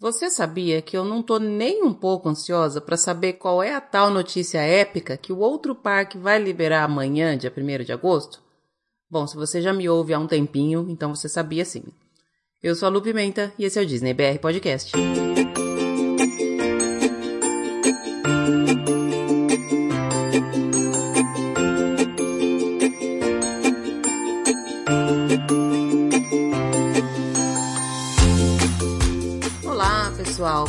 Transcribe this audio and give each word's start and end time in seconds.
Você 0.00 0.30
sabia 0.30 0.80
que 0.80 0.96
eu 0.96 1.04
não 1.04 1.22
tô 1.22 1.38
nem 1.38 1.84
um 1.84 1.92
pouco 1.92 2.26
ansiosa 2.26 2.80
para 2.80 2.96
saber 2.96 3.34
qual 3.34 3.62
é 3.62 3.74
a 3.74 3.82
tal 3.82 4.10
notícia 4.10 4.58
épica 4.58 5.14
que 5.14 5.30
o 5.30 5.40
outro 5.40 5.74
parque 5.74 6.16
vai 6.16 6.42
liberar 6.42 6.84
amanhã, 6.84 7.36
dia 7.36 7.52
1 7.54 7.84
de 7.84 7.92
agosto? 7.92 8.40
Bom, 9.10 9.26
se 9.26 9.36
você 9.36 9.60
já 9.60 9.74
me 9.74 9.90
ouve 9.90 10.14
há 10.14 10.18
um 10.18 10.26
tempinho, 10.26 10.86
então 10.88 11.14
você 11.14 11.28
sabia 11.28 11.66
sim. 11.66 11.84
Eu 12.62 12.74
sou 12.74 12.86
a 12.86 12.90
Lu 12.90 13.02
Pimenta 13.02 13.52
e 13.58 13.64
esse 13.64 13.78
é 13.78 13.82
o 13.82 13.86
Disney 13.86 14.14
BR 14.14 14.38
Podcast. 14.40 14.90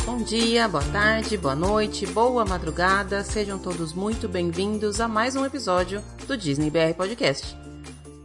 Bom 0.04 0.18
dia, 0.18 0.66
boa 0.66 0.82
tarde, 0.90 1.36
boa 1.38 1.54
noite, 1.54 2.06
boa 2.06 2.44
madrugada, 2.44 3.22
sejam 3.22 3.56
todos 3.56 3.92
muito 3.92 4.28
bem-vindos 4.28 5.00
a 5.00 5.06
mais 5.06 5.36
um 5.36 5.44
episódio 5.44 6.02
do 6.26 6.36
Disney 6.36 6.70
BR 6.70 6.92
Podcast. 6.96 7.56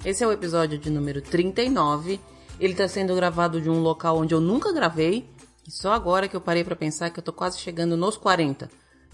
Esse 0.04 0.24
é 0.24 0.28
o 0.28 0.32
episódio 0.32 0.80
de 0.80 0.90
número 0.90 1.22
39, 1.22 2.20
ele 2.60 2.74
está 2.74 2.88
sendo 2.88 3.14
gravado 3.16 3.62
de 3.62 3.70
um 3.70 3.80
local 3.80 4.18
onde 4.18 4.34
eu 4.34 4.42
nunca 4.42 4.74
gravei, 4.74 5.30
e 5.68 5.72
só 5.72 5.94
agora 5.94 6.28
que 6.28 6.36
eu 6.36 6.42
parei 6.42 6.64
para 6.64 6.76
pensar 6.76 7.12
que 7.12 7.20
eu 7.20 7.24
tô 7.24 7.32
quase 7.32 7.60
chegando 7.60 7.96
nos 7.96 8.18
40. 8.18 8.70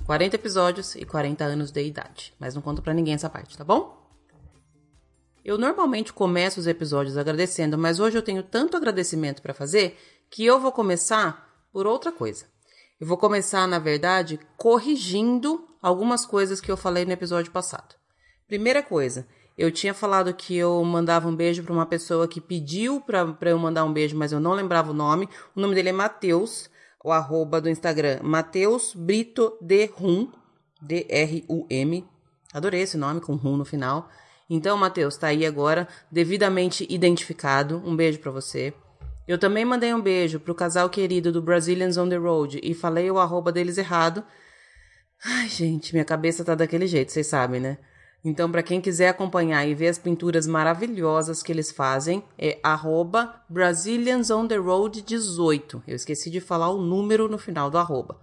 40 0.06 0.36
episódios 0.36 0.96
e 0.96 1.04
40 1.04 1.44
anos 1.44 1.70
de 1.70 1.84
idade, 1.84 2.34
mas 2.40 2.56
não 2.56 2.62
conto 2.62 2.82
para 2.82 2.94
ninguém 2.94 3.14
essa 3.14 3.30
parte, 3.30 3.58
tá 3.58 3.66
bom? 3.66 4.02
Eu 5.44 5.58
normalmente 5.58 6.14
começo 6.14 6.62
os 6.62 6.68
episódios 6.68 7.18
agradecendo, 7.18 7.78
mas 7.78 8.00
hoje 8.00 8.18
eu 8.18 8.22
tenho 8.22 8.42
tanto 8.42 8.78
agradecimento 8.78 9.42
para 9.42 9.54
fazer 9.54 9.98
que 10.30 10.46
eu 10.46 10.62
vou 10.62 10.72
começar 10.72 11.50
por 11.74 11.86
outra 11.86 12.12
coisa. 12.12 12.53
Eu 13.00 13.08
vou 13.08 13.18
começar, 13.18 13.68
na 13.68 13.80
verdade, 13.80 14.40
corrigindo 14.58 15.68
algumas 15.82 16.26
coisas 16.26 16.62
que 16.62 16.72
eu 16.72 16.78
falei 16.78 17.06
no 17.06 17.12
episódio 17.12 17.52
passado. 17.52 17.96
Primeira 18.48 18.82
coisa, 18.82 19.28
eu 19.58 19.72
tinha 19.72 19.94
falado 19.94 20.34
que 20.34 20.56
eu 20.56 20.84
mandava 20.84 21.28
um 21.28 21.36
beijo 21.36 21.64
para 21.64 21.74
uma 21.74 21.86
pessoa 21.86 22.28
que 22.28 22.40
pediu 22.40 23.02
para 23.02 23.50
eu 23.50 23.60
mandar 23.60 23.84
um 23.84 23.94
beijo, 23.94 24.18
mas 24.18 24.32
eu 24.32 24.40
não 24.40 24.54
lembrava 24.54 24.92
o 24.92 24.94
nome. 24.94 25.28
O 25.56 25.60
nome 25.60 25.76
dele 25.76 25.90
é 25.90 25.94
Matheus, 25.94 26.70
o 27.04 27.12
arroba 27.12 27.60
do 27.60 27.70
Instagram, 27.70 28.20
Matheus 28.24 28.94
Brito 28.96 29.58
de 29.60 29.86
Rum, 29.88 30.32
D-R-U-M. 30.82 32.08
Adorei 32.54 32.82
esse 32.82 32.98
nome 32.98 33.22
com 33.22 33.36
Rum 33.36 33.58
no 33.58 33.66
final. 33.66 34.10
Então, 34.50 34.78
Matheus, 34.78 35.18
tá 35.18 35.28
aí 35.28 35.46
agora, 35.46 35.88
devidamente 36.12 36.86
identificado. 36.90 37.82
Um 37.86 37.96
beijo 37.96 38.20
para 38.20 38.32
você. 38.32 38.74
Eu 39.28 39.38
também 39.38 39.64
mandei 39.64 39.94
um 39.94 40.02
beijo 40.02 40.40
pro 40.40 40.54
casal 40.54 40.90
querido 40.90 41.32
do 41.32 41.42
Brazilians 41.42 41.98
on 41.98 42.10
the 42.10 42.18
Road 42.18 42.60
e 42.62 42.74
falei 42.74 43.10
o 43.10 43.20
arroba 43.20 43.52
deles 43.52 43.78
errado. 43.78 44.24
Ai, 45.24 45.48
gente, 45.48 45.94
minha 45.94 46.04
cabeça 46.04 46.44
tá 46.44 46.54
daquele 46.54 46.86
jeito, 46.86 47.12
vocês 47.12 47.28
sabem, 47.28 47.62
né? 47.62 47.78
Então, 48.26 48.50
para 48.50 48.64
quem 48.64 48.80
quiser 48.80 49.10
acompanhar 49.10 49.66
e 49.68 49.76
ver 49.76 49.90
as 49.90 49.98
pinturas 49.98 50.48
maravilhosas 50.48 51.44
que 51.44 51.52
eles 51.52 51.72
fazem, 51.72 52.24
é 52.38 52.58
arroba 52.64 53.42
Brazilians 53.50 54.30
on 54.30 54.48
the 54.48 54.56
Road 54.56 55.02
18. 55.02 55.84
Eu 55.86 55.96
esqueci 55.96 56.30
de 56.30 56.40
falar 56.40 56.70
o 56.70 56.82
número 56.82 57.28
no 57.28 57.38
final 57.38 57.70
do 57.70 57.78
arroba. 57.78 58.20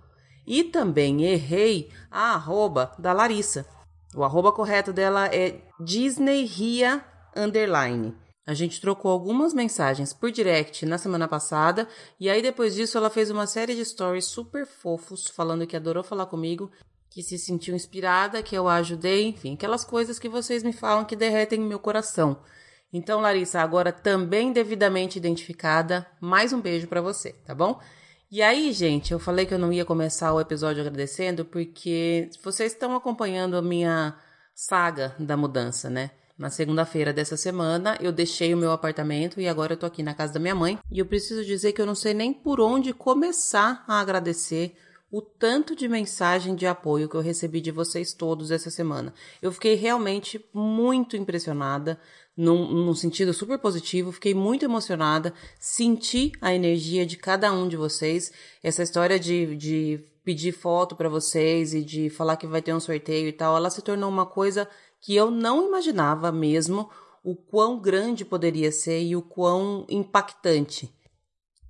E 0.46 0.64
também 0.64 1.24
errei 1.24 1.90
a 2.10 2.34
arroba 2.34 2.92
da 2.98 3.12
Larissa. 3.12 3.66
O 4.14 4.24
arroba 4.24 4.52
correto 4.52 4.92
dela 4.92 5.26
é 5.26 5.60
Disney 5.78 6.44
Ria 6.44 7.04
Underline. 7.36 8.14
A 8.46 8.55
gente 8.55 8.80
trocou 8.80 9.10
algumas 9.10 9.52
mensagens 9.52 10.12
por 10.12 10.30
direct 10.30 10.84
na 10.86 10.98
semana 10.98 11.28
passada 11.28 11.86
e 12.19 12.28
aí 12.28 12.41
depois 12.42 12.74
disso 12.74 12.96
ela 12.96 13.10
fez 13.10 13.30
uma 13.30 13.46
série 13.46 13.74
de 13.74 13.84
stories 13.84 14.24
super 14.24 14.66
fofos 14.66 15.28
falando 15.28 15.66
que 15.66 15.77
adorou 15.77 16.02
falar 16.02 16.27
comigo, 16.27 16.70
que 17.11 17.22
se 17.22 17.38
sentiu 17.38 17.74
inspirada, 17.74 18.42
que 18.42 18.56
eu 18.56 18.68
a 18.68 18.77
ajudei, 18.77 19.28
enfim, 19.28 19.55
aquelas 19.55 19.84
coisas 19.84 20.18
que 20.18 20.28
vocês 20.28 20.62
me 20.62 20.72
falam 20.72 21.05
que 21.05 21.16
derretem 21.16 21.61
meu 21.61 21.78
coração. 21.78 22.40
Então, 22.92 23.20
Larissa, 23.20 23.61
agora 23.61 23.92
também 23.92 24.52
devidamente 24.52 25.18
identificada, 25.18 26.07
mais 26.20 26.52
um 26.52 26.61
beijo 26.61 26.89
para 26.89 27.01
você, 27.01 27.33
tá 27.45 27.55
bom? 27.55 27.80
E 28.30 28.42
aí, 28.42 28.72
gente, 28.72 29.12
eu 29.12 29.18
falei 29.18 29.45
que 29.45 29.52
eu 29.52 29.58
não 29.58 29.72
ia 29.72 29.84
começar 29.84 30.33
o 30.33 30.40
episódio 30.40 30.80
agradecendo 30.83 31.45
porque 31.45 32.30
vocês 32.42 32.72
estão 32.72 32.95
acompanhando 32.95 33.57
a 33.57 33.62
minha 33.62 34.17
saga 34.55 35.14
da 35.18 35.36
mudança, 35.36 35.90
né? 35.90 36.11
Na 36.40 36.48
segunda-feira 36.48 37.12
dessa 37.12 37.36
semana, 37.36 37.98
eu 38.01 38.11
deixei 38.11 38.55
o 38.55 38.56
meu 38.56 38.73
apartamento 38.73 39.39
e 39.39 39.46
agora 39.46 39.74
eu 39.74 39.77
tô 39.77 39.84
aqui 39.84 40.02
na 40.02 40.14
casa 40.14 40.33
da 40.33 40.40
minha 40.40 40.55
mãe. 40.55 40.78
E 40.90 40.98
eu 40.98 41.05
preciso 41.05 41.45
dizer 41.45 41.73
que 41.73 41.83
eu 41.83 41.84
não 41.84 41.95
sei 41.95 42.14
nem 42.14 42.33
por 42.33 42.62
onde 42.62 42.95
começar 42.95 43.84
a 43.86 44.01
agradecer 44.01 44.74
o 45.12 45.20
tanto 45.20 45.77
de 45.77 45.86
mensagem 45.86 46.55
de 46.55 46.67
apoio 46.67 47.11
que 47.11 47.14
eu 47.14 47.20
recebi 47.20 47.61
de 47.61 47.70
vocês 47.70 48.14
todos 48.14 48.51
essa 48.51 48.70
semana. 48.70 49.12
Eu 49.42 49.52
fiquei 49.52 49.74
realmente 49.74 50.42
muito 50.55 51.14
impressionada, 51.14 52.01
num, 52.34 52.72
num, 52.72 52.95
sentido 52.95 53.34
super 53.34 53.58
positivo, 53.58 54.11
fiquei 54.11 54.33
muito 54.33 54.64
emocionada, 54.64 55.34
senti 55.58 56.33
a 56.40 56.55
energia 56.55 57.05
de 57.05 57.18
cada 57.18 57.52
um 57.52 57.68
de 57.68 57.77
vocês. 57.77 58.33
Essa 58.62 58.83
história 58.83 59.20
de, 59.20 59.57
de 59.57 60.01
pedir 60.24 60.52
foto 60.52 60.96
para 60.96 61.08
vocês 61.11 61.74
e 61.74 61.83
de 61.83 62.08
falar 62.08 62.36
que 62.36 62.46
vai 62.46 62.62
ter 62.62 62.72
um 62.72 62.80
sorteio 62.80 63.28
e 63.28 63.33
tal, 63.33 63.55
ela 63.57 63.68
se 63.68 63.83
tornou 63.83 64.08
uma 64.08 64.24
coisa 64.24 64.67
que 65.00 65.14
eu 65.14 65.30
não 65.30 65.66
imaginava 65.66 66.30
mesmo 66.30 66.90
o 67.22 67.34
quão 67.34 67.80
grande 67.80 68.24
poderia 68.24 68.72
ser 68.72 69.02
e 69.02 69.16
o 69.16 69.22
quão 69.22 69.86
impactante. 69.88 70.92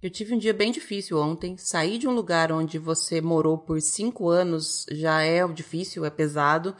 Eu 0.03 0.09
tive 0.09 0.35
um 0.35 0.39
dia 0.39 0.55
bem 0.55 0.73
difícil 0.73 1.19
ontem. 1.19 1.57
Sair 1.59 1.99
de 1.99 2.09
um 2.09 2.15
lugar 2.15 2.51
onde 2.51 2.79
você 2.79 3.21
morou 3.21 3.59
por 3.59 3.81
cinco 3.83 4.31
anos 4.31 4.87
já 4.91 5.21
é 5.21 5.47
difícil, 5.47 6.05
é 6.05 6.11
pesado. 6.11 6.75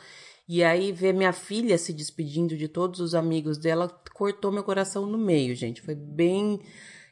E 0.49 0.65
aí 0.65 0.91
ver 0.91 1.13
minha 1.13 1.33
filha 1.33 1.77
se 1.77 1.93
despedindo 1.93 2.57
de 2.57 2.67
todos 2.67 2.99
os 2.99 3.15
amigos 3.15 3.59
dela 3.59 3.89
cortou 4.15 4.51
meu 4.51 4.65
coração 4.65 5.07
no 5.07 5.19
meio, 5.19 5.55
gente. 5.55 5.83
Foi 5.83 5.95
bem 5.95 6.61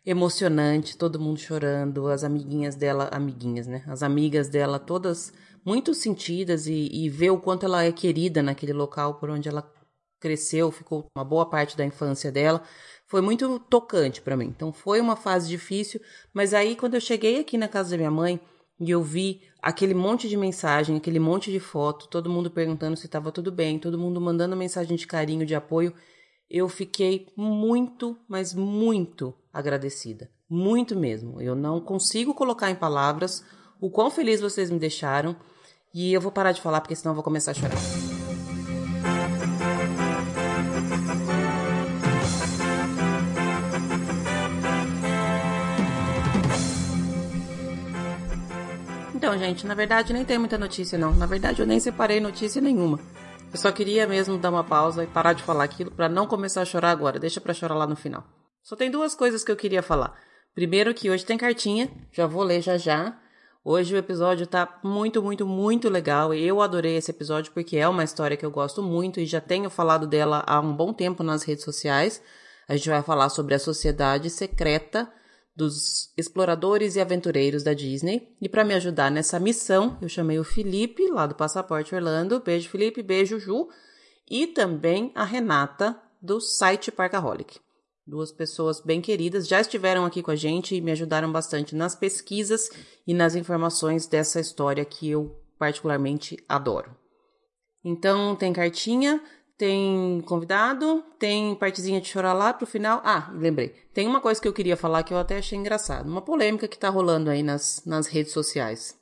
emocionante, 0.04 0.96
todo 0.96 1.20
mundo 1.20 1.38
chorando, 1.38 2.08
as 2.08 2.24
amiguinhas 2.24 2.74
dela, 2.74 3.10
amiguinhas, 3.12 3.66
né? 3.66 3.84
As 3.86 4.02
amigas 4.02 4.48
dela 4.48 4.78
todas 4.78 5.32
muito 5.68 5.92
sentidas 5.92 6.66
e, 6.66 6.88
e 6.90 7.10
ver 7.10 7.28
o 7.28 7.38
quanto 7.38 7.66
ela 7.66 7.84
é 7.84 7.92
querida 7.92 8.42
naquele 8.42 8.72
local 8.72 9.16
por 9.16 9.28
onde 9.28 9.50
ela 9.50 9.70
cresceu, 10.18 10.72
ficou 10.72 11.06
uma 11.14 11.22
boa 11.22 11.44
parte 11.44 11.76
da 11.76 11.84
infância 11.84 12.32
dela. 12.32 12.62
Foi 13.06 13.20
muito 13.20 13.58
tocante 13.58 14.22
para 14.22 14.34
mim. 14.34 14.46
Então 14.46 14.72
foi 14.72 14.98
uma 14.98 15.14
fase 15.14 15.46
difícil, 15.46 16.00
mas 16.32 16.54
aí 16.54 16.74
quando 16.74 16.94
eu 16.94 17.00
cheguei 17.02 17.38
aqui 17.38 17.58
na 17.58 17.68
casa 17.68 17.90
da 17.90 17.98
minha 17.98 18.10
mãe 18.10 18.40
e 18.80 18.90
eu 18.90 19.02
vi 19.02 19.42
aquele 19.60 19.92
monte 19.92 20.26
de 20.26 20.38
mensagem, 20.38 20.96
aquele 20.96 21.18
monte 21.18 21.52
de 21.52 21.60
foto, 21.60 22.08
todo 22.08 22.30
mundo 22.30 22.50
perguntando 22.50 22.96
se 22.96 23.04
estava 23.04 23.30
tudo 23.30 23.52
bem, 23.52 23.78
todo 23.78 23.98
mundo 23.98 24.18
mandando 24.18 24.56
mensagem 24.56 24.96
de 24.96 25.06
carinho, 25.06 25.44
de 25.44 25.54
apoio, 25.54 25.92
eu 26.48 26.66
fiquei 26.66 27.26
muito, 27.36 28.16
mas 28.26 28.54
muito 28.54 29.34
agradecida. 29.52 30.30
Muito 30.48 30.96
mesmo. 30.96 31.42
Eu 31.42 31.54
não 31.54 31.78
consigo 31.78 32.32
colocar 32.32 32.70
em 32.70 32.74
palavras 32.74 33.44
o 33.78 33.90
quão 33.90 34.10
feliz 34.10 34.40
vocês 34.40 34.70
me 34.70 34.78
deixaram 34.78 35.36
e 35.94 36.12
eu 36.12 36.20
vou 36.20 36.32
parar 36.32 36.52
de 36.52 36.60
falar 36.60 36.80
porque 36.80 36.94
senão 36.94 37.12
eu 37.12 37.14
vou 37.16 37.24
começar 37.24 37.52
a 37.52 37.54
chorar. 37.54 37.78
Então, 49.14 49.36
gente, 49.36 49.66
na 49.66 49.74
verdade 49.74 50.12
nem 50.12 50.24
tem 50.24 50.38
muita 50.38 50.56
notícia 50.56 50.96
não. 50.96 51.12
Na 51.12 51.26
verdade 51.26 51.60
eu 51.60 51.66
nem 51.66 51.78
separei 51.78 52.20
notícia 52.20 52.62
nenhuma. 52.62 52.98
Eu 53.52 53.58
só 53.58 53.72
queria 53.72 54.06
mesmo 54.06 54.38
dar 54.38 54.50
uma 54.50 54.62
pausa 54.62 55.04
e 55.04 55.06
parar 55.06 55.32
de 55.32 55.42
falar 55.42 55.64
aquilo 55.64 55.90
para 55.90 56.08
não 56.08 56.26
começar 56.26 56.62
a 56.62 56.64
chorar 56.64 56.90
agora. 56.90 57.18
Deixa 57.18 57.40
para 57.40 57.52
chorar 57.52 57.74
lá 57.74 57.86
no 57.86 57.96
final. 57.96 58.24
Só 58.62 58.76
tem 58.76 58.90
duas 58.90 59.14
coisas 59.14 59.42
que 59.42 59.50
eu 59.50 59.56
queria 59.56 59.82
falar. 59.82 60.14
Primeiro 60.54 60.94
que 60.94 61.10
hoje 61.10 61.24
tem 61.24 61.38
cartinha, 61.38 61.90
já 62.12 62.26
vou 62.26 62.42
ler 62.42 62.60
já 62.60 62.76
já. 62.76 63.18
Hoje 63.64 63.94
o 63.94 63.98
episódio 63.98 64.46
tá 64.46 64.78
muito, 64.82 65.22
muito, 65.22 65.46
muito 65.46 65.88
legal. 65.88 66.32
Eu 66.32 66.62
adorei 66.62 66.96
esse 66.96 67.10
episódio 67.10 67.52
porque 67.52 67.76
é 67.76 67.88
uma 67.88 68.04
história 68.04 68.36
que 68.36 68.46
eu 68.46 68.50
gosto 68.50 68.82
muito 68.82 69.20
e 69.20 69.26
já 69.26 69.40
tenho 69.40 69.68
falado 69.68 70.06
dela 70.06 70.44
há 70.46 70.60
um 70.60 70.74
bom 70.74 70.92
tempo 70.92 71.22
nas 71.22 71.42
redes 71.42 71.64
sociais. 71.64 72.22
A 72.68 72.76
gente 72.76 72.88
vai 72.88 73.02
falar 73.02 73.28
sobre 73.28 73.54
a 73.54 73.58
sociedade 73.58 74.30
secreta 74.30 75.12
dos 75.56 76.12
exploradores 76.16 76.94
e 76.94 77.00
aventureiros 77.00 77.64
da 77.64 77.74
Disney. 77.74 78.28
E 78.40 78.48
para 78.48 78.64
me 78.64 78.74
ajudar 78.74 79.10
nessa 79.10 79.40
missão, 79.40 79.98
eu 80.00 80.08
chamei 80.08 80.38
o 80.38 80.44
Felipe, 80.44 81.10
lá 81.10 81.26
do 81.26 81.34
Passaporte 81.34 81.94
Orlando. 81.94 82.40
Beijo, 82.40 82.68
Felipe. 82.68 83.02
Beijo, 83.02 83.40
Ju. 83.40 83.68
E 84.30 84.46
também 84.46 85.10
a 85.16 85.24
Renata, 85.24 86.00
do 86.22 86.40
site 86.40 86.92
Parkaholic. 86.92 87.58
Duas 88.08 88.32
pessoas 88.32 88.80
bem 88.80 89.02
queridas 89.02 89.46
já 89.46 89.60
estiveram 89.60 90.06
aqui 90.06 90.22
com 90.22 90.30
a 90.30 90.34
gente 90.34 90.74
e 90.74 90.80
me 90.80 90.90
ajudaram 90.90 91.30
bastante 91.30 91.76
nas 91.76 91.94
pesquisas 91.94 92.70
e 93.06 93.12
nas 93.12 93.34
informações 93.34 94.06
dessa 94.06 94.40
história 94.40 94.82
que 94.82 95.10
eu 95.10 95.38
particularmente 95.58 96.42
adoro. 96.48 96.96
Então, 97.84 98.34
tem 98.34 98.50
cartinha, 98.50 99.22
tem 99.58 100.22
convidado, 100.22 101.04
tem 101.18 101.54
partezinha 101.54 102.00
de 102.00 102.08
chorar 102.08 102.32
lá 102.32 102.54
pro 102.54 102.66
final. 102.66 103.02
Ah, 103.04 103.30
lembrei. 103.34 103.74
Tem 103.92 104.06
uma 104.06 104.22
coisa 104.22 104.40
que 104.40 104.48
eu 104.48 104.54
queria 104.54 104.74
falar 104.74 105.02
que 105.02 105.12
eu 105.12 105.18
até 105.18 105.36
achei 105.36 105.58
engraçado. 105.58 106.08
Uma 106.08 106.22
polêmica 106.22 106.66
que 106.66 106.78
tá 106.78 106.88
rolando 106.88 107.28
aí 107.28 107.42
nas, 107.42 107.82
nas 107.84 108.06
redes 108.06 108.32
sociais. 108.32 108.98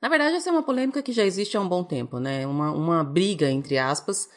Na 0.00 0.08
verdade, 0.08 0.36
essa 0.36 0.48
é 0.48 0.52
uma 0.52 0.62
polêmica 0.62 1.02
que 1.02 1.10
já 1.10 1.24
existe 1.24 1.56
há 1.56 1.60
um 1.60 1.68
bom 1.68 1.82
tempo, 1.82 2.20
né? 2.20 2.46
Uma, 2.46 2.70
uma 2.70 3.02
briga, 3.02 3.50
entre 3.50 3.78
aspas, 3.78 4.28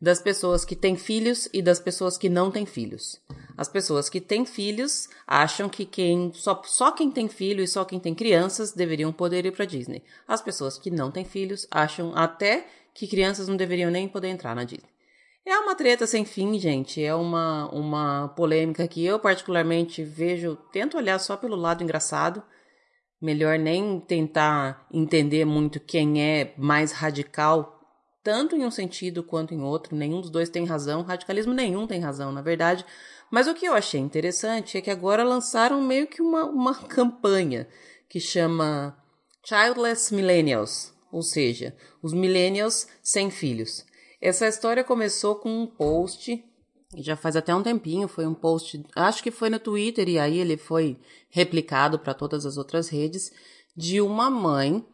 das 0.00 0.20
pessoas 0.20 0.64
que 0.64 0.76
têm 0.76 0.96
filhos 0.96 1.48
e 1.52 1.60
das 1.60 1.80
pessoas 1.80 2.16
que 2.16 2.28
não 2.28 2.50
têm 2.50 2.64
filhos. 2.64 3.20
As 3.56 3.68
pessoas 3.68 4.08
que 4.08 4.20
têm 4.20 4.46
filhos 4.46 5.08
acham 5.26 5.68
que 5.68 5.84
quem 5.84 6.32
só, 6.32 6.62
só 6.64 6.92
quem 6.92 7.10
tem 7.10 7.28
filho 7.28 7.62
e 7.62 7.66
só 7.66 7.84
quem 7.84 7.98
tem 7.98 8.14
crianças 8.14 8.72
deveriam 8.72 9.12
poder 9.12 9.44
ir 9.44 9.52
para 9.52 9.64
Disney. 9.64 10.02
As 10.26 10.40
pessoas 10.40 10.78
que 10.78 10.90
não 10.90 11.10
têm 11.10 11.24
filhos 11.24 11.66
acham 11.70 12.12
até 12.14 12.66
que 12.94 13.08
crianças 13.08 13.48
não 13.48 13.56
deveriam 13.56 13.90
nem 13.90 14.08
poder 14.08 14.28
entrar 14.28 14.54
na 14.54 14.62
Disney. 14.64 14.88
É 15.44 15.58
uma 15.58 15.74
treta 15.74 16.06
sem 16.06 16.24
fim, 16.24 16.58
gente. 16.58 17.02
É 17.02 17.14
uma, 17.14 17.68
uma 17.72 18.28
polêmica 18.36 18.86
que 18.86 19.04
eu, 19.04 19.18
particularmente, 19.18 20.04
vejo. 20.04 20.56
Tento 20.70 20.96
olhar 20.96 21.18
só 21.18 21.36
pelo 21.36 21.56
lado 21.56 21.82
engraçado. 21.82 22.42
Melhor 23.20 23.58
nem 23.58 23.98
tentar 23.98 24.86
entender 24.92 25.44
muito 25.44 25.80
quem 25.80 26.22
é 26.22 26.54
mais 26.56 26.92
radical, 26.92 27.77
tanto 28.28 28.54
em 28.54 28.66
um 28.66 28.70
sentido 28.70 29.22
quanto 29.22 29.54
em 29.54 29.62
outro. 29.62 29.96
Nenhum 29.96 30.20
dos 30.20 30.28
dois 30.28 30.50
tem 30.50 30.66
razão. 30.66 31.00
Radicalismo 31.00 31.54
nenhum 31.54 31.86
tem 31.86 31.98
razão, 31.98 32.30
na 32.30 32.42
verdade. 32.42 32.84
Mas 33.30 33.46
o 33.46 33.54
que 33.54 33.66
eu 33.66 33.72
achei 33.72 33.98
interessante 33.98 34.76
é 34.76 34.82
que 34.82 34.90
agora 34.90 35.24
lançaram 35.24 35.80
meio 35.80 36.06
que 36.06 36.20
uma, 36.20 36.44
uma 36.44 36.74
campanha 36.84 37.66
que 38.06 38.20
chama 38.20 38.94
Childless 39.42 40.14
Millennials 40.14 40.98
ou 41.10 41.22
seja, 41.22 41.74
os 42.02 42.12
millennials 42.12 42.86
sem 43.02 43.30
filhos. 43.30 43.84
Essa 44.20 44.46
história 44.46 44.84
começou 44.84 45.36
com 45.36 45.62
um 45.62 45.66
post, 45.66 46.44
já 46.96 47.16
faz 47.16 47.36
até 47.36 47.54
um 47.54 47.62
tempinho, 47.62 48.08
foi 48.08 48.26
um 48.26 48.34
post, 48.34 48.84
acho 48.94 49.22
que 49.22 49.30
foi 49.30 49.48
no 49.48 49.58
Twitter 49.58 50.08
e 50.08 50.18
aí 50.18 50.38
ele 50.38 50.56
foi 50.56 50.98
replicado 51.30 51.98
para 51.98 52.14
todas 52.14 52.44
as 52.44 52.56
outras 52.56 52.88
redes, 52.88 53.32
de 53.76 54.00
uma 54.00 54.28
mãe, 54.28 54.84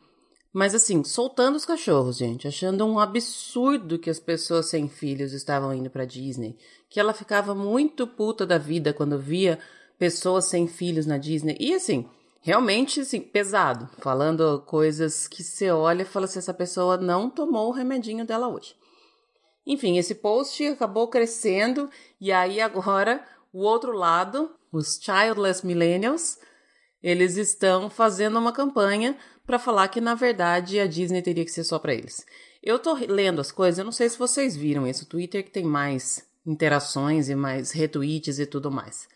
mas 0.54 0.72
assim, 0.72 1.02
soltando 1.02 1.56
os 1.56 1.64
cachorros, 1.64 2.16
gente, 2.16 2.46
achando 2.46 2.86
um 2.86 3.00
absurdo 3.00 3.98
que 3.98 4.08
as 4.08 4.20
pessoas 4.20 4.66
sem 4.66 4.88
filhos 4.88 5.32
estavam 5.32 5.74
indo 5.74 5.90
para 5.90 6.04
Disney, 6.04 6.56
que 6.88 7.00
ela 7.00 7.12
ficava 7.12 7.56
muito 7.56 8.06
puta 8.06 8.46
da 8.46 8.56
vida 8.56 8.92
quando 8.92 9.18
via 9.18 9.58
pessoas 9.98 10.44
sem 10.44 10.68
filhos 10.68 11.06
na 11.06 11.18
Disney. 11.18 11.56
E 11.58 11.74
assim, 11.74 12.08
realmente, 12.40 13.00
assim, 13.00 13.20
pesado. 13.20 13.90
Falando 13.98 14.62
coisas 14.64 15.26
que 15.26 15.42
você 15.42 15.72
olha 15.72 16.02
e 16.02 16.06
fala 16.06 16.26
assim, 16.26 16.38
essa 16.38 16.54
pessoa 16.54 16.96
não 16.98 17.28
tomou 17.28 17.70
o 17.70 17.72
remedinho 17.72 18.24
dela 18.24 18.46
hoje. 18.46 18.76
Enfim, 19.66 19.98
esse 19.98 20.14
post 20.14 20.64
acabou 20.68 21.08
crescendo 21.08 21.90
e 22.20 22.30
aí 22.30 22.60
agora 22.60 23.24
o 23.52 23.62
outro 23.62 23.90
lado, 23.90 24.54
os 24.70 25.00
childless 25.02 25.66
millennials, 25.66 26.38
eles 27.02 27.36
estão 27.36 27.90
fazendo 27.90 28.38
uma 28.38 28.52
campanha 28.52 29.18
para 29.46 29.58
falar 29.58 29.88
que 29.88 30.00
na 30.00 30.14
verdade 30.14 30.81
a 30.81 30.87
Disney 30.87 31.23
teria 31.23 31.44
que 31.44 31.50
ser 31.50 31.64
só 31.64 31.79
para 31.79 31.94
eles. 31.94 32.25
Eu 32.62 32.79
tô 32.79 32.94
lendo 32.94 33.41
as 33.41 33.52
coisas, 33.52 33.79
eu 33.79 33.85
não 33.85 33.93
sei 33.93 34.08
se 34.08 34.19
vocês 34.19 34.56
viram 34.56 34.87
esse 34.87 35.06
Twitter 35.06 35.44
que 35.44 35.50
tem 35.50 35.64
mais 35.64 36.26
interações 36.46 37.29
e 37.29 37.35
mais 37.35 37.73
retweets 37.73 38.38
e 38.38 38.46
tudo 38.46 38.70
mais. 38.70 39.06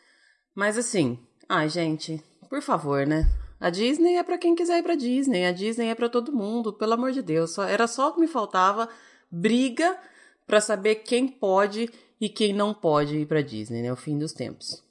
Mas 0.55 0.77
assim, 0.77 1.19
ai 1.49 1.69
gente, 1.69 2.23
por 2.49 2.63
favor, 2.63 3.07
né? 3.07 3.29
A 3.61 3.71
Disney 3.71 4.17
é 4.17 4.23
para 4.23 4.39
quem 4.39 4.55
quiser 4.55 4.79
ir 4.79 4.83
para 4.83 4.95
Disney, 4.95 5.45
a 5.45 5.53
Disney 5.53 5.89
é 5.89 5.95
para 5.95 6.09
todo 6.09 6.33
mundo, 6.33 6.73
pelo 6.73 6.93
amor 6.93 7.11
de 7.11 7.23
Deus. 7.23 7.53
Só, 7.53 7.65
era 7.65 7.87
só 7.87 8.09
o 8.09 8.15
que 8.15 8.21
me 8.21 8.29
faltava 8.29 8.89
briga 9.31 9.99
para 10.47 10.61
saber 10.61 10.97
quem 10.97 11.27
pode 11.27 11.91
e 12.21 12.29
quem 12.29 12.53
não 12.53 12.73
pode 12.73 13.17
ir 13.17 13.27
para 13.27 13.43
Disney, 13.43 13.83
né? 13.83 13.93
O 13.93 13.97
fim 13.97 14.19
dos 14.19 14.33
tempos. 14.33 14.83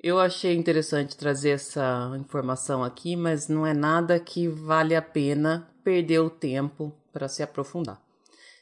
Eu 0.00 0.20
achei 0.20 0.54
interessante 0.54 1.16
trazer 1.16 1.50
essa 1.50 2.12
informação 2.20 2.84
aqui, 2.84 3.16
mas 3.16 3.48
não 3.48 3.66
é 3.66 3.74
nada 3.74 4.20
que 4.20 4.46
vale 4.46 4.94
a 4.94 5.02
pena 5.02 5.68
perder 5.82 6.20
o 6.20 6.30
tempo 6.30 6.94
para 7.12 7.26
se 7.26 7.42
aprofundar. 7.42 8.00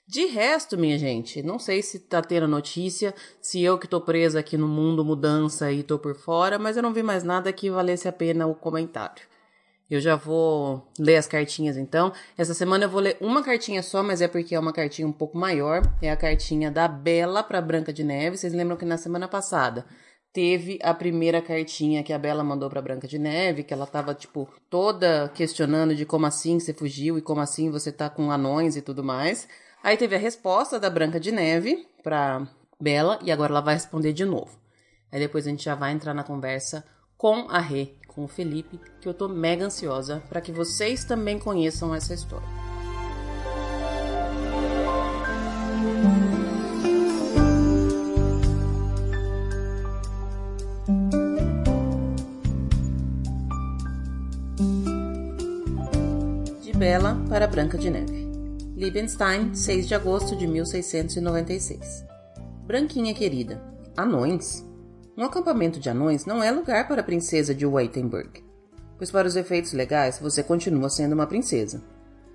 De 0.09 0.25
resto, 0.25 0.79
minha 0.79 0.97
gente, 0.97 1.43
não 1.43 1.59
sei 1.59 1.83
se 1.83 1.99
tá 1.99 2.23
tendo 2.23 2.49
notícia, 2.49 3.15
se 3.39 3.61
eu 3.61 3.77
que 3.77 3.87
tô 3.87 4.01
presa 4.01 4.41
aqui 4.41 4.57
no 4.57 4.67
mundo 4.67 5.05
mudança 5.05 5.71
e 5.71 5.83
tô 5.83 5.99
por 5.99 6.15
fora, 6.15 6.59
mas 6.59 6.77
eu 6.77 6.83
não 6.83 6.95
vi 6.95 7.03
mais 7.03 7.23
nada 7.23 7.53
que 7.53 7.69
valesse 7.69 8.09
a 8.09 8.13
pena 8.13 8.47
o 8.47 8.55
comentário. 8.55 9.23
Eu 9.91 10.01
já 10.01 10.17
vou 10.17 10.89
ler 10.99 11.17
as 11.17 11.27
cartinhas 11.27 11.77
então. 11.77 12.13
Essa 12.39 12.55
semana 12.55 12.87
eu 12.87 12.89
vou 12.89 13.01
ler 13.01 13.19
uma 13.21 13.43
cartinha 13.43 13.83
só, 13.83 14.03
mas 14.03 14.23
é 14.23 14.27
porque 14.27 14.55
é 14.55 14.59
uma 14.59 14.73
cartinha 14.73 15.07
um 15.07 15.13
pouco 15.13 15.37
maior. 15.37 15.83
É 16.01 16.11
a 16.11 16.17
cartinha 16.17 16.71
da 16.71 16.89
Bela 16.89 17.43
para 17.43 17.61
Branca 17.61 17.93
de 17.93 18.03
Neve. 18.03 18.37
Vocês 18.37 18.53
lembram 18.53 18.77
que 18.77 18.85
na 18.85 18.97
semana 18.97 19.29
passada 19.29 19.85
teve 20.37 20.79
a 20.83 20.93
primeira 20.93 21.41
cartinha 21.41 22.03
que 22.03 22.13
a 22.13 22.19
Bela 22.19 22.45
mandou 22.45 22.69
para 22.69 22.83
Branca 22.83 23.09
de 23.09 23.19
Neve, 23.19 23.65
que 23.65 23.73
ela 23.73 23.87
tava 23.87 24.13
tipo 24.13 24.47
toda 24.69 25.31
questionando 25.35 25.95
de 25.95 26.05
como 26.05 26.27
assim 26.27 26.61
você 26.61 26.75
fugiu 26.75 27.17
e 27.17 27.23
como 27.23 27.41
assim 27.41 27.71
você 27.71 27.91
tá 27.91 28.11
com 28.11 28.31
anões 28.31 28.77
e 28.77 28.83
tudo 28.83 29.03
mais. 29.03 29.49
Aí 29.83 29.97
teve 29.97 30.15
a 30.15 30.19
resposta 30.19 30.79
da 30.79 30.91
Branca 30.91 31.19
de 31.19 31.33
Neve 31.33 31.89
pra 32.03 32.47
Bela 32.79 33.19
e 33.23 33.33
agora 33.33 33.51
ela 33.51 33.63
vai 33.63 33.73
responder 33.73 34.13
de 34.13 34.27
novo. 34.27 34.61
Aí 35.11 35.19
depois 35.19 35.47
a 35.47 35.51
gente 35.51 35.65
já 35.65 35.75
vai 35.75 35.93
entrar 35.93 36.13
na 36.13 36.23
conversa 36.23 36.85
com 37.17 37.49
a 37.49 37.59
Rê, 37.59 37.95
com 38.07 38.23
o 38.23 38.29
Felipe, 38.29 38.79
que 39.01 39.09
eu 39.09 39.15
tô 39.15 39.29
mega 39.29 39.65
ansiosa 39.65 40.23
para 40.29 40.43
que 40.43 40.53
vocês 40.53 41.03
também 41.03 41.39
conheçam 41.39 41.95
essa 41.95 42.13
história. 42.13 42.66
Bela 56.77 57.17
para 57.27 57.47
Branca 57.47 57.79
de 57.79 57.89
Neve. 57.89 58.29
Liebenstein, 58.77 59.55
6 59.55 59.89
de 59.89 59.95
agosto 59.95 60.37
de 60.37 60.47
1696. 60.47 62.05
Branquinha 62.67 63.15
querida, 63.15 63.63
anões? 63.97 64.63
Um 65.17 65.25
acampamento 65.25 65.81
de 65.81 65.89
anões 65.89 66.27
não 66.27 66.43
é 66.43 66.51
lugar 66.51 66.87
para 66.87 67.01
a 67.01 67.05
princesa 67.05 67.55
de 67.55 67.65
Weitenburg, 67.65 68.45
pois 68.99 69.11
para 69.11 69.27
os 69.27 69.37
efeitos 69.37 69.73
legais 69.73 70.19
você 70.19 70.43
continua 70.43 70.91
sendo 70.91 71.15
uma 71.15 71.27
princesa, 71.27 71.83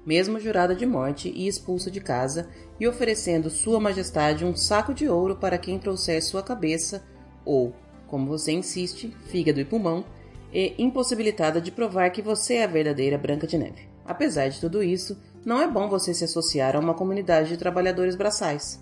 mesmo 0.04 0.40
jurada 0.40 0.76
de 0.76 0.88
morte 0.88 1.30
e 1.30 1.48
expulsa 1.48 1.92
de 1.92 2.02
casa 2.02 2.50
e 2.80 2.88
oferecendo 2.88 3.48
Sua 3.48 3.80
Majestade 3.80 4.44
um 4.44 4.56
saco 4.56 4.92
de 4.92 5.08
ouro 5.08 5.36
para 5.36 5.60
quem 5.60 5.78
trouxer 5.78 6.20
sua 6.24 6.42
cabeça 6.42 7.04
ou, 7.46 7.76
como 8.08 8.26
você 8.26 8.52
insiste, 8.52 9.16
fígado 9.28 9.60
e 9.60 9.66
pulmão, 9.66 10.04
e 10.52 10.74
impossibilitada 10.80 11.62
de 11.62 11.72
provar 11.72 12.10
que 12.10 12.24
você 12.24 12.56
é 12.56 12.64
a 12.64 12.68
verdadeira 12.68 13.20
Branca 13.20 13.46
de 13.46 13.60
Neve. 13.60 13.91
Apesar 14.06 14.50
de 14.50 14.60
tudo 14.60 14.84
isso, 14.84 15.18
não 15.46 15.62
é 15.62 15.68
bom 15.68 15.90
você 15.90 16.14
se 16.14 16.24
associar 16.24 16.76
a 16.76 16.80
uma 16.80 16.94
comunidade 16.94 17.50
de 17.50 17.58
trabalhadores 17.58 18.16
braçais. 18.16 18.80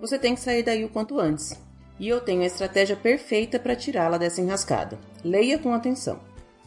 Você 0.00 0.18
tem 0.18 0.34
que 0.34 0.40
sair 0.40 0.62
daí 0.62 0.84
o 0.84 0.88
quanto 0.88 1.20
antes. 1.20 1.54
E 2.00 2.08
eu 2.08 2.20
tenho 2.20 2.42
a 2.42 2.46
estratégia 2.46 2.96
perfeita 2.96 3.58
para 3.58 3.76
tirá-la 3.76 4.18
dessa 4.18 4.40
enrascada. 4.40 4.98
Leia 5.22 5.58
com 5.58 5.74
atenção. 5.74 6.18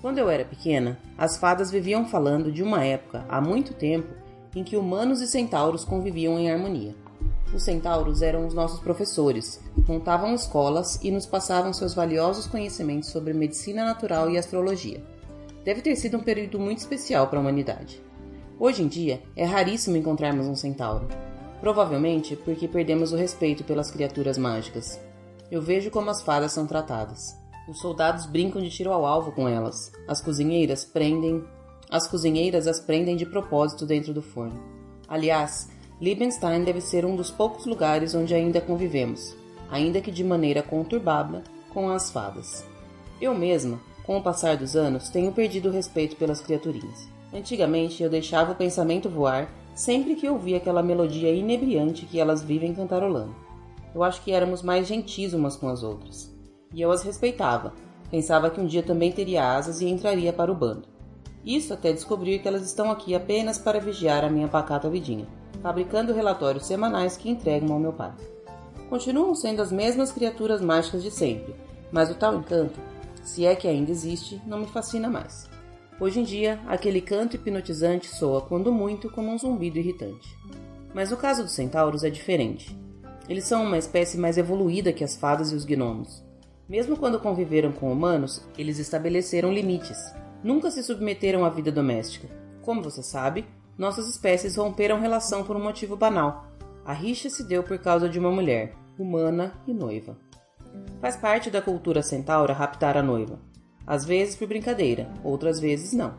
Quando 0.02 0.20
eu 0.20 0.30
era 0.30 0.46
pequena, 0.46 1.00
as 1.18 1.38
fadas 1.38 1.72
viviam 1.72 2.06
falando 2.06 2.52
de 2.52 2.62
uma 2.62 2.86
época, 2.86 3.26
há 3.28 3.42
muito 3.42 3.74
tempo, 3.74 4.08
em 4.56 4.64
que 4.64 4.78
humanos 4.78 5.20
e 5.22 5.28
centauros 5.28 5.84
conviviam 5.84 6.38
em 6.40 6.52
harmonia. 6.52 6.96
Os 7.54 7.64
centauros 7.64 8.22
eram 8.22 8.46
os 8.46 8.54
nossos 8.54 8.80
professores, 8.80 9.60
montavam 9.88 10.34
escolas 10.34 11.00
e 11.04 11.12
nos 11.12 11.26
passavam 11.26 11.74
seus 11.74 11.94
valiosos 11.94 12.48
conhecimentos 12.48 13.10
sobre 13.10 13.34
medicina 13.34 13.84
natural 13.84 14.30
e 14.30 14.38
astrologia. 14.38 15.04
Deve 15.66 15.82
ter 15.82 15.96
sido 15.96 16.18
um 16.18 16.24
período 16.24 16.60
muito 16.60 16.78
especial 16.78 17.28
para 17.28 17.40
a 17.40 17.42
humanidade. 17.42 18.00
Hoje 18.60 18.84
em 18.84 18.88
dia, 18.88 19.24
é 19.36 19.44
raríssimo 19.44 19.98
encontrarmos 19.98 20.46
um 20.46 20.56
centauro. 20.56 21.08
Provavelmente 21.60 22.36
porque 22.36 22.68
perdemos 22.68 23.12
o 23.12 23.16
respeito 23.16 23.64
pelas 23.64 23.90
criaturas 23.90 24.38
mágicas. 24.38 25.02
Eu 25.50 25.64
vejo 25.64 25.90
como 25.90 26.12
as 26.12 26.22
fadas 26.22 26.52
são 26.52 26.68
tratadas. 26.68 27.36
Os 27.68 27.80
soldados 27.80 28.28
brincam 28.28 28.62
de 28.62 28.70
tiro 28.70 28.92
ao 28.92 29.08
alvo 29.08 29.32
com 29.32 29.50
elas. 29.50 29.92
As 30.08 30.22
cozinheiras 30.22 30.86
prendem. 30.86 31.44
As 31.90 32.08
cozinheiras 32.08 32.68
as 32.68 32.80
prendem 32.80 33.16
de 33.16 33.26
propósito 33.26 33.88
dentro 33.88 34.14
do 34.14 34.22
forno. 34.22 34.62
Aliás, 35.08 35.68
Liebenstein 36.00 36.64
deve 36.64 36.82
ser 36.82 37.06
um 37.06 37.16
dos 37.16 37.32
poucos 37.32 37.66
lugares 37.66 38.14
onde 38.14 38.36
ainda 38.36 38.62
convivemos, 38.62 39.36
ainda 39.72 40.00
que 40.00 40.12
de 40.12 40.24
maneira 40.24 40.62
conturbada, 40.62 41.44
com 41.70 41.90
as 41.90 42.12
fadas. 42.12 42.64
Eu 43.20 43.34
mesma, 43.34 43.80
com 44.06 44.18
o 44.18 44.22
passar 44.22 44.56
dos 44.56 44.76
anos, 44.76 45.10
tenho 45.10 45.32
perdido 45.32 45.70
o 45.70 45.72
respeito 45.72 46.16
pelas 46.16 46.40
criaturinhas. 46.40 47.10
Antigamente 47.34 48.04
eu 48.04 48.10
deixava 48.10 48.52
o 48.52 48.56
pensamento 48.56 49.10
voar 49.10 49.50
sempre 49.74 50.16
que 50.16 50.30
ouvia 50.30 50.58
aquela 50.58 50.84
melodia 50.84 51.32
inebriante 51.32 52.06
que 52.06 52.20
elas 52.20 52.42
vivem 52.42 52.74
cantarolando. 52.74 53.36
Eu 53.94 54.04
acho 54.04 54.22
que 54.22 54.32
éramos 54.32 54.62
mais 54.62 54.88
gentis 54.88 55.34
umas 55.34 55.56
com 55.56 55.68
as 55.68 55.84
outras. 55.84 56.34
E 56.74 56.82
eu 56.82 56.92
as 56.92 57.04
respeitava. 57.04 57.74
Pensava 58.12 58.50
que 58.50 58.62
um 58.62 58.66
dia 58.66 58.84
também 58.84 59.12
teria 59.12 59.56
asas 59.56 59.82
e 59.82 59.88
entraria 59.88 60.32
para 60.32 60.52
o 60.52 60.56
bando. 60.56 60.88
Isso 61.46 61.74
até 61.74 61.92
descobrir 61.92 62.40
que 62.40 62.48
elas 62.48 62.64
estão 62.66 62.90
aqui 62.92 63.14
apenas 63.16 63.58
para 63.58 63.80
vigiar 63.80 64.24
a 64.24 64.30
minha 64.30 64.48
pacata 64.48 64.90
vidinha. 64.90 65.28
fabricando 65.62 66.14
relatórios 66.14 66.68
semanais 66.68 67.18
que 67.18 67.28
entregam 67.28 67.74
ao 67.74 67.80
meu 67.80 67.92
pai. 67.92 68.14
Continuam 68.88 69.34
sendo 69.34 69.64
as 69.64 69.72
mesmas 69.72 70.12
criaturas 70.12 70.62
mágicas 70.62 71.02
de 71.02 71.10
sempre, 71.10 71.56
mas 71.92 72.12
o 72.12 72.16
tal 72.16 72.36
encanto, 72.36 72.80
se 73.26 73.46
é 73.46 73.56
que 73.56 73.68
ainda 73.68 73.92
existe, 73.92 74.40
não 74.46 74.60
me 74.60 74.68
fascina 74.68 75.10
mais. 75.10 75.50
Hoje 76.00 76.20
em 76.20 76.24
dia, 76.24 76.60
aquele 76.68 77.02
canto 77.02 77.36
hipnotizante 77.36 78.08
soa, 78.08 78.42
quando 78.42 78.72
muito, 78.72 79.10
como 79.10 79.32
um 79.32 79.38
zumbido 79.38 79.80
irritante. 79.80 80.38
Mas 80.94 81.10
no 81.10 81.18
caso 81.18 81.42
dos 81.42 81.54
centauros 81.54 82.04
é 82.04 82.10
diferente. 82.10 82.78
Eles 83.28 83.46
são 83.46 83.64
uma 83.64 83.80
espécie 83.80 84.18
mais 84.18 84.38
evoluída 84.38 84.94
que 84.94 85.04
as 85.04 85.16
fadas 85.16 85.52
e 85.52 85.56
os 85.56 85.66
gnomos. 85.66 86.24
Mesmo 86.70 86.96
quando 86.96 87.20
conviveram 87.20 87.72
com 87.72 87.92
humanos, 87.92 88.46
eles 88.58 88.78
estabeleceram 88.78 89.52
limites. 89.52 89.98
Nunca 90.44 90.70
se 90.70 90.84
submeteram 90.84 91.44
à 91.44 91.50
vida 91.50 91.72
doméstica. 91.72 92.28
Como 92.62 92.84
você 92.84 93.02
sabe, 93.02 93.46
nossas 93.76 94.08
espécies 94.08 94.56
romperam 94.56 95.00
relação 95.00 95.44
por 95.44 95.56
um 95.56 95.64
motivo 95.64 95.96
banal. 95.96 96.46
A 96.86 96.94
rixa 96.94 97.30
se 97.30 97.44
deu 97.44 97.64
por 97.64 97.80
causa 97.80 98.08
de 98.08 98.20
uma 98.20 98.32
mulher, 98.32 98.76
humana 99.00 99.60
e 99.66 99.74
noiva. 99.74 100.16
Faz 101.02 101.16
parte 101.16 101.50
da 101.50 101.62
cultura 101.62 102.02
centaura 102.02 102.54
raptar 102.54 102.98
a 102.98 103.04
noiva. 103.04 103.40
Às 103.86 104.06
vezes 104.06 104.36
por 104.36 104.48
brincadeira, 104.48 105.10
outras 105.24 105.60
vezes 105.60 105.94
não. 105.94 106.16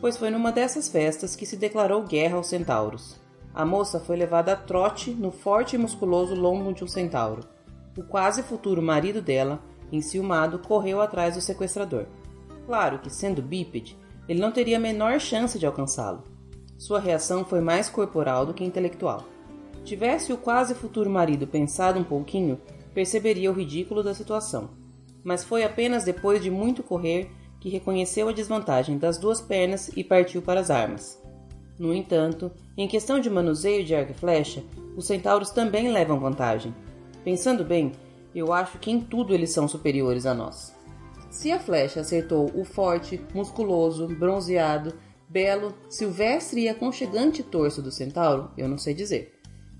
Pois 0.00 0.16
foi 0.16 0.30
numa 0.30 0.52
dessas 0.52 0.88
festas 0.88 1.34
que 1.34 1.46
se 1.46 1.56
declarou 1.56 2.02
guerra 2.04 2.36
aos 2.36 2.48
centauros. 2.48 3.20
A 3.54 3.64
moça 3.64 4.00
foi 4.00 4.16
levada 4.16 4.52
a 4.52 4.56
trote 4.56 5.10
no 5.10 5.30
forte 5.30 5.76
e 5.76 5.78
musculoso 5.78 6.34
lombo 6.34 6.72
de 6.72 6.84
um 6.84 6.88
centauro. 6.88 7.42
O 7.96 8.02
quase 8.02 8.42
futuro 8.42 8.80
marido 8.80 9.20
dela, 9.20 9.60
enciumado, 9.90 10.58
correu 10.58 11.00
atrás 11.00 11.34
do 11.34 11.40
sequestrador. 11.40 12.06
Claro 12.66 12.98
que, 12.98 13.10
sendo 13.10 13.42
bípede, 13.42 13.98
ele 14.28 14.40
não 14.40 14.50
teria 14.50 14.78
a 14.78 14.80
menor 14.80 15.20
chance 15.20 15.58
de 15.58 15.66
alcançá-lo. 15.66 16.24
Sua 16.78 16.98
reação 16.98 17.44
foi 17.44 17.60
mais 17.60 17.88
corporal 17.88 18.46
do 18.46 18.54
que 18.54 18.64
intelectual. 18.64 19.24
Tivesse 19.84 20.32
o 20.32 20.38
quase 20.38 20.74
futuro 20.74 21.10
marido 21.10 21.46
pensado 21.46 21.98
um 21.98 22.04
pouquinho, 22.04 22.58
perceberia 22.94 23.50
o 23.50 23.54
ridículo 23.54 24.02
da 24.02 24.14
situação. 24.14 24.70
Mas 25.24 25.44
foi 25.44 25.64
apenas 25.64 26.04
depois 26.04 26.42
de 26.42 26.50
muito 26.50 26.82
correr 26.82 27.30
que 27.60 27.68
reconheceu 27.68 28.28
a 28.28 28.32
desvantagem 28.32 28.98
das 28.98 29.18
duas 29.18 29.40
pernas 29.40 29.88
e 29.96 30.02
partiu 30.02 30.42
para 30.42 30.60
as 30.60 30.70
armas. 30.70 31.22
No 31.78 31.94
entanto, 31.94 32.50
em 32.76 32.88
questão 32.88 33.20
de 33.20 33.30
manuseio 33.30 33.84
de 33.84 33.94
arco 33.94 34.12
e 34.12 34.14
flecha, 34.14 34.62
os 34.96 35.06
centauros 35.06 35.50
também 35.50 35.92
levam 35.92 36.18
vantagem. 36.18 36.74
Pensando 37.24 37.64
bem, 37.64 37.92
eu 38.34 38.52
acho 38.52 38.78
que 38.78 38.90
em 38.90 39.00
tudo 39.00 39.32
eles 39.32 39.50
são 39.50 39.68
superiores 39.68 40.26
a 40.26 40.34
nós. 40.34 40.74
Se 41.30 41.50
a 41.50 41.58
flecha 41.58 42.00
acertou 42.00 42.50
o 42.54 42.64
forte, 42.64 43.20
musculoso, 43.34 44.06
bronzeado, 44.06 44.94
belo, 45.28 45.74
silvestre 45.88 46.62
e 46.62 46.68
aconchegante 46.68 47.42
torso 47.42 47.80
do 47.80 47.90
centauro, 47.90 48.50
eu 48.56 48.68
não 48.68 48.76
sei 48.76 48.92
dizer. 48.92 49.32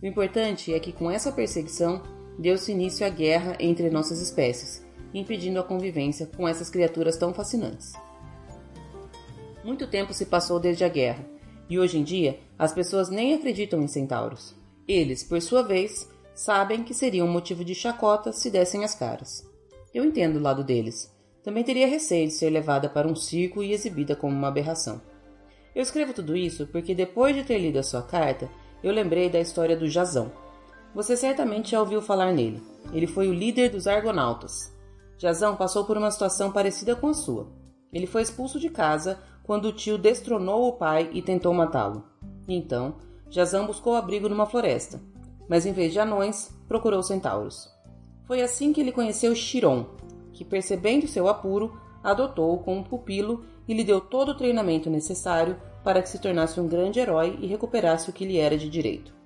O 0.02 0.06
importante 0.06 0.72
é 0.72 0.80
que 0.80 0.92
com 0.92 1.10
essa 1.10 1.30
perseguição 1.30 2.02
deu-se 2.38 2.72
início 2.72 3.06
à 3.06 3.08
guerra 3.08 3.56
entre 3.60 3.90
nossas 3.90 4.20
espécies, 4.20 4.84
impedindo 5.12 5.60
a 5.60 5.64
convivência 5.64 6.26
com 6.26 6.48
essas 6.48 6.70
criaturas 6.70 7.16
tão 7.16 7.32
fascinantes. 7.34 7.92
Muito 9.64 9.86
tempo 9.86 10.12
se 10.12 10.26
passou 10.26 10.58
desde 10.58 10.84
a 10.84 10.88
guerra, 10.88 11.24
e 11.68 11.78
hoje 11.78 11.98
em 11.98 12.02
dia, 12.02 12.38
as 12.58 12.72
pessoas 12.72 13.08
nem 13.08 13.34
acreditam 13.34 13.80
em 13.80 13.88
centauros. 13.88 14.54
Eles, 14.86 15.22
por 15.22 15.40
sua 15.40 15.62
vez, 15.62 16.08
sabem 16.34 16.82
que 16.82 16.94
seria 16.94 17.24
um 17.24 17.30
motivo 17.30 17.64
de 17.64 17.74
chacota 17.74 18.32
se 18.32 18.50
dessem 18.50 18.84
as 18.84 18.94
caras. 18.94 19.46
Eu 19.94 20.04
entendo 20.04 20.36
o 20.36 20.42
lado 20.42 20.64
deles. 20.64 21.10
Também 21.42 21.64
teria 21.64 21.86
receio 21.86 22.28
de 22.28 22.34
ser 22.34 22.50
levada 22.50 22.88
para 22.88 23.08
um 23.08 23.14
circo 23.14 23.62
e 23.62 23.72
exibida 23.72 24.16
como 24.16 24.34
uma 24.34 24.48
aberração. 24.48 25.00
Eu 25.74 25.82
escrevo 25.82 26.12
tudo 26.12 26.36
isso 26.36 26.66
porque 26.66 26.94
depois 26.94 27.34
de 27.34 27.44
ter 27.44 27.58
lido 27.58 27.78
a 27.78 27.82
sua 27.82 28.02
carta, 28.02 28.50
eu 28.82 28.92
lembrei 28.92 29.30
da 29.30 29.40
história 29.40 29.76
do 29.76 29.88
Jazão. 29.88 30.32
Você 30.94 31.16
certamente 31.16 31.70
já 31.70 31.80
ouviu 31.80 32.02
falar 32.02 32.32
nele. 32.32 32.62
Ele 32.92 33.06
foi 33.06 33.28
o 33.28 33.32
líder 33.32 33.70
dos 33.70 33.86
Argonautas. 33.86 34.70
Jazão 35.16 35.56
passou 35.56 35.84
por 35.84 35.96
uma 35.96 36.10
situação 36.10 36.52
parecida 36.52 36.94
com 36.94 37.08
a 37.08 37.14
sua. 37.14 37.48
Ele 37.92 38.06
foi 38.06 38.22
expulso 38.22 38.60
de 38.60 38.68
casa 38.68 39.18
quando 39.42 39.66
o 39.66 39.72
tio 39.72 39.96
destronou 39.96 40.68
o 40.68 40.72
pai 40.72 41.08
e 41.12 41.22
tentou 41.22 41.54
matá-lo. 41.54 42.04
Então, 42.46 42.96
Jazão 43.30 43.66
buscou 43.66 43.94
abrigo 43.94 44.28
numa 44.28 44.46
floresta, 44.46 45.00
mas 45.48 45.64
em 45.64 45.72
vez 45.72 45.92
de 45.92 45.98
anões, 45.98 46.54
procurou 46.68 47.02
centauros. 47.02 47.70
Foi 48.24 48.42
assim 48.42 48.72
que 48.72 48.80
ele 48.80 48.92
conheceu 48.92 49.34
Chiron, 49.34 49.86
que, 50.32 50.44
percebendo 50.44 51.08
seu 51.08 51.26
apuro, 51.28 51.74
adotou-o 52.02 52.58
como 52.58 52.84
pupilo 52.84 53.44
e 53.66 53.72
lhe 53.72 53.84
deu 53.84 54.00
todo 54.00 54.30
o 54.30 54.36
treinamento 54.36 54.90
necessário 54.90 55.56
para 55.82 56.02
que 56.02 56.08
se 56.08 56.18
tornasse 56.18 56.60
um 56.60 56.68
grande 56.68 57.00
herói 57.00 57.38
e 57.40 57.46
recuperasse 57.46 58.10
o 58.10 58.12
que 58.12 58.24
lhe 58.24 58.38
era 58.38 58.58
de 58.58 58.68
direito. 58.68 59.21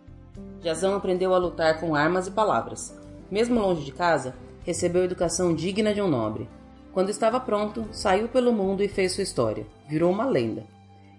Jazão 0.63 0.95
aprendeu 0.95 1.35
a 1.35 1.39
lutar 1.39 1.81
com 1.81 1.95
armas 1.95 2.27
e 2.27 2.31
palavras. 2.31 2.97
Mesmo 3.31 3.61
longe 3.61 3.85
de 3.85 3.93
casa, 3.93 4.35
recebeu 4.65 5.05
educação 5.05 5.55
digna 5.55 5.95
de 5.95 6.01
um 6.01 6.09
nobre. 6.09 6.49
Quando 6.93 7.11
estava 7.11 7.39
pronto, 7.39 7.87
saiu 7.93 8.29
pelo 8.29 8.53
mundo 8.53 8.83
e 8.83 8.89
fez 8.89 9.13
sua 9.13 9.23
história. 9.23 9.67
Virou 9.89 10.11
uma 10.11 10.25
lenda. 10.25 10.65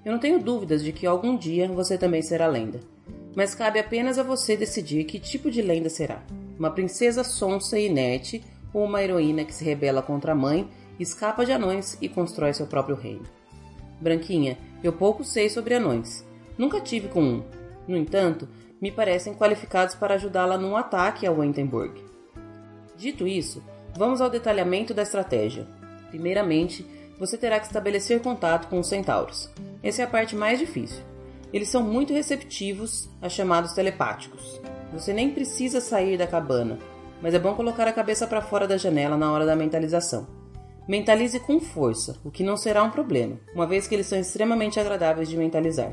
Eu 0.04 0.12
não 0.12 0.20
tenho 0.20 0.40
dúvidas 0.40 0.84
de 0.84 0.92
que 0.92 1.06
algum 1.06 1.38
dia 1.38 1.68
você 1.68 1.98
também 1.98 2.22
será 2.22 2.48
lenda. 2.48 2.80
Mas 3.36 3.54
cabe 3.54 3.80
apenas 3.80 4.18
a 4.18 4.24
você 4.24 4.58
decidir 4.58 5.04
que 5.04 5.20
tipo 5.20 5.52
de 5.52 5.62
lenda 5.62 5.90
será. 5.90 6.24
Uma 6.58 6.72
princesa 6.72 7.24
sonsa 7.24 7.78
e 7.78 7.86
inerte 7.86 8.44
ou 8.74 8.84
uma 8.86 9.04
heroína 9.04 9.46
que 9.46 9.54
se 9.54 9.64
rebela 9.64 10.02
contra 10.02 10.32
a 10.32 10.36
mãe, 10.36 10.68
escapa 11.00 11.46
de 11.46 11.52
anões 11.52 11.98
e 12.02 12.10
constrói 12.10 12.54
seu 12.54 12.66
próprio 12.66 12.96
reino. 12.96 13.24
Branquinha, 14.02 14.58
eu 14.84 14.94
pouco 14.94 15.24
sei 15.24 15.50
sobre 15.50 15.76
anões. 15.76 16.26
Nunca 16.58 16.82
tive 16.82 17.08
com 17.08 17.22
um. 17.22 17.44
No 17.88 17.96
entanto, 17.96 18.48
me 18.82 18.92
parecem 18.92 19.34
qualificados 19.34 19.96
para 19.96 20.16
ajudá-la 20.16 20.58
num 20.58 20.76
ataque 20.76 21.26
a 21.26 21.32
Wentenburg. 21.32 22.04
Dito 22.96 23.28
isso, 23.28 23.64
Vamos 23.98 24.22
ao 24.22 24.30
detalhamento 24.30 24.94
da 24.94 25.02
estratégia. 25.02 25.66
Primeiramente, 26.12 26.86
você 27.20 27.36
terá 27.36 27.60
que 27.60 27.66
estabelecer 27.66 28.22
contato 28.22 28.68
com 28.68 28.80
os 28.80 28.88
centauros. 28.88 29.50
Essa 29.82 30.04
é 30.04 30.06
a 30.06 30.08
parte 30.08 30.36
mais 30.36 30.60
difícil. 30.60 31.04
Eles 31.52 31.68
são 31.68 31.82
muito 31.82 32.14
receptivos 32.14 33.10
a 33.20 33.28
chamados 33.28 33.74
telepáticos. 33.74 34.62
Você 34.94 35.12
nem 35.14 35.32
precisa 35.32 35.82
sair 35.82 36.16
da 36.16 36.28
cabana, 36.28 36.78
mas 37.20 37.34
é 37.34 37.40
bom 37.40 37.56
colocar 37.56 37.88
a 37.88 37.94
cabeça 37.94 38.28
para 38.28 38.40
fora 38.40 38.68
da 38.68 38.78
janela 38.78 39.18
na 39.18 39.32
hora 39.32 39.48
da 39.48 39.56
mentalização. 39.56 40.28
Mentalize 40.88 41.40
com 41.40 41.60
força, 41.60 42.20
o 42.24 42.30
que 42.30 42.44
não 42.44 42.56
será 42.56 42.84
um 42.84 42.92
problema, 42.92 43.40
uma 43.56 43.66
vez 43.66 43.88
que 43.88 43.96
eles 43.96 44.06
são 44.06 44.20
extremamente 44.20 44.80
agradáveis 44.80 45.28
de 45.28 45.36
mentalizar. 45.36 45.92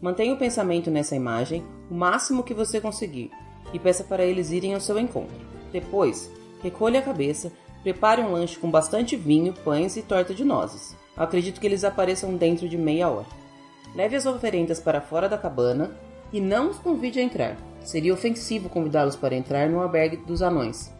Mantenha 0.00 0.34
o 0.34 0.38
pensamento 0.38 0.90
nessa 0.90 1.14
imagem 1.14 1.64
o 1.90 1.94
máximo 1.94 2.42
que 2.42 2.54
você 2.54 2.80
conseguir 2.80 3.30
e 3.72 3.78
peça 3.78 4.04
para 4.04 4.24
eles 4.24 4.50
irem 4.50 4.74
ao 4.74 4.80
seu 4.80 4.98
encontro. 4.98 5.36
Depois, 5.72 6.30
recolha 6.62 7.00
a 7.00 7.02
cabeça, 7.02 7.52
prepare 7.82 8.22
um 8.22 8.32
lanche 8.32 8.58
com 8.58 8.70
bastante 8.70 9.16
vinho, 9.16 9.52
pães 9.52 9.96
e 9.96 10.02
torta 10.02 10.34
de 10.34 10.44
nozes. 10.44 10.96
Acredito 11.16 11.60
que 11.60 11.66
eles 11.66 11.84
apareçam 11.84 12.36
dentro 12.36 12.68
de 12.68 12.76
meia 12.76 13.08
hora. 13.08 13.26
Leve 13.94 14.16
as 14.16 14.26
oferendas 14.26 14.80
para 14.80 15.00
fora 15.00 15.28
da 15.28 15.38
cabana 15.38 15.90
e 16.32 16.40
não 16.40 16.70
os 16.70 16.78
convide 16.78 17.18
a 17.18 17.22
entrar. 17.22 17.56
Seria 17.80 18.12
ofensivo 18.12 18.68
convidá-los 18.68 19.16
para 19.16 19.36
entrar 19.36 19.68
no 19.68 19.80
albergue 19.80 20.16
dos 20.16 20.42
anões, 20.42 20.92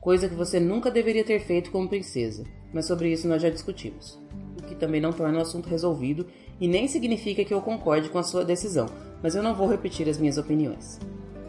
coisa 0.00 0.28
que 0.28 0.34
você 0.34 0.58
nunca 0.58 0.90
deveria 0.90 1.24
ter 1.24 1.40
feito 1.40 1.70
como 1.70 1.88
princesa, 1.88 2.44
mas 2.72 2.86
sobre 2.86 3.12
isso 3.12 3.28
nós 3.28 3.42
já 3.42 3.50
discutimos. 3.50 4.18
O 4.58 4.62
que 4.62 4.74
também 4.74 5.00
não 5.00 5.12
torna 5.12 5.38
o 5.38 5.42
assunto 5.42 5.68
resolvido 5.68 6.26
e 6.60 6.68
nem 6.68 6.86
significa 6.86 7.44
que 7.44 7.54
eu 7.54 7.62
concorde 7.62 8.08
com 8.08 8.18
a 8.18 8.22
sua 8.22 8.44
decisão, 8.44 8.86
mas 9.22 9.34
eu 9.34 9.42
não 9.42 9.54
vou 9.54 9.68
repetir 9.68 10.08
as 10.08 10.18
minhas 10.18 10.38
opiniões. 10.38 10.98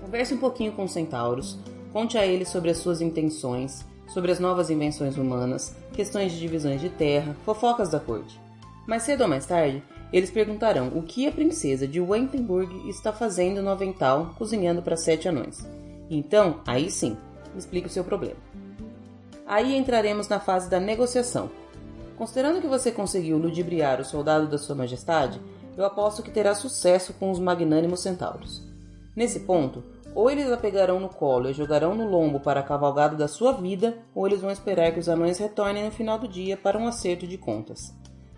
Converse 0.01 0.33
um 0.33 0.37
pouquinho 0.37 0.71
com 0.71 0.83
os 0.83 0.91
centauros, 0.91 1.59
Conte 1.91 2.17
a 2.17 2.25
eles 2.25 2.47
sobre 2.47 2.69
as 2.69 2.77
suas 2.77 3.01
intenções, 3.01 3.85
sobre 4.07 4.31
as 4.31 4.39
novas 4.39 4.69
invenções 4.69 5.17
humanas, 5.17 5.75
questões 5.93 6.31
de 6.31 6.39
divisões 6.39 6.79
de 6.79 6.89
terra, 6.89 7.35
fofocas 7.43 7.89
da 7.89 7.99
corte. 7.99 8.39
Mais 8.87 9.03
cedo 9.03 9.21
ou 9.21 9.27
mais 9.27 9.45
tarde, 9.45 9.83
eles 10.11 10.31
perguntarão 10.31 10.87
o 10.95 11.03
que 11.03 11.27
a 11.27 11.31
princesa 11.31 11.85
de 11.85 11.99
Wentenburg 11.99 12.89
está 12.89 13.11
fazendo 13.11 13.61
no 13.61 13.69
avental 13.69 14.33
cozinhando 14.37 14.81
para 14.81 14.95
sete 14.95 15.27
anões. 15.27 15.65
Então, 16.09 16.61
aí 16.65 16.89
sim, 16.89 17.17
explique 17.57 17.87
o 17.87 17.91
seu 17.91 18.05
problema. 18.05 18.39
Aí 19.45 19.75
entraremos 19.75 20.29
na 20.29 20.39
fase 20.39 20.69
da 20.69 20.79
negociação. 20.79 21.51
Considerando 22.21 22.61
que 22.61 22.67
você 22.67 22.91
conseguiu 22.91 23.39
ludibriar 23.39 23.99
o 23.99 24.05
soldado 24.05 24.45
da 24.47 24.59
Sua 24.59 24.75
Majestade, 24.75 25.41
eu 25.75 25.83
aposto 25.83 26.21
que 26.21 26.29
terá 26.29 26.53
sucesso 26.53 27.13
com 27.13 27.31
os 27.31 27.39
magnânimos 27.39 28.01
centauros. 28.01 28.61
Nesse 29.15 29.39
ponto, 29.39 29.83
ou 30.13 30.29
eles 30.29 30.51
a 30.51 30.55
pegarão 30.55 30.99
no 30.99 31.09
colo 31.09 31.49
e 31.49 31.53
jogarão 31.53 31.95
no 31.95 32.07
lombo 32.07 32.39
para 32.39 32.59
a 32.59 32.63
cavalgada 32.63 33.15
da 33.15 33.27
sua 33.27 33.53
vida, 33.53 33.97
ou 34.13 34.27
eles 34.27 34.39
vão 34.39 34.51
esperar 34.51 34.91
que 34.91 34.99
os 34.99 35.09
anões 35.09 35.39
retornem 35.39 35.85
no 35.85 35.91
final 35.91 36.19
do 36.19 36.27
dia 36.27 36.55
para 36.55 36.77
um 36.77 36.85
acerto 36.85 37.25
de 37.25 37.39
contas. 37.39 37.91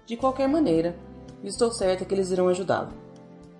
De 0.05 0.15
qualquer 0.15 0.47
maneira, 0.47 0.95
estou 1.43 1.69
certa 1.69 2.05
que 2.05 2.15
eles 2.15 2.31
irão 2.31 2.47
ajudá-lo. 2.47 2.93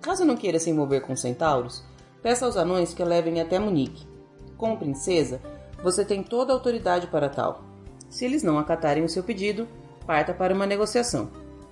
Caso 0.00 0.24
não 0.24 0.38
queira 0.38 0.58
se 0.58 0.70
envolver 0.70 1.00
com 1.00 1.14
centauros, 1.14 1.84
peça 2.22 2.46
aos 2.46 2.56
anões 2.56 2.94
que 2.94 3.02
a 3.02 3.06
levem 3.06 3.42
até 3.42 3.58
Munique. 3.58 4.08
Como 4.56 4.78
princesa, 4.78 5.38
você 5.82 6.02
tem 6.02 6.22
toda 6.22 6.50
a 6.50 6.56
autoridade 6.56 7.08
para 7.08 7.28
tal. 7.28 7.62
Se 8.08 8.24
eles 8.24 8.42
não 8.42 8.58
acatarem 8.58 9.04
o 9.04 9.08
seu 9.08 9.22
pedido, 9.22 9.68
parta 10.06 10.32
para 10.32 10.54
uma 10.54 10.66
negociação. 10.66 11.30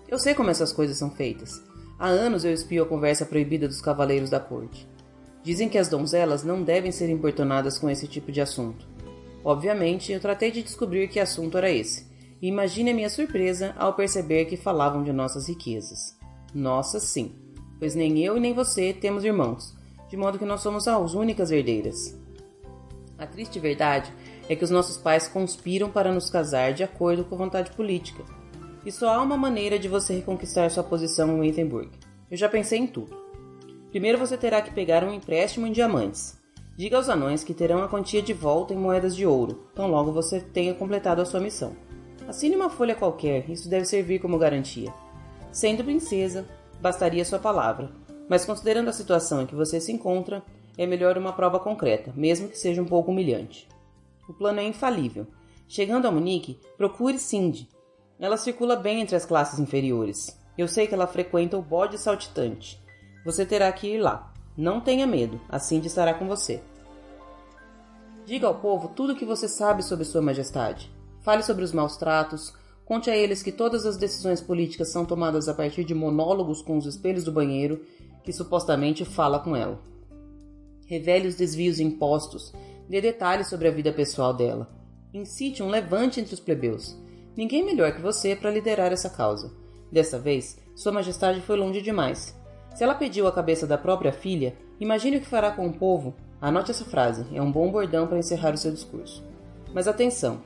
Eu 0.08 0.18
sei 0.18 0.34
como 0.34 0.50
essas 0.50 0.72
coisas 0.72 0.98
são 0.98 1.10
feitas. 1.10 1.62
Há 1.98 2.08
anos 2.08 2.44
eu 2.44 2.52
espio 2.52 2.82
a 2.82 2.86
conversa 2.86 3.24
proibida 3.24 3.68
dos 3.68 3.80
cavaleiros 3.80 4.30
da 4.30 4.40
corte. 4.40 4.88
Dizem 5.42 5.68
que 5.68 5.78
as 5.78 5.88
donzelas 5.88 6.44
não 6.44 6.62
devem 6.62 6.92
ser 6.92 7.08
importunadas 7.08 7.78
com 7.78 7.88
esse 7.88 8.06
tipo 8.06 8.30
de 8.30 8.40
assunto. 8.40 8.86
Obviamente, 9.44 10.12
eu 10.12 10.20
tratei 10.20 10.50
de 10.50 10.62
descobrir 10.62 11.08
que 11.08 11.18
assunto 11.18 11.58
era 11.58 11.70
esse, 11.70 12.06
e 12.40 12.48
imagine 12.48 12.90
a 12.90 12.94
minha 12.94 13.10
surpresa 13.10 13.74
ao 13.76 13.94
perceber 13.94 14.44
que 14.44 14.56
falavam 14.56 15.02
de 15.02 15.12
nossas 15.12 15.48
riquezas. 15.48 16.16
Nossa, 16.54 17.00
sim, 17.00 17.34
pois 17.78 17.94
nem 17.94 18.18
eu 18.18 18.36
e 18.36 18.40
nem 18.40 18.54
você 18.54 18.92
temos 18.92 19.24
irmãos, 19.24 19.76
de 20.08 20.16
modo 20.16 20.38
que 20.38 20.44
nós 20.44 20.60
somos 20.60 20.86
as 20.86 21.14
únicas 21.14 21.50
herdeiras. 21.50 22.16
A 23.18 23.26
triste 23.26 23.58
verdade 23.58 24.12
é 24.48 24.56
que 24.56 24.64
os 24.64 24.70
nossos 24.70 24.96
pais 24.96 25.28
conspiram 25.28 25.90
para 25.90 26.12
nos 26.12 26.30
casar 26.30 26.72
de 26.72 26.82
acordo 26.82 27.24
com 27.24 27.34
a 27.34 27.38
vontade 27.38 27.70
política. 27.72 28.24
E 28.84 28.90
só 28.90 29.10
há 29.10 29.22
uma 29.22 29.36
maneira 29.36 29.78
de 29.78 29.88
você 29.88 30.14
reconquistar 30.14 30.70
sua 30.70 30.82
posição 30.82 31.36
em 31.36 31.40
Wittenberg. 31.40 31.90
Eu 32.30 32.36
já 32.36 32.48
pensei 32.48 32.78
em 32.78 32.86
tudo. 32.86 33.16
Primeiro 33.90 34.18
você 34.18 34.36
terá 34.36 34.60
que 34.62 34.72
pegar 34.72 35.04
um 35.04 35.12
empréstimo 35.12 35.66
em 35.66 35.72
diamantes. 35.72 36.40
Diga 36.76 36.96
aos 36.96 37.08
anões 37.08 37.44
que 37.44 37.52
terão 37.52 37.82
a 37.82 37.88
quantia 37.88 38.22
de 38.22 38.32
volta 38.32 38.72
em 38.72 38.78
moedas 38.78 39.14
de 39.14 39.26
ouro, 39.26 39.66
tão 39.74 39.90
logo 39.90 40.10
você 40.10 40.40
tenha 40.40 40.74
completado 40.74 41.20
a 41.20 41.24
sua 41.26 41.38
missão. 41.38 41.76
Assine 42.26 42.56
uma 42.56 42.70
folha 42.70 42.94
qualquer, 42.94 43.48
isso 43.50 43.68
deve 43.68 43.84
servir 43.84 44.18
como 44.20 44.38
garantia. 44.38 44.92
Sendo 45.50 45.84
princesa, 45.84 46.46
bastaria 46.80 47.24
sua 47.24 47.38
palavra, 47.38 47.92
mas 48.28 48.46
considerando 48.46 48.88
a 48.88 48.92
situação 48.92 49.42
em 49.42 49.46
que 49.46 49.54
você 49.54 49.78
se 49.78 49.92
encontra, 49.92 50.42
é 50.78 50.86
melhor 50.86 51.18
uma 51.18 51.34
prova 51.34 51.60
concreta, 51.60 52.12
mesmo 52.16 52.48
que 52.48 52.58
seja 52.58 52.80
um 52.80 52.86
pouco 52.86 53.10
humilhante. 53.10 53.68
O 54.32 54.34
plano 54.34 54.60
é 54.60 54.64
infalível. 54.64 55.26
Chegando 55.68 56.08
a 56.08 56.10
Munique, 56.10 56.58
procure 56.78 57.18
Cindy. 57.18 57.68
Ela 58.18 58.38
circula 58.38 58.76
bem 58.76 59.02
entre 59.02 59.14
as 59.14 59.26
classes 59.26 59.58
inferiores. 59.58 60.34
Eu 60.56 60.66
sei 60.66 60.86
que 60.86 60.94
ela 60.94 61.06
frequenta 61.06 61.58
o 61.58 61.62
bode 61.62 61.98
saltitante. 61.98 62.82
Você 63.26 63.44
terá 63.44 63.70
que 63.70 63.88
ir 63.88 63.98
lá. 63.98 64.32
Não 64.56 64.80
tenha 64.80 65.06
medo, 65.06 65.38
a 65.50 65.58
Cindy 65.58 65.88
estará 65.88 66.14
com 66.14 66.26
você. 66.26 66.62
Diga 68.24 68.46
ao 68.46 68.54
povo 68.54 68.88
tudo 68.88 69.12
o 69.12 69.16
que 69.16 69.26
você 69.26 69.46
sabe 69.46 69.82
sobre 69.82 70.06
Sua 70.06 70.22
Majestade. 70.22 70.90
Fale 71.20 71.42
sobre 71.42 71.62
os 71.62 71.72
maus 71.72 71.98
tratos, 71.98 72.54
conte 72.86 73.10
a 73.10 73.16
eles 73.16 73.42
que 73.42 73.52
todas 73.52 73.84
as 73.84 73.98
decisões 73.98 74.40
políticas 74.40 74.88
são 74.88 75.04
tomadas 75.04 75.46
a 75.46 75.52
partir 75.52 75.84
de 75.84 75.94
monólogos 75.94 76.62
com 76.62 76.78
os 76.78 76.86
espelhos 76.86 77.22
do 77.22 77.32
banheiro, 77.32 77.84
que 78.24 78.32
supostamente 78.32 79.04
fala 79.04 79.38
com 79.38 79.54
ela. 79.54 79.78
Revele 80.86 81.28
os 81.28 81.34
desvios 81.34 81.76
de 81.76 81.84
impostos, 81.84 82.50
dê 82.92 83.00
detalhes 83.00 83.46
sobre 83.46 83.68
a 83.68 83.70
vida 83.70 83.90
pessoal 83.90 84.34
dela. 84.34 84.68
Incite 85.14 85.62
um 85.62 85.70
levante 85.70 86.20
entre 86.20 86.34
os 86.34 86.40
plebeus. 86.40 86.94
Ninguém 87.34 87.64
melhor 87.64 87.94
que 87.94 88.02
você 88.02 88.36
para 88.36 88.50
liderar 88.50 88.92
essa 88.92 89.08
causa. 89.08 89.50
Dessa 89.90 90.18
vez, 90.18 90.58
Sua 90.76 90.92
Majestade 90.92 91.40
foi 91.40 91.56
longe 91.56 91.80
demais. 91.80 92.38
Se 92.74 92.84
ela 92.84 92.94
pediu 92.94 93.26
a 93.26 93.32
cabeça 93.32 93.66
da 93.66 93.78
própria 93.78 94.12
filha, 94.12 94.54
imagine 94.78 95.16
o 95.16 95.20
que 95.20 95.26
fará 95.26 95.52
com 95.52 95.66
o 95.66 95.72
povo. 95.72 96.14
Anote 96.38 96.70
essa 96.70 96.84
frase, 96.84 97.24
é 97.34 97.40
um 97.40 97.50
bom 97.50 97.70
bordão 97.70 98.06
para 98.06 98.18
encerrar 98.18 98.52
o 98.52 98.58
seu 98.58 98.70
discurso. 98.70 99.24
Mas 99.72 99.88
atenção, 99.88 100.42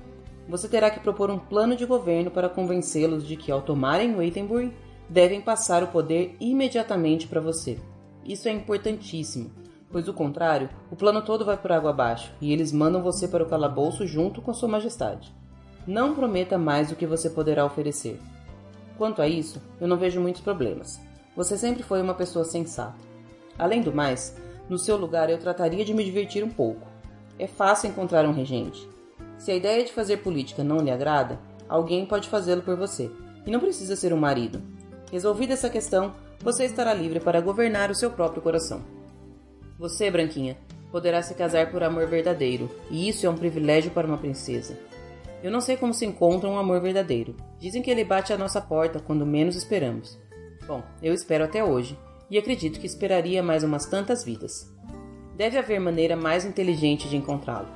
você 0.48 0.68
terá 0.68 0.88
que 0.88 1.00
propor 1.00 1.32
um 1.32 1.40
plano 1.40 1.74
de 1.74 1.84
governo 1.84 2.30
para 2.30 2.48
convencê-los 2.48 3.26
de 3.26 3.34
que, 3.34 3.50
ao 3.50 3.62
tomarem 3.62 4.14
Wittenberg, 4.14 4.72
devem 5.10 5.40
passar 5.40 5.82
o 5.82 5.88
poder 5.88 6.36
imediatamente 6.38 7.26
para 7.26 7.40
você. 7.40 7.76
Isso 8.24 8.48
é 8.48 8.52
importantíssimo, 8.52 9.50
pois 9.96 10.04
do 10.04 10.12
contrário, 10.12 10.68
o 10.90 10.94
plano 10.94 11.22
todo 11.22 11.42
vai 11.42 11.56
por 11.56 11.72
água 11.72 11.88
abaixo 11.88 12.30
e 12.38 12.52
eles 12.52 12.70
mandam 12.70 13.02
você 13.02 13.26
para 13.26 13.42
o 13.42 13.48
calabouço 13.48 14.06
junto 14.06 14.42
com 14.42 14.52
Sua 14.52 14.68
Majestade. 14.68 15.34
Não 15.86 16.14
prometa 16.14 16.58
mais 16.58 16.90
do 16.90 16.94
que 16.94 17.06
você 17.06 17.30
poderá 17.30 17.64
oferecer. 17.64 18.20
Quanto 18.98 19.22
a 19.22 19.26
isso, 19.26 19.58
eu 19.80 19.88
não 19.88 19.96
vejo 19.96 20.20
muitos 20.20 20.42
problemas. 20.42 21.00
Você 21.34 21.56
sempre 21.56 21.82
foi 21.82 22.02
uma 22.02 22.12
pessoa 22.12 22.44
sensata. 22.44 22.98
Além 23.58 23.80
do 23.80 23.90
mais, 23.90 24.36
no 24.68 24.76
seu 24.76 24.98
lugar 24.98 25.30
eu 25.30 25.38
trataria 25.38 25.82
de 25.82 25.94
me 25.94 26.04
divertir 26.04 26.44
um 26.44 26.50
pouco. 26.50 26.86
É 27.38 27.46
fácil 27.46 27.88
encontrar 27.88 28.26
um 28.26 28.34
regente. 28.34 28.86
Se 29.38 29.50
a 29.50 29.56
ideia 29.56 29.82
de 29.82 29.94
fazer 29.94 30.18
política 30.18 30.62
não 30.62 30.76
lhe 30.76 30.90
agrada, 30.90 31.40
alguém 31.66 32.04
pode 32.04 32.28
fazê-lo 32.28 32.60
por 32.60 32.76
você, 32.76 33.10
e 33.46 33.50
não 33.50 33.60
precisa 33.60 33.96
ser 33.96 34.12
um 34.12 34.18
marido. 34.18 34.60
Resolvida 35.10 35.54
essa 35.54 35.70
questão, 35.70 36.12
você 36.38 36.66
estará 36.66 36.92
livre 36.92 37.18
para 37.18 37.40
governar 37.40 37.90
o 37.90 37.94
seu 37.94 38.10
próprio 38.10 38.42
coração. 38.42 38.95
Você, 39.78 40.10
Branquinha, 40.10 40.56
poderá 40.90 41.20
se 41.22 41.34
casar 41.34 41.70
por 41.70 41.82
amor 41.82 42.06
verdadeiro, 42.06 42.70
e 42.90 43.08
isso 43.08 43.26
é 43.26 43.30
um 43.30 43.36
privilégio 43.36 43.90
para 43.90 44.06
uma 44.06 44.16
princesa. 44.16 44.78
Eu 45.42 45.50
não 45.50 45.60
sei 45.60 45.76
como 45.76 45.92
se 45.92 46.06
encontra 46.06 46.48
um 46.48 46.58
amor 46.58 46.80
verdadeiro. 46.80 47.36
Dizem 47.58 47.82
que 47.82 47.90
ele 47.90 48.04
bate 48.04 48.32
à 48.32 48.38
nossa 48.38 48.60
porta 48.60 48.98
quando 48.98 49.26
menos 49.26 49.54
esperamos. 49.54 50.18
Bom, 50.66 50.82
eu 51.02 51.12
espero 51.12 51.44
até 51.44 51.62
hoje, 51.62 51.98
e 52.30 52.38
acredito 52.38 52.80
que 52.80 52.86
esperaria 52.86 53.42
mais 53.42 53.62
umas 53.62 53.86
tantas 53.86 54.24
vidas. 54.24 54.72
Deve 55.36 55.58
haver 55.58 55.78
maneira 55.78 56.16
mais 56.16 56.44
inteligente 56.44 57.08
de 57.08 57.16
encontrá-lo. 57.16 57.68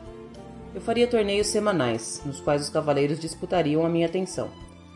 Eu 0.75 0.81
faria 0.81 1.07
torneios 1.07 1.49
semanais, 1.49 2.23
nos 2.25 2.41
quais 2.41 2.63
os 2.63 2.71
cavaleiros 2.71 3.21
disputariam 3.21 3.85
a 3.85 3.89
minha 3.89 4.07
atenção. 4.07 4.49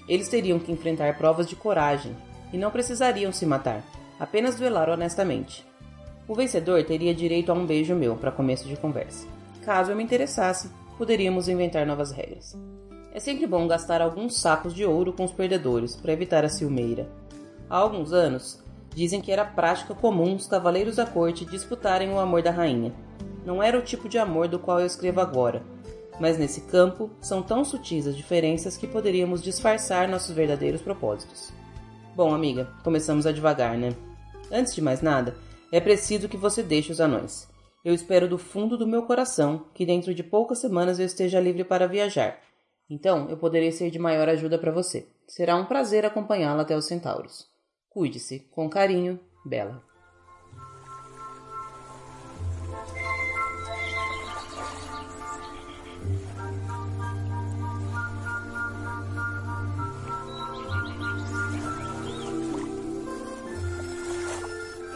Eles 0.08 0.28
teriam 0.28 0.58
que 0.58 0.72
enfrentar 0.72 1.18
provas 1.18 1.46
de 1.46 1.56
coragem, 1.56 2.16
e 2.52 2.56
não 2.56 2.70
precisariam 2.70 3.32
se 3.32 3.44
matar, 3.44 3.84
apenas 4.18 4.56
duelar 4.56 4.88
honestamente. 4.88 5.66
O 6.26 6.34
vencedor 6.34 6.82
teria 6.84 7.14
direito 7.14 7.50
a 7.50 7.54
um 7.54 7.66
beijo 7.66 7.94
meu 7.94 8.16
para 8.16 8.32
começo 8.32 8.66
de 8.66 8.76
conversa. 8.76 9.26
Caso 9.64 9.92
eu 9.92 9.96
me 9.96 10.02
interessasse, 10.02 10.70
poderíamos 10.96 11.48
inventar 11.48 11.87
novas 11.87 12.10
regras. 12.10 12.56
É 13.12 13.20
sempre 13.20 13.46
bom 13.46 13.66
gastar 13.68 14.00
alguns 14.00 14.40
sacos 14.40 14.74
de 14.74 14.84
ouro 14.84 15.12
com 15.12 15.24
os 15.24 15.32
perdedores 15.32 15.94
para 15.96 16.12
evitar 16.12 16.44
a 16.44 16.48
ciumeira, 16.48 17.08
Há 17.68 17.78
alguns 17.78 18.12
anos, 18.12 18.62
dizem 18.94 19.20
que 19.20 19.32
era 19.32 19.44
prática 19.44 19.94
comum 19.94 20.34
os 20.34 20.46
cavaleiros 20.46 20.96
da 20.96 21.06
corte 21.06 21.44
disputarem 21.46 22.10
o 22.10 22.18
amor 22.18 22.42
da 22.42 22.50
rainha. 22.50 22.92
Não 23.44 23.62
era 23.62 23.78
o 23.78 23.82
tipo 23.82 24.08
de 24.08 24.18
amor 24.18 24.48
do 24.48 24.58
qual 24.58 24.80
eu 24.80 24.87
escrevo 24.87 25.20
agora, 25.20 25.62
mas 26.20 26.38
nesse 26.38 26.60
campo 26.62 27.10
são 27.20 27.42
tão 27.42 27.64
sutis 27.64 28.06
as 28.06 28.16
diferenças 28.16 28.76
que 28.76 28.87
poderíamos 28.87 29.42
disfarçar 29.42 30.08
nossos 30.08 30.34
verdadeiros 30.34 30.82
propósitos. 30.82 31.52
Bom, 32.14 32.34
amiga, 32.34 32.68
começamos 32.84 33.26
a 33.26 33.32
devagar, 33.32 33.76
né? 33.76 33.94
Antes 34.52 34.74
de 34.74 34.82
mais 34.82 35.00
nada, 35.00 35.34
é 35.76 35.80
preciso 35.80 36.28
que 36.28 36.37
você 36.37 36.62
deixe 36.62 36.92
os 36.92 37.00
anões. 37.00 37.48
Eu 37.84 37.92
espero 37.92 38.28
do 38.28 38.38
fundo 38.38 38.78
do 38.78 38.87
meu 38.87 39.02
coração 39.02 39.66
que 39.74 39.84
dentro 39.84 40.14
de 40.14 40.22
poucas 40.22 40.60
semanas 40.60 41.00
eu 41.00 41.06
esteja 41.06 41.40
livre 41.40 41.64
para 41.64 41.88
viajar. 41.88 42.38
Então, 42.88 43.28
eu 43.28 43.37
poderei 43.37 43.72
ser 43.72 43.90
de 43.90 43.98
maior 43.98 44.28
ajuda 44.28 44.56
para 44.56 44.70
você. 44.70 45.08
Será 45.26 45.56
um 45.56 45.64
prazer 45.64 46.06
acompanhá-la 46.06 46.62
até 46.62 46.76
os 46.76 46.87
centauros. 46.87 47.48
Cuide-se. 47.90 48.38
Com 48.52 48.70
carinho, 48.70 49.18
Bela. 49.44 49.82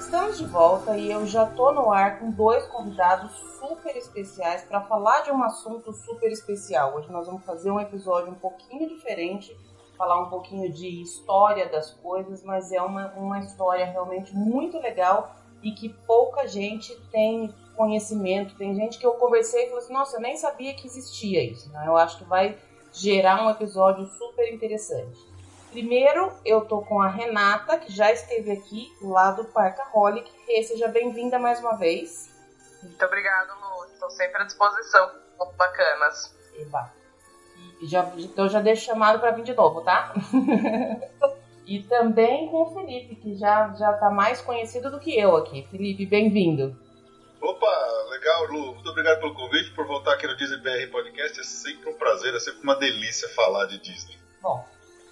Estamos 0.08 0.38
de 0.38 0.46
volta 0.46 0.96
e 0.96 1.12
eu 1.12 1.26
já 1.26 1.44
tô 1.44 1.70
no 1.70 1.92
ar 1.92 2.18
com 2.18 2.30
dois 2.30 2.66
convidados 2.68 3.30
super 3.60 3.94
especiais 3.94 4.64
para 4.64 4.80
falar 4.80 5.20
de 5.20 5.30
um 5.30 5.42
assunto 5.42 5.92
super 5.92 6.32
especial. 6.32 6.96
Hoje 6.96 7.12
nós 7.12 7.26
vamos 7.26 7.44
fazer 7.44 7.70
um 7.70 7.78
episódio 7.78 8.32
um 8.32 8.34
pouquinho 8.34 8.88
diferente 8.88 9.54
falar 9.98 10.18
um 10.22 10.30
pouquinho 10.30 10.72
de 10.72 11.02
história 11.02 11.68
das 11.68 11.90
coisas, 11.90 12.42
mas 12.42 12.72
é 12.72 12.80
uma, 12.80 13.08
uma 13.18 13.40
história 13.40 13.84
realmente 13.84 14.34
muito 14.34 14.78
legal 14.78 15.36
e 15.62 15.72
que 15.72 15.90
pouca 15.90 16.46
gente 16.46 16.98
tem 17.12 17.54
conhecimento. 17.76 18.56
Tem 18.56 18.74
gente 18.74 18.98
que 18.98 19.04
eu 19.04 19.12
conversei 19.12 19.64
e 19.64 19.66
falou 19.66 19.80
assim: 19.84 19.92
nossa, 19.92 20.16
eu 20.16 20.22
nem 20.22 20.38
sabia 20.38 20.72
que 20.72 20.86
existia 20.86 21.44
isso. 21.44 21.70
Né? 21.70 21.84
Eu 21.86 21.98
acho 21.98 22.16
que 22.16 22.24
vai 22.24 22.56
gerar 22.94 23.44
um 23.46 23.50
episódio 23.50 24.06
super 24.06 24.50
interessante. 24.54 25.20
Primeiro, 25.70 26.32
eu 26.44 26.62
tô 26.62 26.80
com 26.82 27.00
a 27.00 27.08
Renata, 27.08 27.78
que 27.78 27.92
já 27.92 28.10
esteve 28.10 28.50
aqui 28.50 28.90
lá 29.02 29.32
do 29.32 29.44
Parkaholic. 29.44 30.30
E 30.48 30.62
seja 30.62 30.88
bem-vinda 30.88 31.38
mais 31.38 31.60
uma 31.60 31.76
vez. 31.76 32.34
Muito 32.82 33.04
obrigada, 33.04 33.52
Lu. 33.54 33.84
Estou 33.92 34.10
sempre 34.10 34.42
à 34.42 34.44
disposição. 34.44 35.10
Muito 35.38 35.54
bacanas. 35.56 36.34
Eba. 36.58 36.92
Já, 37.82 38.10
então 38.16 38.48
já 38.48 38.60
deixo 38.60 38.86
chamado 38.86 39.20
para 39.20 39.30
vir 39.30 39.44
de 39.44 39.54
novo, 39.54 39.82
tá? 39.82 40.14
e 41.66 41.82
também 41.82 42.48
com 42.48 42.62
o 42.62 42.74
Felipe, 42.74 43.16
que 43.16 43.36
já, 43.36 43.72
já 43.74 43.92
tá 43.92 44.10
mais 44.10 44.40
conhecido 44.40 44.90
do 44.90 44.98
que 44.98 45.18
eu 45.18 45.36
aqui. 45.36 45.68
Felipe, 45.70 46.06
bem-vindo. 46.06 46.74
Opa, 47.40 48.06
legal, 48.10 48.46
Lu. 48.46 48.74
Muito 48.74 48.88
obrigado 48.88 49.20
pelo 49.20 49.34
convite, 49.34 49.70
por 49.72 49.86
voltar 49.86 50.14
aqui 50.14 50.26
no 50.26 50.36
Disney 50.36 50.58
BR 50.58 50.90
Podcast. 50.90 51.38
É 51.38 51.44
sempre 51.44 51.90
um 51.90 51.94
prazer, 51.94 52.34
é 52.34 52.40
sempre 52.40 52.62
uma 52.62 52.74
delícia 52.74 53.28
falar 53.28 53.66
de 53.66 53.78
Disney. 53.78 54.18
Bom, 54.40 54.66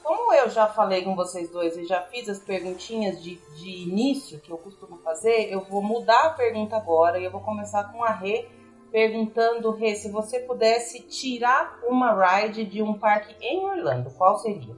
como 0.06 0.32
eu 0.32 0.48
já 0.48 0.68
falei 0.68 1.02
com 1.02 1.16
vocês 1.16 1.50
dois 1.50 1.76
e 1.76 1.84
já 1.84 2.00
fiz 2.02 2.28
as 2.28 2.38
perguntinhas 2.38 3.20
de, 3.20 3.34
de 3.56 3.68
início 3.68 4.38
que 4.38 4.52
eu 4.52 4.56
costumo 4.56 4.98
fazer, 4.98 5.52
eu 5.52 5.62
vou 5.62 5.82
mudar 5.82 6.26
a 6.26 6.30
pergunta 6.30 6.76
agora 6.76 7.18
e 7.18 7.24
eu 7.24 7.30
vou 7.32 7.40
começar 7.40 7.90
com 7.90 8.04
a 8.04 8.12
Rê 8.12 8.48
perguntando, 8.92 9.72
Rê, 9.72 9.96
se 9.96 10.08
você 10.08 10.38
pudesse 10.38 11.00
tirar 11.00 11.80
uma 11.88 12.14
ride 12.14 12.64
de 12.64 12.80
um 12.80 12.96
parque 12.96 13.34
em 13.40 13.66
Orlando, 13.66 14.08
qual 14.12 14.38
seria? 14.38 14.76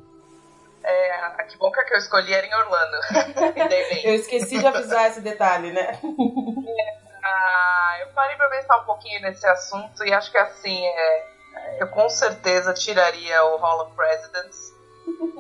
É, 0.83 1.43
que 1.45 1.59
bom 1.59 1.71
que 1.71 1.85
que 1.85 1.93
eu 1.93 1.99
escolhi 1.99 2.33
era 2.33 2.47
em 2.47 2.55
Orlando. 2.55 2.97
eu 4.05 4.15
esqueci 4.15 4.59
de 4.59 4.67
avisar 4.67 5.11
esse 5.11 5.21
detalhe, 5.21 5.73
né? 5.73 6.01
Ah, 7.21 7.97
eu 8.01 8.15
parei 8.15 8.37
pra 8.37 8.49
pensar 8.49 8.79
um 8.79 8.85
pouquinho 8.85 9.21
nesse 9.21 9.47
assunto 9.47 10.03
e 10.05 10.13
acho 10.13 10.31
que 10.31 10.39
assim, 10.39 10.87
é, 10.87 11.27
eu 11.79 11.89
com 11.89 12.09
certeza 12.09 12.73
tiraria 12.73 13.45
o 13.45 13.59
Hall 13.59 13.83
of 13.83 13.95
Presidents. 13.95 14.78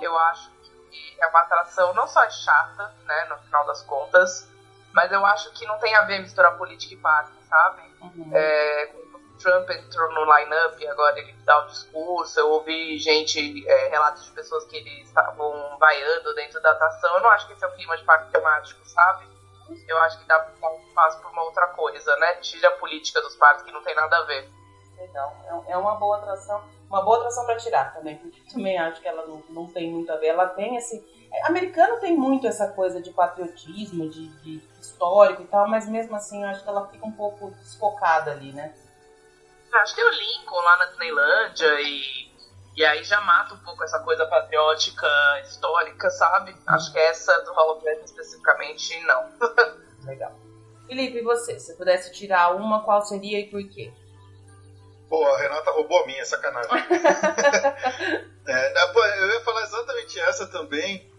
Eu 0.01 0.17
acho 0.19 0.51
que 0.91 1.17
é 1.21 1.27
uma 1.27 1.41
atração 1.41 1.93
não 1.95 2.07
só 2.07 2.29
chata, 2.31 2.95
né, 3.05 3.25
no 3.27 3.39
final 3.39 3.67
das 3.67 3.83
contas, 3.83 4.49
mas 4.93 5.13
eu 5.13 5.25
acho 5.27 5.53
que 5.53 5.67
não 5.67 5.79
tem 5.79 5.95
a 5.95 6.03
ver 6.03 6.21
misturar 6.21 6.57
política 6.57 6.95
e 6.95 6.97
parque, 6.97 7.33
sabe? 7.49 7.83
Uhum. 8.01 8.31
É, 8.33 8.93
Trump 9.39 9.71
entrou 9.71 10.13
no 10.13 10.37
line-up 10.37 10.83
e 10.83 10.89
agora 10.89 11.19
ele 11.19 11.33
dá 11.45 11.61
o 11.61 11.67
discurso. 11.67 12.39
Eu 12.39 12.51
ouvi 12.51 12.99
gente, 12.99 13.67
é, 13.69 13.89
relatos 13.89 14.25
de 14.25 14.33
pessoas 14.33 14.65
que 14.65 14.77
eles 14.77 15.07
estavam 15.07 15.79
vaiando 15.79 16.35
dentro 16.35 16.61
da 16.61 16.73
atração. 16.73 17.17
Eu 17.17 17.23
não 17.23 17.31
acho 17.31 17.47
que 17.47 17.53
esse 17.53 17.65
é 17.65 17.69
o 17.69 17.73
clima 17.73 17.97
de 17.97 18.05
parque 18.05 18.31
temático, 18.31 18.81
sabe? 18.85 19.27
Eu 19.87 19.99
acho 19.99 20.19
que 20.19 20.27
dá 20.27 20.39
um 20.63 20.95
passo 20.95 21.21
por 21.21 21.31
uma 21.31 21.43
outra 21.43 21.69
coisa, 21.69 22.17
né? 22.17 22.35
Tira 22.37 22.69
a 22.69 22.73
política 22.73 23.21
dos 23.21 23.37
parques 23.37 23.65
que 23.65 23.73
não 23.73 23.83
tem 23.83 23.95
nada 23.95 24.17
a 24.17 24.23
ver. 24.25 24.51
Legal. 24.97 25.65
É, 25.69 25.73
é 25.73 25.77
uma 25.77 25.95
boa 25.95 26.19
atração. 26.19 26.65
Uma 26.89 27.03
boa 27.03 27.19
atração 27.19 27.45
para 27.45 27.57
tirar 27.57 27.93
também, 27.95 28.17
porque 28.17 28.41
também 28.51 28.79
acho 28.79 29.01
que 29.01 29.09
ela 29.09 29.27
não, 29.27 29.43
não 29.51 29.67
tem 29.67 29.93
muito 29.93 30.11
a 30.11 30.17
ver. 30.17 30.29
Ela 30.29 30.47
tem 30.47 30.77
esse. 30.77 31.05
É, 31.31 31.47
americano 31.47 32.01
tem 32.01 32.17
muito 32.17 32.47
essa 32.47 32.69
coisa 32.69 33.03
de 33.03 33.11
patriotismo, 33.11 34.09
de, 34.09 34.29
de 34.41 34.63
histórico 34.81 35.43
e 35.43 35.47
tal, 35.47 35.69
mas 35.69 35.87
mesmo 35.87 36.17
assim 36.17 36.43
eu 36.43 36.49
acho 36.49 36.63
que 36.63 36.69
ela 36.69 36.89
fica 36.89 37.07
um 37.07 37.13
pouco 37.13 37.51
desfocada 37.51 38.31
ali, 38.31 38.53
né? 38.53 38.75
Acho 39.75 39.95
que 39.95 40.01
tem 40.01 40.09
o 40.09 40.13
Lincoln 40.13 40.61
lá 40.63 40.77
na 40.79 40.87
Disneylândia 40.87 41.81
e, 41.83 42.33
e 42.75 42.85
aí 42.85 43.05
já 43.05 43.21
mata 43.21 43.55
um 43.55 43.59
pouco 43.59 43.85
essa 43.85 43.99
coisa 44.01 44.25
patriótica, 44.27 45.07
histórica, 45.43 46.09
sabe? 46.09 46.57
Acho 46.67 46.91
que 46.91 46.99
essa 46.99 47.39
do 47.43 47.53
Holocraft 47.53 48.05
especificamente, 48.05 48.99
não. 49.05 49.31
Legal. 50.07 50.33
Felipe, 50.87 51.19
e 51.19 51.23
você? 51.23 51.61
Se 51.61 51.77
pudesse 51.77 52.11
tirar 52.13 52.57
uma, 52.57 52.83
qual 52.83 53.03
seria 53.03 53.39
e 53.39 53.51
por 53.51 53.63
quê? 53.69 53.93
Pô, 55.09 55.27
a 55.27 55.39
Renata 55.39 55.71
roubou 55.71 56.03
a 56.03 56.07
minha, 56.07 56.25
sacanagem. 56.25 56.71
é, 58.47 59.23
eu 59.23 59.29
ia 59.31 59.41
falar 59.41 59.63
exatamente 59.63 60.21
essa 60.21 60.47
também, 60.49 61.11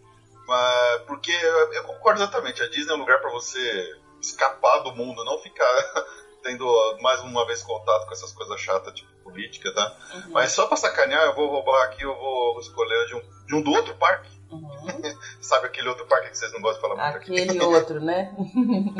mas, 0.48 1.02
porque 1.04 1.32
eu, 1.32 1.74
eu 1.74 1.84
concordo 1.84 2.22
exatamente. 2.22 2.62
A 2.62 2.70
Disney 2.70 2.92
é 2.92 2.96
um 2.96 3.00
lugar 3.00 3.20
para 3.20 3.32
você 3.32 3.96
escapar 4.22 4.80
do 4.80 4.96
mundo, 4.96 5.24
não 5.24 5.40
ficar 5.40 6.06
tendo 6.44 6.66
mais 7.02 7.22
uma 7.22 7.46
vez 7.46 7.64
contato 7.64 8.06
com 8.06 8.14
essas 8.14 8.32
coisas 8.32 8.60
chatas, 8.62 8.94
tipo 8.94 9.10
política, 9.30 9.74
tá? 9.74 9.98
Uhum. 10.14 10.32
Mas 10.32 10.52
só 10.52 10.66
pra 10.66 10.76
sacanear, 10.76 11.26
eu 11.26 11.36
vou 11.36 11.50
roubar 11.50 11.86
aqui, 11.86 12.04
eu 12.04 12.16
vou 12.16 12.60
escolher 12.60 13.06
de 13.06 13.16
um, 13.16 13.22
de 13.46 13.56
um 13.56 13.62
do 13.62 13.72
outro 13.72 13.96
parque. 13.96 14.30
Uhum. 14.52 14.60
Sabe 15.42 15.68
aquele 15.68 15.90
outro 15.90 16.06
parque 16.08 16.30
que 16.30 16.38
vocês 16.38 16.52
não 16.52 16.62
gostam 16.62 16.82
de 16.82 16.96
falar 16.96 17.04
muito 17.04 17.18
aquele 17.18 17.42
aqui? 17.42 17.50
Aquele 17.58 17.76
outro, 17.76 18.02
né? 18.02 18.36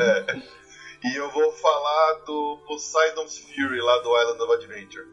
é. 0.00 0.59
E 1.02 1.16
eu 1.16 1.30
vou 1.30 1.52
falar 1.52 2.12
do 2.26 2.58
Poseidon's 2.66 3.38
Fury 3.38 3.80
lá 3.80 3.98
do 3.98 4.18
Island 4.20 4.42
of 4.42 4.52
Adventure. 4.52 5.06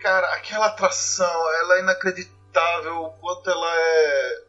Cara, 0.00 0.26
aquela 0.34 0.66
atração, 0.66 1.52
ela 1.60 1.76
é 1.76 1.80
inacreditável 1.80 3.02
o 3.02 3.10
quanto 3.18 3.50
ela 3.50 3.76
é 3.76 4.44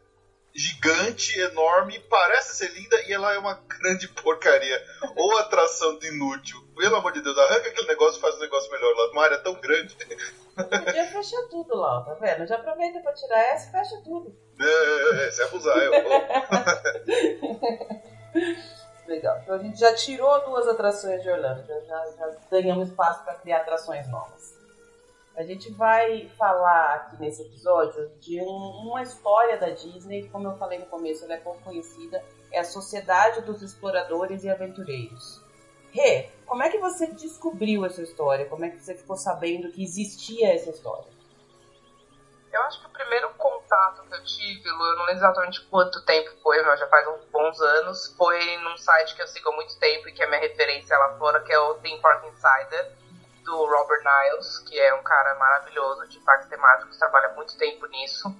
gigante, 0.54 1.38
enorme, 1.40 1.98
parece 2.08 2.56
ser 2.56 2.72
linda 2.72 2.96
e 3.02 3.12
ela 3.12 3.34
é 3.34 3.38
uma 3.38 3.54
grande 3.68 4.08
porcaria. 4.08 4.82
Ou 5.16 5.36
atração 5.38 5.98
de 5.98 6.08
inútil. 6.08 6.62
Pelo 6.76 6.96
amor 6.96 7.12
de 7.12 7.20
Deus, 7.20 7.36
arranca 7.36 7.68
aquele 7.68 7.88
negócio 7.88 8.18
e 8.18 8.20
faz 8.20 8.36
um 8.36 8.40
negócio 8.40 8.70
melhor 8.70 8.94
lá. 8.94 9.10
Uma 9.10 9.24
área 9.24 9.38
tão 9.38 9.54
grande. 9.54 9.96
Podia 10.54 11.06
fechar 11.06 11.42
tudo 11.50 11.76
lá, 11.76 12.02
tá 12.02 12.14
vendo? 12.14 12.46
Já 12.46 12.56
aproveita 12.56 13.00
pra 13.00 13.12
tirar 13.12 13.40
essa 13.52 13.68
e 13.68 13.72
fecha 13.72 14.00
tudo. 14.02 14.34
É, 14.58 14.64
é, 14.64 15.26
é, 15.26 15.30
se 15.30 15.42
abusar, 15.42 15.76
eu 15.76 16.02
vou. 16.02 16.22
Legal. 19.06 19.38
Então 19.42 19.54
a 19.54 19.58
gente 19.58 19.78
já 19.78 19.94
tirou 19.94 20.44
duas 20.44 20.66
atrações 20.66 21.22
de 21.22 21.28
Orlando, 21.28 21.66
já, 21.66 21.80
já, 22.10 22.36
ganhamos 22.50 22.88
espaço 22.88 23.22
para 23.24 23.34
criar 23.34 23.58
atrações 23.58 24.08
novas. 24.08 24.54
A 25.36 25.42
gente 25.42 25.70
vai 25.72 26.28
falar 26.38 26.94
aqui 26.94 27.20
nesse 27.20 27.42
episódio 27.42 28.08
de 28.20 28.40
um, 28.40 28.46
uma 28.46 29.02
história 29.02 29.58
da 29.58 29.70
Disney, 29.70 30.28
como 30.28 30.48
eu 30.48 30.56
falei 30.56 30.78
no 30.78 30.86
começo, 30.86 31.24
ela 31.24 31.34
é 31.34 31.38
pouco 31.38 31.60
conhecida, 31.62 32.24
é 32.52 32.60
a 32.60 32.64
Sociedade 32.64 33.42
dos 33.42 33.60
Exploradores 33.60 34.44
e 34.44 34.48
Aventureiros. 34.48 35.42
Rê, 35.90 36.30
como 36.46 36.62
é 36.62 36.70
que 36.70 36.78
você 36.78 37.08
descobriu 37.08 37.84
essa 37.84 38.02
história? 38.02 38.46
Como 38.46 38.64
é 38.64 38.70
que 38.70 38.80
você 38.80 38.94
ficou 38.94 39.16
sabendo 39.16 39.70
que 39.70 39.82
existia 39.82 40.54
essa 40.54 40.70
história? 40.70 41.12
Eu 42.52 42.62
acho 42.62 42.80
que 42.80 42.86
o 42.86 42.90
primeiro 42.90 43.30
contato 43.74 44.06
que 44.06 44.14
eu 44.14 44.24
tive, 44.24 44.68
eu 44.68 44.78
não 44.78 45.04
lembro 45.04 45.10
exatamente 45.10 45.60
quanto 45.62 46.04
tempo 46.04 46.30
foi, 46.42 46.62
mas 46.62 46.78
já 46.78 46.86
faz 46.86 47.06
uns 47.08 47.24
bons 47.26 47.60
anos, 47.60 48.14
foi 48.16 48.56
num 48.58 48.76
site 48.76 49.16
que 49.16 49.22
eu 49.22 49.26
sigo 49.26 49.50
há 49.50 49.56
muito 49.56 49.78
tempo 49.78 50.08
e 50.08 50.12
que 50.12 50.22
é 50.22 50.26
minha 50.26 50.40
referência 50.40 50.96
lá 50.96 51.18
fora, 51.18 51.40
que 51.40 51.52
é 51.52 51.58
o 51.58 51.74
Theme 51.74 52.00
Park 52.00 52.24
Insider, 52.24 52.92
do 53.44 53.66
Robert 53.66 54.02
Niles, 54.02 54.58
que 54.60 54.78
é 54.78 54.94
um 54.94 55.02
cara 55.02 55.34
maravilhoso 55.34 56.06
de 56.08 56.18
parques 56.20 56.48
temáticos, 56.48 56.96
trabalha 56.96 57.28
muito 57.30 57.56
tempo 57.58 57.86
nisso. 57.86 58.34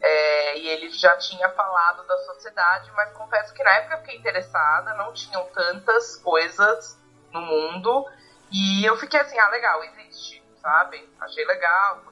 É, 0.00 0.58
e 0.58 0.68
ele 0.68 0.90
já 0.90 1.16
tinha 1.16 1.48
falado 1.50 2.06
da 2.06 2.18
sociedade, 2.18 2.90
mas 2.94 3.12
confesso 3.12 3.52
que 3.52 3.64
na 3.64 3.70
época 3.72 3.94
eu 3.94 4.00
fiquei 4.00 4.16
interessada, 4.16 4.94
não 4.94 5.12
tinham 5.12 5.44
tantas 5.46 6.16
coisas 6.16 6.98
no 7.32 7.40
mundo, 7.40 8.06
e 8.52 8.84
eu 8.84 8.96
fiquei 8.98 9.18
assim, 9.18 9.38
ah, 9.38 9.48
legal, 9.48 9.82
existe, 9.84 10.42
sabe? 10.62 11.10
Achei 11.20 11.44
legal, 11.44 12.02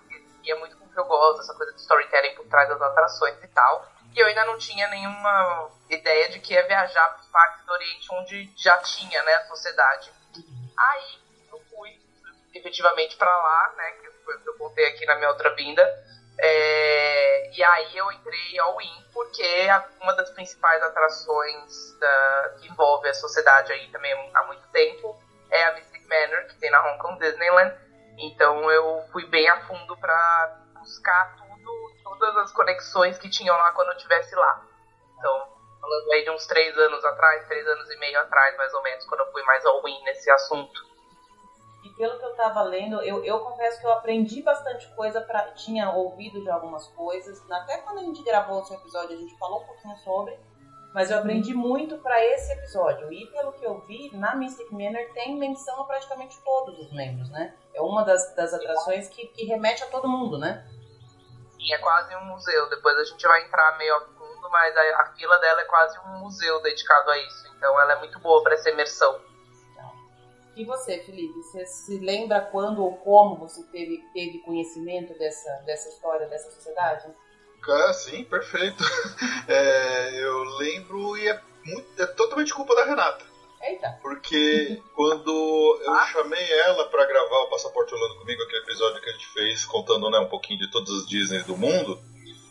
e 0.43 0.51
é 0.51 0.59
muito 0.59 0.77
que 0.95 1.01
eu 1.01 1.05
gosto, 1.05 1.41
essa 1.41 1.55
coisa 1.55 1.73
de 1.73 1.81
storytelling 1.81 2.35
por 2.37 2.47
trás 2.47 2.69
das 2.69 2.81
atrações 2.81 3.43
e 3.43 3.49
tal. 3.49 3.87
E 4.15 4.21
eu 4.21 4.27
ainda 4.27 4.45
não 4.45 4.57
tinha 4.57 4.87
nenhuma 4.89 5.71
ideia 5.91 6.29
de 6.29 6.39
que 6.39 6.55
ia 6.55 6.67
viajar 6.67 7.09
para 7.09 7.21
os 7.21 7.29
parques 7.29 7.67
do 7.67 7.73
Oriente, 7.73 8.09
onde 8.13 8.51
já 8.57 8.79
tinha, 8.79 9.23
né, 9.25 9.35
a 9.35 9.47
sociedade. 9.47 10.13
Aí 10.77 11.19
eu 11.51 11.61
fui 11.71 12.01
efetivamente 12.55 13.17
para 13.17 13.37
lá, 13.37 13.75
né, 13.77 13.91
que 13.91 14.11
foi 14.25 14.37
o 14.37 14.41
que 14.41 14.49
eu 14.49 14.57
contei 14.57 14.87
aqui 14.87 15.05
na 15.05 15.17
minha 15.17 15.29
outra 15.29 15.55
vinda. 15.55 15.83
É, 16.39 17.51
e 17.57 17.63
aí 17.63 17.97
eu 17.97 18.11
entrei 18.11 18.59
ao 18.59 18.81
in 18.81 19.05
porque 19.13 19.69
uma 20.01 20.13
das 20.15 20.31
principais 20.31 20.83
atrações 20.83 21.97
da, 22.01 22.55
que 22.59 22.69
envolve 22.69 23.09
a 23.09 23.15
sociedade 23.15 23.73
aí 23.73 23.89
também 23.93 24.13
há 24.35 24.43
muito 24.45 24.67
tempo 24.69 25.17
é 25.51 25.65
a 25.65 25.75
Mystic 25.75 26.03
Manor, 26.09 26.47
que 26.47 26.57
tem 26.57 26.71
na 26.71 26.85
Hong 26.85 26.99
Kong 26.99 27.19
Disneyland. 27.21 27.73
Então 28.19 28.71
eu 28.71 29.05
fui 29.13 29.27
bem 29.27 29.49
a 29.49 29.65
fundo 29.67 29.97
para 29.97 30.64
buscar 30.85 31.37
tudo, 31.37 31.93
todas 32.03 32.37
as 32.37 32.53
conexões 32.53 33.19
que 33.19 33.29
tinham 33.29 33.57
lá 33.57 33.73
quando 33.73 33.89
eu 33.89 33.97
estivesse 33.97 34.35
lá. 34.35 34.63
Então, 35.19 35.49
falando 35.81 36.13
aí 36.13 36.23
de 36.23 36.31
uns 36.31 36.47
três 36.47 36.77
anos 36.77 37.05
atrás, 37.05 37.47
três 37.49 37.67
anos 37.67 37.91
e 37.91 37.97
meio 37.97 38.21
atrás, 38.21 38.57
mais 38.57 38.73
ou 38.75 38.83
menos, 38.83 39.05
quando 39.07 39.21
eu 39.21 39.33
fui 39.33 39.43
mais 39.43 39.65
ao 39.65 39.83
win 39.83 40.03
nesse 40.05 40.31
assunto. 40.31 40.95
E 41.83 41.91
pelo 41.91 42.19
que 42.19 42.25
eu 42.25 42.31
estava 42.31 42.63
lendo, 42.63 43.03
eu, 43.03 43.25
eu 43.25 43.41
confesso 43.41 43.81
que 43.81 43.87
eu 43.87 43.93
aprendi 43.93 44.43
bastante 44.43 44.89
coisa, 44.95 45.21
pra, 45.21 45.53
tinha 45.53 45.91
ouvido 45.91 46.43
de 46.43 46.51
algumas 46.51 46.87
coisas. 46.89 47.43
Até 47.51 47.79
quando 47.79 47.99
a 47.99 48.03
gente 48.03 48.23
gravou 48.23 48.61
o 48.61 48.65
seu 48.65 48.77
episódio, 48.77 49.17
a 49.17 49.21
gente 49.21 49.37
falou 49.39 49.63
um 49.63 49.67
pouquinho 49.67 49.97
sobre. 49.99 50.39
Mas 50.95 51.11
eu 51.11 51.19
aprendi 51.19 51.53
muito 51.53 51.99
para 51.99 52.25
esse 52.25 52.53
episódio. 52.53 53.13
E 53.13 53.27
pelo 53.27 53.53
que 53.53 53.67
eu 53.67 53.81
vi, 53.81 54.17
na 54.17 54.37
Mystic 54.37 54.71
Manor 54.71 55.13
tem 55.13 55.37
menção 55.37 55.81
a 55.81 55.85
praticamente 55.85 56.41
todos 56.45 56.79
os 56.79 56.93
membros, 56.93 57.29
né? 57.31 57.53
É 57.75 57.83
uma 57.83 58.05
das, 58.05 58.33
das 58.37 58.55
atrações 58.55 59.09
que, 59.09 59.27
que 59.27 59.45
remete 59.45 59.83
a 59.83 59.89
todo 59.89 60.09
mundo, 60.09 60.39
né? 60.39 60.65
Sim, 61.57 61.73
é 61.73 61.79
quase 61.79 62.15
um 62.15 62.27
museu. 62.27 62.71
Depois 62.71 62.97
a 62.97 63.03
gente 63.03 63.27
vai 63.27 63.45
entrar 63.45 63.77
meio 63.77 63.93
a 63.93 64.01
fundo, 64.03 64.49
mas 64.51 64.77
a, 64.77 65.03
a 65.03 65.07
fila 65.17 65.37
dela 65.39 65.63
é 65.63 65.65
quase 65.65 65.99
um 65.99 66.21
museu 66.21 66.63
dedicado 66.63 67.11
a 67.11 67.19
isso. 67.19 67.49
Então 67.57 67.81
ela 67.81 67.95
é 67.95 67.99
muito 67.99 68.21
boa 68.21 68.41
para 68.45 68.55
essa 68.55 68.71
imersão. 68.71 69.21
E 70.57 70.65
você, 70.65 71.01
Felipe, 71.01 71.43
você 71.43 71.67
se 71.67 71.99
lembra 71.99 72.41
quando 72.41 72.85
ou 72.85 72.97
como 72.99 73.35
você 73.35 73.65
teve, 73.65 73.99
teve 74.13 74.39
conhecimento 74.39 75.13
dessa, 75.19 75.51
dessa 75.67 75.89
história, 75.89 76.29
dessa 76.29 76.49
sociedade? 76.53 77.13
Ah, 77.69 77.93
sim, 77.93 78.25
perfeito. 78.25 78.83
É, 79.47 80.23
eu 80.23 80.43
lembro 80.57 81.19
e 81.19 81.29
é, 81.29 81.39
muito, 81.67 81.87
é 82.03 82.07
totalmente 82.07 82.55
culpa 82.55 82.75
da 82.75 82.87
Renata. 82.87 83.23
Eita. 83.61 83.99
Porque 84.01 84.83
quando 84.95 85.81
eu 85.83 85.93
ah. 85.93 86.07
chamei 86.07 86.53
ela 86.61 86.87
para 86.87 87.05
gravar 87.05 87.41
o 87.41 87.49
Passaporte 87.49 87.95
Orlando 87.95 88.17
comigo, 88.21 88.43
aquele 88.43 88.63
episódio 88.63 89.03
que 89.03 89.09
a 89.11 89.13
gente 89.13 89.27
fez 89.29 89.67
contando 89.67 90.09
né, 90.11 90.19
um 90.19 90.29
pouquinho 90.29 90.61
de 90.61 90.71
todas 90.71 90.91
as 90.91 91.07
Disney 91.07 91.43
do 91.43 91.57
mundo, 91.57 91.99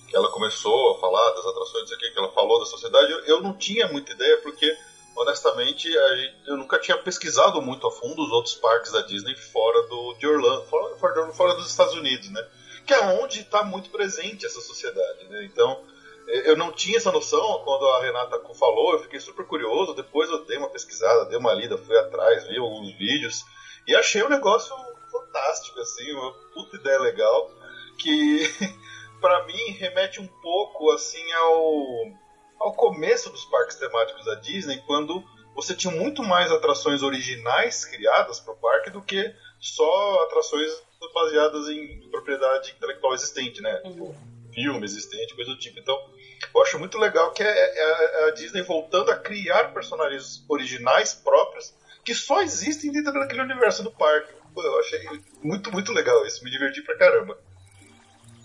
que 0.08 0.16
ela 0.16 0.30
começou 0.30 0.96
a 0.96 1.00
falar 1.00 1.32
das 1.32 1.46
atrações 1.46 1.92
aqui, 1.92 2.12
que 2.12 2.20
ela 2.20 2.32
falou 2.32 2.60
da 2.60 2.66
sociedade, 2.66 3.12
eu, 3.12 3.20
eu 3.26 3.42
não 3.42 3.58
tinha 3.58 3.88
muita 3.88 4.12
ideia, 4.12 4.38
porque 4.38 4.76
honestamente 5.16 5.92
gente, 5.92 6.36
eu 6.48 6.58
nunca 6.58 6.80
tinha 6.80 6.98
pesquisado 6.98 7.62
muito 7.62 7.88
a 7.88 7.92
fundo 7.92 8.24
os 8.24 8.32
outros 8.32 8.56
parques 8.56 8.92
da 8.92 9.02
Disney 9.02 9.36
fora 9.36 9.84
do, 9.88 10.14
de 10.16 10.28
Orlando, 10.28 10.66
fora, 10.66 10.96
fora, 10.98 11.32
fora 11.32 11.56
dos 11.56 11.70
Estados 11.70 11.94
Unidos, 11.94 12.30
né? 12.32 12.48
Que 12.86 12.94
é 12.94 13.02
onde 13.22 13.42
está 13.42 13.64
muito 13.64 13.90
presente 13.90 14.46
essa 14.46 14.62
sociedade. 14.62 15.26
Né? 15.30 15.46
Então, 15.46 15.84
é, 16.28 16.50
eu 16.50 16.58
não 16.58 16.72
tinha 16.72 16.98
essa 16.98 17.12
noção 17.12 17.62
quando 17.64 17.86
a 17.88 18.02
Renata 18.02 18.42
falou, 18.54 18.94
eu 18.94 19.04
fiquei 19.04 19.20
super 19.20 19.46
curioso. 19.46 19.94
Depois 19.94 20.30
eu 20.30 20.46
dei 20.46 20.58
uma 20.58 20.70
pesquisada, 20.70 21.26
dei 21.26 21.38
uma 21.38 21.54
lida, 21.54 21.78
fui 21.78 21.98
atrás, 21.98 22.48
vi 22.48 22.58
alguns 22.58 22.92
vídeos 22.98 23.44
e 23.88 23.96
achei 23.96 24.24
um 24.24 24.30
negócio 24.30 24.74
fantástico, 25.12 25.80
assim, 25.80 26.12
uma 26.14 26.34
puta 26.54 26.78
ideia 26.78 27.00
legal 27.00 27.52
que 27.98 28.44
para 29.20 29.46
mim 29.46 29.72
remete 29.72 30.20
um 30.20 30.28
pouco 30.42 30.92
assim 30.92 31.32
ao 31.34 32.24
ao 32.60 32.74
começo 32.74 33.30
dos 33.30 33.44
parques 33.46 33.76
temáticos 33.76 34.26
da 34.26 34.36
Disney, 34.36 34.82
quando 34.88 35.22
você 35.54 35.76
tinha 35.76 35.94
muito 35.94 36.24
mais 36.24 36.50
atrações 36.50 37.04
originais 37.04 37.84
criadas 37.84 38.40
para 38.40 38.54
o 38.54 38.58
parque 38.58 38.90
do 38.90 39.02
que 39.02 39.36
só 39.60 40.24
atrações 40.24 40.72
baseadas 41.12 41.68
em 41.70 42.00
propriedade 42.10 42.72
intelectual 42.72 43.14
existente, 43.14 43.62
né? 43.62 43.82
Uhum. 43.86 44.16
Filme 44.54 44.86
existente, 44.86 45.36
coisa 45.36 45.52
do 45.52 45.58
tipo. 45.58 45.80
Então, 45.80 45.98
eu 46.54 46.62
acho 46.62 46.78
muito 46.78 46.98
legal 46.98 47.32
que 47.32 47.42
é, 47.42 47.48
é, 47.48 48.24
é 48.26 48.30
a 48.30 48.32
Disney 48.32 48.62
voltando 48.62 49.12
a 49.12 49.18
criar 49.18 49.74
personagens 49.74 50.46
originais 50.48 51.14
próprios 51.14 51.74
que 52.04 52.14
só 52.14 52.42
existem 52.42 52.92
dentro 52.92 53.14
daquele 53.14 53.42
universo 53.42 53.82
do 53.82 53.92
parque. 53.92 54.34
Eu 54.56 54.80
achei 54.80 55.00
muito, 55.42 55.72
muito 55.72 55.92
legal 55.92 56.26
isso, 56.26 56.44
me 56.44 56.52
diverti 56.52 56.82
pra 56.82 56.98
caramba. 56.98 57.38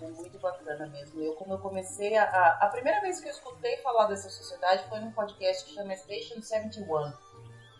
É 0.00 0.06
muito 0.06 0.38
bacana 0.38 0.86
mesmo. 0.86 1.20
Eu, 1.20 1.32
quando 1.34 1.52
eu 1.52 1.58
comecei 1.58 2.16
a, 2.16 2.22
a. 2.22 2.58
A 2.62 2.66
primeira 2.68 3.00
vez 3.00 3.20
que 3.20 3.26
eu 3.26 3.32
escutei 3.32 3.76
falar 3.78 4.06
dessa 4.06 4.30
sociedade 4.30 4.88
foi 4.88 5.00
num 5.00 5.10
podcast 5.10 5.64
que 5.64 5.74
chama 5.74 5.94
Station 5.96 6.40
71. 6.40 7.12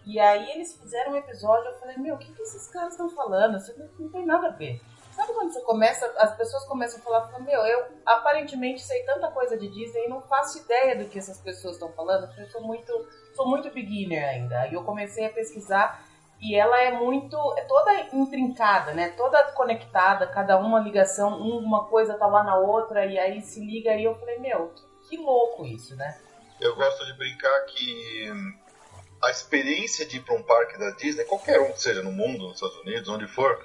E 0.09 0.19
aí 0.19 0.53
eles 0.53 0.75
fizeram 0.75 1.13
um 1.13 1.17
episódio, 1.17 1.69
eu 1.69 1.79
falei, 1.81 1.99
meu, 1.99 2.15
o 2.15 2.19
que, 2.19 2.33
que 2.33 2.41
esses 2.41 2.67
caras 2.69 2.93
estão 2.93 3.11
falando? 3.11 3.59
Isso 3.59 3.75
não 3.99 4.09
tem 4.09 4.25
nada 4.25 4.49
a 4.49 4.53
ver. 4.53 4.81
Sabe 5.13 5.35
quando 5.35 5.53
você 5.53 5.61
começa, 5.61 6.07
as 6.17 6.35
pessoas 6.35 6.65
começam 6.65 6.99
a 6.99 7.03
falar, 7.03 7.39
meu, 7.41 7.61
eu 7.61 7.89
aparentemente 8.07 8.81
sei 8.81 9.03
tanta 9.03 9.31
coisa 9.31 9.59
de 9.59 9.69
Disney 9.69 10.07
e 10.07 10.09
não 10.09 10.23
faço 10.23 10.61
ideia 10.61 10.97
do 10.97 11.11
que 11.11 11.19
essas 11.19 11.39
pessoas 11.43 11.75
estão 11.75 11.93
falando, 11.93 12.27
porque 12.27 12.41
eu 12.41 12.49
sou 12.49 12.63
muito, 12.63 12.91
sou 13.35 13.47
muito 13.47 13.71
beginner 13.71 14.27
ainda. 14.27 14.69
E 14.69 14.73
eu 14.73 14.83
comecei 14.83 15.27
a 15.27 15.31
pesquisar 15.31 16.03
e 16.41 16.55
ela 16.55 16.81
é 16.81 16.91
muito, 16.91 17.37
é 17.59 17.65
toda 17.65 17.93
intrincada, 18.11 18.95
né? 18.95 19.11
Toda 19.11 19.53
conectada, 19.53 20.27
cada 20.27 20.57
uma 20.57 20.81
ligação, 20.81 21.39
uma 21.39 21.85
coisa 21.85 22.17
tá 22.17 22.27
lá 22.27 22.43
na 22.43 22.57
outra 22.57 23.05
e 23.05 23.19
aí 23.19 23.43
se 23.43 23.61
liga 23.61 23.95
e 23.95 24.05
eu 24.05 24.15
falei, 24.15 24.39
meu, 24.39 24.73
que, 25.07 25.19
louco 25.19 25.67
isso, 25.67 25.95
né? 25.97 26.19
Eu 26.59 26.75
gosto 26.77 27.05
de 27.05 27.13
brincar 27.19 27.61
que 27.67 28.33
a 29.23 29.31
experiência 29.31 30.07
de 30.07 30.19
ir 30.19 30.21
para 30.21 30.35
um 30.35 30.43
parque 30.43 30.79
da 30.79 30.91
Disney, 30.91 31.25
qualquer 31.25 31.61
um 31.61 31.73
que 31.73 31.83
seja 31.83 32.03
no 32.03 32.13
mundo, 32.13 32.45
nos 32.45 32.55
Estados 32.55 32.77
Unidos, 32.79 33.09
onde 33.09 33.27
for, 33.27 33.59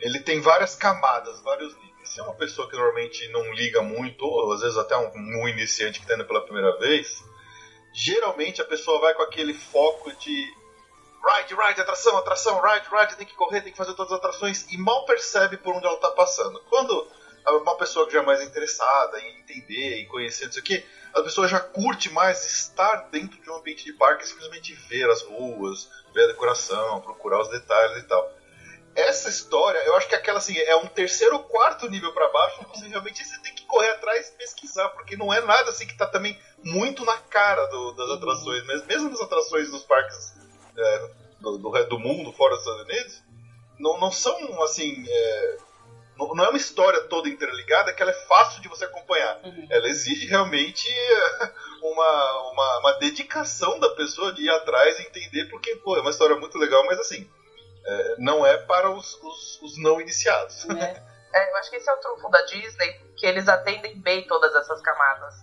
ele 0.00 0.20
tem 0.20 0.40
várias 0.40 0.74
camadas, 0.74 1.40
vários 1.42 1.74
níveis. 1.76 2.08
Se 2.08 2.20
é 2.20 2.22
uma 2.22 2.34
pessoa 2.34 2.68
que 2.68 2.76
normalmente 2.76 3.28
não 3.28 3.52
liga 3.52 3.82
muito, 3.82 4.24
ou 4.24 4.52
às 4.52 4.60
vezes 4.60 4.78
até 4.78 4.96
um, 4.96 5.10
um 5.14 5.48
iniciante 5.48 5.98
que 5.98 6.04
está 6.04 6.14
indo 6.14 6.24
pela 6.24 6.44
primeira 6.44 6.78
vez, 6.78 7.22
geralmente 7.92 8.62
a 8.62 8.64
pessoa 8.64 9.00
vai 9.00 9.14
com 9.14 9.22
aquele 9.22 9.52
foco 9.52 10.10
de 10.16 10.58
ride, 11.20 11.54
ride, 11.54 11.80
atração, 11.80 12.16
atração, 12.16 12.60
ride, 12.60 12.86
ride, 12.90 13.16
tem 13.16 13.26
que 13.26 13.34
correr, 13.34 13.60
tem 13.60 13.72
que 13.72 13.78
fazer 13.78 13.94
todas 13.94 14.12
as 14.12 14.18
atrações 14.18 14.66
e 14.70 14.78
mal 14.78 15.04
percebe 15.04 15.58
por 15.58 15.74
onde 15.74 15.84
ela 15.84 15.96
está 15.96 16.10
passando. 16.12 16.60
Quando 16.70 17.08
uma 17.56 17.76
pessoa 17.76 18.06
que 18.06 18.12
já 18.12 18.20
é 18.20 18.22
mais 18.22 18.42
interessada 18.42 19.20
em 19.20 19.40
entender 19.40 20.00
e 20.00 20.06
conhecer 20.06 20.48
isso 20.48 20.58
aqui, 20.58 20.84
a 21.14 21.22
pessoa 21.22 21.48
já 21.48 21.60
curte 21.60 22.10
mais 22.12 22.44
estar 22.44 23.08
dentro 23.10 23.40
de 23.40 23.50
um 23.50 23.56
ambiente 23.56 23.84
de 23.84 23.92
parque, 23.92 24.26
simplesmente 24.26 24.74
ver 24.74 25.08
as 25.10 25.22
ruas, 25.22 25.88
ver 26.14 26.24
a 26.24 26.26
decoração, 26.28 27.00
procurar 27.00 27.40
os 27.40 27.48
detalhes 27.48 28.02
e 28.02 28.06
tal. 28.06 28.32
Essa 28.94 29.28
história, 29.28 29.78
eu 29.86 29.94
acho 29.96 30.08
que 30.08 30.14
aquela 30.14 30.38
assim, 30.38 30.58
é 30.58 30.74
um 30.76 30.86
terceiro 30.86 31.36
ou 31.36 31.44
quarto 31.44 31.88
nível 31.88 32.12
para 32.12 32.28
baixo, 32.30 32.66
você 32.68 32.88
realmente 32.88 33.24
você 33.24 33.38
tem 33.40 33.54
que 33.54 33.64
correr 33.66 33.90
atrás 33.90 34.28
e 34.28 34.32
pesquisar, 34.32 34.88
porque 34.90 35.16
não 35.16 35.32
é 35.32 35.40
nada 35.40 35.70
assim 35.70 35.86
que 35.86 35.92
está 35.92 36.06
também 36.06 36.38
muito 36.64 37.04
na 37.04 37.16
cara 37.16 37.64
do, 37.66 37.92
das 37.92 38.10
atrações, 38.10 38.64
mesmo 38.86 39.10
nas 39.10 39.20
atrações 39.20 39.70
dos 39.70 39.84
parques 39.84 40.34
é, 40.76 41.10
do, 41.40 41.58
do, 41.58 41.84
do, 41.86 41.98
mundo, 41.98 42.32
fora 42.32 42.56
dos 42.56 42.66
Estados 42.66 42.82
Unidos, 42.82 43.22
não, 43.78 44.00
não 44.00 44.10
são 44.10 44.62
assim. 44.62 45.04
É, 45.08 45.56
não, 46.18 46.34
não, 46.34 46.44
é 46.44 46.48
uma 46.48 46.56
história 46.56 47.00
toda 47.04 47.28
interligada 47.28 47.92
que 47.92 48.02
ela 48.02 48.10
é 48.10 48.26
fácil 48.26 48.60
de 48.60 48.68
você 48.68 48.84
acompanhar. 48.84 49.40
Uhum. 49.44 49.66
Ela 49.70 49.88
exige 49.88 50.26
realmente 50.26 50.88
uma, 51.82 52.50
uma, 52.50 52.78
uma, 52.80 52.92
dedicação 52.98 53.78
da 53.78 53.90
pessoa 53.90 54.32
de 54.32 54.42
ir 54.42 54.50
atrás 54.50 54.98
e 54.98 55.02
entender, 55.02 55.44
porque 55.46 55.76
pô, 55.76 55.96
é 55.96 56.00
uma 56.00 56.10
história 56.10 56.36
muito 56.36 56.58
legal, 56.58 56.84
mas 56.86 56.98
assim, 56.98 57.30
é, 57.86 58.16
não 58.18 58.44
é 58.44 58.58
para 58.58 58.90
os, 58.90 59.14
os, 59.22 59.62
os 59.62 59.78
não 59.78 60.00
iniciados. 60.00 60.68
É. 60.70 61.08
É, 61.30 61.50
eu 61.52 61.56
acho 61.58 61.68
que 61.68 61.76
esse 61.76 61.88
é 61.88 61.92
o 61.92 61.98
trunfo 61.98 62.30
da 62.30 62.40
Disney, 62.40 62.90
que 63.14 63.26
eles 63.26 63.46
atendem 63.50 64.00
bem 64.00 64.26
todas 64.26 64.54
essas 64.54 64.80
camadas. 64.80 65.34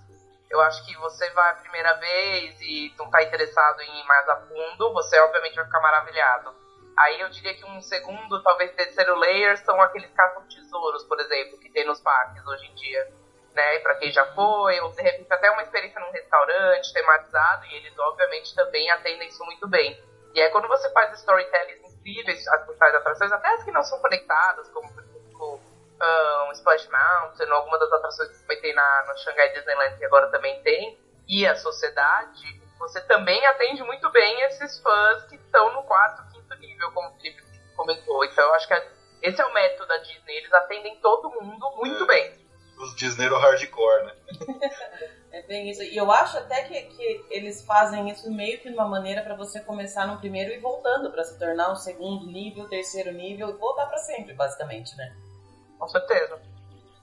Eu 0.49 0.59
acho 0.61 0.83
que 0.83 0.95
você 0.97 1.29
vai 1.29 1.51
a 1.51 1.55
primeira 1.55 1.93
vez 1.93 2.59
e 2.59 2.91
não 2.97 3.05
está 3.05 3.21
interessado 3.21 3.81
em 3.81 4.01
ir 4.01 4.03
mais 4.05 4.27
a 4.27 4.35
fundo, 4.35 4.93
você 4.93 5.19
obviamente 5.19 5.55
vai 5.55 5.65
ficar 5.65 5.79
maravilhado. 5.81 6.55
Aí 6.97 7.19
eu 7.19 7.29
diria 7.29 7.53
que 7.55 7.65
um 7.65 7.81
segundo, 7.81 8.41
talvez 8.41 8.71
terceiro 8.73 9.15
layer 9.19 9.57
são 9.65 9.79
aqueles 9.81 10.11
caçam-tesouros, 10.13 11.03
por 11.03 11.19
exemplo, 11.19 11.59
que 11.59 11.69
tem 11.69 11.85
nos 11.85 11.99
parques 12.01 12.45
hoje 12.45 12.65
em 12.67 12.75
dia. 12.75 13.25
Né, 13.53 13.79
para 13.79 13.95
quem 13.95 14.11
já 14.11 14.25
foi, 14.33 14.77
ou 14.81 14.91
de 14.91 15.01
repente 15.01 15.31
até 15.31 15.49
uma 15.49 15.61
experiência 15.61 15.97
num 16.01 16.11
restaurante 16.11 16.91
tematizado, 16.91 17.65
e 17.67 17.75
eles 17.75 17.97
obviamente 17.97 18.53
também 18.53 18.91
atendem 18.91 19.29
isso 19.29 19.45
muito 19.45 19.65
bem. 19.69 19.97
E 20.33 20.41
aí 20.41 20.49
quando 20.49 20.67
você 20.67 20.91
faz 20.91 21.17
storytellings 21.19 21.93
incríveis, 21.93 22.45
as 22.49 22.65
por 22.65 22.75
atrações, 22.83 23.31
até 23.31 23.47
as 23.53 23.63
que 23.63 23.71
não 23.71 23.81
são 23.81 23.97
conectadas, 24.01 24.67
como 24.71 24.93
por 24.93 25.01
exemplo 25.01 25.61
um, 26.01 26.51
Splash 26.51 26.89
Mountain, 26.89 27.49
alguma 27.51 27.79
das 27.79 27.91
atrações 27.93 28.29
que 28.37 28.45
foi 28.45 28.57
ter 28.57 28.73
na, 28.73 29.05
no 29.07 29.17
Shanghai 29.17 29.49
Disneyland, 29.53 29.97
que 29.97 30.05
agora 30.05 30.29
também 30.29 30.61
tem, 30.61 30.99
e 31.27 31.47
a 31.47 31.55
Sociedade, 31.55 32.61
você 32.77 33.01
também 33.07 33.43
atende 33.47 33.81
muito 33.83 34.11
bem 34.11 34.41
esses 34.41 34.79
fãs 34.81 35.23
que 35.25 35.35
estão 35.35 35.71
no 35.73 35.83
quarto, 35.83 36.34
quinto 36.45 36.61
nível, 36.61 36.91
como 36.91 37.09
o 37.09 37.13
Felipe 37.13 37.43
comentou. 37.75 38.23
Então 38.23 38.43
eu 38.43 38.53
acho 38.53 38.67
que 38.67 38.73
esse 39.21 39.41
é 39.41 39.45
o 39.45 39.53
método 39.53 39.87
da 39.87 39.97
Disney, 39.97 40.37
eles 40.37 40.53
atendem 40.53 40.99
todo 41.01 41.31
mundo 41.41 41.71
muito 41.77 42.03
é, 42.03 42.07
bem. 42.07 42.45
Os 42.77 42.95
Disney 42.95 43.27
hardcore, 43.27 44.05
né? 44.05 44.15
é 45.31 45.41
bem 45.43 45.69
isso. 45.69 45.81
E 45.81 45.95
eu 45.95 46.11
acho 46.11 46.37
até 46.37 46.63
que, 46.63 46.81
que 46.81 47.25
eles 47.29 47.65
fazem 47.65 48.09
isso 48.09 48.31
meio 48.31 48.59
que 48.59 48.69
de 48.69 48.75
uma 48.75 48.87
maneira 48.87 49.21
para 49.21 49.35
você 49.35 49.61
começar 49.61 50.05
no 50.05 50.19
primeiro 50.19 50.51
e 50.51 50.59
voltando 50.59 51.11
para 51.11 51.23
se 51.23 51.39
tornar 51.39 51.71
um 51.71 51.75
segundo 51.75 52.27
nível, 52.27 52.67
terceiro 52.67 53.11
nível 53.11 53.49
e 53.49 53.53
voltar 53.53 53.85
para 53.87 53.97
sempre, 53.97 54.33
basicamente, 54.33 54.95
né? 54.97 55.15
Com 55.79 55.87
certeza. 55.87 56.41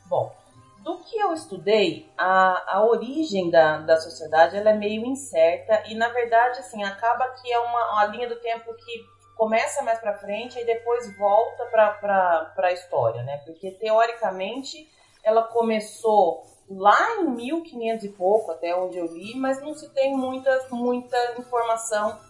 Bom, 0.06 0.34
do 0.82 0.98
que 0.98 1.18
eu 1.18 1.32
estudei, 1.32 2.12
a, 2.18 2.76
a 2.76 2.84
origem 2.84 3.50
da, 3.50 3.78
da 3.78 3.96
sociedade 3.96 4.56
ela 4.56 4.70
é 4.70 4.76
meio 4.76 5.04
incerta 5.06 5.84
e, 5.86 5.94
na 5.94 6.08
verdade, 6.08 6.58
assim, 6.58 6.82
acaba 6.82 7.28
que 7.30 7.50
é 7.50 7.58
uma, 7.58 7.92
uma 7.92 8.04
linha 8.06 8.28
do 8.28 8.36
tempo 8.36 8.74
que 8.74 9.21
começa 9.42 9.82
mais 9.82 9.98
para 9.98 10.16
frente 10.18 10.56
e 10.56 10.64
depois 10.64 11.16
volta 11.16 11.64
para 11.66 12.54
a 12.58 12.72
história, 12.72 13.24
né? 13.24 13.38
Porque, 13.44 13.72
teoricamente, 13.72 14.88
ela 15.20 15.42
começou 15.42 16.46
lá 16.70 17.16
em 17.16 17.24
1500 17.30 18.04
e 18.04 18.08
pouco, 18.10 18.52
até 18.52 18.72
onde 18.76 18.98
eu 18.98 19.06
li, 19.06 19.34
mas 19.34 19.60
não 19.60 19.74
se 19.74 19.88
tem 19.90 20.16
muita, 20.16 20.68
muita 20.70 21.18
informação 21.40 22.20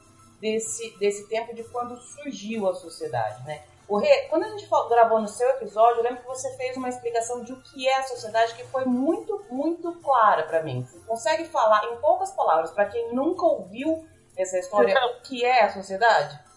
desse, 0.41 0.99
desse 0.99 1.29
tempo 1.29 1.55
de 1.55 1.63
quando 1.65 1.99
surgiu 1.99 2.67
a 2.67 2.73
sociedade, 2.73 3.45
né? 3.45 3.63
O 3.87 3.99
Rê, 3.99 4.29
quando 4.31 4.45
a 4.45 4.49
gente 4.49 4.67
gravou 4.89 5.21
no 5.21 5.29
seu 5.29 5.51
episódio, 5.51 5.99
eu 5.99 6.05
lembro 6.05 6.23
que 6.23 6.27
você 6.27 6.57
fez 6.57 6.79
uma 6.79 6.89
explicação 6.89 7.45
de 7.45 7.53
o 7.53 7.61
que 7.61 7.87
é 7.87 7.99
a 7.99 8.05
sociedade 8.05 8.55
que 8.55 8.65
foi 8.65 8.87
muito, 8.87 9.45
muito 9.51 9.93
clara 10.01 10.45
para 10.45 10.63
mim. 10.63 10.83
Você 10.83 10.99
consegue 11.01 11.45
falar 11.45 11.85
em 11.93 11.97
poucas 11.99 12.33
palavras 12.33 12.71
para 12.71 12.87
quem 12.87 13.15
nunca 13.15 13.45
ouviu 13.45 14.03
essa 14.35 14.59
história 14.59 14.95
o 15.09 15.21
que 15.21 15.45
é 15.45 15.65
a 15.65 15.73
sociedade? 15.75 16.52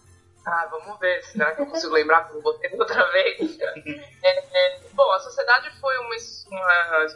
Ah, 0.46 0.64
vamos 0.70 0.96
ver. 1.00 1.20
Será 1.24 1.56
que 1.56 1.62
eu 1.62 1.66
consigo 1.66 1.92
lembrar 1.92 2.28
com 2.28 2.40
você 2.40 2.70
outra 2.78 3.04
vez? 3.10 3.58
É, 4.22 4.38
é, 4.38 4.80
bom, 4.92 5.10
a 5.10 5.18
sociedade 5.18 5.68
foi 5.80 5.96
uma, 5.98 6.14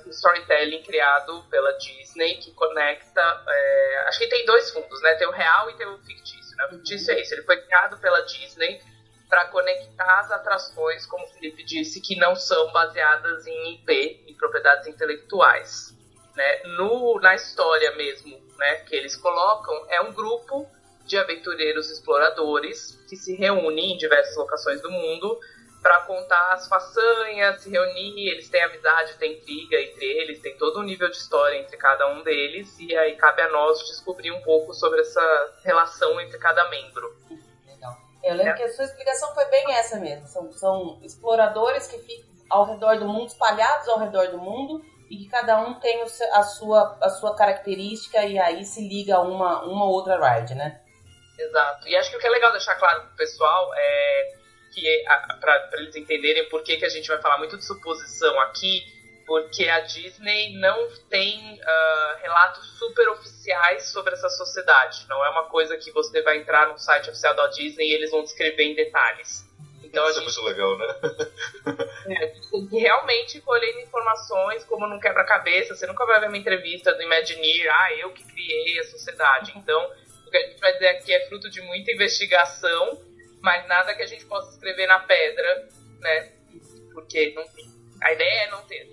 storytelling 0.09 0.83
criado 0.83 1.45
pela 1.49 1.73
Disney 1.79 2.39
que 2.39 2.53
conecta. 2.53 3.45
É, 3.49 4.05
acho 4.09 4.19
que 4.19 4.27
tem 4.27 4.45
dois 4.45 4.71
fundos, 4.73 5.01
né? 5.03 5.15
Tem 5.15 5.29
o 5.29 5.31
real 5.31 5.71
e 5.71 5.77
tem 5.77 5.87
o 5.87 5.99
fictício. 5.99 6.57
Né? 6.57 6.67
O 6.67 6.69
fictício 6.71 7.13
é 7.13 7.21
isso. 7.21 7.33
Ele 7.33 7.45
foi 7.45 7.61
criado 7.63 7.99
pela 7.99 8.21
Disney 8.23 8.83
para 9.29 9.45
conectar 9.47 10.19
as 10.19 10.33
atrações, 10.33 11.07
como 11.07 11.25
o 11.25 11.29
Felipe 11.29 11.63
disse, 11.63 12.01
que 12.01 12.17
não 12.17 12.35
são 12.35 12.73
baseadas 12.73 13.47
em 13.47 13.75
IP, 13.75 14.25
em 14.27 14.35
propriedades 14.35 14.89
intelectuais. 14.89 15.97
Né? 16.35 16.63
No, 16.65 17.21
na 17.21 17.37
história 17.37 17.93
mesmo 17.95 18.41
né, 18.59 18.75
que 18.87 18.97
eles 18.97 19.15
colocam, 19.15 19.87
é 19.89 20.01
um 20.01 20.13
grupo 20.13 20.69
de 21.11 21.19
aventureiros 21.19 21.91
exploradores 21.91 22.97
que 23.09 23.17
se 23.17 23.35
reúnem 23.35 23.95
em 23.95 23.97
diversas 23.97 24.37
locações 24.37 24.81
do 24.81 24.91
mundo 24.91 25.39
para 25.83 26.03
contar 26.03 26.53
as 26.53 26.69
façanhas, 26.69 27.63
se 27.63 27.71
reunir, 27.71 28.29
eles 28.29 28.49
têm 28.49 28.63
amizade, 28.63 29.15
tem 29.15 29.33
intriga 29.33 29.81
entre 29.81 30.05
eles, 30.05 30.41
tem 30.41 30.57
todo 30.57 30.79
um 30.79 30.83
nível 30.83 31.11
de 31.11 31.17
história 31.17 31.57
entre 31.59 31.77
cada 31.77 32.07
um 32.13 32.23
deles, 32.23 32.79
e 32.79 32.95
aí 32.97 33.17
cabe 33.17 33.43
a 33.43 33.51
nós 33.51 33.79
descobrir 33.87 34.31
um 34.31 34.43
pouco 34.43 34.73
sobre 34.73 35.01
essa 35.01 35.55
relação 35.65 36.21
entre 36.21 36.39
cada 36.39 36.69
membro. 36.69 37.13
Eu 38.23 38.35
lembro 38.35 38.53
é. 38.53 38.57
que 38.57 38.63
a 38.63 38.73
sua 38.73 38.85
explicação 38.85 39.35
foi 39.35 39.47
bem 39.47 39.73
essa 39.73 39.99
mesmo. 39.99 40.29
São, 40.29 40.53
são 40.53 41.01
exploradores 41.03 41.87
que 41.87 41.99
ficam 41.99 42.31
ao 42.51 42.67
redor 42.67 42.99
do 42.99 43.09
mundo, 43.09 43.29
espalhados 43.29 43.89
ao 43.89 43.99
redor 43.99 44.29
do 44.29 44.39
mundo, 44.39 44.85
e 45.09 45.17
que 45.17 45.29
cada 45.29 45.59
um 45.59 45.81
tem 45.81 46.03
a 46.03 46.43
sua, 46.43 46.99
a 47.01 47.09
sua 47.09 47.35
característica 47.35 48.23
e 48.25 48.39
aí 48.39 48.65
se 48.65 48.87
liga 48.87 49.17
a 49.17 49.23
uma, 49.23 49.65
uma 49.65 49.87
outra 49.87 50.37
ride, 50.37 50.55
né? 50.55 50.81
Exato. 51.41 51.89
E 51.89 51.97
acho 51.97 52.11
que 52.11 52.17
o 52.17 52.21
que 52.21 52.27
é 52.27 52.31
legal 52.31 52.53
deixar 52.53 52.75
claro 52.77 53.03
pro 53.03 53.17
pessoal 53.17 53.73
é 53.75 54.35
que 54.73 55.05
para 55.41 55.71
eles 55.75 55.97
entenderem 55.97 56.49
por 56.49 56.63
que, 56.63 56.77
que 56.77 56.85
a 56.85 56.89
gente 56.89 57.09
vai 57.09 57.21
falar 57.21 57.39
muito 57.39 57.57
de 57.57 57.65
suposição 57.65 58.39
aqui, 58.41 58.85
porque 59.27 59.69
a 59.69 59.81
Disney 59.81 60.59
não 60.59 60.89
tem 61.09 61.55
uh, 61.55 62.23
relatos 62.23 62.79
super 62.79 63.09
oficiais 63.11 63.91
sobre 63.91 64.13
essa 64.13 64.29
sociedade. 64.29 65.07
Não 65.09 65.25
é 65.25 65.29
uma 65.31 65.45
coisa 65.49 65.77
que 65.77 65.91
você 65.93 66.23
vai 66.23 66.39
entrar 66.39 66.69
no 66.69 66.79
site 66.79 67.11
oficial 67.11 67.35
da 67.35 67.47
Disney 67.49 67.89
e 67.89 67.95
eles 67.95 68.11
vão 68.11 68.23
descrever 68.23 68.65
em 68.65 68.75
detalhes. 68.75 69.49
Então, 69.83 70.09
Isso 70.09 70.21
é 70.21 70.23
gente, 70.23 70.39
é 70.39 70.43
muito 70.43 70.51
legal, 70.51 70.79
né? 70.79 70.95
é, 72.07 72.25
a 72.25 72.27
gente 72.29 72.51
tem 72.51 72.67
que 72.69 72.79
realmente 72.79 73.41
colher 73.41 73.83
informações 73.83 74.65
como 74.65 74.87
num 74.87 75.01
quebra-cabeça. 75.01 75.75
Você 75.75 75.87
nunca 75.87 76.07
vai 76.07 76.21
ver 76.21 76.29
uma 76.29 76.39
entrevista 76.39 76.95
do 76.95 77.03
Imagineer, 77.03 77.75
ah, 77.75 77.95
eu 77.95 78.13
que 78.13 78.25
criei 78.25 78.79
a 78.79 78.85
sociedade. 78.85 79.53
Então, 79.57 79.91
o 80.31 80.33
que 80.33 80.37
a 80.37 80.47
gente 80.47 80.61
vai 80.61 80.73
dizer 80.75 80.89
aqui 80.89 81.13
é 81.13 81.27
fruto 81.27 81.51
de 81.51 81.61
muita 81.63 81.91
investigação, 81.91 83.01
mas 83.43 83.67
nada 83.67 83.95
que 83.95 84.03
a 84.03 84.07
gente 84.07 84.25
possa 84.27 84.53
escrever 84.53 84.87
na 84.87 85.01
pedra, 85.01 85.69
né? 85.99 86.33
Porque 86.95 87.33
não, 87.35 87.45
a 88.01 88.13
ideia 88.13 88.45
é 88.45 88.51
não 88.51 88.63
ter. 88.63 88.89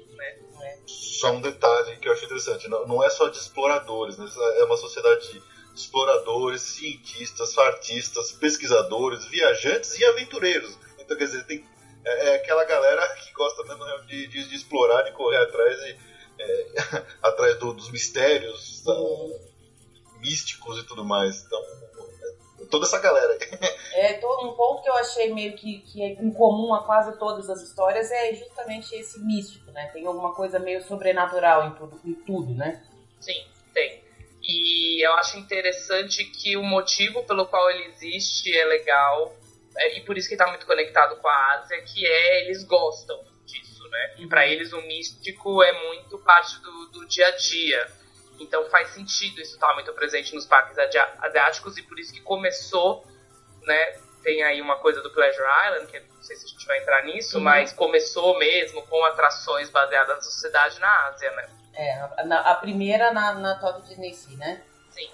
Só 0.88 1.32
um 1.32 1.41
detalhe 1.41 1.97
que 1.97 2.08
eu 2.08 2.13
acho 2.13 2.26
interessante: 2.26 2.67
não, 2.67 2.88
não 2.88 3.04
é 3.04 3.10
só 3.10 3.28
de 3.28 3.38
exploradores, 3.38 4.17
né? 4.17 4.28
é 4.58 4.63
uma 4.63 4.78
sociedade 4.78 5.32
de 5.32 5.43
exploradores, 5.76 6.62
cientistas, 6.62 7.56
artistas, 7.58 8.32
pesquisadores, 8.32 9.26
viajantes 9.26 9.97
e 10.00 10.06
aventureiros. 10.06 10.76
Então, 10.97 11.15
quer 11.15 11.26
dizer, 11.26 11.45
tem 11.45 11.63
é, 12.04 12.30
é 12.30 12.36
aquela 12.36 12.65
galera 12.65 13.08
que 13.15 13.32
gosta 13.34 13.63
mesmo 13.63 13.86
né, 13.86 14.06
de, 14.08 14.28
de, 14.28 14.50
de 14.50 14.56
explorar, 14.56 15.04
de 15.04 15.12
correr 15.12 15.38
atrás, 15.38 15.78
de, 15.78 15.97
é, 16.39 16.67
atrás 17.21 17.60
do, 17.60 17.73
dos 17.73 17.91
mistérios 17.91 18.82
da, 18.84 18.93
místicos 20.19 20.80
e 20.80 20.84
tudo 20.88 21.06
mais. 21.06 21.43
Então, 21.45 21.62
toda 22.69 22.86
essa 22.86 22.99
galera. 22.99 23.38
É, 23.93 24.13
todo 24.13 24.47
um 24.47 24.53
ponto 24.53 24.84
que 24.84 24.89
eu 24.89 24.93
achei 24.95 25.34
meio 25.34 25.56
que, 25.56 25.80
que 25.80 26.03
é 26.03 26.10
em 26.10 26.32
comum 26.32 26.73
a 26.73 26.84
quase 26.84 27.17
todas 27.17 27.49
as 27.49 27.62
histórias 27.62 28.12
é 28.12 28.34
justamente 28.36 28.93
esse 28.93 29.19
místico, 29.19 29.71
né? 29.71 29.88
Tem 29.88 30.06
alguma 30.06 30.34
coisa 30.34 30.60
meio 30.60 30.84
sobrenatural 30.84 31.67
em 31.67 31.71
tudo, 31.71 31.99
em 32.06 32.13
tudo 32.13 32.53
né? 32.53 32.84
Sim, 33.19 33.43
tem. 33.73 34.03
E 34.43 35.06
eu 35.06 35.13
acho 35.13 35.38
interessante 35.39 36.23
que 36.25 36.56
o 36.56 36.63
motivo 36.63 37.23
pelo 37.23 37.47
qual 37.47 37.69
ele 37.71 37.86
existe 37.86 38.56
é 38.56 38.65
legal, 38.65 39.36
é, 39.75 39.97
e 39.97 40.01
por 40.06 40.17
isso 40.17 40.27
que 40.27 40.36
está 40.36 40.47
muito 40.47 40.65
conectado 40.65 41.19
com 41.19 41.27
a 41.27 41.53
Ásia, 41.53 41.82
que 41.82 42.06
é 42.06 42.45
eles 42.45 42.63
gostam 42.63 43.19
disso, 43.45 43.84
né? 43.89 44.15
E 44.19 44.27
para 44.27 44.47
eles 44.47 44.71
o 44.73 44.82
místico 44.82 45.63
é 45.63 45.88
muito 45.88 46.19
parte 46.19 46.62
do, 46.62 46.88
do 46.89 47.08
dia 47.08 47.27
a 47.27 47.36
dia 47.36 47.88
então 48.39 48.65
faz 48.69 48.89
sentido 48.89 49.41
isso 49.41 49.56
estar 49.56 49.73
muito 49.73 49.91
presente 49.93 50.34
nos 50.36 50.45
parques 50.45 50.78
asiáticos 51.19 51.78
e 51.78 51.84
por 51.84 52.00
isso 52.00 52.13
que 52.13 52.21
começou, 52.21 53.06
né? 53.63 54.00
Tem 54.23 54.43
aí 54.43 54.62
uma 54.62 54.78
coisa 54.78 55.02
do 55.02 55.10
Pleasure 55.12 55.45
Island, 55.67 55.88
que 55.91 56.00
não 56.00 56.21
sei 56.21 56.36
se 56.36 56.45
a 56.45 56.47
gente 56.50 56.65
vai 56.65 56.80
entrar 56.80 57.04
nisso, 57.06 57.38
uhum. 57.38 57.43
mas 57.43 57.71
começou 57.73 58.38
mesmo 58.38 58.86
com 58.88 59.04
atrações 59.06 59.69
baseadas 59.69 60.15
na 60.15 60.21
sociedade 60.21 60.80
na 60.80 61.08
Ásia, 61.08 61.32
né? 61.32 61.45
É, 61.73 61.93
a, 61.93 62.52
a 62.52 62.56
primeira 62.56 63.13
na, 63.13 63.34
na 63.36 63.56
Tokyo 63.56 63.84
Disney 63.84 64.13
Sea, 64.13 64.38
né? 64.38 64.62
Sim. 64.89 65.10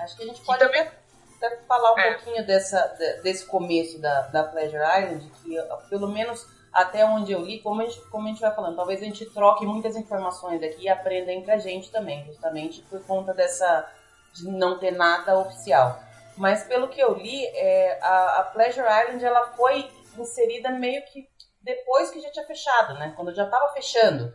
Acho 0.00 0.16
que 0.16 0.22
a 0.22 0.26
gente 0.26 0.40
pode 0.42 0.58
também... 0.58 0.80
até, 0.80 1.46
até, 1.46 1.56
falar 1.68 1.94
um 1.94 1.98
é. 1.98 2.14
pouquinho 2.14 2.46
dessa, 2.46 2.80
desse 3.22 3.44
começo 3.46 4.00
da, 4.00 4.22
da 4.22 4.44
Pleasure 4.44 4.82
Island, 4.82 5.30
que 5.42 5.56
pelo 5.88 6.08
menos 6.08 6.46
até 6.72 7.04
onde 7.04 7.32
eu 7.32 7.42
li, 7.42 7.60
como 7.60 7.82
a, 7.82 7.84
gente, 7.84 8.00
como 8.08 8.26
a 8.26 8.30
gente 8.30 8.40
vai 8.40 8.54
falando, 8.54 8.76
talvez 8.76 9.02
a 9.02 9.04
gente 9.04 9.26
troque 9.26 9.66
muitas 9.66 9.96
informações 9.96 10.62
aqui 10.62 10.84
e 10.84 10.88
aprenda 10.88 11.32
entre 11.32 11.50
a 11.50 11.58
gente 11.58 11.90
também, 11.90 12.24
justamente 12.26 12.80
por 12.82 13.04
conta 13.04 13.34
dessa 13.34 13.90
de 14.32 14.48
não 14.48 14.78
ter 14.78 14.92
nada 14.92 15.38
oficial. 15.38 16.00
Mas 16.36 16.64
pelo 16.64 16.88
que 16.88 17.00
eu 17.00 17.14
li, 17.14 17.44
é, 17.46 17.98
a, 18.00 18.40
a, 18.40 18.42
Pleasure 18.44 18.86
Island 18.86 19.24
ela 19.24 19.52
foi 19.56 19.90
inserida 20.16 20.70
meio 20.70 21.04
que 21.06 21.28
depois 21.60 22.10
que 22.10 22.20
já 22.20 22.30
tinha 22.30 22.46
fechado, 22.46 22.94
né? 22.94 23.12
Quando 23.16 23.34
já 23.34 23.44
estava 23.44 23.72
fechando, 23.72 24.32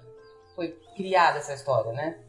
foi 0.56 0.78
criada 0.96 1.40
essa 1.40 1.54
história, 1.54 1.92
né? 1.94 2.22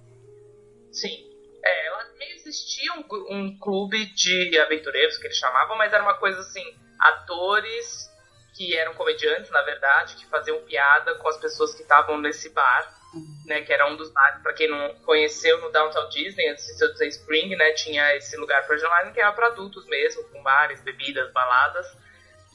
Sim. 0.92 1.26
É, 1.62 1.86
ela 1.88 2.04
meio 2.16 2.36
existia 2.36 2.92
um, 2.94 3.04
um 3.34 3.58
clube 3.58 4.06
de 4.14 4.58
aventureiros 4.60 5.18
que 5.18 5.26
eles 5.26 5.36
chamavam, 5.36 5.76
mas 5.76 5.92
era 5.92 6.02
uma 6.02 6.16
coisa 6.18 6.38
assim, 6.40 6.64
atores 7.00 8.08
que 8.56 8.76
eram 8.76 8.94
comediantes, 8.94 9.50
na 9.50 9.62
verdade, 9.62 10.16
que 10.16 10.26
faziam 10.26 10.60
piada 10.62 11.14
com 11.16 11.28
as 11.28 11.36
pessoas 11.36 11.74
que 11.74 11.82
estavam 11.82 12.18
nesse 12.18 12.48
bar, 12.50 12.94
né, 13.44 13.62
que 13.62 13.72
era 13.72 13.86
um 13.86 13.96
dos 13.96 14.10
bares, 14.10 14.42
para 14.42 14.52
quem 14.52 14.68
não 14.68 14.94
conheceu, 15.04 15.60
no 15.60 15.70
Downtown 15.70 16.08
Disney, 16.08 16.48
antes 16.48 16.66
de 16.66 16.96
ser 16.96 17.06
Spring, 17.08 17.54
né, 17.56 17.72
tinha 17.72 18.14
esse 18.16 18.36
lugar 18.36 18.66
para 18.66 18.76
Island 18.76 19.12
que 19.12 19.20
era 19.20 19.32
para 19.32 19.48
adultos 19.48 19.86
mesmo, 19.86 20.24
com 20.24 20.42
bares, 20.42 20.80
bebidas, 20.80 21.32
baladas, 21.32 21.86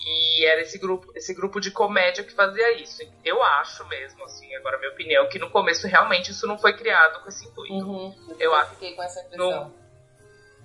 e 0.04 0.46
era 0.46 0.62
esse 0.62 0.80
grupo, 0.80 1.12
esse 1.16 1.34
grupo 1.34 1.60
de 1.60 1.70
comédia 1.70 2.24
que 2.24 2.34
fazia 2.34 2.72
isso. 2.72 3.02
Eu 3.24 3.42
acho 3.44 3.88
mesmo, 3.88 4.24
assim, 4.24 4.54
agora 4.56 4.80
minha 4.80 4.92
opinião, 4.92 5.30
que 5.30 5.38
no 5.38 5.52
começo 5.52 5.88
realmente 5.88 6.32
isso 6.32 6.48
não 6.48 6.58
foi 6.58 6.74
criado 6.74 7.22
com 7.22 7.30
esse 7.30 7.48
intuito. 7.48 7.74
Uhum, 7.74 8.36
eu, 8.40 8.54
eu 8.54 8.66
fiquei 8.68 8.96
com 8.96 9.04
essa 9.04 9.22
impressão. 9.22 9.66
No, 9.70 9.82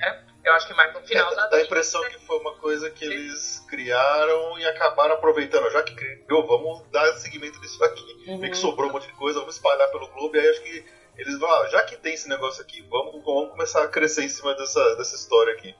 é, 0.02 0.22
eu 0.46 0.52
acho 0.52 0.68
que 0.68 0.74
mais 0.74 0.94
no 0.94 1.00
final 1.02 1.32
é, 1.32 1.34
da 1.34 1.46
Dá 1.48 1.56
a 1.56 1.62
impressão 1.62 2.00
que 2.08 2.18
foi 2.20 2.38
uma 2.38 2.54
coisa 2.58 2.88
que 2.90 3.04
eles 3.04 3.64
criaram 3.68 4.58
e 4.58 4.64
acabaram 4.66 5.14
aproveitando. 5.14 5.68
Já 5.70 5.82
que 5.82 5.94
criou, 5.94 6.46
vamos 6.46 6.88
dar 6.90 7.12
seguimento 7.14 7.60
nisso 7.60 7.82
aqui. 7.82 8.24
Uhum. 8.28 8.38
Vê 8.38 8.50
que 8.50 8.56
sobrou 8.56 8.88
um 8.88 8.92
monte 8.92 9.08
de 9.08 9.12
coisa, 9.14 9.40
vamos 9.40 9.56
espalhar 9.56 9.90
pelo 9.90 10.06
globo. 10.08 10.36
E 10.36 10.40
aí 10.40 10.48
acho 10.48 10.62
que 10.62 10.84
eles 11.16 11.38
vão, 11.38 11.50
ah, 11.50 11.68
já 11.68 11.82
que 11.82 11.96
tem 11.96 12.14
esse 12.14 12.28
negócio 12.28 12.62
aqui, 12.62 12.80
vamos, 12.88 13.24
vamos 13.24 13.50
começar 13.50 13.82
a 13.82 13.88
crescer 13.88 14.22
em 14.22 14.28
cima 14.28 14.54
dessa, 14.54 14.94
dessa 14.94 15.16
história 15.16 15.52
aqui. 15.54 15.74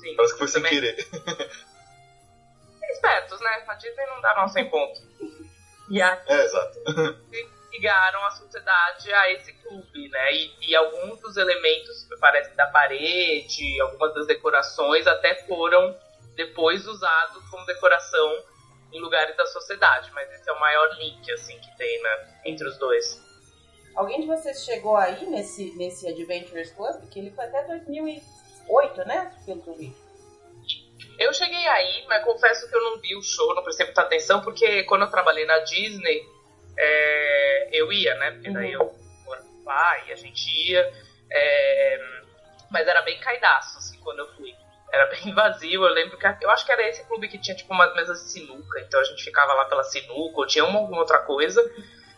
Sim, 0.00 0.16
Parece 0.16 0.32
que 0.32 0.38
foi 0.38 0.48
sem 0.48 0.62
querer. 0.62 0.96
Espertos, 2.90 3.40
né? 3.40 3.64
A 3.68 3.74
Disney 3.74 4.06
não 4.06 4.20
dá 4.22 4.34
não 4.36 4.48
sem 4.48 4.70
ponto. 4.70 5.00
A... 5.00 6.22
É, 6.26 6.44
exato. 6.44 6.78
Ligaram 7.72 8.24
a 8.24 8.30
sociedade 8.30 9.12
a 9.12 9.32
esse 9.32 9.52
clube, 9.54 10.08
né? 10.08 10.32
E, 10.34 10.52
e, 10.68 10.76
alguns 10.76 11.20
dos 11.20 11.36
elementos, 11.36 12.06
parece 12.20 12.54
da 12.54 12.66
parede, 12.66 13.80
algumas 13.80 14.14
das 14.14 14.26
decorações 14.26 15.06
até 15.06 15.34
foram 15.46 15.96
depois 16.36 16.86
usados 16.86 17.42
como 17.50 17.64
decoração 17.66 18.44
em 18.92 19.00
lugares 19.00 19.36
da 19.36 19.46
sociedade, 19.46 20.10
mas 20.12 20.30
esse 20.32 20.48
é 20.48 20.52
o 20.52 20.60
maior 20.60 20.86
link 20.98 21.32
assim 21.32 21.58
que 21.58 21.76
tem 21.78 22.02
né, 22.02 22.40
entre 22.44 22.68
os 22.68 22.76
dois. 22.78 23.20
Alguém 23.94 24.20
de 24.20 24.26
vocês 24.26 24.64
chegou 24.64 24.96
aí 24.96 25.26
nesse 25.26 25.74
nesse 25.76 26.06
Adventures 26.08 26.72
Club? 26.72 27.08
Que 27.10 27.18
ele 27.18 27.30
foi 27.30 27.44
até 27.44 27.62
2008, 27.64 29.04
né? 29.04 29.34
Pelo 29.44 29.62
que 29.62 29.68
eu 29.68 29.74
vi. 29.74 29.96
Eu 31.18 31.32
cheguei 31.32 31.66
aí, 31.68 32.04
mas 32.06 32.24
confesso 32.24 32.68
que 32.68 32.74
eu 32.74 32.82
não 32.82 32.98
vi 32.98 33.14
o 33.16 33.22
show, 33.22 33.54
não 33.54 33.62
prestei 33.62 33.86
muita 33.86 34.02
atenção, 34.02 34.40
porque 34.42 34.84
quando 34.84 35.02
eu 35.02 35.10
trabalhei 35.10 35.44
na 35.44 35.58
Disney, 35.60 36.26
é, 36.78 37.68
eu 37.72 37.92
ia, 37.92 38.14
né? 38.16 38.30
Porque 38.32 38.50
daí 38.50 38.72
eu 38.72 38.94
morava 39.24 39.46
lá 39.64 40.06
e 40.06 40.12
a 40.12 40.16
gente 40.16 40.70
ia. 40.70 40.92
É, 41.30 42.22
mas 42.70 42.86
era 42.86 43.02
bem 43.02 43.18
caidaço, 43.20 43.78
assim, 43.78 43.98
quando 44.00 44.20
eu 44.20 44.34
fui. 44.34 44.54
Era 44.92 45.06
bem 45.14 45.34
vazio, 45.34 45.84
eu 45.84 45.92
lembro 45.92 46.18
que 46.18 46.26
eu 46.44 46.50
acho 46.50 46.64
que 46.64 46.72
era 46.72 46.88
esse 46.88 47.04
clube 47.06 47.28
que 47.28 47.38
tinha 47.38 47.56
tipo 47.56 47.72
umas 47.72 47.94
mesas 47.94 48.22
de 48.24 48.32
sinuca, 48.32 48.80
então 48.80 49.00
a 49.00 49.04
gente 49.04 49.22
ficava 49.22 49.52
lá 49.54 49.64
pela 49.66 49.84
sinuca, 49.84 50.40
ou 50.40 50.46
tinha 50.46 50.64
uma 50.64 50.80
alguma 50.80 50.98
outra 50.98 51.20
coisa. 51.20 51.62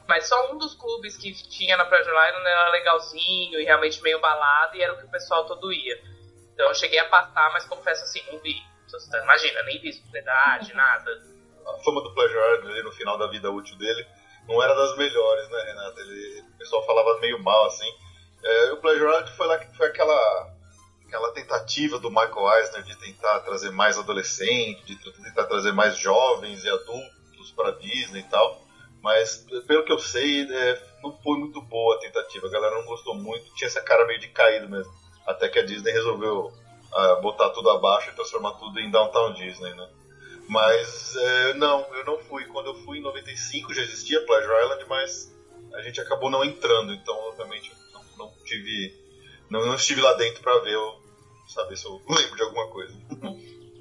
Mas 0.07 0.29
só 0.29 0.53
um 0.53 0.59
dos 0.59 0.75
clubes 0.75 1.17
que 1.17 1.33
tinha 1.33 1.79
na 1.79 1.87
Pleasure 1.87 2.15
Island 2.15 2.47
era 2.47 2.69
legalzinho 2.71 3.59
e 3.59 3.65
realmente 3.65 4.03
meio 4.03 4.21
balado, 4.21 4.77
e 4.77 4.83
era 4.83 4.93
o 4.93 4.99
que 4.99 5.07
o 5.07 5.11
pessoal 5.11 5.47
todo 5.47 5.73
ia. 5.73 5.99
Então 6.53 6.69
eu 6.69 6.75
cheguei 6.75 6.99
a 6.99 7.09
passar, 7.09 7.51
mas 7.53 7.65
confesso 7.65 8.05
assim, 8.05 8.21
não 8.31 8.39
vi. 8.39 8.55
Imagina, 9.23 9.63
nem 9.63 9.81
vi 9.81 9.93
propriedade, 10.03 10.75
nada. 10.75 11.11
A 11.67 11.79
fama 11.83 12.03
do 12.03 12.13
Pleasure 12.13 12.39
Island 12.39 12.73
ali 12.73 12.83
no 12.83 12.93
final 12.93 13.17
da 13.17 13.27
vida 13.29 13.51
útil 13.51 13.77
dele 13.79 14.07
não 14.49 14.63
era 14.63 14.75
das 14.75 14.97
melhores, 14.97 15.49
né, 15.49 15.63
Renata? 15.63 16.01
Ele, 16.01 16.41
o 16.41 16.59
pessoal 16.59 16.85
falava 16.85 17.21
meio 17.21 17.43
mal, 17.43 17.67
assim. 17.67 17.91
É, 18.43 18.73
o 18.73 18.77
Pleasure 18.79 19.31
foi 19.37 19.47
lá 19.47 19.59
foi 19.77 19.87
aquela, 19.87 20.55
aquela 21.07 21.33
tentativa 21.33 21.99
do 21.99 22.11
Michael 22.11 22.59
Eisner 22.59 22.83
de 22.83 22.97
tentar 22.97 23.41
trazer 23.41 23.71
mais 23.71 23.99
adolescentes, 23.99 24.85
de 24.85 24.97
tentar 24.97 25.45
trazer 25.45 25.73
mais 25.73 25.97
jovens 25.97 26.63
e 26.65 26.69
adultos 26.69 27.53
para 27.57 27.73
Disney 27.73 28.21
e 28.21 28.25
tal. 28.25 28.63
Mas, 29.03 29.47
pelo 29.67 29.85
que 29.85 29.93
eu 29.93 29.99
sei, 29.99 30.51
é, 30.51 30.83
não 31.03 31.13
foi 31.23 31.39
muito 31.39 31.61
boa 31.61 31.97
a 31.97 31.99
tentativa. 31.99 32.47
A 32.47 32.51
galera 32.51 32.77
não 32.77 32.87
gostou 32.87 33.15
muito, 33.15 33.55
tinha 33.55 33.69
essa 33.69 33.83
cara 33.83 34.07
meio 34.07 34.19
de 34.19 34.29
caído 34.29 34.69
mesmo. 34.69 34.93
Até 35.27 35.49
que 35.49 35.59
a 35.59 35.65
Disney 35.65 35.93
resolveu 35.93 36.47
uh, 36.47 37.21
botar 37.21 37.51
tudo 37.51 37.69
abaixo 37.71 38.11
e 38.11 38.15
transformar 38.15 38.53
tudo 38.53 38.81
em 38.81 38.91
Downtown 38.91 39.35
Disney, 39.35 39.75
né? 39.75 39.89
Mas 40.49 41.17
é, 41.17 41.55
não, 41.55 41.81
eu 41.95 42.05
não 42.05 42.19
fui. 42.19 42.45
Quando 42.47 42.67
eu 42.67 42.75
fui 42.85 42.99
em 42.99 43.03
95 43.03 43.73
já 43.75 43.83
existia 43.83 44.25
Pleasure 44.27 44.63
Island, 44.63 44.85
mas 44.89 45.35
a 45.75 45.83
gente 45.83 46.01
acabou 46.01 46.31
não 46.31 46.45
entrando, 46.45 46.93
então 46.93 47.15
obviamente 47.29 47.73
não, 47.93 48.03
não 48.19 48.33
tive. 48.45 49.03
Não, 49.51 49.67
não, 49.67 49.75
estive 49.75 50.01
lá 50.01 50.15
dentro 50.15 50.43
para 50.43 50.59
ver, 50.61 50.79
saber 51.49 51.77
se 51.77 51.87
eu 51.87 52.01
lembro 52.09 52.37
de 52.37 52.43
alguma 52.43 52.69
coisa. 52.69 52.95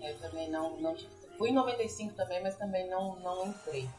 Eu 0.02 0.20
também 0.20 0.50
não, 0.50 0.80
não 0.80 0.96
fui 1.38 1.50
em 1.50 1.54
95 1.54 2.14
também, 2.16 2.42
mas 2.42 2.58
também 2.58 2.90
não, 2.90 3.20
não 3.20 3.48
entrei 3.48 3.90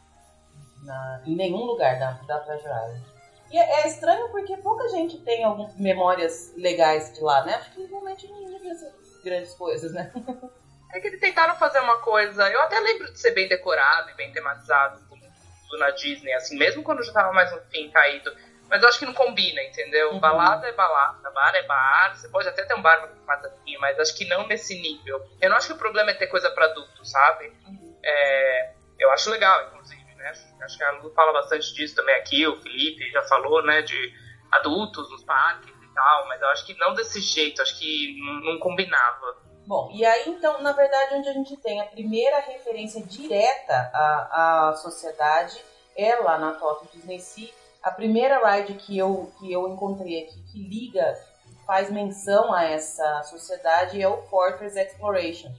na, 0.82 1.22
em 1.26 1.34
nenhum 1.34 1.64
lugar 1.64 1.98
da, 1.98 2.12
da 2.12 2.38
Pleasure 2.38 2.68
Island. 2.68 3.14
E 3.50 3.58
é, 3.58 3.82
é, 3.82 3.88
estranho 3.88 4.30
porque 4.30 4.56
pouca 4.56 4.88
gente 4.88 5.18
tem 5.20 5.44
algumas 5.44 5.76
memórias 5.76 6.52
legais 6.56 7.12
de 7.14 7.20
lá, 7.20 7.44
né? 7.44 7.54
Acho 7.54 7.72
que 7.72 7.84
realmente 7.84 8.26
não 8.26 8.44
devia 8.44 8.74
grandes 9.22 9.54
coisas, 9.54 9.92
né? 9.92 10.12
É 10.95 11.01
que 11.01 11.09
eles 11.09 11.20
tentaram 11.20 11.57
fazer 11.57 11.80
uma 11.80 11.99
coisa. 11.99 12.49
Eu 12.49 12.61
até 12.62 12.78
lembro 12.78 13.12
de 13.12 13.18
ser 13.18 13.32
bem 13.32 13.49
decorado 13.49 14.11
e 14.11 14.14
bem 14.14 14.30
tematizado, 14.30 15.03
como 15.09 15.24
adulto 15.26 15.76
na 15.76 15.90
Disney, 15.90 16.32
assim, 16.32 16.57
mesmo 16.57 16.84
quando 16.84 17.03
já 17.03 17.12
tava 17.12 17.32
mais 17.32 17.51
no 17.51 17.61
fim 17.62 17.90
caído. 17.90 18.32
Mas 18.70 18.80
eu 18.80 18.88
acho 18.88 18.99
que 19.01 19.05
não 19.05 19.12
combina, 19.12 19.61
entendeu? 19.62 20.12
Uhum. 20.12 20.20
Balada 20.20 20.68
é 20.68 20.72
balada, 20.72 21.30
bar 21.32 21.55
é 21.55 21.62
bar. 21.64 22.16
Você 22.16 22.28
pode 22.28 22.49
até 22.49 22.64
ter 22.64 22.74
um 22.74 22.82
bar 22.82 23.11
aqui, 23.28 23.76
mas 23.78 23.99
acho 23.99 24.16
que 24.16 24.24
não 24.24 24.47
nesse 24.47 24.80
nível. 24.80 25.20
Eu 25.40 25.51
não 25.51 25.57
acho 25.57 25.66
que 25.66 25.72
o 25.74 25.78
problema 25.78 26.12
é 26.12 26.14
ter 26.14 26.28
coisa 26.28 26.51
para 26.51 26.66
adulto, 26.66 27.05
sabe? 27.05 27.53
Uhum. 27.66 27.99
É, 28.03 28.72
eu 28.99 29.11
acho 29.11 29.30
legal, 29.30 29.66
inclusive, 29.66 30.14
né? 30.14 30.32
Acho 30.62 30.78
que 30.78 30.84
a 30.84 30.92
Lu 30.92 31.12
fala 31.12 31.32
bastante 31.32 31.74
disso 31.74 31.97
também 31.97 32.14
aqui, 32.14 32.47
o 32.47 32.57
Felipe 32.62 33.11
já 33.11 33.22
falou, 33.24 33.62
né? 33.64 33.82
De 33.82 34.14
adultos 34.53 35.11
nos 35.11 35.24
parques 35.24 35.74
e 35.74 35.95
tal, 35.95 36.28
mas 36.28 36.40
eu 36.40 36.49
acho 36.49 36.64
que 36.64 36.74
não 36.78 36.95
desse 36.95 37.20
jeito, 37.20 37.61
acho 37.61 37.78
que 37.78 38.16
não 38.45 38.59
combinava. 38.59 39.43
Bom, 39.66 39.90
e 39.92 40.04
aí 40.04 40.28
então, 40.28 40.60
na 40.60 40.72
verdade, 40.72 41.14
onde 41.14 41.28
a 41.28 41.32
gente 41.32 41.56
tem 41.56 41.80
a 41.80 41.86
primeira 41.86 42.38
referência 42.40 43.02
direta 43.02 43.90
à, 43.94 44.68
à 44.68 44.76
sociedade 44.76 45.58
é 45.96 46.16
lá 46.16 46.38
na 46.38 46.52
Tokyo 46.52 46.88
Disney 46.92 47.18
Sea. 47.20 47.48
A 47.82 47.90
primeira 47.90 48.38
ride 48.46 48.74
que 48.74 48.96
eu, 48.96 49.32
que 49.38 49.52
eu 49.52 49.68
encontrei 49.68 50.24
aqui 50.24 50.42
que 50.52 50.58
liga, 50.58 51.18
faz 51.66 51.90
menção 51.90 52.52
a 52.52 52.64
essa 52.64 53.22
sociedade 53.24 54.00
é 54.00 54.08
o 54.08 54.22
Fortress 54.22 54.78
Exploration. 54.78 55.50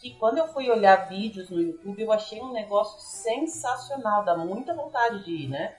Que 0.00 0.14
quando 0.16 0.38
eu 0.38 0.48
fui 0.48 0.70
olhar 0.70 1.08
vídeos 1.08 1.48
no 1.48 1.60
YouTube, 1.60 2.02
eu 2.02 2.12
achei 2.12 2.40
um 2.40 2.52
negócio 2.52 3.00
sensacional, 3.00 4.24
dá 4.24 4.36
muita 4.36 4.74
vontade 4.74 5.24
de 5.24 5.30
ir, 5.30 5.48
né? 5.48 5.76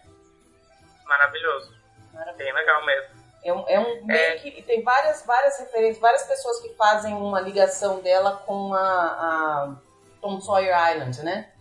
Maravilhoso. 1.05 1.71
Maravilhoso. 2.11 2.37
Bem 2.37 2.53
legal 2.53 2.83
mesmo. 2.85 3.14
É 3.45 3.53
um, 3.53 3.63
é 3.67 3.79
um 3.79 4.11
é. 4.11 4.37
que 4.39 4.63
tem 4.63 4.81
várias, 4.81 5.23
várias 5.23 5.59
referências, 5.59 5.99
várias 5.99 6.23
pessoas 6.23 6.59
que 6.61 6.69
fazem 6.69 7.13
uma 7.13 7.39
ligação 7.39 8.01
dela 8.01 8.37
com 8.43 8.73
a, 8.73 8.79
a 8.79 9.75
Tom 10.19 10.41
Sawyer 10.41 10.75
Island, 10.91 11.23
né? 11.23 11.51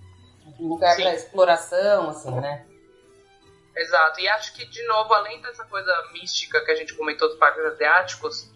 Um 0.58 0.68
lugar 0.68 0.96
para 0.96 1.14
exploração, 1.14 2.08
assim, 2.08 2.34
né? 2.40 2.64
Exato. 3.76 4.18
E 4.18 4.28
acho 4.28 4.54
que, 4.54 4.64
de 4.64 4.82
novo, 4.86 5.12
além 5.12 5.42
dessa 5.42 5.62
coisa 5.66 5.92
mística 6.14 6.64
que 6.64 6.70
a 6.70 6.74
gente 6.74 6.94
comentou 6.94 7.28
dos 7.28 7.36
parques 7.36 7.62
asiáticos, 7.66 8.50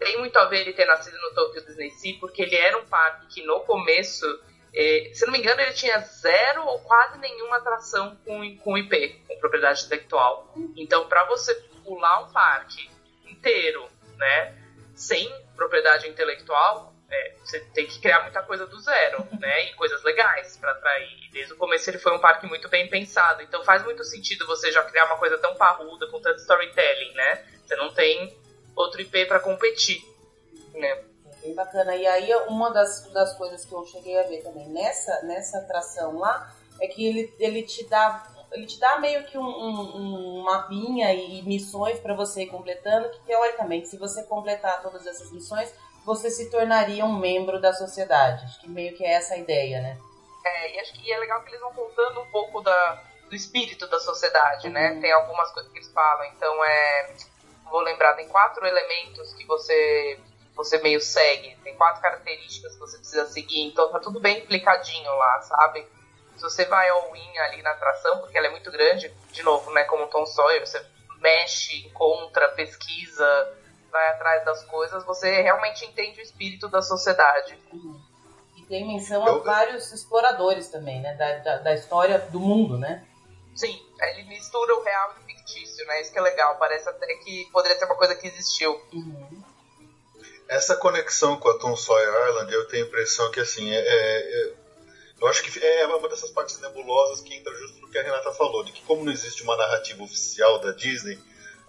tem 0.00 0.18
muito 0.18 0.36
a 0.36 0.46
ver 0.46 0.62
ele 0.62 0.72
ter 0.72 0.84
nascido 0.84 1.16
no 1.20 1.34
Tokyo 1.34 1.64
Disney 1.64 1.90
Sea, 1.92 2.16
porque 2.18 2.42
ele 2.42 2.56
era 2.56 2.76
um 2.76 2.86
parque 2.86 3.26
que 3.28 3.46
no 3.46 3.60
começo, 3.60 4.26
eh, 4.74 5.12
se 5.14 5.24
não 5.24 5.32
me 5.32 5.38
engano, 5.38 5.60
ele 5.60 5.74
tinha 5.74 6.00
zero 6.00 6.66
ou 6.66 6.80
quase 6.80 7.16
nenhuma 7.18 7.58
atração 7.58 8.16
com, 8.24 8.56
com 8.56 8.76
IP, 8.76 9.22
com 9.28 9.38
propriedade 9.38 9.84
intelectual. 9.84 10.52
Então, 10.76 11.06
para 11.06 11.24
você 11.26 11.54
pular 11.82 12.24
um 12.24 12.32
parque 12.32 12.90
inteiro, 13.26 13.88
né, 14.16 14.56
sem 14.94 15.28
propriedade 15.56 16.08
intelectual, 16.08 16.92
é, 17.10 17.34
você 17.44 17.60
tem 17.74 17.86
que 17.86 18.00
criar 18.00 18.22
muita 18.22 18.42
coisa 18.42 18.66
do 18.66 18.80
zero, 18.80 19.26
né, 19.38 19.66
e 19.66 19.74
coisas 19.74 20.02
legais 20.02 20.56
para 20.56 20.72
atrair. 20.72 21.30
Desde 21.30 21.52
o 21.52 21.56
começo 21.56 21.90
ele 21.90 21.98
foi 21.98 22.12
um 22.12 22.20
parque 22.20 22.46
muito 22.46 22.68
bem 22.68 22.88
pensado, 22.88 23.42
então 23.42 23.62
faz 23.64 23.84
muito 23.84 24.02
sentido 24.04 24.46
você 24.46 24.72
já 24.72 24.82
criar 24.84 25.06
uma 25.06 25.18
coisa 25.18 25.36
tão 25.38 25.54
parruda 25.56 26.06
com 26.08 26.20
tanto 26.20 26.40
storytelling, 26.40 27.12
né? 27.14 27.44
Você 27.66 27.76
não 27.76 27.92
tem 27.92 28.36
outro 28.74 29.00
IP 29.00 29.26
para 29.26 29.40
competir, 29.40 30.02
né? 30.74 31.04
Bem 31.42 31.54
bacana. 31.54 31.96
E 31.96 32.06
aí 32.06 32.34
uma 32.46 32.70
das, 32.70 33.10
das 33.12 33.36
coisas 33.36 33.64
que 33.64 33.72
eu 33.74 33.84
cheguei 33.86 34.18
a 34.18 34.22
ver 34.22 34.42
também 34.42 34.68
nessa 34.68 35.22
nessa 35.22 35.58
atração 35.58 36.18
lá 36.18 36.54
é 36.80 36.86
que 36.86 37.06
ele, 37.06 37.34
ele 37.38 37.62
te 37.62 37.84
dá 37.88 38.26
ele 38.52 38.66
te 38.66 38.78
dá 38.78 38.98
meio 38.98 39.24
que 39.24 39.36
um, 39.36 39.42
um, 39.42 39.96
um 39.96 40.42
mapinha 40.42 41.12
e 41.12 41.42
missões 41.42 41.98
para 42.00 42.14
você 42.14 42.42
ir 42.42 42.48
completando, 42.48 43.10
que 43.10 43.20
teoricamente, 43.20 43.88
se 43.88 43.96
você 43.96 44.22
completar 44.24 44.82
todas 44.82 45.06
essas 45.06 45.30
missões, 45.32 45.72
você 46.04 46.30
se 46.30 46.50
tornaria 46.50 47.04
um 47.04 47.18
membro 47.18 47.60
da 47.60 47.72
sociedade. 47.72 48.44
Acho 48.44 48.60
que 48.60 48.68
meio 48.68 48.96
que 48.96 49.04
é 49.04 49.12
essa 49.14 49.34
a 49.34 49.38
ideia, 49.38 49.80
né? 49.80 49.98
É, 50.44 50.74
e 50.74 50.80
acho 50.80 50.92
que 50.92 51.12
é 51.12 51.18
legal 51.18 51.42
que 51.42 51.50
eles 51.50 51.60
vão 51.60 51.72
contando 51.72 52.20
um 52.20 52.30
pouco 52.30 52.60
da, 52.60 53.02
do 53.28 53.34
espírito 53.36 53.86
da 53.86 54.00
sociedade, 54.00 54.68
né? 54.68 54.88
uhum. 54.88 54.94
né? 54.96 55.00
Tem 55.00 55.12
algumas 55.12 55.50
coisas 55.52 55.70
que 55.70 55.78
eles 55.78 55.92
falam, 55.92 56.24
então 56.26 56.64
é. 56.64 57.14
Vou 57.70 57.80
lembrar, 57.80 58.14
tem 58.14 58.28
quatro 58.28 58.66
elementos 58.66 59.32
que 59.32 59.46
você 59.46 60.20
você 60.54 60.76
meio 60.82 61.00
segue, 61.00 61.56
tem 61.64 61.74
quatro 61.76 62.02
características 62.02 62.74
que 62.74 62.78
você 62.78 62.98
precisa 62.98 63.26
seguir, 63.26 63.62
então 63.62 63.90
tá 63.90 63.98
tudo 63.98 64.20
bem 64.20 64.38
explicadinho 64.38 65.10
lá, 65.16 65.40
sabe? 65.40 65.86
Se 66.42 66.50
você 66.50 66.64
vai 66.64 66.88
all-in 66.88 67.38
ali 67.38 67.62
na 67.62 67.70
atração, 67.70 68.18
porque 68.18 68.36
ela 68.36 68.48
é 68.48 68.50
muito 68.50 68.68
grande, 68.72 69.14
de 69.30 69.42
novo, 69.44 69.72
né, 69.72 69.84
como 69.84 70.08
Tom 70.08 70.26
Sawyer, 70.26 70.66
você 70.66 70.84
mexe, 71.20 71.86
encontra, 71.86 72.48
pesquisa, 72.48 73.56
vai 73.92 74.08
atrás 74.08 74.44
das 74.44 74.64
coisas, 74.64 75.04
você 75.04 75.40
realmente 75.40 75.84
entende 75.84 76.18
o 76.18 76.22
espírito 76.22 76.68
da 76.68 76.82
sociedade. 76.82 77.56
Uhum. 77.72 78.00
E 78.56 78.62
tem 78.62 78.84
menção 78.88 79.24
a 79.24 79.38
vários 79.38 79.92
exploradores 79.92 80.66
também, 80.66 81.00
né, 81.00 81.14
da, 81.14 81.38
da, 81.38 81.58
da, 81.58 81.74
história 81.74 82.18
do 82.18 82.40
mundo, 82.40 82.76
né? 82.76 83.06
Sim, 83.54 83.80
ele 84.00 84.24
mistura 84.24 84.74
o 84.74 84.82
real 84.82 85.14
e 85.14 85.22
o 85.22 85.26
fictício, 85.26 85.86
né, 85.86 86.00
isso 86.00 86.10
que 86.10 86.18
é 86.18 86.22
legal, 86.22 86.56
parece 86.56 86.88
até 86.88 87.06
que 87.18 87.48
poderia 87.52 87.78
ser 87.78 87.84
uma 87.84 87.96
coisa 87.96 88.16
que 88.16 88.26
existiu. 88.26 88.72
Uhum. 88.92 89.44
Essa 90.48 90.74
conexão 90.74 91.38
com 91.38 91.48
a 91.48 91.58
Tom 91.60 91.76
Sawyer 91.76 92.30
Island, 92.30 92.52
eu 92.52 92.66
tenho 92.66 92.84
a 92.84 92.88
impressão 92.88 93.30
que, 93.30 93.38
assim, 93.38 93.72
é, 93.72 93.78
é 93.78 94.61
eu 95.22 95.28
acho 95.28 95.40
que 95.44 95.64
é 95.64 95.86
uma 95.86 96.08
dessas 96.08 96.30
partes 96.30 96.58
nebulosas 96.60 97.20
que 97.20 97.32
entra 97.32 97.54
justo 97.54 97.80
no 97.80 97.88
que 97.88 97.96
a 97.96 98.02
Renata 98.02 98.32
falou, 98.32 98.64
de 98.64 98.72
que 98.72 98.82
como 98.82 99.04
não 99.04 99.12
existe 99.12 99.44
uma 99.44 99.56
narrativa 99.56 100.02
oficial 100.02 100.58
da 100.58 100.72
Disney, 100.72 101.16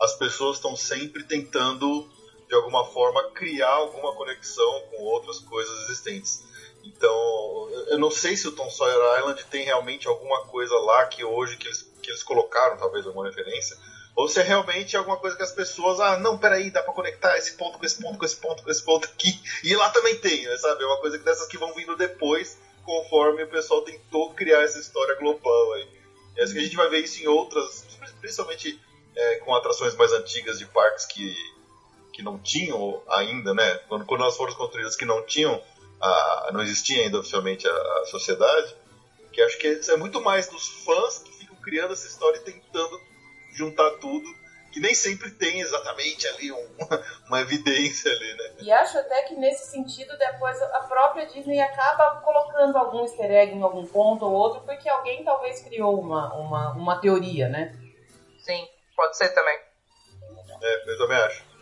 as 0.02 0.16
pessoas 0.16 0.58
estão 0.58 0.76
sempre 0.76 1.24
tentando, 1.24 2.10
de 2.50 2.56
alguma 2.56 2.84
forma, 2.86 3.30
criar 3.30 3.70
alguma 3.70 4.12
conexão 4.16 4.82
com 4.90 5.04
outras 5.04 5.38
coisas 5.38 5.84
existentes. 5.84 6.44
Então, 6.84 7.70
eu 7.90 8.00
não 8.00 8.10
sei 8.10 8.36
se 8.36 8.48
o 8.48 8.54
Tom 8.54 8.72
Sawyer 8.72 9.20
Island 9.20 9.46
tem 9.52 9.66
realmente 9.66 10.08
alguma 10.08 10.48
coisa 10.48 10.74
lá 10.80 11.06
que 11.06 11.24
hoje 11.24 11.56
que 11.56 11.68
eles, 11.68 11.88
que 12.02 12.10
eles 12.10 12.24
colocaram, 12.24 12.78
talvez 12.78 13.06
alguma 13.06 13.28
referência, 13.28 13.78
ou 14.16 14.28
se 14.28 14.40
é 14.40 14.44
realmente 14.44 14.98
alguma 14.98 15.18
coisa 15.18 15.38
que 15.38 15.44
as 15.44 15.52
pessoas, 15.52 16.00
ah, 16.00 16.18
não, 16.18 16.40
peraí, 16.40 16.72
dá 16.72 16.82
pra 16.82 16.92
conectar 16.92 17.38
esse 17.38 17.56
ponto 17.56 17.78
com 17.78 17.86
esse 17.86 18.02
ponto, 18.02 18.18
com 18.18 18.26
esse 18.26 18.36
ponto, 18.36 18.64
com 18.64 18.72
esse 18.72 18.84
ponto 18.84 19.06
aqui, 19.06 19.40
e 19.64 19.76
lá 19.76 19.92
também 19.92 20.18
tem, 20.18 20.44
né, 20.44 20.58
sabe? 20.58 20.84
É 20.84 20.88
uma 20.88 21.00
coisa 21.00 21.20
dessas 21.20 21.48
que 21.48 21.58
vão 21.58 21.72
vindo 21.76 21.96
depois 21.96 22.58
conforme 22.84 23.44
o 23.44 23.50
pessoal 23.50 23.82
tentou 23.82 24.34
criar 24.34 24.62
essa 24.62 24.80
história 24.80 25.16
global 25.16 25.74
aí. 25.74 25.88
E 26.36 26.42
acho 26.42 26.54
que 26.54 26.60
a 26.60 26.64
gente 26.64 26.76
vai 26.76 26.90
ver 26.90 27.00
isso 27.00 27.22
em 27.22 27.28
outras, 27.28 27.86
principalmente 28.20 28.80
é, 29.16 29.36
com 29.38 29.54
atrações 29.54 29.96
mais 29.96 30.12
antigas 30.12 30.58
de 30.58 30.66
parques 30.66 31.06
que, 31.06 31.36
que 32.12 32.24
não 32.24 32.40
tinham 32.40 33.02
ainda, 33.08 33.54
né? 33.54 33.76
Quando, 33.88 34.06
quando 34.06 34.22
elas 34.22 34.36
foram 34.36 34.54
construídas 34.54 34.96
que 34.96 35.06
não 35.06 35.26
tinham, 35.26 35.62
a, 36.02 36.50
não 36.54 36.62
existia 36.62 37.04
ainda 37.04 37.20
oficialmente 37.20 37.68
a, 37.68 37.72
a 37.72 38.06
sociedade, 38.06 38.76
que 39.32 39.42
acho 39.42 39.58
que 39.58 39.68
é 39.68 39.98
muito 39.98 40.22
mais 40.22 40.48
dos 40.48 40.68
fãs 40.84 41.20
que 41.20 41.32
ficam 41.34 41.56
criando 41.58 41.94
essa 41.94 42.08
história 42.08 42.38
e 42.38 42.42
tentando 42.42 43.00
juntar 43.56 43.90
tudo 43.98 44.43
que 44.74 44.80
nem 44.80 44.96
sempre 44.96 45.30
tem 45.30 45.62
exatamente 45.62 46.28
ali 46.28 46.52
um, 46.52 46.68
uma 47.30 47.42
evidência 47.42 48.12
ali, 48.12 48.34
né? 48.36 48.56
E 48.60 48.72
acho 48.72 48.98
até 48.98 49.22
que 49.24 49.36
nesse 49.36 49.70
sentido 49.70 50.18
depois 50.18 50.60
a 50.62 50.80
própria 50.82 51.28
Disney 51.28 51.62
acaba 51.62 52.22
colocando 52.22 52.76
algum 52.78 53.02
easter 53.04 53.30
egg 53.30 53.54
em 53.54 53.62
algum 53.62 53.86
ponto 53.86 54.26
ou 54.26 54.32
outro, 54.32 54.62
porque 54.62 54.90
alguém 54.90 55.24
talvez 55.24 55.62
criou 55.62 56.00
uma, 56.00 56.34
uma, 56.34 56.74
uma 56.74 57.00
teoria, 57.00 57.48
né? 57.48 57.72
Sim, 58.40 58.68
pode 58.96 59.16
ser 59.16 59.30
também. 59.30 59.58
É, 60.62 60.92
eu 60.92 60.98
também 60.98 61.18
acho. 61.18 61.54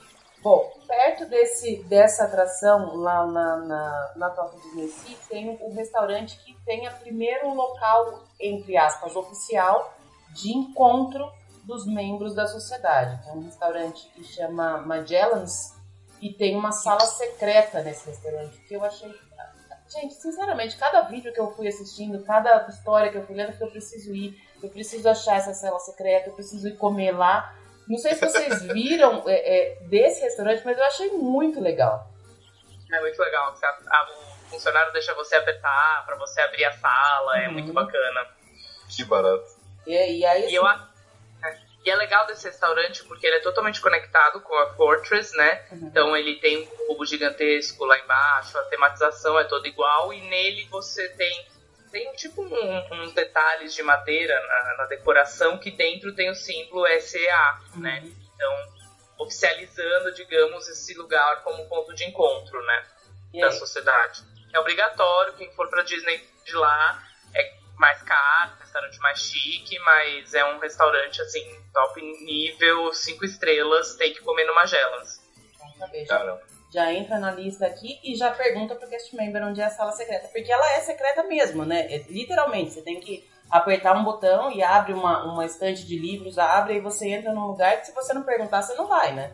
Bom, 0.41 0.73
perto 0.87 1.25
desse, 1.27 1.83
dessa 1.83 2.23
atração 2.23 2.95
lá 2.95 3.27
na, 3.27 3.57
na, 3.57 4.13
na 4.15 4.29
Top 4.31 4.55
Disney 4.55 4.87
Sea, 4.87 5.17
tem 5.29 5.49
o 5.49 5.69
um 5.69 5.75
restaurante 5.75 6.37
que 6.37 6.57
tem 6.65 6.87
o 6.87 6.93
primeiro 6.93 7.53
local, 7.53 8.23
entre 8.39 8.75
aspas, 8.75 9.15
oficial 9.15 9.93
de 10.33 10.57
encontro 10.57 11.31
dos 11.63 11.85
membros 11.85 12.33
da 12.33 12.47
sociedade. 12.47 13.23
Tem 13.23 13.33
um 13.33 13.43
restaurante 13.43 14.07
que 14.13 14.23
chama 14.23 14.79
Magellans 14.81 15.75
e 16.21 16.33
tem 16.33 16.55
uma 16.55 16.71
sala 16.71 17.01
secreta 17.01 17.81
nesse 17.81 18.07
restaurante 18.07 18.57
que 18.67 18.73
eu 18.73 18.83
achei. 18.83 19.13
Gente, 19.87 20.13
sinceramente, 20.13 20.77
cada 20.77 21.01
vídeo 21.01 21.33
que 21.33 21.39
eu 21.39 21.51
fui 21.51 21.67
assistindo, 21.67 22.23
cada 22.23 22.65
história 22.67 23.11
que 23.11 23.17
eu 23.17 23.25
fui 23.25 23.35
lendo, 23.35 23.57
que 23.57 23.63
eu 23.63 23.69
preciso 23.69 24.15
ir, 24.15 24.41
eu 24.63 24.69
preciso 24.69 25.09
achar 25.09 25.37
essa 25.37 25.53
sala 25.53 25.79
secreta, 25.79 26.29
eu 26.29 26.33
preciso 26.33 26.67
ir 26.67 26.77
comer 26.77 27.11
lá. 27.11 27.53
Não 27.87 27.97
sei 27.97 28.15
se 28.15 28.21
vocês 28.21 28.61
viram 28.71 29.23
é, 29.27 29.33
é, 29.33 29.83
desse 29.83 30.21
restaurante, 30.21 30.61
mas 30.63 30.77
eu 30.77 30.83
achei 30.85 31.11
muito 31.11 31.59
legal. 31.59 32.09
É 32.89 33.01
muito 33.01 33.19
legal. 33.19 33.53
o 33.53 34.49
funcionário 34.49 34.93
deixa 34.93 35.13
você 35.13 35.35
apertar 35.35 36.05
para 36.05 36.15
você 36.15 36.39
abrir 36.41 36.65
a 36.65 36.71
sala, 36.71 37.39
é 37.39 37.47
uhum. 37.47 37.53
muito 37.53 37.73
bacana. 37.73 38.27
Que 38.89 39.03
barato. 39.03 39.45
E, 39.85 39.91
e 39.91 40.25
aí, 40.25 40.43
assim, 40.43 40.51
e 40.51 40.55
eu, 40.55 40.65
assim, 40.65 40.90
e 41.83 41.89
é 41.89 41.95
legal 41.95 42.27
desse 42.27 42.45
restaurante 42.45 43.03
porque 43.05 43.25
ele 43.25 43.37
é 43.37 43.41
totalmente 43.41 43.81
conectado 43.81 44.39
com 44.41 44.55
a 44.55 44.73
Fortress, 44.75 45.35
né? 45.35 45.65
Uhum. 45.71 45.87
Então 45.87 46.15
ele 46.15 46.35
tem 46.35 46.57
um 46.57 46.65
cubo 46.65 47.05
gigantesco 47.05 47.85
lá 47.85 47.97
embaixo, 47.97 48.57
a 48.57 48.63
tematização 48.63 49.39
é 49.39 49.43
toda 49.45 49.67
igual 49.67 50.13
e 50.13 50.21
nele 50.21 50.67
você 50.69 51.09
tem 51.09 51.49
tem 51.91 52.13
tipo 52.13 52.41
um, 52.41 53.03
uns 53.03 53.11
detalhes 53.13 53.73
de 53.73 53.83
madeira 53.83 54.33
na, 54.47 54.77
na, 54.77 54.85
decoração 54.85 55.57
que 55.57 55.71
dentro 55.71 56.15
tem 56.15 56.29
o 56.29 56.35
símbolo 56.35 56.87
SEA, 57.01 57.59
uhum. 57.75 57.81
né? 57.81 58.03
Então 58.35 58.81
oficializando, 59.17 60.13
digamos, 60.13 60.67
esse 60.67 60.93
lugar 60.95 61.43
como 61.43 61.67
ponto 61.67 61.93
de 61.93 62.05
encontro, 62.05 62.61
né? 62.63 62.85
E 63.33 63.41
da 63.41 63.47
aí? 63.47 63.53
sociedade. 63.53 64.23
É 64.53 64.59
obrigatório 64.59 65.33
quem 65.33 65.51
for 65.53 65.69
para 65.69 65.83
Disney 65.83 66.25
de 66.45 66.55
lá 66.55 67.03
é 67.33 67.60
mais 67.81 68.01
caro, 68.03 68.51
restaurante 68.59 68.99
mais 68.99 69.19
chique, 69.19 69.77
mas 69.79 70.33
é 70.33 70.45
um 70.45 70.59
restaurante 70.59 71.21
assim, 71.21 71.43
top 71.73 71.99
nível, 72.23 72.93
cinco 72.93 73.25
estrelas, 73.25 73.95
tem 73.95 74.13
que 74.13 74.21
comer 74.21 74.45
no. 74.45 74.53
Caramba 76.07 76.51
já 76.71 76.93
entra 76.93 77.19
na 77.19 77.31
lista 77.31 77.65
aqui 77.65 77.99
e 78.01 78.15
já 78.15 78.31
pergunta 78.31 78.75
pro 78.75 78.87
cast 78.87 79.13
member 79.13 79.45
onde 79.45 79.59
é 79.59 79.65
a 79.65 79.69
sala 79.69 79.91
secreta. 79.91 80.29
Porque 80.29 80.49
ela 80.49 80.71
é 80.73 80.79
secreta 80.79 81.23
mesmo, 81.23 81.65
né? 81.65 81.81
É, 81.93 82.05
literalmente, 82.07 82.71
você 82.71 82.81
tem 82.81 82.99
que 83.01 83.29
apertar 83.49 83.93
um 83.97 84.05
botão 84.05 84.49
e 84.49 84.63
abre 84.63 84.93
uma, 84.93 85.25
uma 85.25 85.45
estante 85.45 85.85
de 85.85 85.99
livros, 85.99 86.37
abre 86.37 86.75
e 86.75 86.79
você 86.79 87.09
entra 87.09 87.33
num 87.33 87.47
lugar 87.47 87.77
que 87.81 87.87
se 87.87 87.93
você 87.93 88.13
não 88.13 88.23
perguntar, 88.23 88.61
você 88.61 88.73
não 88.75 88.87
vai, 88.87 89.13
né? 89.13 89.33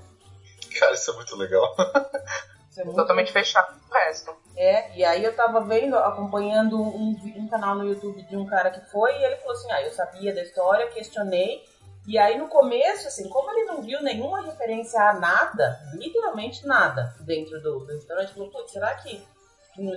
Cara, 0.80 0.94
isso 0.94 1.12
é 1.12 1.14
muito 1.14 1.36
legal. 1.36 1.76
Isso 2.78 2.82
é 2.82 2.86
muito... 2.86 2.98
Totalmente 2.98 3.32
fechado 3.32 3.76
o 3.90 3.94
resto. 3.94 4.36
É, 4.56 4.96
e 4.96 5.04
aí 5.04 5.24
eu 5.24 5.36
tava 5.36 5.62
vendo, 5.62 5.98
acompanhando 5.98 6.80
um, 6.80 7.16
um 7.36 7.48
canal 7.48 7.76
no 7.76 7.88
YouTube 7.88 8.22
de 8.22 8.38
um 8.38 8.46
cara 8.46 8.70
que 8.70 8.82
foi 8.92 9.12
e 9.18 9.24
ele 9.24 9.38
falou 9.38 9.54
assim, 9.54 9.72
ah, 9.72 9.82
eu 9.82 9.92
sabia 9.92 10.34
da 10.34 10.42
história, 10.42 10.88
questionei, 10.90 11.64
e 12.08 12.18
aí 12.18 12.38
no 12.38 12.48
começo, 12.48 13.08
assim, 13.08 13.28
como 13.30 13.52
ele 13.52 13.66
não 13.66 13.82
viu 13.82 14.02
nenhuma 14.02 14.42
referência 14.42 15.02
a 15.02 15.14
nada, 15.14 15.80
literalmente 15.94 16.66
nada, 16.66 17.16
dentro 17.22 17.62
do, 17.62 17.80
do 17.80 17.94
restaurante, 17.94 18.34
falou, 18.34 18.50
putz, 18.50 18.72
será 18.72 18.94
que 18.96 19.26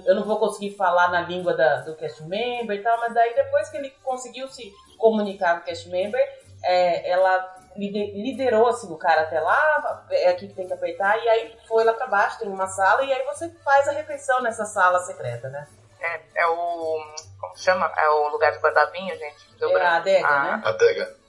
eu 0.04 0.14
não 0.14 0.24
vou 0.24 0.38
conseguir 0.38 0.76
falar 0.76 1.10
na 1.10 1.22
língua 1.22 1.54
da, 1.54 1.80
do 1.82 1.96
cast 1.96 2.22
member 2.24 2.78
e 2.78 2.82
tal, 2.82 2.98
mas 2.98 3.14
daí 3.14 3.34
depois 3.34 3.68
que 3.70 3.78
ele 3.78 3.90
conseguiu 4.02 4.46
se 4.48 4.70
comunicar 4.98 5.56
com 5.56 5.62
o 5.62 5.64
cast 5.64 5.88
member, 5.88 6.20
é, 6.62 7.10
ela 7.10 7.59
liderou 7.76 8.66
assim 8.66 8.92
o 8.92 8.96
cara 8.96 9.22
até 9.22 9.40
lá, 9.40 10.06
é 10.10 10.30
aqui 10.30 10.48
que 10.48 10.54
tem 10.54 10.66
que 10.66 10.72
apertar, 10.72 11.16
e 11.22 11.28
aí 11.28 11.56
foi 11.68 11.84
lá 11.84 11.92
para 11.92 12.06
baixo, 12.06 12.38
tem 12.38 12.48
uma 12.48 12.66
sala, 12.66 13.02
e 13.04 13.12
aí 13.12 13.24
você 13.24 13.48
faz 13.64 13.88
a 13.88 13.92
refeição 13.92 14.42
nessa 14.42 14.64
sala 14.64 14.98
secreta, 15.00 15.48
né? 15.48 15.66
É, 16.00 16.20
é 16.34 16.46
o. 16.46 16.98
Como 17.38 17.56
chama? 17.56 17.92
É 17.96 18.08
o 18.08 18.28
lugar 18.28 18.52
de 18.52 18.58
guardar 18.58 18.90
vinho, 18.90 19.16
gente? 19.16 19.50
é 19.60 19.82
a 19.82 19.96
adega, 19.96 20.26
ah, 20.26 20.44
né? 20.56 20.62
Adega 20.64 21.20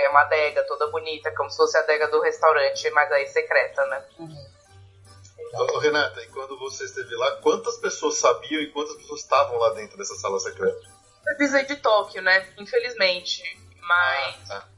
é 0.00 0.08
uma 0.08 0.20
adega 0.20 0.64
toda 0.64 0.86
bonita, 0.88 1.34
como 1.34 1.50
se 1.50 1.56
fosse 1.56 1.76
a 1.76 1.80
adega 1.80 2.08
do 2.08 2.20
restaurante, 2.20 2.88
mas 2.90 3.10
aí 3.10 3.26
secreta, 3.26 3.84
né? 3.86 4.04
Uhum. 4.18 4.46
Ô, 5.54 5.78
Renata, 5.78 6.20
e 6.22 6.28
quando 6.28 6.58
você 6.58 6.84
esteve 6.84 7.14
lá, 7.16 7.36
quantas 7.36 7.78
pessoas 7.78 8.16
sabiam 8.16 8.60
e 8.60 8.70
quantas 8.70 8.96
pessoas 8.96 9.20
estavam 9.20 9.56
lá 9.58 9.70
dentro 9.70 9.96
dessa 9.96 10.14
sala 10.14 10.38
secreta? 10.38 10.78
Eu 11.26 11.36
visei 11.36 11.64
de 11.64 11.76
Tóquio, 11.76 12.22
né? 12.22 12.46
Infelizmente. 12.58 13.42
Mas 13.80 14.50
ah, 14.50 14.60
tá. 14.60 14.68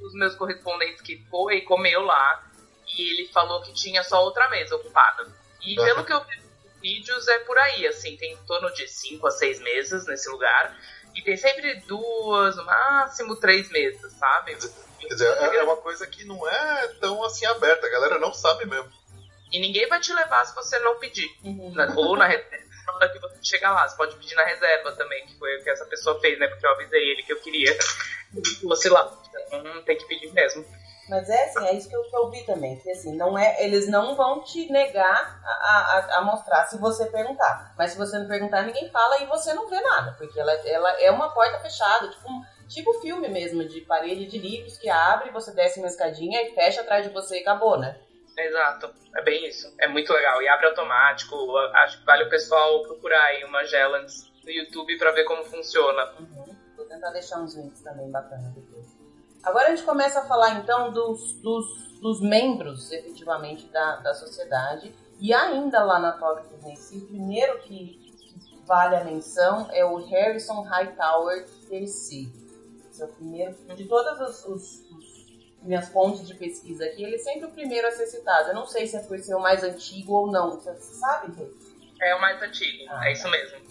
Os 0.00 0.14
meus 0.14 0.34
correspondentes 0.34 1.00
que 1.00 1.24
foi, 1.30 1.60
comeu 1.62 2.02
lá. 2.02 2.44
E 2.86 3.02
ele 3.02 3.28
falou 3.28 3.62
que 3.62 3.72
tinha 3.72 4.02
só 4.02 4.22
outra 4.22 4.48
mesa 4.48 4.76
ocupada. 4.76 5.26
E 5.62 5.74
pelo 5.74 6.04
que 6.04 6.12
eu 6.12 6.24
vi 6.24 6.36
nos 6.36 6.80
vídeos, 6.80 7.28
é 7.28 7.38
por 7.40 7.58
aí, 7.58 7.86
assim, 7.86 8.16
tem 8.16 8.32
em 8.32 8.46
torno 8.46 8.72
de 8.72 8.86
5 8.86 9.26
a 9.26 9.30
6 9.30 9.60
mesas 9.60 10.06
nesse 10.06 10.28
lugar. 10.30 10.76
E 11.14 11.22
tem 11.22 11.36
sempre 11.36 11.74
duas, 11.86 12.56
no 12.56 12.64
máximo 12.64 13.36
três 13.36 13.70
mesas, 13.70 14.12
sabe? 14.12 14.56
Quer 15.00 15.08
dizer, 15.08 15.28
é, 15.38 15.56
é 15.56 15.62
uma 15.62 15.76
coisa 15.76 16.06
que 16.06 16.24
não 16.24 16.48
é 16.48 16.88
tão 17.00 17.24
assim 17.24 17.46
aberta, 17.46 17.86
a 17.86 17.90
galera 17.90 18.18
não 18.18 18.32
sabe 18.32 18.66
mesmo. 18.66 18.90
E 19.52 19.60
ninguém 19.60 19.88
vai 19.88 20.00
te 20.00 20.12
levar 20.12 20.44
se 20.44 20.54
você 20.54 20.78
não 20.80 20.98
pedir. 20.98 21.28
Uhum. 21.42 21.74
Ou 21.96 22.16
na 22.16 22.26
reserva, 22.26 22.65
que 23.12 23.18
você 23.18 23.36
chegar 23.42 23.72
lá. 23.72 23.88
Você 23.88 23.96
pode 23.96 24.16
pedir 24.16 24.34
na 24.34 24.44
reserva 24.44 24.92
também, 24.92 25.26
que 25.26 25.38
foi 25.38 25.56
o 25.56 25.62
que 25.62 25.70
essa 25.70 25.84
pessoa 25.86 26.20
fez, 26.20 26.38
né? 26.38 26.48
Porque 26.48 26.66
eu 26.66 26.70
avisei 26.70 27.10
ele 27.10 27.22
que 27.22 27.32
eu 27.32 27.40
queria. 27.40 27.76
Você 28.64 28.88
lá. 28.88 29.10
Então, 29.46 29.82
tem 29.84 29.96
que 29.96 30.06
pedir 30.06 30.32
mesmo. 30.32 30.64
Mas 31.08 31.28
é 31.30 31.44
assim, 31.44 31.66
é 31.66 31.74
isso 31.74 31.88
que 31.88 31.94
eu, 31.94 32.02
que 32.02 32.16
eu 32.16 32.30
vi 32.30 32.42
também. 32.44 32.76
Que 32.78 32.90
assim, 32.90 33.16
não 33.16 33.38
é, 33.38 33.64
eles 33.64 33.88
não 33.88 34.16
vão 34.16 34.42
te 34.42 34.70
negar 34.70 35.40
a, 35.44 35.50
a, 35.50 36.18
a, 36.18 36.20
mostrar 36.22 36.64
se 36.64 36.76
você 36.78 37.06
perguntar. 37.06 37.74
Mas 37.78 37.92
se 37.92 37.98
você 37.98 38.18
não 38.18 38.26
perguntar, 38.26 38.62
ninguém 38.62 38.90
fala 38.90 39.22
e 39.22 39.26
você 39.26 39.54
não 39.54 39.68
vê 39.68 39.80
nada. 39.80 40.16
Porque 40.18 40.38
ela, 40.38 40.52
ela 40.52 41.00
é 41.00 41.10
uma 41.10 41.32
porta 41.32 41.60
fechada, 41.60 42.08
tipo, 42.08 42.28
um, 42.28 42.42
tipo 42.66 42.92
filme 43.00 43.28
mesmo, 43.28 43.64
de 43.64 43.82
parede 43.82 44.26
de 44.26 44.38
livros 44.38 44.78
que 44.78 44.90
abre, 44.90 45.30
você 45.30 45.52
desce 45.52 45.78
uma 45.78 45.88
escadinha 45.88 46.42
e 46.42 46.54
fecha 46.54 46.80
atrás 46.80 47.06
de 47.06 47.12
você 47.12 47.38
e 47.38 47.42
acabou, 47.42 47.78
né? 47.78 47.96
Exato, 48.38 48.90
é 49.14 49.22
bem 49.22 49.48
isso. 49.48 49.72
É 49.78 49.88
muito 49.88 50.12
legal. 50.12 50.42
E 50.42 50.48
abre 50.48 50.66
automático. 50.66 51.56
Acho 51.74 51.98
que 51.98 52.04
vale 52.04 52.24
o 52.24 52.30
pessoal 52.30 52.82
procurar 52.82 53.22
aí 53.24 53.44
uma 53.44 53.64
Gelans 53.64 54.30
no 54.44 54.50
YouTube 54.50 54.98
para 54.98 55.12
ver 55.12 55.24
como 55.24 55.44
funciona. 55.44 56.12
Uhum. 56.20 56.54
Vou 56.76 56.86
tentar 56.86 57.10
deixar 57.10 57.40
uns 57.40 57.54
links 57.54 57.80
também 57.80 58.10
bacana 58.10 58.52
depois. 58.54 58.86
Agora 59.42 59.68
a 59.68 59.70
gente 59.70 59.84
começa 59.84 60.20
a 60.20 60.24
falar 60.24 60.58
então 60.58 60.92
dos, 60.92 61.34
dos, 61.40 61.98
dos 62.00 62.20
membros 62.20 62.92
efetivamente 62.92 63.66
da, 63.68 63.96
da 63.96 64.12
sociedade. 64.12 64.94
E 65.18 65.32
ainda 65.32 65.82
lá 65.82 65.98
na 65.98 66.12
Tokyo 66.12 66.58
Disney 66.58 66.98
o 66.98 67.06
primeiro 67.06 67.58
que, 67.60 68.06
vale 68.66 68.96
a 68.96 69.04
menção 69.04 69.68
é 69.72 69.84
o 69.84 69.96
Harrison 69.96 70.62
Hightower 70.62 71.46
III. 71.70 71.80
Esse 71.80 73.02
é 73.02 73.04
o 73.04 73.08
primeiro. 73.08 73.54
De 73.74 73.84
todas 73.84 74.20
as 74.20 74.44
os, 74.44 74.84
os, 74.90 75.05
minhas 75.66 75.88
fontes 75.88 76.26
de 76.26 76.34
pesquisa 76.34 76.84
aqui, 76.84 77.02
ele 77.02 77.16
é 77.16 77.18
sempre 77.18 77.46
o 77.46 77.50
primeiro 77.50 77.86
a 77.86 77.90
ser 77.90 78.06
citado. 78.06 78.50
Eu 78.50 78.54
não 78.54 78.66
sei 78.66 78.86
se 78.86 78.96
é 78.96 79.00
por 79.00 79.18
ser 79.18 79.34
o 79.34 79.40
mais 79.40 79.62
antigo 79.62 80.14
ou 80.14 80.30
não. 80.30 80.58
Você 80.58 80.94
sabe, 80.94 81.32
Rê? 81.36 81.46
É 82.00 82.14
o 82.14 82.20
mais 82.20 82.42
antigo, 82.42 82.84
ah, 82.90 83.08
é 83.08 83.12
isso 83.12 83.28
mesmo. 83.28 83.66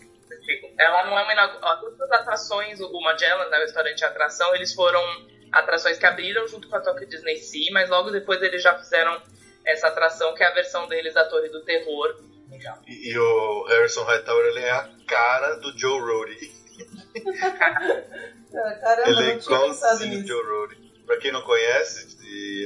Ela 0.77 1.05
não 1.05 1.17
é 1.17 1.23
uma 1.23 1.77
Todas 1.79 2.01
as 2.01 2.11
atrações, 2.11 2.79
o 2.79 3.01
Magellan, 3.01 3.49
né, 3.49 3.57
o 3.57 3.61
restaurante 3.61 3.97
de 3.97 4.05
atração, 4.05 4.55
eles 4.55 4.73
foram 4.73 5.01
atrações 5.51 5.97
que 5.97 6.05
abriram 6.05 6.47
junto 6.47 6.67
com 6.67 6.75
a 6.75 6.81
Tokyo 6.81 7.07
Disney 7.07 7.37
Sea, 7.37 7.71
mas 7.71 7.89
logo 7.89 8.11
depois 8.11 8.41
eles 8.41 8.61
já 8.61 8.77
fizeram 8.77 9.21
essa 9.65 9.87
atração 9.87 10.33
que 10.33 10.43
é 10.43 10.47
a 10.47 10.53
versão 10.53 10.87
deles 10.87 11.13
da 11.13 11.25
Torre 11.25 11.49
do 11.49 11.63
Terror. 11.63 12.15
E, 12.87 13.11
e 13.11 13.17
o 13.17 13.65
Harrison 13.67 14.03
Hightower 14.03 14.45
ele 14.47 14.59
é 14.59 14.71
a 14.71 14.89
cara 15.07 15.55
do 15.55 15.77
Joe 15.77 15.99
Rohde. 15.99 16.51
Caramba, 18.81 19.09
ele 19.09 19.31
é 19.31 19.35
igualzinho 19.35 20.23
o 20.23 20.27
Joe 20.27 20.43
Rohde. 20.43 20.84
Pra 21.05 21.17
quem 21.17 21.31
não 21.31 21.41
conhece, 21.41 22.17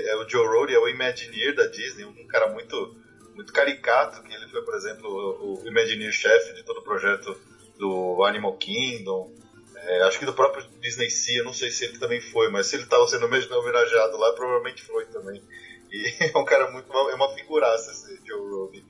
é 0.07 0.15
o 0.15 0.27
Joe 0.27 0.47
Rohde 0.47 0.73
é 0.73 0.79
o 0.79 0.87
Imagineer 0.87 1.55
da 1.55 1.67
Disney, 1.67 2.05
um 2.05 2.27
cara 2.27 2.49
muito 2.49 2.97
muito 3.35 3.53
caricato, 3.53 4.21
que 4.23 4.33
ele 4.33 4.49
foi, 4.49 4.61
por 4.65 4.75
exemplo, 4.75 5.07
o 5.07 5.65
Imagineer-chefe 5.65 6.53
de 6.55 6.63
todo 6.63 6.79
o 6.79 6.83
projeto 6.83 7.39
do 7.77 8.21
Animal 8.25 8.57
Kingdom, 8.57 9.33
é, 9.83 10.01
acho 10.03 10.19
que 10.19 10.25
do 10.25 10.33
próprio 10.33 10.67
Disney 10.81 11.09
Sea, 11.09 11.39
eu 11.39 11.45
não 11.45 11.53
sei 11.53 11.71
se 11.71 11.85
ele 11.85 11.97
também 11.97 12.19
foi, 12.19 12.49
mas 12.49 12.67
se 12.67 12.75
ele 12.75 12.83
estava 12.83 13.07
sendo 13.07 13.29
mesmo 13.29 13.55
homenageado 13.55 14.17
lá, 14.17 14.33
provavelmente 14.33 14.83
foi 14.83 15.05
também. 15.05 15.41
E 15.91 16.13
é 16.35 16.37
um 16.37 16.45
cara 16.45 16.69
muito. 16.71 16.91
É 16.91 17.15
uma 17.15 17.33
figuraça 17.33 17.91
esse 17.91 18.19
Joe 18.25 18.39
Rogan. 18.39 18.81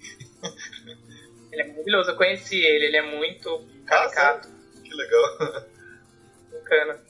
Ele 1.52 1.64
é 1.64 1.68
maravilhoso, 1.68 2.12
eu 2.12 2.16
conheci 2.16 2.64
ele, 2.64 2.86
ele 2.86 2.98
é 2.98 3.02
muito 3.02 3.66
caricato. 3.84 4.48
Ah, 4.48 4.82
que 4.84 4.94
legal. 4.94 5.38
Bacana. 6.54 7.02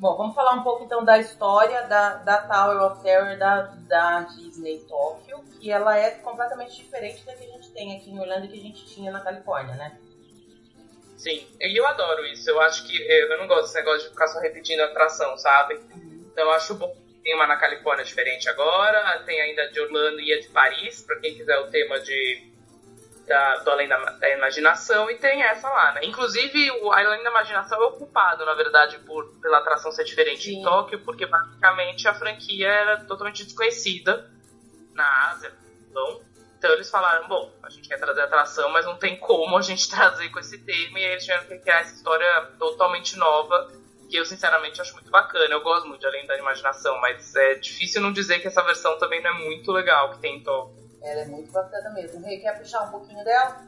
Bom, 0.00 0.16
vamos 0.16 0.34
falar 0.34 0.54
um 0.54 0.62
pouco 0.62 0.82
então 0.82 1.04
da 1.04 1.18
história 1.18 1.82
da, 1.82 2.14
da 2.14 2.38
Tower 2.38 2.90
of 2.90 3.02
Terror 3.02 3.36
da, 3.36 3.64
da 3.86 4.20
Disney 4.20 4.78
Tóquio, 4.88 5.44
que 5.60 5.70
ela 5.70 5.94
é 5.94 6.12
completamente 6.12 6.74
diferente 6.74 7.22
da 7.26 7.34
que 7.34 7.44
a 7.44 7.46
gente 7.46 7.70
tem 7.72 7.94
aqui 7.94 8.10
em 8.10 8.18
Orlando 8.18 8.46
e 8.46 8.48
que 8.48 8.58
a 8.58 8.62
gente 8.62 8.86
tinha 8.86 9.12
na 9.12 9.20
Califórnia, 9.20 9.74
né? 9.74 9.98
Sim, 11.18 11.46
e 11.60 11.78
eu 11.78 11.86
adoro 11.86 12.24
isso. 12.24 12.48
Eu 12.48 12.58
acho 12.62 12.86
que 12.86 12.96
eu 12.96 13.36
não 13.36 13.46
gosto 13.46 13.64
desse 13.64 13.74
negócio 13.74 14.04
de 14.04 14.08
ficar 14.08 14.28
só 14.28 14.40
repetindo 14.40 14.80
a 14.80 14.86
atração, 14.86 15.36
sabe? 15.36 15.74
Uhum. 15.74 16.30
Então 16.32 16.44
eu 16.44 16.52
acho 16.52 16.74
bom. 16.76 16.96
Tem 17.22 17.34
uma 17.34 17.46
na 17.46 17.58
Califórnia 17.58 18.02
diferente 18.02 18.48
agora, 18.48 19.22
tem 19.26 19.38
ainda 19.38 19.70
de 19.70 19.80
Orlando 19.80 20.18
e 20.18 20.32
a 20.32 20.40
de 20.40 20.48
Paris, 20.48 21.02
para 21.02 21.20
quem 21.20 21.34
quiser 21.34 21.58
o 21.58 21.70
tema 21.70 22.00
de 22.00 22.49
da, 23.30 23.58
do 23.58 23.70
Além 23.70 23.86
da, 23.86 23.96
da, 23.96 24.28
Imaginação, 24.30 25.08
e 25.08 25.14
tem 25.14 25.40
essa 25.40 25.68
lá, 25.68 25.92
né? 25.92 26.00
Inclusive, 26.02 26.68
o 26.82 26.90
Além 26.90 27.22
da 27.22 27.30
Imaginação 27.30 27.80
é 27.80 27.86
ocupado, 27.86 28.44
na 28.44 28.54
verdade, 28.54 28.98
por, 28.98 29.24
pela 29.40 29.58
atração 29.58 29.92
ser 29.92 30.02
diferente 30.02 30.42
Sim. 30.42 30.58
em 30.58 30.62
Tóquio, 30.64 30.98
porque 31.04 31.26
basicamente 31.26 32.08
a 32.08 32.14
franquia 32.14 32.66
era 32.66 33.04
totalmente 33.04 33.44
desconhecida 33.44 34.28
na 34.94 35.30
Ásia. 35.30 35.52
Então, 35.88 36.20
então 36.58 36.72
eles 36.72 36.90
falaram, 36.90 37.28
bom, 37.28 37.52
a 37.62 37.70
gente 37.70 37.88
quer 37.88 38.00
trazer 38.00 38.22
atração, 38.22 38.68
mas 38.70 38.84
não 38.84 38.96
tem 38.96 39.16
como 39.16 39.56
a 39.56 39.62
gente 39.62 39.88
trazer 39.94 40.28
com 40.30 40.40
esse 40.40 40.58
termo, 40.58 40.98
e 40.98 41.04
aí 41.04 41.12
eles 41.12 41.22
tiveram 41.22 41.46
que 41.46 41.58
criar 41.60 41.82
essa 41.82 41.94
história 41.94 42.50
totalmente 42.58 43.16
nova, 43.16 43.70
que 44.10 44.16
eu 44.16 44.26
sinceramente 44.26 44.80
acho 44.80 44.92
muito 44.94 45.08
bacana. 45.08 45.54
Eu 45.54 45.62
gosto 45.62 45.86
muito 45.86 46.00
de 46.00 46.06
Além 46.08 46.26
da 46.26 46.36
Imaginação, 46.36 47.00
mas 47.00 47.32
é 47.36 47.54
difícil 47.54 48.00
não 48.00 48.12
dizer 48.12 48.40
que 48.40 48.48
essa 48.48 48.62
versão 48.64 48.98
também 48.98 49.22
não 49.22 49.30
é 49.30 49.34
muito 49.34 49.70
legal 49.70 50.10
que 50.10 50.18
tem 50.18 50.38
em 50.38 50.42
Tóquio. 50.42 50.79
Ela 51.02 51.22
é 51.22 51.24
muito 51.26 51.50
bacana 51.50 51.90
mesmo. 51.90 52.24
Rei, 52.24 52.40
quer 52.40 52.58
puxar 52.58 52.82
um 52.82 52.90
pouquinho 52.90 53.24
dela? 53.24 53.66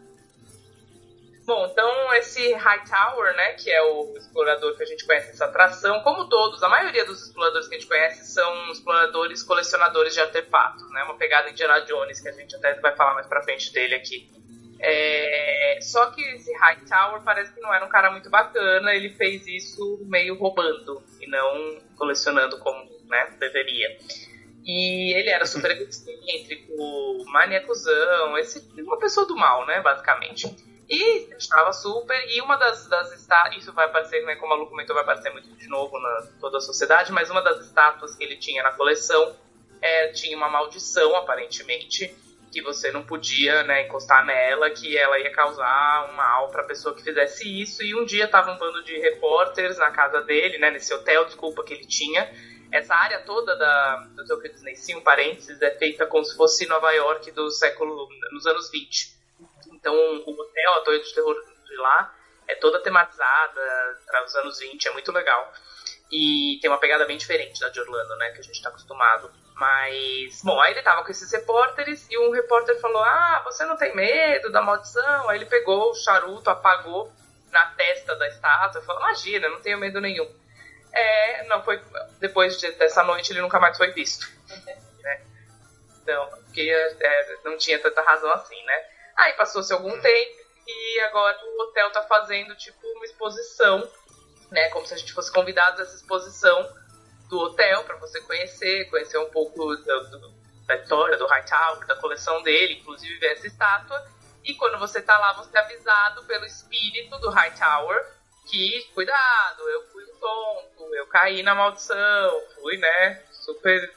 Bom, 1.45 1.67
então 1.67 2.15
esse 2.15 2.53
Hightower, 2.53 3.35
né, 3.37 3.55
que 3.55 3.69
é 3.69 3.83
o 3.83 4.17
explorador 4.17 4.77
que 4.77 4.83
a 4.85 4.87
gente 4.87 5.05
conhece 5.05 5.29
nessa 5.29 5.47
atração, 5.47 6.01
como 6.03 6.29
todos, 6.29 6.63
a 6.63 6.69
maioria 6.69 7.05
dos 7.05 7.27
exploradores 7.27 7.67
que 7.67 7.75
a 7.75 7.79
gente 7.79 7.89
conhece 7.89 8.33
são 8.33 8.71
exploradores 8.71 9.43
colecionadores 9.43 10.15
de 10.15 10.21
artefatos, 10.21 10.89
né, 10.93 11.03
uma 11.03 11.17
pegada 11.17 11.51
Indiana 11.51 11.81
Jones, 11.81 12.21
que 12.21 12.29
a 12.29 12.33
gente 12.33 12.55
até 12.55 12.75
vai 12.75 12.95
falar 12.95 13.15
mais 13.15 13.27
pra 13.27 13.43
frente 13.43 13.73
dele 13.73 13.97
aqui. 13.97 14.31
É... 14.79 15.79
Só 15.81 16.11
que 16.13 16.23
esse 16.23 16.53
Hightower 16.53 17.23
parece 17.23 17.53
que 17.53 17.61
não 17.61 17.75
era 17.75 17.85
um 17.85 17.89
cara 17.89 18.11
muito 18.13 18.31
bacana, 18.31 18.95
ele 18.95 19.11
fez 19.11 19.45
isso 19.47 19.99
meio 20.05 20.37
roubando 20.37 21.03
e 21.21 21.27
não 21.27 21.81
colecionando 21.97 22.57
como 22.61 22.89
né, 23.09 23.37
deveria. 23.41 23.99
E 24.65 25.15
ele 25.15 25.29
era 25.29 25.45
super 25.45 25.71
excêntrico, 25.71 27.25
maniacuzão, 27.27 28.39
esse, 28.39 28.61
uma 28.81 28.99
pessoa 28.99 29.27
do 29.27 29.37
mal, 29.37 29.67
né, 29.67 29.81
basicamente. 29.81 30.47
E 30.89 31.35
estava 31.37 31.73
super, 31.73 32.17
e 32.29 32.41
uma 32.41 32.57
das, 32.57 32.87
das 32.87 33.13
estátuas, 33.13 33.63
isso 33.63 33.73
vai 33.73 33.87
aparecer, 33.87 34.25
né, 34.25 34.37
como 34.37 34.53
a 34.53 34.57
Lu 34.57 34.67
comentou, 34.67 34.95
vai 34.95 35.03
aparecer 35.03 35.31
muito 35.31 35.49
de 35.57 35.69
novo 35.69 35.99
na 35.99 36.29
toda 36.41 36.59
a 36.59 36.61
sociedade, 36.61 37.11
mas 37.13 37.31
uma 37.31 37.43
das 37.43 37.65
estátuas 37.67 38.15
que 38.15 38.23
ele 38.23 38.37
tinha 38.37 38.63
na 38.63 38.73
coleção 38.73 39.35
é, 39.81 40.09
tinha 40.09 40.37
uma 40.37 40.49
maldição, 40.49 41.17
aparentemente, 41.17 42.15
que 42.53 42.63
você 42.63 42.93
não 42.93 43.03
podia 43.03 43.63
né, 43.65 43.87
encostar 43.87 44.25
nela, 44.25 44.71
que 44.71 44.97
ela 44.97 45.19
ia 45.19 45.33
causar 45.33 46.11
um 46.11 46.15
mal 46.15 46.51
para 46.51 46.63
a 46.63 46.67
pessoa 46.67 46.95
que 46.95 47.03
fizesse 47.03 47.49
isso. 47.61 47.83
E 47.83 47.95
um 47.95 48.05
dia 48.05 48.29
tava 48.29 48.53
um 48.53 48.59
bando 48.59 48.85
de 48.85 48.97
repórteres 48.99 49.79
na 49.79 49.91
casa 49.91 50.21
dele, 50.21 50.59
né, 50.59 50.71
nesse 50.71 50.93
hotel, 50.93 51.25
desculpa, 51.25 51.65
que 51.65 51.73
ele 51.73 51.87
tinha. 51.87 52.31
Essa 52.73 52.95
área 52.95 53.21
toda 53.21 53.55
da, 53.55 53.97
do 53.97 54.27
Tokyo 54.27 54.51
Disney 54.51 54.75
Sea, 54.77 54.97
um 54.97 55.03
parênteses, 55.03 55.61
é 55.61 55.71
feita 55.73 56.07
como 56.07 56.25
se 56.25 56.35
fosse 56.35 56.67
Nova 56.67 56.91
York 56.91 57.31
do 57.33 57.51
século, 57.51 58.09
nos 58.31 58.47
anos 58.47 58.71
20. 58.71 59.15
Então, 59.75 59.95
o 59.95 60.31
hotel, 60.31 60.73
a 60.73 60.81
Torre 60.81 61.01
de 61.01 61.15
Terror 61.15 61.37
de 61.67 61.77
lá, 61.77 62.15
é 62.49 62.55
toda 62.55 62.83
tematizada 62.83 64.01
para 64.07 64.25
os 64.25 64.35
anos 64.37 64.59
20, 64.59 64.89
é 64.89 64.93
muito 64.93 65.13
legal. 65.13 65.53
E 66.11 66.59
tem 66.61 66.71
uma 66.71 66.79
pegada 66.79 67.05
bem 67.05 67.19
diferente 67.19 67.61
da 67.61 67.69
de 67.69 67.81
Orlando, 67.81 68.17
né, 68.17 68.31
que 68.31 68.41
a 68.41 68.43
gente 68.43 68.57
está 68.57 68.71
acostumado. 68.71 69.31
Mas, 69.55 70.41
bom, 70.43 70.59
aí 70.61 70.73
ele 70.73 70.83
tava 70.83 71.05
com 71.05 71.11
esses 71.11 71.31
repórteres 71.31 72.07
e 72.11 72.19
um 72.19 72.31
repórter 72.33 72.81
falou: 72.81 73.03
Ah, 73.03 73.43
você 73.45 73.65
não 73.65 73.77
tem 73.77 73.95
medo 73.95 74.51
da 74.51 74.61
maldição? 74.61 75.29
Aí 75.29 75.39
ele 75.39 75.47
pegou 75.47 75.91
o 75.91 75.95
charuto, 75.95 76.51
apagou 76.51 77.13
na 77.51 77.67
testa 77.67 78.17
da 78.17 78.29
estátua 78.29 78.81
e 78.81 78.85
falou: 78.85 79.03
Imagina, 79.03 79.49
não 79.49 79.61
tenho 79.61 79.79
medo 79.79 80.01
nenhum. 80.01 80.29
É, 80.93 81.45
não 81.45 81.63
foi. 81.63 81.81
Depois 82.19 82.59
de, 82.59 82.71
dessa 82.73 83.03
noite 83.03 83.33
ele 83.33 83.41
nunca 83.41 83.59
mais 83.59 83.77
foi 83.77 83.91
visto. 83.93 84.27
Né? 85.03 85.21
Então, 86.03 86.29
porque 86.45 86.71
é, 86.71 87.37
não 87.45 87.57
tinha 87.57 87.79
tanta 87.79 88.03
razão 88.03 88.33
assim, 88.33 88.63
né? 88.65 88.85
Aí 89.17 89.33
passou-se 89.35 89.73
algum 89.73 90.01
tempo 90.01 90.43
e 90.67 91.01
agora 91.01 91.39
o 91.45 91.63
hotel 91.63 91.91
tá 91.91 92.03
fazendo 92.03 92.55
tipo 92.57 92.87
uma 92.87 93.05
exposição, 93.05 93.91
né? 94.51 94.69
Como 94.69 94.87
se 94.87 94.95
a 94.95 94.97
gente 94.97 95.13
fosse 95.13 95.33
convidado 95.33 95.81
a 95.81 95.85
essa 95.85 95.97
exposição 95.97 96.83
do 97.29 97.39
hotel 97.39 97.83
para 97.85 97.97
você 97.97 98.21
conhecer, 98.21 98.89
conhecer 98.91 99.19
um 99.19 99.31
pouco 99.31 99.57
do, 99.57 99.77
do, 99.77 100.35
da 100.67 100.77
história 100.77 101.17
do 101.17 101.27
Hightower, 101.27 101.87
da 101.87 101.97
coleção 101.97 102.43
dele, 102.43 102.75
inclusive 102.75 103.19
ver 103.19 103.33
essa 103.33 103.47
estátua. 103.47 104.07
E 104.45 104.55
quando 104.55 104.79
você 104.79 105.01
tá 105.01 105.17
lá, 105.19 105.33
você 105.35 105.57
é 105.57 105.61
avisado 105.61 106.25
pelo 106.25 106.45
espírito 106.45 107.19
do 107.19 107.31
Hightower 107.31 108.05
que, 108.47 108.91
cuidado, 108.95 109.69
eu 109.69 109.87
fui 109.89 110.02
tonto, 110.23 110.95
eu 110.95 111.07
caí 111.09 111.43
na 111.43 111.55
maldição, 111.55 112.43
fui, 112.55 112.77
né, 112.79 113.23
super 113.33 113.93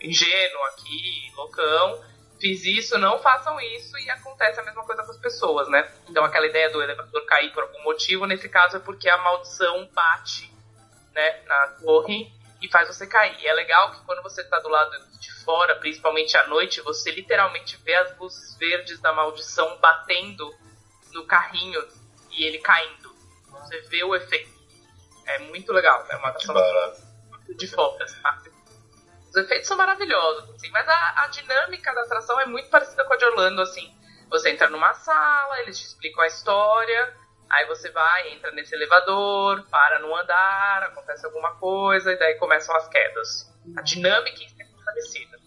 ingênuo 0.00 0.64
aqui, 0.64 1.32
loucão, 1.36 2.04
fiz 2.40 2.64
isso, 2.64 2.98
não 2.98 3.18
façam 3.20 3.58
isso, 3.60 3.96
e 3.98 4.10
acontece 4.10 4.60
a 4.60 4.64
mesma 4.64 4.84
coisa 4.84 5.02
com 5.04 5.10
as 5.12 5.18
pessoas, 5.18 5.68
né? 5.68 5.90
Então 6.08 6.24
aquela 6.24 6.46
ideia 6.46 6.70
do 6.70 6.82
elevador 6.82 7.24
cair 7.26 7.52
por 7.52 7.62
algum 7.62 7.82
motivo, 7.84 8.26
nesse 8.26 8.48
caso 8.48 8.76
é 8.76 8.80
porque 8.80 9.08
a 9.08 9.18
maldição 9.18 9.88
bate, 9.94 10.52
né, 11.14 11.42
na 11.46 11.68
torre 11.80 12.30
e 12.60 12.68
faz 12.68 12.88
você 12.88 13.06
cair. 13.06 13.38
E 13.40 13.46
é 13.46 13.52
legal 13.52 13.92
que 13.92 14.04
quando 14.04 14.22
você 14.22 14.42
está 14.42 14.58
do 14.58 14.68
lado 14.68 14.90
de 15.20 15.32
fora, 15.44 15.76
principalmente 15.76 16.36
à 16.36 16.46
noite, 16.48 16.80
você 16.80 17.10
literalmente 17.10 17.76
vê 17.78 17.94
as 17.94 18.18
luzes 18.18 18.56
verdes 18.58 19.00
da 19.00 19.12
maldição 19.12 19.78
batendo 19.78 20.52
no 21.12 21.24
carrinho 21.24 21.80
e 22.32 22.44
ele 22.44 22.58
caindo. 22.58 23.14
Você 23.50 23.80
vê 23.82 24.04
o 24.04 24.14
efeito. 24.14 24.57
É 25.28 25.38
muito 25.38 25.72
legal. 25.72 26.04
É 26.08 26.16
uma 26.16 26.28
atração 26.28 26.54
de 27.56 27.66
focas, 27.66 28.12
tá? 28.20 28.42
Os 29.28 29.36
efeitos 29.36 29.68
são 29.68 29.76
maravilhosos, 29.76 30.50
assim, 30.54 30.70
mas 30.70 30.88
a, 30.88 31.24
a 31.24 31.26
dinâmica 31.28 31.94
da 31.94 32.02
atração 32.02 32.40
é 32.40 32.46
muito 32.46 32.70
parecida 32.70 33.04
com 33.04 33.12
a 33.12 33.16
de 33.16 33.24
Orlando, 33.26 33.60
assim. 33.60 33.94
Você 34.30 34.50
entra 34.50 34.68
numa 34.68 34.94
sala, 34.94 35.60
eles 35.60 35.78
te 35.78 35.86
explicam 35.86 36.22
a 36.22 36.26
história, 36.26 37.14
Aí 37.50 37.66
você 37.66 37.90
vai, 37.90 38.34
entra 38.34 38.50
nesse 38.50 38.74
elevador, 38.74 39.64
para 39.70 40.00
no 40.00 40.14
andar, 40.14 40.82
acontece 40.82 41.24
alguma 41.24 41.54
coisa, 41.56 42.12
e 42.12 42.18
daí 42.18 42.34
começam 42.34 42.76
as 42.76 42.86
quedas. 42.88 43.50
A 43.74 43.80
dinâmica 43.80 44.42
é 44.42 44.84
parecida. 44.84 45.38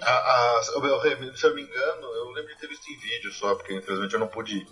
A, 0.00 0.58
a, 0.58 0.62
se 0.62 0.74
eu 0.74 1.54
me 1.54 1.62
engano, 1.62 2.06
eu 2.06 2.30
lembro 2.30 2.54
de 2.54 2.58
ter 2.58 2.68
visto 2.68 2.88
em 2.90 2.96
vídeo 2.96 3.32
só, 3.32 3.54
porque 3.54 3.74
infelizmente 3.74 4.14
eu 4.14 4.20
não 4.20 4.28
pude 4.28 4.58
ir. 4.58 4.66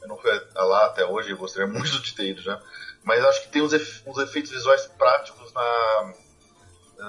Eu 0.00 0.08
não 0.08 0.16
fui 0.16 0.30
lá 0.54 0.86
até 0.86 1.04
hoje, 1.04 1.30
eu 1.30 1.36
gostaria 1.36 1.68
muito 1.70 2.00
de 2.00 2.14
ter 2.14 2.30
ido 2.30 2.40
já. 2.40 2.60
Mas 3.04 3.24
acho 3.24 3.42
que 3.42 3.48
tem 3.48 3.62
uns, 3.62 3.72
efeitos 3.72 4.50
visuais 4.50 4.86
práticos 4.98 5.52
na, 5.52 6.14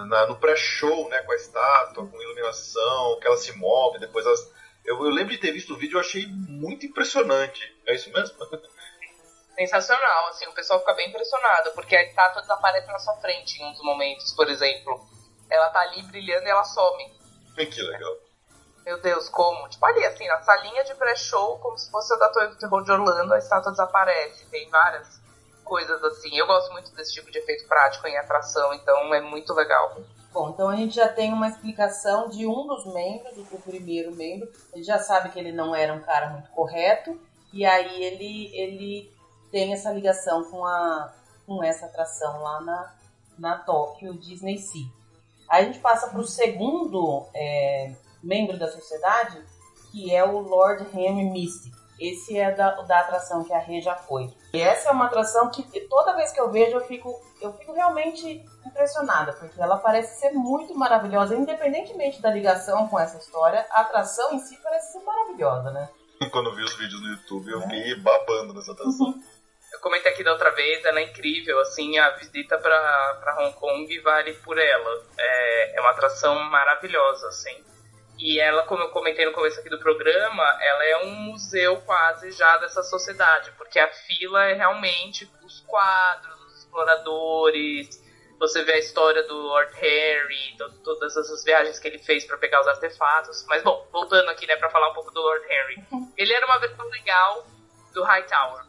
na 0.08 0.28
no 0.28 0.36
pré-show, 0.38 1.10
né, 1.10 1.22
com 1.24 1.32
a 1.32 1.36
estátua, 1.36 2.06
com 2.06 2.22
iluminação, 2.22 3.20
que 3.20 3.28
ela 3.28 3.38
se 3.38 3.58
move, 3.58 4.00
depois 4.00 4.26
elas... 4.26 4.54
Eu, 4.84 5.04
eu 5.04 5.10
lembro 5.10 5.34
de 5.34 5.40
ter 5.40 5.52
visto 5.52 5.74
o 5.74 5.78
vídeo 5.78 5.98
e 5.98 6.02
achei 6.02 6.28
muito 6.28 6.86
impressionante. 6.86 7.62
É 7.88 7.96
isso 7.96 8.12
mesmo? 8.12 8.38
sensacional, 9.56 10.28
assim, 10.28 10.46
o 10.48 10.54
pessoal 10.54 10.80
fica 10.80 10.94
bem 10.94 11.10
impressionado, 11.10 11.72
porque 11.72 11.96
a 11.96 12.04
estátua 12.04 12.42
desaparece 12.42 12.88
na 12.88 13.00
sua 13.00 13.16
frente 13.16 13.62
em 13.62 13.66
uns 13.66 13.82
momentos, 13.82 14.34
por 14.34 14.48
exemplo. 14.50 15.08
Ela 15.50 15.70
tá 15.70 15.80
ali 15.80 16.04
brilhando 16.04 16.46
e 16.46 16.50
ela 16.50 16.64
some. 16.64 17.18
Que 17.56 17.82
legal. 17.82 18.18
Meu 18.86 19.02
Deus, 19.02 19.30
como? 19.30 19.68
Tipo 19.70 19.86
ali, 19.86 20.06
assim, 20.06 20.28
na 20.28 20.42
salinha 20.44 20.84
de 20.84 20.94
pré-show, 20.96 21.58
como 21.60 21.78
se 21.78 21.90
fosse 21.90 22.14
a 22.14 22.18
da 22.18 22.30
Torre 22.30 22.48
do 22.48 22.58
Terror 22.58 22.84
de 22.84 22.92
Orlando, 22.92 23.34
a 23.34 23.38
estátua 23.38 23.72
desaparece. 23.72 24.46
Tem 24.50 24.70
várias 24.70 25.22
coisas 25.66 26.02
assim. 26.04 26.34
Eu 26.38 26.48
gosto 26.48 26.72
muito 26.72 26.96
desse 26.96 27.14
tipo 27.14 27.30
de 27.30 27.40
efeito 27.40 27.68
prático 27.68 28.08
em 28.08 28.18
atração, 28.18 28.74
então 28.74 29.14
é 29.14 29.20
muito 29.20 29.54
legal. 29.54 29.98
Bom, 30.32 30.50
então 30.50 30.70
a 30.70 30.76
gente 30.76 30.96
já 30.96 31.08
tem 31.08 31.34
uma 31.34 31.48
explicação 31.48 32.30
de 32.30 32.46
um 32.46 32.68
dos 32.68 32.86
membros, 32.94 33.38
o 33.52 33.58
primeiro 33.60 34.16
membro. 34.16 34.50
Ele 34.74 34.84
já 34.84 35.00
sabe 35.00 35.30
que 35.30 35.40
ele 35.40 35.52
não 35.52 35.76
era 35.76 35.94
um 35.94 36.02
cara 36.02 36.30
muito 36.30 36.50
correto, 36.52 37.20
e 37.52 37.66
aí 37.66 38.04
ele, 38.04 38.52
ele 38.54 39.14
tem 39.52 39.74
essa 39.74 39.92
ligação 39.92 40.44
com, 40.52 40.66
a, 40.66 41.14
com 41.46 41.64
essa 41.64 41.86
atração 41.86 42.42
lá 42.42 42.62
na, 42.62 42.96
na 43.38 43.58
Tóquio 43.60 44.14
Disney 44.14 44.58
Sea. 44.58 44.86
Aí 45.50 45.64
a 45.64 45.66
gente 45.68 45.80
passa 45.80 46.10
para 46.10 46.20
o 46.20 46.28
segundo 46.28 47.28
é, 47.34 47.96
membro 48.22 48.58
da 48.58 48.70
sociedade, 48.70 49.42
que 49.92 50.14
é 50.14 50.24
o 50.24 50.40
Lord 50.40 50.86
Henry 50.94 51.30
Mystic. 51.30 51.74
Esse 51.98 52.38
é 52.38 52.52
da, 52.52 52.82
da 52.82 53.00
atração 53.00 53.44
que 53.44 53.54
a 53.54 53.60
Rê 53.60 53.80
já 53.80 53.96
foi. 53.96 54.34
E 54.56 54.62
essa 54.62 54.90
é 54.90 54.92
uma 54.92 55.06
atração 55.06 55.52
que 55.52 55.64
toda 55.82 56.16
vez 56.16 56.32
que 56.32 56.40
eu 56.40 56.50
vejo 56.50 56.78
eu 56.78 56.86
fico, 56.86 57.14
eu 57.42 57.52
fico 57.54 57.74
realmente 57.74 58.42
impressionada, 58.66 59.34
porque 59.34 59.62
ela 59.62 59.78
parece 59.78 60.20
ser 60.20 60.32
muito 60.32 60.74
maravilhosa, 60.74 61.36
independentemente 61.36 62.22
da 62.22 62.32
ligação 62.32 62.88
com 62.88 62.98
essa 62.98 63.18
história, 63.18 63.66
a 63.70 63.82
atração 63.82 64.34
em 64.34 64.40
si 64.40 64.58
parece 64.64 64.94
ser 64.94 65.04
maravilhosa, 65.04 65.72
né? 65.72 65.90
Quando 66.32 66.50
eu 66.50 66.56
vi 66.56 66.64
os 66.64 66.74
vídeos 66.76 67.02
no 67.02 67.10
YouTube, 67.10 67.52
eu 67.52 67.62
fiquei 67.64 67.96
babando 67.96 68.54
nessa 68.54 68.72
atração. 68.72 69.14
eu 69.74 69.80
comentei 69.82 70.14
aqui 70.14 70.24
da 70.24 70.32
outra 70.32 70.52
vez, 70.52 70.86
ela 70.86 71.02
é 71.02 71.04
incrível, 71.04 71.60
assim, 71.60 71.98
a 71.98 72.12
visita 72.12 72.58
para 72.58 73.38
Hong 73.40 73.54
Kong 73.56 74.00
vale 74.00 74.34
por 74.36 74.58
ela. 74.58 75.04
É, 75.18 75.78
é 75.78 75.82
uma 75.82 75.92
atração 75.92 76.34
maravilhosa, 76.46 77.28
assim. 77.28 77.62
E 78.18 78.40
ela, 78.40 78.64
como 78.64 78.84
eu 78.84 78.90
comentei 78.90 79.26
no 79.26 79.34
começo 79.34 79.60
aqui 79.60 79.70
do 79.70 79.80
programa, 79.80 80.44
ela 80.62 80.86
é 80.86 80.98
um 81.06 81.12
museu 81.12 81.82
quase 81.82 82.32
já 82.32 82.58
dessa 82.58 82.82
sociedade, 82.82 83.52
porque 83.58 83.78
a 83.78 83.88
fila 83.90 84.46
é 84.46 84.54
realmente 84.54 85.30
os 85.44 85.60
quadros, 85.62 86.40
os 86.46 86.60
exploradores, 86.60 88.04
você 88.40 88.64
vê 88.64 88.74
a 88.74 88.80
história 88.80 89.24
do 89.24 89.36
Lord 89.36 89.74
Harry, 89.76 90.58
todas 90.84 91.16
essas 91.16 91.44
viagens 91.44 91.80
que 91.80 91.88
ele 91.88 92.00
fez 92.00 92.26
para 92.26 92.38
pegar 92.38 92.62
os 92.62 92.68
artefatos. 92.68 93.46
Mas 93.48 93.64
bom, 93.64 93.88
voltando 93.92 94.30
aqui, 94.30 94.46
né, 94.46 94.56
para 94.58 94.70
falar 94.70 94.90
um 94.90 94.94
pouco 94.94 95.12
do 95.12 95.22
Lord 95.22 95.46
Harry. 95.48 95.84
Uhum. 95.92 96.14
Ele 96.18 96.34
era 96.34 96.46
uma 96.46 96.60
versão 96.60 96.86
legal 96.90 97.46
do 97.94 98.04
Hightower. 98.04 98.66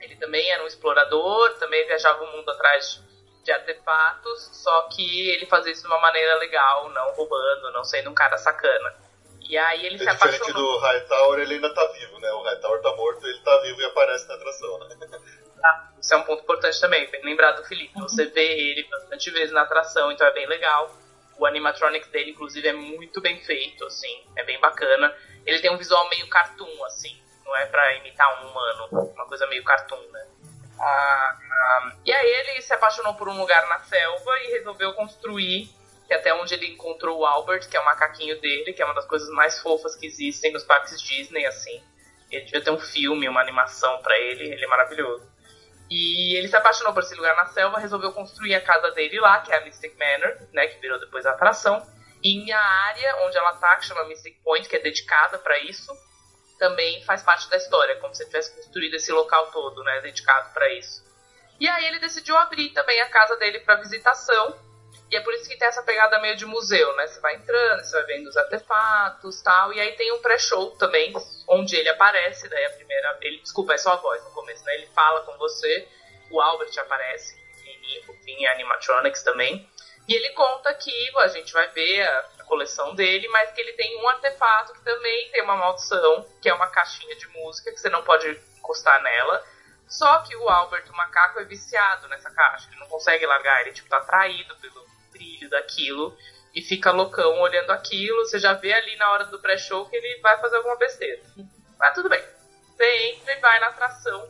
Ele 0.00 0.16
também 0.16 0.50
era 0.50 0.62
um 0.62 0.66
explorador, 0.66 1.54
também 1.58 1.86
viajava 1.86 2.22
o 2.22 2.36
mundo 2.36 2.50
atrás 2.50 3.02
de 3.46 3.52
artefatos, 3.52 4.50
só 4.52 4.82
que 4.88 5.30
ele 5.30 5.46
fazia 5.46 5.72
isso 5.72 5.82
de 5.82 5.86
uma 5.86 6.00
maneira 6.00 6.34
legal, 6.36 6.90
não 6.90 7.14
roubando, 7.14 7.70
não 7.72 7.84
sendo 7.84 8.10
um 8.10 8.14
cara 8.14 8.36
sacana. 8.36 8.94
E 9.40 9.56
aí 9.56 9.86
ele 9.86 9.94
é 9.94 9.98
se 9.98 10.08
apaixonou. 10.08 10.32
Diferente 10.32 10.52
do 10.52 10.78
Hightower, 10.78 11.38
ele 11.38 11.54
ainda 11.54 11.72
tá 11.72 11.86
vivo, 11.92 12.18
né? 12.18 12.30
O 12.32 12.42
Hightower 12.42 12.82
tá 12.82 12.96
morto, 12.96 13.24
ele 13.24 13.38
tá 13.38 13.56
vivo 13.58 13.80
e 13.80 13.84
aparece 13.84 14.26
na 14.26 14.34
atração, 14.34 14.78
né? 14.80 14.96
Ah, 15.64 15.88
isso 16.00 16.12
é 16.12 16.16
um 16.16 16.22
ponto 16.24 16.42
importante 16.42 16.80
também, 16.80 17.08
bem 17.08 17.24
lembrado 17.24 17.62
do 17.62 17.68
Felipe. 17.68 17.98
Você 18.00 18.26
vê 18.26 18.70
ele 18.70 18.82
bastante 18.84 19.30
vezes 19.30 19.52
na 19.52 19.62
atração, 19.62 20.10
então 20.10 20.26
é 20.26 20.32
bem 20.32 20.46
legal. 20.46 20.90
O 21.38 21.46
animatronic 21.46 22.08
dele, 22.08 22.32
inclusive, 22.32 22.66
é 22.66 22.72
muito 22.72 23.20
bem 23.20 23.40
feito, 23.44 23.84
assim, 23.84 24.26
é 24.36 24.42
bem 24.42 24.60
bacana. 24.60 25.16
Ele 25.46 25.60
tem 25.60 25.70
um 25.70 25.78
visual 25.78 26.08
meio 26.08 26.28
cartoon, 26.28 26.84
assim 26.84 27.16
não 27.46 27.56
é 27.56 27.66
para 27.66 27.94
imitar 27.94 28.42
um 28.42 28.48
humano, 28.50 29.12
uma 29.14 29.26
coisa 29.26 29.46
meio 29.46 29.62
cartoon, 29.62 30.02
né? 30.10 30.26
Ah, 30.78 31.36
ah, 31.40 31.92
e 32.04 32.12
aí 32.12 32.30
ele 32.30 32.62
se 32.62 32.72
apaixonou 32.72 33.14
por 33.14 33.28
um 33.28 33.38
lugar 33.38 33.66
na 33.68 33.80
selva 33.80 34.38
e 34.40 34.52
resolveu 34.52 34.92
construir, 34.94 35.68
que 36.06 36.14
até 36.14 36.32
onde 36.34 36.54
ele 36.54 36.68
encontrou 36.68 37.18
o 37.20 37.26
Albert, 37.26 37.68
que 37.68 37.76
é 37.76 37.80
o 37.80 37.84
macaquinho 37.84 38.40
dele, 38.40 38.72
que 38.72 38.82
é 38.82 38.84
uma 38.84 38.94
das 38.94 39.06
coisas 39.06 39.28
mais 39.30 39.60
fofas 39.60 39.96
que 39.96 40.06
existem 40.06 40.52
nos 40.52 40.64
parques 40.64 41.00
Disney, 41.00 41.46
assim. 41.46 41.82
Ele 42.30 42.44
devia 42.44 42.62
ter 42.62 42.70
um 42.70 42.78
filme, 42.78 43.28
uma 43.28 43.40
animação 43.40 44.00
para 44.02 44.18
ele, 44.18 44.52
ele 44.52 44.64
é 44.64 44.68
maravilhoso. 44.68 45.26
E 45.88 46.36
ele 46.36 46.48
se 46.48 46.56
apaixonou 46.56 46.92
por 46.92 47.02
esse 47.02 47.14
lugar 47.14 47.36
na 47.36 47.46
selva, 47.46 47.78
resolveu 47.78 48.12
construir 48.12 48.54
a 48.54 48.60
casa 48.60 48.90
dele 48.90 49.20
lá, 49.20 49.40
que 49.40 49.52
é 49.52 49.56
a 49.56 49.60
Mystic 49.64 49.96
Manor, 49.96 50.36
né, 50.52 50.66
que 50.66 50.80
virou 50.80 50.98
depois 50.98 51.24
a 51.26 51.30
atração. 51.30 51.84
E 52.22 52.50
a 52.52 52.60
área 52.60 53.16
onde 53.26 53.36
ela 53.36 53.52
tá, 53.54 53.76
que 53.76 53.86
chama 53.86 54.04
Mystic 54.04 54.36
Point, 54.42 54.68
que 54.68 54.76
é 54.76 54.80
dedicada 54.80 55.38
para 55.38 55.58
isso, 55.60 55.92
também 56.58 57.02
faz 57.04 57.22
parte 57.22 57.48
da 57.48 57.56
história, 57.56 57.96
como 57.96 58.14
se 58.14 58.24
tivesse 58.26 58.54
construído 58.54 58.94
esse 58.94 59.12
local 59.12 59.50
todo, 59.50 59.82
né, 59.84 60.00
dedicado 60.00 60.52
para 60.52 60.72
isso. 60.72 61.04
E 61.58 61.68
aí 61.68 61.86
ele 61.86 61.98
decidiu 61.98 62.36
abrir 62.36 62.70
também 62.70 63.00
a 63.00 63.08
casa 63.08 63.36
dele 63.36 63.60
para 63.60 63.76
visitação. 63.76 64.58
E 65.10 65.16
é 65.16 65.20
por 65.20 65.32
isso 65.34 65.48
que 65.48 65.56
tem 65.56 65.68
essa 65.68 65.82
pegada 65.82 66.20
meio 66.20 66.36
de 66.36 66.44
museu, 66.44 66.94
né? 66.96 67.06
Você 67.06 67.20
vai 67.20 67.36
entrando, 67.36 67.84
você 67.84 67.92
vai 67.92 68.06
vendo 68.06 68.26
os 68.26 68.36
artefatos 68.36 69.40
tal. 69.40 69.72
E 69.72 69.80
aí 69.80 69.92
tem 69.92 70.12
um 70.12 70.20
pré-show 70.20 70.72
também, 70.72 71.14
onde 71.48 71.76
ele 71.76 71.88
aparece, 71.88 72.48
daí 72.48 72.64
a 72.64 72.70
primeira. 72.70 73.16
Ele, 73.22 73.38
desculpa, 73.40 73.74
é 73.74 73.78
só 73.78 73.92
a 73.92 73.96
voz 73.96 74.22
no 74.24 74.30
começo, 74.32 74.64
né? 74.64 74.74
Ele 74.74 74.86
fala 74.88 75.20
com 75.20 75.38
você, 75.38 75.88
o 76.30 76.40
Albert 76.40 76.72
aparece, 76.78 77.40
enfim, 78.08 78.46
animatronics 78.46 79.22
também. 79.22 79.68
E 80.08 80.14
ele 80.14 80.30
conta 80.30 80.72
que 80.74 81.18
a 81.18 81.28
gente 81.28 81.52
vai 81.52 81.66
ver 81.68 82.02
a, 82.02 82.36
coleção 82.46 82.94
dele, 82.94 83.26
mas 83.28 83.50
que 83.50 83.60
ele 83.60 83.72
tem 83.72 84.00
um 84.00 84.08
artefato 84.08 84.72
que 84.72 84.84
também 84.84 85.30
tem 85.32 85.42
uma 85.42 85.56
maldição, 85.56 86.24
que 86.40 86.48
é 86.48 86.54
uma 86.54 86.68
caixinha 86.68 87.16
de 87.16 87.26
música 87.28 87.72
que 87.72 87.76
você 87.76 87.90
não 87.90 88.04
pode 88.04 88.28
encostar 88.56 89.02
nela. 89.02 89.44
Só 89.88 90.18
que 90.22 90.36
o 90.36 90.48
Albert, 90.48 90.84
o 90.88 90.96
macaco, 90.96 91.40
é 91.40 91.44
viciado 91.44 92.06
nessa 92.06 92.30
caixa. 92.30 92.68
Ele 92.70 92.78
não 92.78 92.86
consegue 92.86 93.26
largar, 93.26 93.62
ele 93.62 93.72
tipo, 93.72 93.88
tá 93.88 93.98
atraído 93.98 94.54
pelo 94.56 94.86
brilho 95.10 95.50
daquilo 95.50 96.16
e 96.54 96.62
fica 96.62 96.92
loucão 96.92 97.40
olhando 97.40 97.70
aquilo. 97.70 98.24
Você 98.24 98.38
já 98.38 98.52
vê 98.52 98.72
ali 98.72 98.96
na 98.96 99.10
hora 99.10 99.24
do 99.24 99.40
pré-show 99.40 99.88
que 99.88 99.96
ele 99.96 100.20
vai 100.20 100.40
fazer 100.40 100.56
alguma 100.56 100.76
besteira. 100.76 101.22
Mas 101.78 101.94
tudo 101.94 102.08
bem. 102.08 102.22
Você 102.76 103.12
entra 103.12 103.32
e 103.32 103.40
vai 103.40 103.58
na 103.60 103.68
atração. 103.68 104.28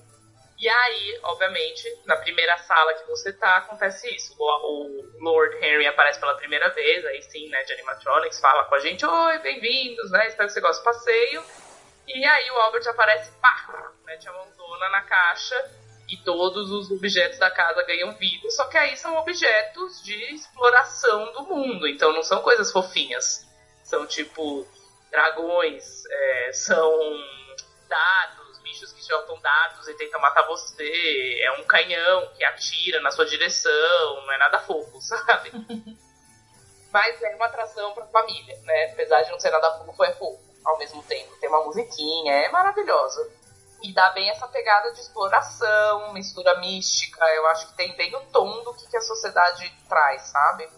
E 0.58 0.68
aí, 0.68 1.18
obviamente, 1.22 1.84
na 2.06 2.16
primeira 2.16 2.56
sala 2.58 2.94
que 2.94 3.06
você 3.08 3.32
tá, 3.32 3.58
acontece 3.58 4.08
isso. 4.14 4.34
O, 4.38 4.44
o 4.44 5.18
Lord 5.20 5.56
Henry 5.56 5.86
aparece 5.86 6.18
pela 6.18 6.34
primeira 6.34 6.70
vez, 6.70 7.04
aí 7.04 7.22
sim, 7.22 7.48
né, 7.48 7.62
de 7.64 7.74
animatronics, 7.74 8.40
fala 8.40 8.64
com 8.64 8.74
a 8.74 8.78
gente, 8.78 9.04
oi, 9.04 9.38
bem-vindos, 9.40 10.10
né, 10.10 10.26
espero 10.28 10.48
que 10.48 10.54
você 10.54 10.60
goste 10.60 10.80
do 10.80 10.84
passeio. 10.84 11.44
E 12.08 12.24
aí 12.24 12.50
o 12.50 12.56
Albert 12.60 12.88
aparece, 12.88 13.30
pá, 13.32 13.92
mete 14.06 14.28
a 14.28 14.32
mãozona 14.32 14.88
na 14.88 15.02
caixa 15.02 15.70
e 16.08 16.16
todos 16.18 16.70
os 16.70 16.90
objetos 16.90 17.38
da 17.38 17.50
casa 17.50 17.82
ganham 17.82 18.14
vida. 18.14 18.48
Só 18.50 18.64
que 18.66 18.78
aí 18.78 18.96
são 18.96 19.16
objetos 19.16 20.02
de 20.02 20.34
exploração 20.34 21.32
do 21.32 21.42
mundo, 21.42 21.86
então 21.86 22.12
não 22.12 22.22
são 22.22 22.40
coisas 22.40 22.72
fofinhas. 22.72 23.46
São 23.84 24.06
tipo 24.06 24.66
dragões, 25.10 26.04
é, 26.06 26.52
são 26.52 26.92
dados, 27.88 28.45
bichos 28.76 28.92
que 28.92 29.02
jogam 29.02 29.40
dados 29.40 29.88
e 29.88 29.94
tentam 29.94 30.20
matar 30.20 30.46
você. 30.46 31.38
É 31.42 31.52
um 31.60 31.64
canhão 31.64 32.28
que 32.36 32.44
atira 32.44 33.00
na 33.00 33.10
sua 33.10 33.24
direção, 33.24 34.22
não 34.22 34.32
é 34.32 34.38
nada 34.38 34.60
fofo, 34.60 35.00
sabe? 35.00 35.52
Mas 36.92 37.22
é 37.22 37.34
uma 37.34 37.46
atração 37.46 37.92
pra 37.92 38.06
família, 38.06 38.58
né? 38.62 38.92
Apesar 38.92 39.22
de 39.22 39.30
não 39.30 39.40
ser 39.40 39.50
nada 39.50 39.78
fofo, 39.78 40.04
é 40.04 40.12
fofo 40.12 40.40
ao 40.64 40.78
mesmo 40.78 41.02
tempo. 41.04 41.34
Tem 41.40 41.48
uma 41.48 41.64
musiquinha, 41.64 42.32
é 42.32 42.48
maravilhosa. 42.50 43.28
E 43.82 43.92
dá 43.92 44.10
bem 44.10 44.30
essa 44.30 44.48
pegada 44.48 44.92
de 44.92 45.00
exploração, 45.00 46.12
mistura 46.12 46.58
mística. 46.58 47.24
Eu 47.34 47.46
acho 47.48 47.68
que 47.68 47.76
tem 47.76 47.94
bem 47.96 48.14
o 48.16 48.20
tom 48.26 48.62
do 48.64 48.74
que, 48.74 48.88
que 48.88 48.96
a 48.96 49.02
sociedade 49.02 49.72
traz, 49.88 50.22
sabe? 50.22 50.68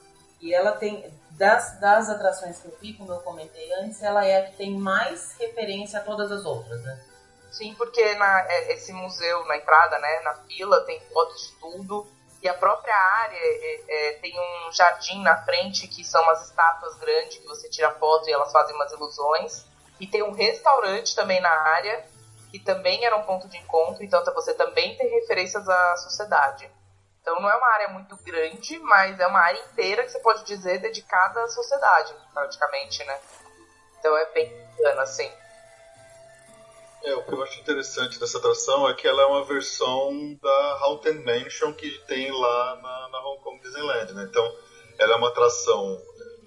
E 0.40 0.54
ela 0.54 0.72
tem, 0.72 1.12
das, 1.30 1.80
das 1.80 2.08
atrações 2.10 2.60
que 2.60 2.66
eu 2.66 2.76
vi, 2.80 2.94
como 2.94 3.12
eu 3.12 3.20
comentei 3.20 3.72
antes, 3.74 4.02
ela 4.02 4.24
é 4.24 4.38
a 4.38 4.46
que 4.46 4.56
tem 4.56 4.72
mais 4.72 5.36
referência 5.38 6.00
a 6.00 6.02
todas 6.02 6.30
as 6.30 6.44
outras, 6.44 6.80
né? 6.82 7.07
Sim, 7.50 7.74
porque 7.74 8.14
na, 8.14 8.46
é, 8.48 8.72
esse 8.72 8.92
museu, 8.92 9.44
na 9.46 9.56
entrada, 9.56 9.98
né, 9.98 10.20
na 10.20 10.34
fila, 10.34 10.84
tem 10.84 11.00
fotos 11.12 11.48
de 11.48 11.52
tudo. 11.56 12.06
E 12.42 12.48
a 12.48 12.54
própria 12.54 12.94
área 12.94 13.36
é, 13.36 13.84
é, 13.88 14.12
tem 14.20 14.32
um 14.38 14.72
jardim 14.72 15.22
na 15.22 15.42
frente 15.44 15.88
que 15.88 16.04
são 16.04 16.22
umas 16.22 16.46
estátuas 16.46 16.94
grandes 16.96 17.38
que 17.38 17.46
você 17.46 17.68
tira 17.68 17.90
foto 17.92 18.28
e 18.28 18.32
elas 18.32 18.52
fazem 18.52 18.76
umas 18.76 18.92
ilusões. 18.92 19.64
E 19.98 20.06
tem 20.06 20.22
um 20.22 20.30
restaurante 20.30 21.16
também 21.16 21.40
na 21.40 21.50
área, 21.50 22.06
que 22.50 22.58
também 22.60 23.04
era 23.04 23.16
um 23.16 23.24
ponto 23.24 23.48
de 23.48 23.56
encontro, 23.56 24.04
então 24.04 24.22
você 24.32 24.54
também 24.54 24.96
tem 24.96 25.08
referências 25.08 25.68
à 25.68 25.96
sociedade. 25.96 26.70
Então 27.20 27.40
não 27.40 27.50
é 27.50 27.56
uma 27.56 27.68
área 27.74 27.88
muito 27.88 28.16
grande, 28.18 28.78
mas 28.78 29.18
é 29.18 29.26
uma 29.26 29.40
área 29.40 29.60
inteira 29.60 30.04
que 30.04 30.10
você 30.10 30.20
pode 30.20 30.44
dizer 30.44 30.78
dedicada 30.78 31.42
à 31.42 31.48
sociedade, 31.48 32.14
praticamente, 32.32 33.04
né? 33.04 33.20
Então 33.98 34.16
é 34.16 34.24
bem 34.26 34.66
bacana, 34.78 35.02
assim. 35.02 35.30
É, 37.04 37.14
o 37.14 37.22
que 37.22 37.32
eu 37.32 37.42
acho 37.42 37.60
interessante 37.60 38.18
dessa 38.18 38.38
atração 38.38 38.88
é 38.88 38.94
que 38.94 39.06
ela 39.06 39.22
é 39.22 39.26
uma 39.26 39.44
versão 39.44 40.36
da 40.42 40.78
Haunted 40.82 41.24
Mansion 41.24 41.72
que 41.72 41.90
tem 42.06 42.30
lá 42.30 42.76
na, 42.82 43.08
na 43.08 43.28
Hong 43.28 43.42
Kong 43.42 43.62
Disneyland, 43.62 44.12
né? 44.14 44.26
Então, 44.28 44.56
ela 44.98 45.14
é 45.14 45.16
uma 45.16 45.28
atração 45.28 46.02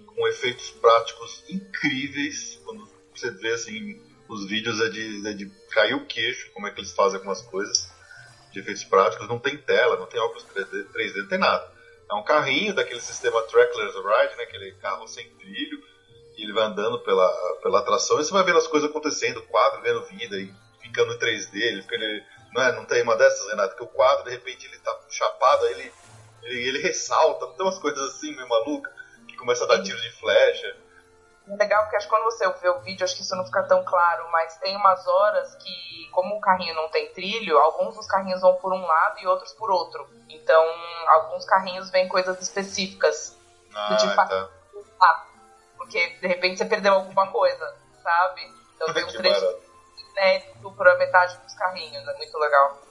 com 0.06 0.28
efeitos 0.28 0.70
práticos 0.72 1.44
incríveis. 1.50 2.60
Quando 2.66 2.88
você 3.16 3.32
vê, 3.32 3.54
assim, 3.54 4.02
os 4.28 4.46
vídeos 4.46 4.82
é 4.82 4.90
de, 4.90 5.28
é 5.28 5.34
de 5.34 5.50
cair 5.72 5.96
o 5.96 6.06
queixo, 6.06 6.52
como 6.54 6.68
é 6.68 6.72
que 6.72 6.80
eles 6.80 6.92
fazem 6.92 7.16
algumas 7.16 7.42
coisas 7.44 7.90
de 8.52 8.60
efeitos 8.60 8.84
práticos. 8.84 9.28
Não 9.30 9.40
tem 9.40 9.58
tela, 9.58 9.98
não 9.98 10.06
tem 10.06 10.20
óculos 10.20 10.46
3D, 10.54 10.88
3D 10.94 11.16
não 11.16 11.28
tem 11.28 11.40
nada. 11.40 11.72
É 12.10 12.14
um 12.14 12.24
carrinho 12.24 12.76
daquele 12.76 13.00
sistema 13.00 13.42
Trackless 13.44 13.96
Ride, 13.96 14.36
né? 14.36 14.44
Aquele 14.44 14.74
carro 14.74 15.08
sem 15.08 15.30
trilho 15.36 15.82
e 16.42 16.44
ele 16.44 16.54
vai 16.54 16.64
andando 16.64 17.00
pela, 17.00 17.32
pela 17.62 17.80
atração 17.80 18.20
e 18.20 18.24
você 18.24 18.34
vai 18.34 18.44
vendo 18.44 18.58
as 18.58 18.66
coisas 18.66 18.90
acontecendo, 18.90 19.38
o 19.38 19.48
quadro 19.48 19.82
vendo 19.82 20.04
vida 20.06 20.36
e 20.38 20.52
ficando 20.82 21.14
em 21.14 21.20
3D, 21.20 21.54
ele, 21.54 21.86
ele 21.92 22.26
não, 22.52 22.64
é, 22.64 22.72
não 22.72 22.84
tem 22.84 23.04
uma 23.04 23.16
dessas, 23.16 23.48
Renato, 23.48 23.76
que 23.76 23.84
o 23.84 23.88
quadro 23.88 24.24
de 24.24 24.32
repente 24.32 24.66
ele 24.66 24.80
tá 24.80 24.98
chapado, 25.08 25.66
aí 25.66 25.74
ele, 25.74 25.94
ele, 26.42 26.68
ele 26.70 26.80
ressalta, 26.80 27.46
tem 27.50 27.64
umas 27.64 27.78
coisas 27.78 28.02
assim 28.10 28.36
meio 28.36 28.50
maluca, 28.50 28.92
que 29.28 29.38
começa 29.38 29.64
a 29.66 29.68
dar 29.68 29.84
tiro 29.84 30.02
de 30.02 30.12
flecha. 30.14 30.76
É 31.48 31.56
legal 31.56 31.84
porque 31.84 31.98
acho 31.98 32.08
que 32.08 32.14
quando 32.16 32.24
você 32.24 32.50
vê 32.60 32.70
o 32.70 32.80
vídeo, 32.80 33.04
acho 33.04 33.16
que 33.16 33.22
isso 33.22 33.36
não 33.36 33.46
fica 33.46 33.62
tão 33.64 33.84
claro, 33.84 34.28
mas 34.32 34.58
tem 34.58 34.76
umas 34.76 35.08
horas 35.08 35.54
que, 35.56 36.10
como 36.12 36.38
o 36.38 36.42
carrinho 36.42 36.74
não 36.74 36.90
tem 36.90 37.14
trilho, 37.14 37.60
alguns 37.60 37.96
dos 37.96 38.08
carrinhos 38.08 38.42
vão 38.42 38.56
por 38.56 38.74
um 38.74 38.82
lado 38.82 39.20
e 39.20 39.28
outros 39.28 39.54
por 39.54 39.70
outro. 39.70 40.10
Então, 40.28 40.66
alguns 41.08 41.46
carrinhos 41.46 41.92
vêm 41.92 42.08
coisas 42.08 42.42
específicas. 42.42 43.38
Ah, 43.74 43.94
de 43.94 44.16
tá. 44.16 44.50
Ah, 45.02 45.31
porque 45.92 46.16
de 46.22 46.28
repente 46.28 46.58
você 46.58 46.66
perdeu 46.66 46.94
alguma 46.94 47.28
coisa, 47.28 47.76
sabe? 48.02 48.42
Então 48.76 48.94
tem 48.94 49.04
um 49.04 49.08
trecho 49.08 49.60
inédito 50.12 50.72
por 50.72 50.88
a 50.88 50.98
metade 50.98 51.38
dos 51.38 51.54
carrinhos, 51.54 52.08
é 52.08 52.18
muito 52.18 52.38
legal. 52.38 52.82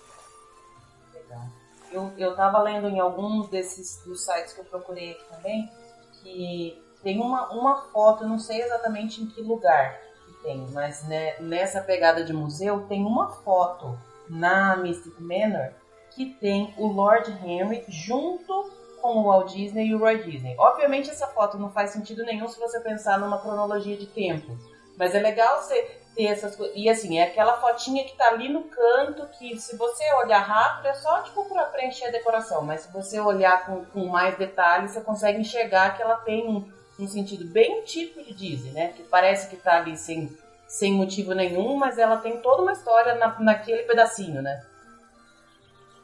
Legal. 1.14 1.42
Eu, 1.90 2.12
eu 2.18 2.36
tava 2.36 2.62
lendo 2.62 2.88
em 2.88 3.00
alguns 3.00 3.48
desses 3.48 4.04
dos 4.04 4.22
sites 4.22 4.52
que 4.52 4.60
eu 4.60 4.64
procurei 4.66 5.12
aqui 5.12 5.24
também, 5.30 5.72
que 6.20 6.84
tem 7.02 7.18
uma, 7.18 7.50
uma 7.50 7.82
foto, 7.90 8.26
não 8.26 8.38
sei 8.38 8.60
exatamente 8.60 9.22
em 9.22 9.26
que 9.26 9.40
lugar 9.40 9.98
que 10.26 10.32
tem, 10.42 10.68
mas 10.68 11.02
né, 11.08 11.36
nessa 11.40 11.80
pegada 11.80 12.22
de 12.22 12.34
museu 12.34 12.86
tem 12.86 13.02
uma 13.02 13.30
foto 13.30 13.98
na 14.28 14.76
Mystic 14.76 15.18
Manor 15.18 15.72
que 16.10 16.26
tem 16.34 16.74
o 16.76 16.88
Lord 16.88 17.30
Henry 17.44 17.84
junto 17.88 18.70
com 19.00 19.18
o 19.18 19.24
Walt 19.24 19.52
Disney 19.52 19.88
e 19.88 19.94
o 19.94 19.98
Roy 19.98 20.22
Disney. 20.22 20.54
Obviamente 20.58 21.10
essa 21.10 21.26
foto 21.26 21.58
não 21.58 21.70
faz 21.70 21.90
sentido 21.90 22.24
nenhum 22.24 22.48
se 22.48 22.58
você 22.58 22.80
pensar 22.80 23.18
numa 23.18 23.38
cronologia 23.38 23.96
de 23.96 24.06
tempo, 24.06 24.56
mas 24.96 25.14
é 25.14 25.20
legal 25.20 25.62
você 25.62 26.00
ter 26.14 26.26
essas 26.26 26.56
coisas. 26.56 26.76
E 26.76 26.88
assim, 26.88 27.18
é 27.18 27.24
aquela 27.24 27.60
fotinha 27.60 28.04
que 28.04 28.16
tá 28.16 28.28
ali 28.28 28.48
no 28.48 28.64
canto 28.64 29.26
que 29.38 29.58
se 29.58 29.76
você 29.76 30.04
olhar 30.14 30.40
rápido 30.40 30.88
é 30.88 30.94
só 30.94 31.22
tipo 31.22 31.44
para 31.46 31.64
preencher 31.64 32.06
a 32.06 32.10
decoração, 32.10 32.62
mas 32.62 32.82
se 32.82 32.92
você 32.92 33.20
olhar 33.20 33.64
com, 33.66 33.84
com 33.86 34.06
mais 34.06 34.36
detalhes 34.36 34.92
você 34.92 35.00
consegue 35.00 35.40
enxergar 35.40 35.96
que 35.96 36.02
ela 36.02 36.16
tem 36.16 36.46
um, 36.46 36.70
um 36.98 37.08
sentido 37.08 37.44
bem 37.46 37.82
típico 37.82 38.22
de 38.22 38.34
Disney, 38.34 38.72
né? 38.72 38.88
Que 38.96 39.02
parece 39.04 39.48
que 39.48 39.56
tá 39.56 39.78
ali 39.78 39.96
sem, 39.96 40.30
sem 40.68 40.92
motivo 40.92 41.32
nenhum, 41.34 41.76
mas 41.76 41.98
ela 41.98 42.16
tem 42.18 42.38
toda 42.38 42.62
uma 42.62 42.72
história 42.72 43.14
na, 43.14 43.38
naquele 43.40 43.84
pedacinho, 43.84 44.42
né? 44.42 44.62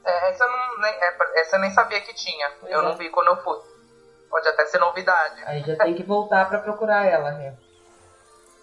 É, 0.07 0.31
essa, 0.31 0.45
eu 0.45 0.49
não, 0.49 0.79
nem, 0.79 0.93
é, 0.93 1.17
essa 1.41 1.57
eu 1.57 1.61
nem 1.61 1.71
sabia 1.71 2.01
que 2.01 2.15
tinha. 2.15 2.51
Pois 2.61 2.73
eu 2.73 2.81
é. 2.81 2.83
não 2.83 2.97
vi 2.97 3.11
quando 3.11 3.29
eu 3.29 3.37
fui. 3.43 3.59
Pode 4.31 4.49
até 4.49 4.65
ser 4.67 4.79
novidade. 4.79 5.43
Aí 5.45 5.63
já 5.63 5.77
tem 5.77 5.95
que 5.95 6.05
voltar 6.05 6.49
para 6.49 6.61
procurar 6.61 7.05
ela, 7.05 7.33
né? 7.33 7.57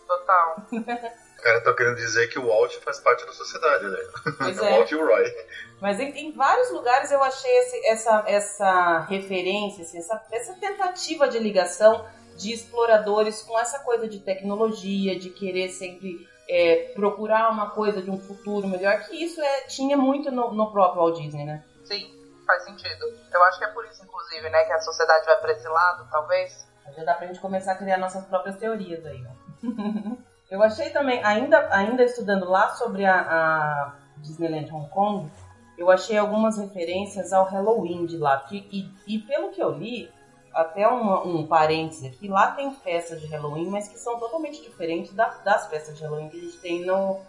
Total. 0.08 0.56
Cara, 1.44 1.60
tô 1.60 1.76
querendo 1.76 1.98
dizer 1.98 2.28
que 2.28 2.40
o 2.40 2.48
Walt 2.48 2.74
faz 2.78 3.02
parte 3.02 3.26
da 3.26 3.34
sociedade, 3.34 3.84
né? 3.84 3.98
Pois 4.38 4.58
é. 4.62 4.62
o 4.62 4.76
Walt 4.78 4.92
e 4.92 4.96
o 4.96 5.06
Roy. 5.06 5.36
Mas 5.82 6.00
em, 6.00 6.10
em, 6.18 6.32
vários 6.32 6.72
lugares 6.72 7.12
eu 7.12 7.22
achei 7.22 7.52
esse, 7.58 7.86
essa, 7.88 8.24
essa 8.26 9.00
referência, 9.10 9.84
assim, 9.84 9.98
essa, 9.98 10.26
essa 10.32 10.54
tentativa 10.54 11.28
de 11.28 11.40
ligação 11.40 12.08
de 12.38 12.54
exploradores 12.54 13.42
com 13.42 13.60
essa 13.60 13.80
coisa 13.80 14.08
de 14.08 14.20
tecnologia, 14.20 15.20
de 15.20 15.32
querer 15.32 15.68
sempre 15.70 16.26
é, 16.50 16.92
procurar 16.94 17.50
uma 17.50 17.70
coisa 17.72 18.02
de 18.02 18.10
um 18.10 18.18
futuro 18.18 18.68
melhor, 18.68 19.00
que 19.02 19.24
isso 19.24 19.42
é, 19.42 19.62
tinha 19.62 19.98
muito 19.98 20.32
no, 20.32 20.54
no 20.54 20.72
próprio 20.72 21.02
Walt 21.02 21.18
Disney, 21.22 21.46
né? 21.46 21.64
Sim, 21.84 22.14
faz 22.46 22.64
sentido. 22.64 23.06
Eu 23.32 23.44
acho 23.44 23.60
que 23.60 23.66
é 23.66 23.70
por 23.70 23.86
isso, 23.86 24.04
inclusive, 24.04 24.50
né, 24.50 24.64
que 24.66 24.74
a 24.74 24.82
sociedade 24.82 25.26
vai 25.26 25.38
pra 25.38 25.52
esse 25.52 25.68
lado, 25.68 26.08
talvez. 26.12 26.68
Já 26.96 27.04
dá 27.04 27.14
pra 27.14 27.28
gente 27.28 27.40
começar 27.40 27.72
a 27.72 27.78
criar 27.78 27.98
nossas 27.98 28.26
próprias 28.26 28.58
teorias 28.58 29.06
aí, 29.06 29.24
Eu 30.52 30.62
achei 30.62 30.92
também, 30.92 31.24
ainda, 31.24 31.68
ainda 31.72 32.04
estudando 32.04 32.48
lá 32.48 32.70
sobre 32.70 33.06
a, 33.06 33.22
a 33.22 33.96
Disneyland 34.18 34.72
Hong 34.72 34.88
Kong, 34.90 35.32
eu 35.78 35.90
achei 35.90 36.18
algumas 36.18 36.58
referências 36.58 37.34
ao 37.34 37.46
Halloween 37.46 38.06
de 38.06 38.18
lá. 38.18 38.38
Que, 38.42 38.68
e, 38.72 39.16
e 39.16 39.20
pelo 39.20 39.50
que 39.50 39.62
eu 39.62 39.72
li, 39.72 40.12
até 40.54 40.88
um, 40.88 41.46
parênteses 41.48 42.06
aqui, 42.06 42.28
lá 42.28 42.52
tem 42.52 42.74
festas 42.76 43.20
de 43.20 43.28
Halloween, 43.28 43.68
mas 43.68 43.88
que 43.88 43.98
são 43.98 44.20
totalmente 44.20 44.62
diferentes 44.62 45.14
da, 45.14 45.28
das 45.44 45.68
festas 45.68 45.98
de 45.98 46.04
Halloween 46.04 46.30
que 46.30 46.38
a 46.38 46.42
gente 46.42 46.58
tem 46.58 46.86
no, 46.86 47.20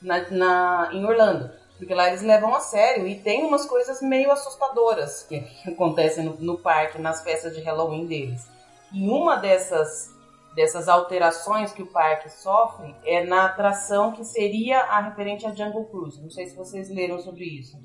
na, 0.00 0.30
na, 0.30 0.88
em 0.92 1.04
Orlando. 1.04 1.50
Porque 1.76 1.94
lá 1.94 2.08
eles 2.08 2.22
levam 2.22 2.54
a 2.54 2.60
sério 2.60 3.06
e 3.06 3.18
tem 3.18 3.42
umas 3.42 3.64
coisas 3.64 4.02
meio 4.02 4.30
assustadoras 4.30 5.22
que, 5.22 5.40
que 5.40 5.70
acontecem 5.72 6.24
no, 6.24 6.34
no 6.38 6.58
parque, 6.58 7.00
nas 7.00 7.22
festas 7.22 7.54
de 7.54 7.62
Halloween 7.62 8.06
deles. 8.06 8.46
E 8.92 9.08
uma 9.08 9.36
dessas, 9.36 10.14
dessas 10.54 10.88
alterações 10.88 11.72
que 11.72 11.82
o 11.82 11.86
parque 11.86 12.28
sofre 12.28 12.94
é 13.04 13.24
na 13.24 13.46
atração 13.46 14.12
que 14.12 14.24
seria 14.24 14.80
a 14.80 15.00
referente 15.00 15.46
a 15.46 15.54
Jungle 15.54 15.86
Cruise. 15.86 16.20
Não 16.20 16.30
sei 16.30 16.46
se 16.46 16.56
vocês 16.56 16.90
leram 16.90 17.18
sobre 17.18 17.44
isso. 17.44 17.78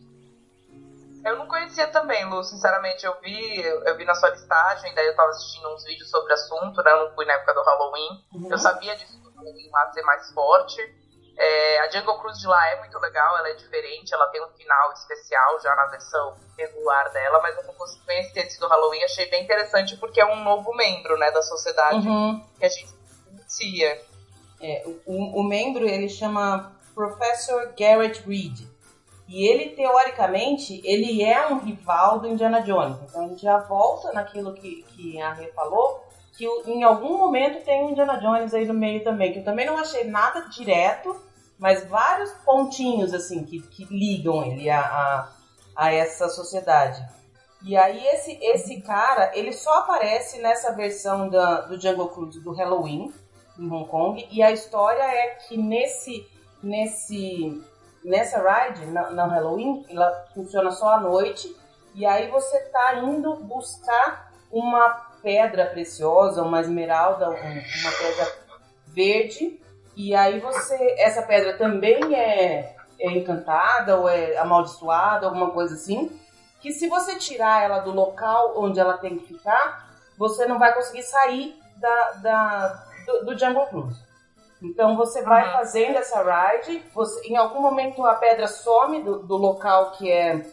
Eu 1.26 1.38
não 1.38 1.48
conhecia 1.48 1.88
também, 1.88 2.24
Lu, 2.30 2.44
sinceramente. 2.44 3.04
Eu 3.04 3.20
vi, 3.20 3.62
eu 3.62 3.98
vi 3.98 4.06
na 4.06 4.14
sua 4.14 4.30
listagem, 4.30 4.94
daí 4.94 5.08
eu 5.08 5.16
tava 5.16 5.30
assistindo 5.30 5.68
uns 5.74 5.84
vídeos 5.84 6.08
sobre 6.10 6.32
o 6.32 6.36
assunto, 6.36 6.84
né? 6.84 6.92
Eu 6.92 7.08
não 7.08 7.16
fui 7.16 7.26
na 7.26 7.34
época 7.34 7.54
do 7.56 7.64
Halloween. 7.64 8.26
Uhum. 8.32 8.52
Eu 8.52 8.58
sabia 8.60 8.96
disso 8.96 9.18
do 9.20 9.32
Halloween 9.32 9.70
lá 9.72 9.92
ser 9.92 10.04
mais 10.04 10.32
forte. 10.32 10.80
É, 11.38 11.80
a 11.80 11.90
Jungle 11.90 12.20
Cruise 12.20 12.40
de 12.40 12.48
lá 12.48 12.70
é 12.70 12.80
muito 12.80 12.98
legal, 13.00 13.38
ela 13.38 13.50
é 13.50 13.56
diferente, 13.56 14.14
ela 14.14 14.28
tem 14.28 14.42
um 14.42 14.50
final 14.52 14.94
especial 14.94 15.60
já 15.60 15.76
na 15.76 15.88
versão 15.88 16.38
regular 16.58 17.12
dela, 17.12 17.42
mas 17.42 17.58
eu 17.58 17.64
não 17.66 17.74
consegui 17.74 18.06
conhecer 18.06 18.48
esse 18.48 18.58
do 18.58 18.68
Halloween, 18.70 19.04
achei 19.04 19.30
bem 19.30 19.44
interessante 19.44 19.98
porque 19.98 20.22
é 20.22 20.26
um 20.26 20.44
novo 20.44 20.74
membro, 20.74 21.18
né, 21.18 21.32
da 21.32 21.42
sociedade 21.42 22.08
uhum. 22.08 22.42
que 22.58 22.66
a 22.66 22.70
gente 22.70 22.94
conhecia. 23.26 24.02
É, 24.62 24.84
o, 25.06 25.42
o 25.42 25.44
membro, 25.44 25.86
ele 25.86 26.08
chama 26.08 26.72
Professor 26.94 27.74
Garrett 27.78 28.24
Reed. 28.26 28.75
E 29.28 29.48
ele, 29.48 29.72
teoricamente, 29.72 30.82
ele 30.84 31.24
é 31.24 31.48
um 31.48 31.58
rival 31.58 32.20
do 32.20 32.28
Indiana 32.28 32.62
Jones. 32.62 32.98
Então 33.04 33.26
a 33.26 33.28
gente 33.28 33.42
já 33.42 33.58
volta 33.58 34.14
naquilo 34.14 34.54
que, 34.54 34.84
que 34.90 35.20
a 35.20 35.34
Rê 35.34 35.48
falou, 35.48 36.04
que 36.34 36.46
em 36.68 36.84
algum 36.84 37.18
momento 37.18 37.64
tem 37.64 37.86
o 37.86 37.90
Indiana 37.90 38.18
Jones 38.18 38.54
aí 38.54 38.66
no 38.66 38.74
meio 38.74 39.04
também, 39.04 39.34
que 39.34 39.40
eu 39.40 39.44
também 39.44 39.66
não 39.66 39.78
achei 39.78 40.04
nada 40.04 40.42
direto, 40.50 41.16
mas 41.58 41.88
vários 41.88 42.32
pontinhos 42.44 43.14
assim 43.14 43.44
que, 43.44 43.62
que 43.62 43.86
ligam 43.86 44.44
ele 44.44 44.70
a, 44.70 44.82
a, 44.82 45.32
a, 45.76 45.94
essa 45.94 46.30
sociedade. 46.30 47.02
E 47.64 47.76
aí 47.76 48.06
esse, 48.08 48.38
esse 48.42 48.82
cara, 48.82 49.32
ele 49.34 49.52
só 49.52 49.80
aparece 49.80 50.40
nessa 50.40 50.72
versão 50.74 51.30
da, 51.30 51.62
do 51.62 51.82
Jungle 51.82 52.10
Cruise 52.10 52.40
do 52.40 52.54
Halloween, 52.54 53.12
em 53.58 53.72
Hong 53.72 53.88
Kong, 53.90 54.28
e 54.30 54.44
a 54.44 54.52
história 54.52 55.02
é 55.02 55.30
que 55.48 55.58
nesse, 55.58 56.28
nesse 56.62 57.64
nessa 58.06 58.38
ride, 58.38 58.86
na, 58.86 59.10
na 59.10 59.26
Halloween, 59.26 59.84
ela 59.90 60.26
funciona 60.34 60.72
só 60.72 60.94
à 60.94 61.00
noite, 61.00 61.54
e 61.96 62.06
aí 62.06 62.30
você 62.30 62.60
tá 62.66 62.96
indo 62.96 63.36
buscar 63.38 64.32
uma 64.52 64.90
pedra 65.22 65.66
preciosa, 65.66 66.44
uma 66.44 66.62
esmeralda, 66.62 67.30
uma 67.30 67.38
pedra 67.38 68.32
verde, 68.88 69.60
e 69.96 70.14
aí 70.14 70.40
você, 70.40 70.76
essa 71.00 71.24
pedra 71.24 71.58
também 71.58 72.16
é, 72.16 72.76
é 73.00 73.12
encantada 73.12 73.98
ou 73.98 74.08
é 74.08 74.38
amaldiçoada, 74.38 75.26
alguma 75.26 75.50
coisa 75.52 75.74
assim, 75.74 76.12
que 76.62 76.72
se 76.72 76.88
você 76.88 77.16
tirar 77.16 77.64
ela 77.64 77.80
do 77.80 77.92
local 77.92 78.54
onde 78.58 78.80
ela 78.80 78.98
tem 78.98 79.18
que 79.18 79.28
ficar, 79.34 79.90
você 80.18 80.46
não 80.46 80.60
vai 80.60 80.74
conseguir 80.74 81.04
sair 81.04 81.60
da, 81.78 82.12
da 82.22 82.86
do, 83.06 83.26
do 83.26 83.38
Jungle 83.38 83.68
Cruise. 83.68 84.00
Então 84.62 84.96
você 84.96 85.22
vai 85.22 85.46
uhum. 85.46 85.54
fazendo 85.54 85.98
essa 85.98 86.22
ride, 86.24 86.84
você, 86.94 87.28
em 87.28 87.36
algum 87.36 87.62
momento 87.62 88.06
a 88.06 88.16
pedra 88.16 88.48
some 88.48 89.02
do, 89.04 89.20
do, 89.20 89.36
local 89.36 89.92
que 89.92 90.12
é 90.12 90.46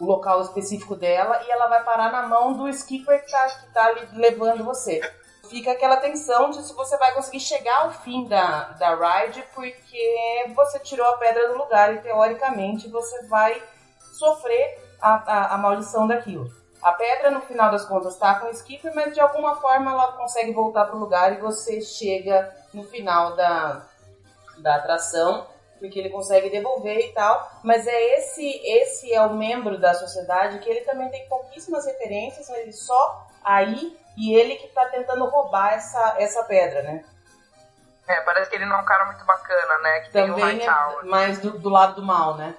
o 0.00 0.04
local 0.04 0.40
específico 0.42 0.94
dela 0.94 1.42
e 1.44 1.50
ela 1.50 1.66
vai 1.66 1.82
parar 1.82 2.12
na 2.12 2.22
mão 2.28 2.52
do 2.52 2.68
skipper 2.68 3.20
que 3.20 3.26
está 3.26 3.48
tá 3.72 3.86
ali 3.86 4.08
levando 4.12 4.64
você. 4.64 5.00
Fica 5.48 5.72
aquela 5.72 5.96
tensão 5.96 6.50
de 6.50 6.62
se 6.62 6.74
você 6.74 6.96
vai 6.98 7.14
conseguir 7.14 7.40
chegar 7.40 7.84
ao 7.84 7.90
fim 7.90 8.26
da, 8.26 8.64
da 8.72 8.94
ride 8.94 9.42
porque 9.54 10.52
você 10.54 10.78
tirou 10.80 11.06
a 11.06 11.16
pedra 11.16 11.48
do 11.48 11.58
lugar 11.58 11.94
e 11.94 12.00
teoricamente 12.00 12.88
você 12.88 13.26
vai 13.26 13.60
sofrer 14.12 14.78
a, 15.00 15.14
a, 15.14 15.54
a 15.54 15.58
maldição 15.58 16.06
daquilo. 16.06 16.50
A 16.82 16.92
pedra, 16.92 17.30
no 17.30 17.40
final 17.40 17.72
das 17.72 17.84
contas, 17.84 18.14
está 18.14 18.38
com 18.38 18.46
o 18.46 18.50
skipper, 18.50 18.94
mas 18.94 19.12
de 19.12 19.20
alguma 19.20 19.56
forma 19.56 19.90
ela 19.90 20.12
consegue 20.12 20.52
voltar 20.52 20.84
para 20.84 20.96
o 20.96 21.00
lugar 21.00 21.32
e 21.32 21.40
você 21.40 21.80
chega 21.80 22.54
no 22.72 22.84
final 22.84 23.34
da, 23.36 23.86
da 24.58 24.76
atração, 24.76 25.46
porque 25.78 25.98
ele 25.98 26.10
consegue 26.10 26.50
devolver 26.50 26.98
e 26.98 27.12
tal. 27.12 27.50
Mas 27.62 27.86
é 27.86 28.18
esse 28.18 28.46
esse 28.64 29.12
é 29.12 29.22
o 29.22 29.34
membro 29.34 29.78
da 29.78 29.94
sociedade 29.94 30.58
que 30.58 30.68
ele 30.68 30.80
também 30.82 31.08
tem 31.10 31.28
pouquíssimas 31.28 31.86
referências, 31.86 32.48
ele 32.50 32.72
só 32.72 33.26
aí 33.44 33.96
e 34.16 34.34
ele 34.34 34.56
que 34.56 34.66
está 34.66 34.86
tentando 34.86 35.26
roubar 35.26 35.74
essa, 35.74 36.16
essa 36.18 36.42
pedra, 36.44 36.82
né? 36.82 37.04
É, 38.08 38.20
parece 38.22 38.50
que 38.50 38.56
ele 38.56 38.64
não 38.64 38.78
é 38.78 38.80
um 38.80 38.86
cara 38.86 39.04
muito 39.04 39.24
bacana, 39.24 39.78
né? 39.78 40.00
Que 40.00 40.12
também 40.12 40.34
tem 40.34 40.44
o 40.44 40.46
Hightower. 40.46 41.04
É 41.04 41.08
mais 41.08 41.38
do, 41.40 41.58
do 41.58 41.68
lado 41.68 41.94
do 41.94 42.02
mal, 42.02 42.36
né? 42.36 42.54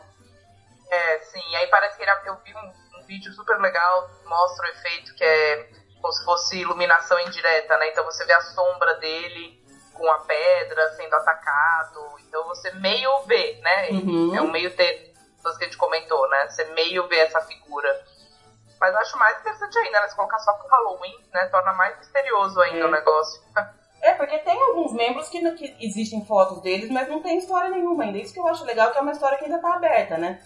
É, 0.89 1.20
sim. 1.20 1.41
E 1.51 1.55
aí 1.55 1.68
parece 1.68 1.97
que 1.97 2.03
ele, 2.03 2.12
eu 2.26 2.38
vi 2.38 2.55
um, 2.55 2.99
um 2.99 3.05
vídeo 3.05 3.34
super 3.34 3.60
legal, 3.60 4.10
mostra 4.26 4.68
o 4.68 4.70
efeito 4.70 5.14
que 5.16 5.24
é 5.24 5.70
como 6.01 6.14
se 6.14 6.24
fosse 6.24 6.57
iluminação 6.57 7.20
indireta, 7.20 7.78
né? 7.78 7.89
Então 7.89 8.05
você 8.05 8.26
vê 8.26 8.34
a 8.34 8.41
sombra 8.41 8.95
dele 8.95 9.60
com 10.00 10.10
a 10.10 10.20
pedra 10.22 10.93
sendo 10.93 11.14
atacado. 11.14 12.00
Então 12.26 12.47
você 12.47 12.72
meio 12.72 13.22
vê, 13.24 13.60
né? 13.62 13.89
Uhum. 13.89 14.36
É 14.36 14.41
um 14.41 14.50
meio 14.50 14.74
ter 14.76 15.10
que 15.58 15.64
a 15.64 15.68
gente 15.68 15.78
comentou, 15.78 16.28
né? 16.30 16.47
Você 16.50 16.64
meio 16.74 17.08
vê 17.08 17.18
essa 17.18 17.41
figura. 17.41 18.06
Mas 18.80 18.93
eu 18.93 19.00
acho 19.00 19.18
mais 19.18 19.39
interessante 19.39 19.78
ainda, 19.78 20.02
né? 20.02 20.08
Se 20.08 20.16
colocar 20.16 20.39
só 20.39 20.54
pro 20.54 20.68
Halloween, 20.70 21.16
né? 21.34 21.47
Torna 21.47 21.74
mais 21.74 21.97
misterioso 21.97 22.60
ainda 22.62 22.80
é. 22.80 22.86
o 22.86 22.91
negócio. 22.91 23.41
É, 24.02 24.14
porque 24.14 24.38
tem 24.39 24.62
alguns 24.62 24.93
membros 24.93 25.28
que, 25.28 25.52
que 25.56 25.76
existem 25.82 26.26
fotos 26.26 26.62
deles, 26.62 26.89
mas 26.89 27.10
não 27.10 27.22
tem 27.22 27.38
história 27.38 27.70
nenhuma 27.70 28.06
ainda. 28.06 28.18
Isso 28.18 28.34
que 28.34 28.39
eu 28.39 28.47
acho 28.47 28.64
legal, 28.64 28.91
que 28.91 28.97
é 28.97 29.02
uma 29.02 29.12
história 29.12 29.38
que 29.38 29.43
ainda 29.43 29.60
tá 29.60 29.74
aberta, 29.74 30.18
né? 30.18 30.41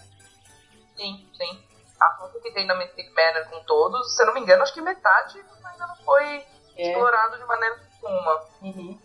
Sim, 0.96 1.28
sim. 1.36 1.64
A 2.00 2.10
foto 2.16 2.40
que 2.40 2.50
tem 2.50 2.66
na 2.66 2.74
Mystic 2.74 3.12
Manor 3.14 3.48
com 3.48 3.64
todos, 3.64 4.16
se 4.16 4.22
eu 4.22 4.26
não 4.26 4.34
me 4.34 4.40
engano, 4.40 4.62
acho 4.62 4.74
que 4.74 4.80
metade 4.80 5.38
ainda 5.38 5.86
não 5.86 5.96
foi 5.98 6.44
é. 6.76 6.88
explorado 6.88 7.38
de 7.38 7.44
maneira 7.44 7.80
nenhuma. 8.02 8.44
Uhum. 8.62 8.98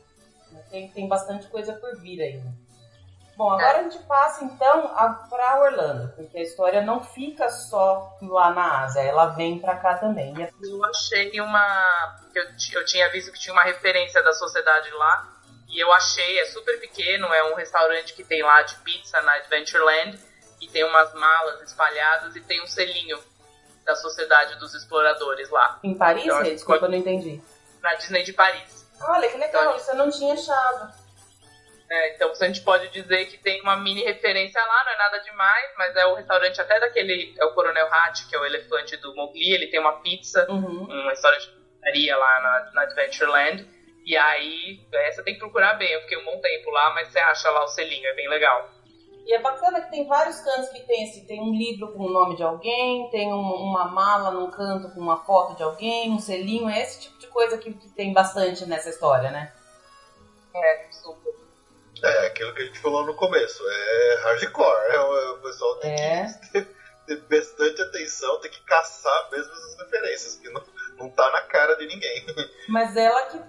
Tem, 0.70 0.90
tem 0.90 1.08
bastante 1.08 1.48
coisa 1.48 1.74
por 1.74 1.98
vir 2.00 2.22
ainda. 2.22 2.54
Bom, 3.40 3.52
agora 3.52 3.80
a 3.80 3.84
gente 3.84 4.00
passa 4.00 4.44
então 4.44 4.94
para 5.30 5.62
Orlando, 5.62 6.12
porque 6.14 6.38
a 6.38 6.42
história 6.42 6.82
não 6.82 7.02
fica 7.02 7.48
só 7.48 8.18
lá 8.22 8.52
na 8.52 8.84
Ásia, 8.84 9.00
ela 9.00 9.28
vem 9.28 9.60
para 9.60 9.78
cá 9.78 9.98
também. 9.98 10.34
Eu 10.62 10.84
achei 10.84 11.40
uma. 11.40 12.20
Eu, 12.36 12.44
eu 12.74 12.86
tinha 12.86 13.10
visto 13.10 13.32
que 13.32 13.40
tinha 13.40 13.54
uma 13.54 13.64
referência 13.64 14.22
da 14.22 14.34
sociedade 14.34 14.92
lá, 14.92 15.26
e 15.70 15.80
eu 15.80 15.90
achei, 15.94 16.40
é 16.40 16.46
super 16.48 16.82
pequeno, 16.82 17.28
é 17.28 17.50
um 17.54 17.56
restaurante 17.56 18.14
que 18.14 18.26
tem 18.26 18.44
lá 18.44 18.62
de 18.64 18.76
pizza 18.80 19.22
na 19.22 19.34
Adventureland, 19.36 20.20
e 20.60 20.68
tem 20.68 20.84
umas 20.84 21.14
malas 21.14 21.62
espalhadas 21.62 22.36
e 22.36 22.42
tem 22.42 22.62
um 22.62 22.68
selinho 22.68 23.18
da 23.86 23.96
Sociedade 23.96 24.60
dos 24.60 24.76
Exploradores 24.76 25.50
lá. 25.50 25.80
Em 25.84 25.96
Paris? 25.96 26.26
Então, 26.26 26.44
Desculpa, 26.44 26.86
eu 26.86 26.90
não 26.90 26.98
entendi. 26.98 27.42
Na 27.82 27.96
Disney 27.96 28.24
de 28.24 28.34
Paris. 28.34 28.79
Olha, 29.02 29.30
que 29.30 29.38
legal, 29.38 29.64
então, 29.64 29.78
isso 29.78 29.91
eu 29.91 29.95
não 29.95 30.10
tinha 30.10 30.34
achado. 30.34 30.93
É, 31.89 32.16
então 32.16 32.32
a 32.32 32.45
gente 32.45 32.62
pode 32.62 32.88
dizer 32.89 33.26
que 33.26 33.38
tem 33.38 33.62
uma 33.62 33.76
mini 33.76 34.04
referência 34.04 34.62
lá, 34.62 34.84
não 34.86 34.91
é 34.91 34.97
nada 34.97 35.18
demais, 35.20 35.72
mas 35.76 35.95
é 35.95 36.06
o 36.06 36.14
restaurante 36.14 36.62
até 36.62 36.80
daquele, 36.80 37.34
é 37.38 37.45
o 37.45 37.54
Coronel 37.54 37.88
Hat, 37.91 38.28
que 38.28 38.36
é 38.36 38.39
o 38.39 38.45
elefante 38.45 38.95
do 38.97 39.16
Mowgli, 39.16 39.54
ele 39.54 39.68
tem 39.68 39.80
uma 39.80 40.00
pizza, 40.02 40.45
uhum. 40.50 40.84
um 40.88 41.10
restaurante 41.10 41.47
de 41.47 41.56
pizzaria 41.56 42.16
lá 42.16 42.41
na, 42.41 42.72
na 42.74 42.82
Adventureland, 42.84 43.68
e 44.06 44.16
aí, 44.18 44.80
essa 44.93 45.24
tem 45.24 45.34
que 45.34 45.39
procurar 45.39 45.76
bem, 45.76 45.91
eu 45.91 46.02
fiquei 46.02 46.18
um 46.18 46.26
bom 46.26 46.39
tempo 46.39 46.70
lá, 46.70 46.91
mas 46.93 47.08
você 47.08 47.20
acha 47.20 47.50
lá 47.50 47.64
o 47.64 47.68
selinho, 47.68 48.08
é 48.08 48.14
bem 48.14 48.30
legal. 48.30 48.70
E 49.30 49.34
é 49.36 49.40
bacana 49.40 49.80
que 49.82 49.92
tem 49.92 50.08
vários 50.08 50.40
cantos 50.40 50.70
que 50.70 50.80
tem 50.88 51.04
esse, 51.04 51.22
tem 51.28 51.40
um 51.40 51.54
livro 51.54 51.94
com 51.94 52.06
o 52.06 52.12
nome 52.12 52.36
de 52.36 52.42
alguém, 52.42 53.08
tem 53.12 53.32
um, 53.32 53.40
uma 53.40 53.86
mala 53.86 54.32
num 54.32 54.50
canto 54.50 54.90
com 54.90 55.00
uma 55.00 55.24
foto 55.24 55.56
de 55.56 55.62
alguém, 55.62 56.12
um 56.12 56.18
selinho, 56.18 56.68
é 56.68 56.82
esse 56.82 57.02
tipo 57.02 57.20
de 57.20 57.28
coisa 57.28 57.56
que, 57.60 57.72
que 57.72 57.90
tem 57.90 58.12
bastante 58.12 58.66
nessa 58.66 58.90
história, 58.90 59.30
né? 59.30 59.54
É, 60.56 60.88
super. 60.92 61.32
É, 62.02 62.26
aquilo 62.26 62.56
que 62.56 62.64
a 62.64 62.66
gente 62.66 62.80
falou 62.80 63.06
no 63.06 63.14
começo, 63.14 63.64
é 63.70 64.16
hardcore, 64.24 64.96
é, 64.96 65.00
o 65.00 65.38
pessoal 65.44 65.76
tem 65.76 65.92
é. 65.92 66.26
que 66.26 66.50
ter, 66.50 66.76
ter, 67.06 67.18
bastante 67.30 67.84
atenção, 67.84 68.42
tem 68.42 68.50
que 68.50 68.64
caçar 68.64 69.30
mesmo 69.32 69.54
as 69.54 69.78
referências, 69.78 70.38
que 70.38 70.50
não, 70.50 70.64
não 70.98 71.10
tá 71.12 71.30
na 71.30 71.42
cara 71.42 71.76
de 71.76 71.86
ninguém. 71.86 72.26
Mas 72.68 72.98
ela 72.98 73.28
que, 73.28 73.40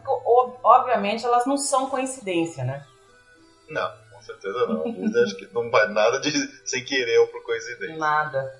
obviamente, 0.63 1.25
elas 1.25 1.47
não 1.47 1.57
são 1.57 1.89
coincidência, 1.89 2.65
né? 2.65 2.87
Não 3.67 4.00
com 4.21 4.27
certeza 4.27 4.67
não. 4.67 4.85
Eu 4.87 5.23
acho 5.25 5.37
que 5.37 5.49
não 5.53 5.71
vai 5.71 5.89
nada 5.89 6.21
de 6.21 6.31
sem 6.69 6.85
querer 6.85 7.19
ou 7.19 7.29
por 7.29 7.43
coincidência. 7.43 7.97
Nada. 7.97 8.55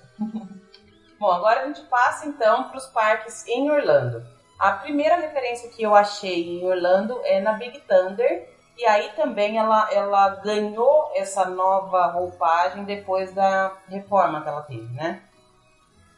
Bom, 1.19 1.31
agora 1.31 1.61
a 1.61 1.67
gente 1.67 1.81
passa 1.81 2.27
então 2.27 2.69
para 2.69 2.77
os 2.77 2.87
parques 2.87 3.47
em 3.47 3.69
Orlando. 3.69 4.25
A 4.57 4.73
primeira 4.73 5.15
referência 5.15 5.69
que 5.69 5.83
eu 5.83 5.95
achei 5.95 6.59
em 6.59 6.65
Orlando 6.65 7.19
é 7.23 7.39
na 7.39 7.53
Big 7.53 7.79
Thunder. 7.81 8.49
E 8.77 8.85
aí 8.85 9.11
também 9.15 9.57
ela, 9.57 9.87
ela 9.91 10.29
ganhou 10.29 11.11
essa 11.15 11.45
nova 11.45 12.07
roupagem 12.07 12.83
depois 12.83 13.33
da 13.33 13.77
reforma 13.87 14.41
que 14.41 14.49
ela 14.49 14.61
teve, 14.63 14.91
né? 14.95 15.21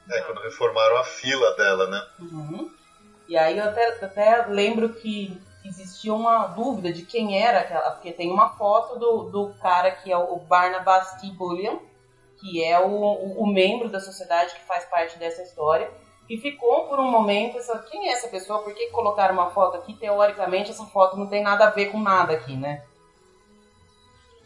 É, 0.09 0.21
quando 0.21 0.41
reformaram 0.41 0.97
a 0.97 1.03
fila 1.03 1.55
dela, 1.55 1.89
né? 1.89 2.01
Uhum. 2.19 2.71
E 3.27 3.37
aí 3.37 3.57
eu 3.57 3.65
até, 3.65 4.05
até 4.05 4.45
lembro 4.45 4.93
que 4.93 5.41
existia 5.63 6.13
uma 6.13 6.47
dúvida 6.47 6.91
de 6.91 7.03
quem 7.03 7.41
era 7.41 7.59
aquela, 7.59 7.91
porque 7.91 8.11
tem 8.11 8.31
uma 8.31 8.49
foto 8.57 8.99
do, 8.99 9.23
do 9.29 9.53
cara 9.61 9.91
que 9.91 10.11
é 10.11 10.17
o 10.17 10.37
Barnabas 10.37 11.21
T. 11.21 11.31
Bullion, 11.31 11.79
que 12.39 12.63
é 12.63 12.79
o, 12.79 12.89
o, 12.89 13.43
o, 13.43 13.47
membro 13.47 13.89
da 13.89 13.99
sociedade 13.99 14.53
que 14.53 14.61
faz 14.61 14.83
parte 14.85 15.17
dessa 15.17 15.41
história, 15.41 15.89
e 16.29 16.37
ficou 16.37 16.87
por 16.87 16.99
um 16.99 17.09
momento 17.09 17.57
essa, 17.57 17.77
quem 17.79 18.09
é 18.09 18.13
essa 18.13 18.27
pessoa, 18.27 18.61
por 18.61 18.73
que 18.73 18.87
colocaram 18.87 19.33
uma 19.33 19.51
foto 19.51 19.77
aqui? 19.77 19.93
Teoricamente 19.93 20.71
essa 20.71 20.85
foto 20.85 21.17
não 21.17 21.27
tem 21.27 21.41
nada 21.41 21.67
a 21.67 21.69
ver 21.69 21.91
com 21.91 21.99
nada 21.99 22.33
aqui, 22.33 22.55
né? 22.55 22.83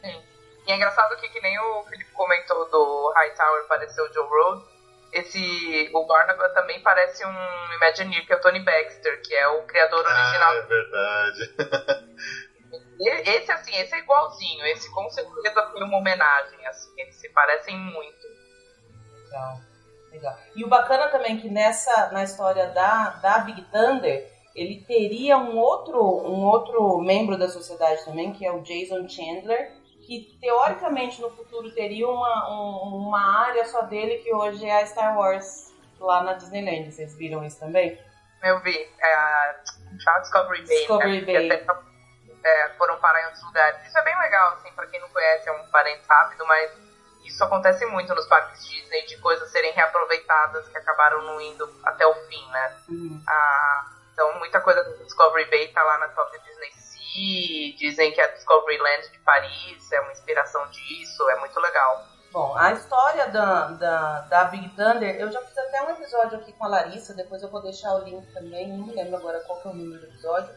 Sim. 0.01 0.21
E 0.67 0.71
é 0.71 0.75
engraçado 0.75 1.15
que, 1.17 1.29
que 1.29 1.41
nem 1.41 1.57
o 1.59 1.83
Felipe 1.85 2.11
comentou 2.11 2.69
do 2.69 3.13
Hightower 3.15 3.67
pareceu 3.67 4.05
o 4.05 4.13
Joe 4.13 4.27
Road, 4.27 4.63
esse 5.13 5.89
o 5.93 6.05
Barnabas 6.05 6.53
também 6.53 6.81
parece 6.81 7.25
um 7.25 7.73
Imagineer, 7.75 8.25
que 8.25 8.33
é 8.33 8.35
o 8.35 8.41
Tony 8.41 8.59
Baxter, 8.59 9.21
que 9.21 9.33
é 9.33 9.47
o 9.47 9.63
criador 9.63 10.03
ah, 10.05 10.09
original. 10.09 10.53
É 10.55 10.61
verdade. 10.61 12.07
esse, 13.29 13.51
assim, 13.51 13.75
esse 13.75 13.95
é 13.95 13.99
igualzinho. 13.99 14.65
Esse 14.67 14.91
com 14.93 15.09
certeza 15.09 15.69
foi 15.71 15.83
uma 15.83 15.97
homenagem, 15.97 16.65
assim. 16.67 16.91
Eles 16.97 17.15
se 17.15 17.29
parecem 17.29 17.77
muito. 17.77 18.27
Legal. 19.25 19.59
Legal. 20.11 20.37
E 20.55 20.63
o 20.63 20.67
bacana 20.67 21.07
também 21.09 21.37
é 21.37 21.41
que 21.41 21.49
nessa, 21.49 22.11
na 22.11 22.23
história 22.23 22.67
da, 22.67 23.09
da 23.21 23.39
Big 23.39 23.61
Thunder, 23.71 24.31
ele 24.55 24.83
teria 24.87 25.37
um 25.37 25.57
outro, 25.57 25.99
um 25.99 26.45
outro 26.45 26.99
membro 26.99 27.37
da 27.37 27.47
sociedade 27.47 28.03
também, 28.03 28.33
que 28.33 28.45
é 28.45 28.51
o 28.51 28.61
Jason 28.61 29.07
Chandler, 29.07 29.71
que 30.07 30.37
teoricamente 30.39 31.21
no 31.21 31.29
futuro 31.29 31.69
teria 31.71 32.07
uma, 32.07 32.49
um, 32.49 33.07
uma 33.07 33.45
área 33.45 33.65
só 33.65 33.81
dele, 33.81 34.19
que 34.19 34.33
hoje 34.33 34.65
é 34.65 34.81
a 34.81 34.85
Star 34.85 35.17
Wars 35.17 35.73
lá 35.99 36.23
na 36.23 36.33
Disneyland. 36.33 36.89
Vocês 36.89 37.13
viram 37.17 37.43
isso 37.43 37.59
também? 37.59 38.01
Eu 38.41 38.61
vi. 38.61 38.89
É 38.99 39.13
a 39.13 39.55
Discovery 40.21 40.65
Bay. 40.65 40.77
Discovery 40.77 41.25
né? 41.25 41.25
Bay. 41.25 41.51
Até, 41.51 41.65
é, 42.41 42.69
foram 42.77 42.97
parar 42.99 43.21
em 43.21 43.25
outros 43.25 43.43
lugares. 43.43 43.85
Isso 43.85 43.97
é 43.97 44.03
bem 44.05 44.17
legal, 44.17 44.53
assim, 44.53 44.71
pra 44.71 44.87
quem 44.87 45.01
não 45.01 45.09
conhece, 45.09 45.49
é 45.49 45.51
um 45.51 45.67
parente 45.67 46.03
rápido, 46.07 46.47
mas 46.47 46.71
isso 47.25 47.43
acontece 47.43 47.85
muito 47.87 48.15
nos 48.15 48.25
parques 48.27 48.65
Disney, 48.65 49.05
de 49.07 49.17
coisas 49.17 49.51
serem 49.51 49.73
reaproveitadas 49.73 50.69
que 50.69 50.77
acabaram 50.77 51.21
não 51.23 51.41
indo 51.41 51.69
até 51.83 52.07
o 52.07 52.13
fim, 52.27 52.49
né? 52.51 52.77
Uhum. 52.87 53.21
Ah, 53.27 53.91
então, 54.13 54.39
muita 54.39 54.61
coisa 54.61 54.81
do 54.85 55.03
Discovery 55.03 55.49
Bay 55.49 55.67
tá 55.73 55.83
lá 55.83 55.97
na 55.97 56.07
top 56.07 56.39
Disney 56.39 56.71
Dizem 57.77 58.11
que 58.11 58.21
a 58.21 58.27
Discovery 58.27 58.77
Land 58.77 59.11
de 59.11 59.19
Paris 59.19 59.91
é 59.91 60.01
uma 60.01 60.11
inspiração 60.11 60.67
disso, 60.69 61.29
é 61.29 61.39
muito 61.39 61.59
legal. 61.59 62.05
Bom, 62.31 62.55
a 62.55 62.73
história 62.73 63.27
da, 63.29 63.67
da, 63.71 64.19
da 64.21 64.43
Big 64.45 64.69
Thunder, 64.69 65.15
eu 65.15 65.31
já 65.31 65.41
fiz 65.41 65.57
até 65.57 65.81
um 65.81 65.89
episódio 65.91 66.37
aqui 66.37 66.51
com 66.53 66.65
a 66.65 66.67
Larissa, 66.67 67.13
depois 67.13 67.41
eu 67.41 67.49
vou 67.49 67.61
deixar 67.61 67.95
o 67.95 68.03
link 68.03 68.25
também, 68.33 68.67
não 68.67 68.85
me 68.85 68.93
lembro 68.93 69.15
agora 69.15 69.39
qual 69.41 69.59
que 69.59 69.67
é 69.67 69.71
o 69.71 69.73
número 69.73 70.01
do 70.01 70.07
episódio. 70.07 70.49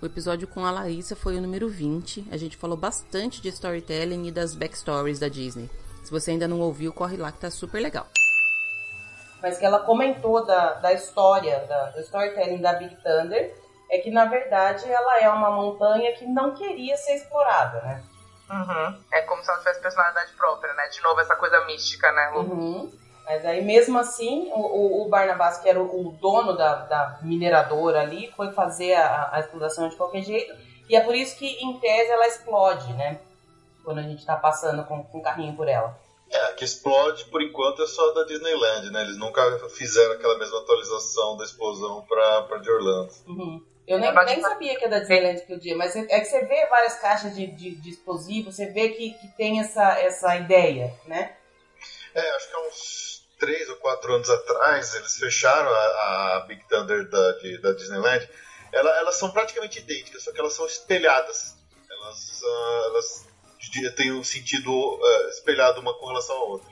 O 0.00 0.06
episódio 0.06 0.46
com 0.46 0.64
a 0.64 0.70
Larissa 0.70 1.16
foi 1.16 1.36
o 1.36 1.40
número 1.40 1.68
20. 1.68 2.28
A 2.30 2.36
gente 2.36 2.56
falou 2.56 2.76
bastante 2.76 3.42
de 3.42 3.48
storytelling 3.48 4.28
e 4.28 4.30
das 4.30 4.54
backstories 4.54 5.18
da 5.18 5.28
Disney. 5.28 5.68
Se 6.04 6.10
você 6.10 6.30
ainda 6.30 6.46
não 6.46 6.60
ouviu, 6.60 6.92
corre 6.92 7.16
lá 7.16 7.32
que 7.32 7.38
tá 7.38 7.50
super 7.50 7.82
legal. 7.82 8.06
Mas 9.42 9.58
que 9.58 9.66
ela 9.66 9.80
comentou 9.80 10.46
da, 10.46 10.74
da 10.74 10.92
história, 10.92 11.66
da, 11.66 11.90
do 11.90 12.00
storytelling 12.00 12.60
da 12.60 12.74
Big 12.74 12.94
Thunder, 13.02 13.54
é 13.90 13.98
que 13.98 14.10
na 14.10 14.26
verdade 14.26 14.90
ela 14.90 15.20
é 15.20 15.28
uma 15.28 15.50
montanha 15.50 16.14
que 16.14 16.26
não 16.26 16.54
queria 16.54 16.96
ser 16.96 17.16
explorada, 17.16 17.80
né? 17.80 18.02
Uhum. 18.50 18.98
É 19.12 19.22
como 19.22 19.42
se 19.42 19.50
ela 19.50 19.58
tivesse 19.58 19.80
personalidade 19.80 20.32
própria, 20.32 20.72
né? 20.74 20.88
De 20.88 21.02
novo, 21.02 21.20
essa 21.20 21.36
coisa 21.36 21.64
mística, 21.66 22.10
né? 22.12 22.30
Uhum. 22.34 22.90
Mas 23.24 23.44
aí 23.44 23.62
mesmo 23.62 23.98
assim, 23.98 24.50
o, 24.54 25.02
o 25.04 25.08
Barnabás, 25.08 25.58
que 25.58 25.68
era 25.68 25.78
o, 25.78 26.08
o 26.08 26.12
dono 26.12 26.56
da, 26.56 26.76
da, 26.76 27.18
mineradora 27.22 28.00
ali, 28.00 28.32
foi 28.34 28.52
fazer 28.52 28.94
a, 28.94 29.30
a, 29.32 29.40
exploração 29.40 29.86
de 29.88 29.96
qualquer 29.96 30.22
jeito. 30.22 30.54
E 30.88 30.96
é 30.96 31.00
por 31.02 31.14
isso 31.14 31.36
que, 31.36 31.46
em 31.46 31.78
tese, 31.78 32.10
ela 32.10 32.26
explode, 32.26 32.90
né? 32.94 33.20
Quando 33.84 33.98
a 33.98 34.02
gente 34.02 34.24
tá 34.24 34.36
passando 34.36 34.82
com, 34.84 35.04
com 35.04 35.18
o 35.18 35.22
carrinho 35.22 35.54
por 35.54 35.68
ela. 35.68 35.94
É, 36.30 36.52
que 36.52 36.64
explode 36.64 37.26
por 37.26 37.42
enquanto 37.42 37.82
é 37.82 37.86
só 37.86 38.12
da 38.12 38.24
Disneyland, 38.24 38.90
né? 38.90 39.02
Eles 39.02 39.18
nunca 39.18 39.42
fizeram 39.68 40.14
aquela 40.14 40.38
mesma 40.38 40.60
atualização 40.60 41.36
da 41.36 41.44
explosão 41.44 42.02
pra, 42.08 42.42
pra 42.42 42.58
de 42.58 42.70
Orlando. 42.70 43.12
Uhum. 43.26 43.62
Eu 43.88 43.98
nem, 43.98 44.12
nem 44.12 44.40
sabia 44.42 44.78
que 44.78 44.84
é 44.84 44.88
da 44.88 44.98
Disneyland 44.98 45.38
explodia, 45.38 45.74
mas 45.74 45.96
é, 45.96 46.00
é 46.10 46.20
que 46.20 46.26
você 46.26 46.44
vê 46.44 46.66
várias 46.66 46.96
caixas 46.96 47.34
de, 47.34 47.46
de, 47.46 47.74
de 47.74 47.88
explosivo, 47.88 48.52
você 48.52 48.66
vê 48.66 48.90
que, 48.90 49.14
que 49.14 49.28
tem 49.28 49.60
essa, 49.60 49.98
essa 49.98 50.36
ideia, 50.36 50.94
né? 51.06 51.34
É, 52.14 52.30
acho 52.36 52.50
que 52.50 52.54
é 52.54 52.68
uns 52.68 53.26
três 53.38 53.66
ou 53.70 53.76
quatro 53.76 54.12
anos 54.12 54.28
atrás, 54.28 54.94
eles 54.94 55.16
fecharam 55.16 55.70
a, 55.70 56.36
a 56.36 56.40
Big 56.40 56.62
Thunder 56.68 57.08
da, 57.08 57.32
de, 57.38 57.58
da 57.62 57.72
Disneyland. 57.72 58.28
Ela, 58.72 58.90
elas 58.98 59.16
são 59.16 59.30
praticamente 59.30 59.78
idênticas, 59.78 60.22
só 60.22 60.32
que 60.32 60.40
elas 60.40 60.52
são 60.52 60.66
espelhadas. 60.66 61.56
Elas, 61.90 62.42
uh, 62.42 62.84
elas 62.86 63.26
têm 63.96 64.12
um 64.12 64.22
sentido 64.22 64.70
uh, 64.70 65.28
espelhado 65.30 65.80
uma 65.80 65.94
com 65.94 66.08
relação 66.08 66.36
à 66.36 66.44
outra. 66.44 66.68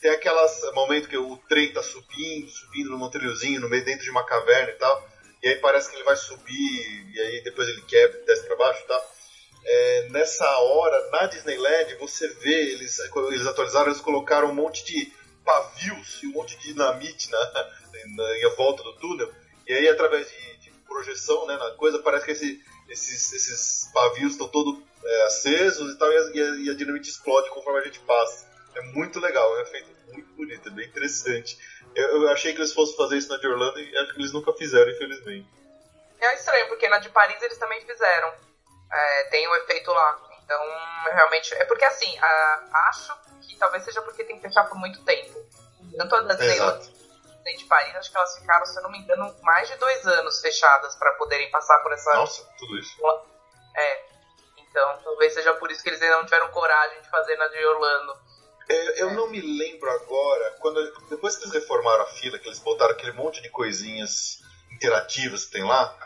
Tem 0.00 0.12
aquelas 0.12 0.60
momento 0.72 1.08
que 1.08 1.16
o 1.16 1.36
trem 1.48 1.66
está 1.66 1.82
subindo, 1.82 2.48
subindo 2.48 2.90
num 2.90 3.10
trilhozinho, 3.10 3.60
no 3.60 3.68
meio 3.68 3.84
dentro 3.84 4.04
de 4.04 4.10
uma 4.10 4.24
caverna 4.24 4.70
e 4.70 4.74
tal, 4.74 5.13
e 5.44 5.48
aí 5.48 5.56
parece 5.56 5.90
que 5.90 5.96
ele 5.96 6.04
vai 6.04 6.16
subir, 6.16 7.14
e 7.14 7.20
aí 7.20 7.42
depois 7.42 7.68
ele 7.68 7.82
quebra, 7.82 8.18
desce 8.24 8.46
para 8.46 8.56
baixo 8.56 8.82
tal. 8.88 9.14
É, 9.66 10.08
nessa 10.08 10.48
hora, 10.58 11.10
na 11.10 11.26
Disneyland, 11.26 11.96
você 11.96 12.26
vê, 12.28 12.72
eles, 12.72 12.98
eles 12.98 13.46
atualizaram, 13.46 13.88
eles 13.88 14.00
colocaram 14.00 14.48
um 14.48 14.54
monte 14.54 14.82
de 14.86 15.12
pavios 15.44 16.22
e 16.22 16.28
um 16.28 16.32
monte 16.32 16.56
de 16.56 16.72
dinamite 16.72 17.30
na, 17.30 17.38
na, 18.16 18.38
em 18.38 18.56
volta 18.56 18.82
do 18.82 18.94
túnel. 18.94 19.30
E 19.66 19.74
aí, 19.74 19.86
através 19.86 20.30
de, 20.30 20.56
de 20.56 20.70
projeção 20.86 21.46
né, 21.46 21.58
na 21.58 21.72
coisa, 21.72 21.98
parece 21.98 22.24
que 22.24 22.32
esse, 22.32 22.62
esses, 22.88 23.32
esses 23.34 23.90
pavios 23.92 24.32
estão 24.32 24.48
todos 24.48 24.82
é, 25.04 25.22
acesos 25.24 25.94
e 25.94 25.98
tal, 25.98 26.10
e 26.10 26.16
a, 26.16 26.56
e 26.56 26.70
a, 26.70 26.74
dinamite 26.74 27.10
explode 27.10 27.50
conforme 27.50 27.80
a 27.80 27.84
gente 27.84 28.00
passa. 28.00 28.46
É 28.74 28.80
muito 28.80 29.20
legal, 29.20 29.56
é 29.56 29.58
um 29.58 29.62
efeito 29.62 29.88
muito 30.10 30.32
bonito, 30.34 30.68
é 30.68 30.72
bem 30.72 30.86
interessante. 30.86 31.58
Eu, 31.94 32.22
eu, 32.22 32.28
achei 32.30 32.52
que 32.52 32.60
eles 32.60 32.72
fossem 32.72 32.96
fazer 32.96 33.18
isso 33.18 33.28
na 33.28 33.38
de 33.38 33.46
Orlando 33.46 33.78
e 33.80 33.96
acho 33.98 34.12
que 34.14 34.20
eles 34.20 34.32
nunca 34.32 34.52
fizeram, 34.52 34.90
infelizmente. 34.90 35.48
É 36.20 36.34
estranho, 36.34 36.68
porque 36.68 36.88
na 36.88 36.98
de 36.98 37.08
Paris 37.10 37.40
eles 37.42 37.58
também 37.58 37.80
fizeram. 37.82 38.32
É, 38.92 39.24
tem 39.24 39.46
o 39.46 39.50
um 39.50 39.54
efeito 39.56 39.90
lá. 39.90 40.20
Então, 40.42 40.60
realmente. 41.12 41.54
É 41.54 41.64
porque 41.64 41.84
assim, 41.84 42.18
a, 42.18 42.88
acho 42.88 43.14
que 43.48 43.56
talvez 43.56 43.84
seja 43.84 44.02
porque 44.02 44.24
tem 44.24 44.36
que 44.36 44.48
fechar 44.48 44.64
por 44.64 44.78
muito 44.78 45.02
tempo. 45.04 45.44
Tanto 45.96 46.16
a 46.16 46.20
das 46.22 46.38
de 47.52 47.64
Paris, 47.66 47.94
acho 47.96 48.10
que 48.10 48.16
elas 48.16 48.38
ficaram, 48.38 48.64
se 48.64 48.78
eu 48.78 48.82
não 48.82 48.90
me 48.90 48.98
engano, 48.98 49.34
mais 49.42 49.68
de 49.68 49.76
dois 49.76 50.06
anos 50.06 50.40
fechadas 50.40 50.96
para 50.96 51.12
poderem 51.12 51.50
passar 51.50 51.78
por 51.80 51.92
essa. 51.92 52.14
Nossa, 52.14 52.42
tudo 52.58 52.78
isso. 52.78 52.96
É. 53.76 54.04
Então, 54.56 54.98
talvez 55.04 55.34
seja 55.34 55.52
por 55.54 55.70
isso 55.70 55.82
que 55.82 55.90
eles 55.90 56.00
ainda 56.00 56.16
não 56.16 56.24
tiveram 56.24 56.50
coragem 56.50 57.00
de 57.02 57.08
fazer 57.10 57.36
na 57.36 57.46
de 57.48 57.64
Orlando. 57.64 58.16
É, 58.68 59.02
eu 59.02 59.12
não 59.12 59.28
me 59.30 59.40
lembro 59.40 59.90
agora, 59.90 60.56
quando 60.60 60.80
depois 61.10 61.36
que 61.36 61.44
eles 61.44 61.54
reformaram 61.54 62.04
a 62.04 62.06
fila, 62.06 62.38
que 62.38 62.48
eles 62.48 62.58
botaram 62.58 62.92
aquele 62.92 63.12
monte 63.12 63.42
de 63.42 63.50
coisinhas 63.50 64.42
interativas 64.72 65.44
que 65.44 65.52
tem 65.52 65.64
lá, 65.64 65.96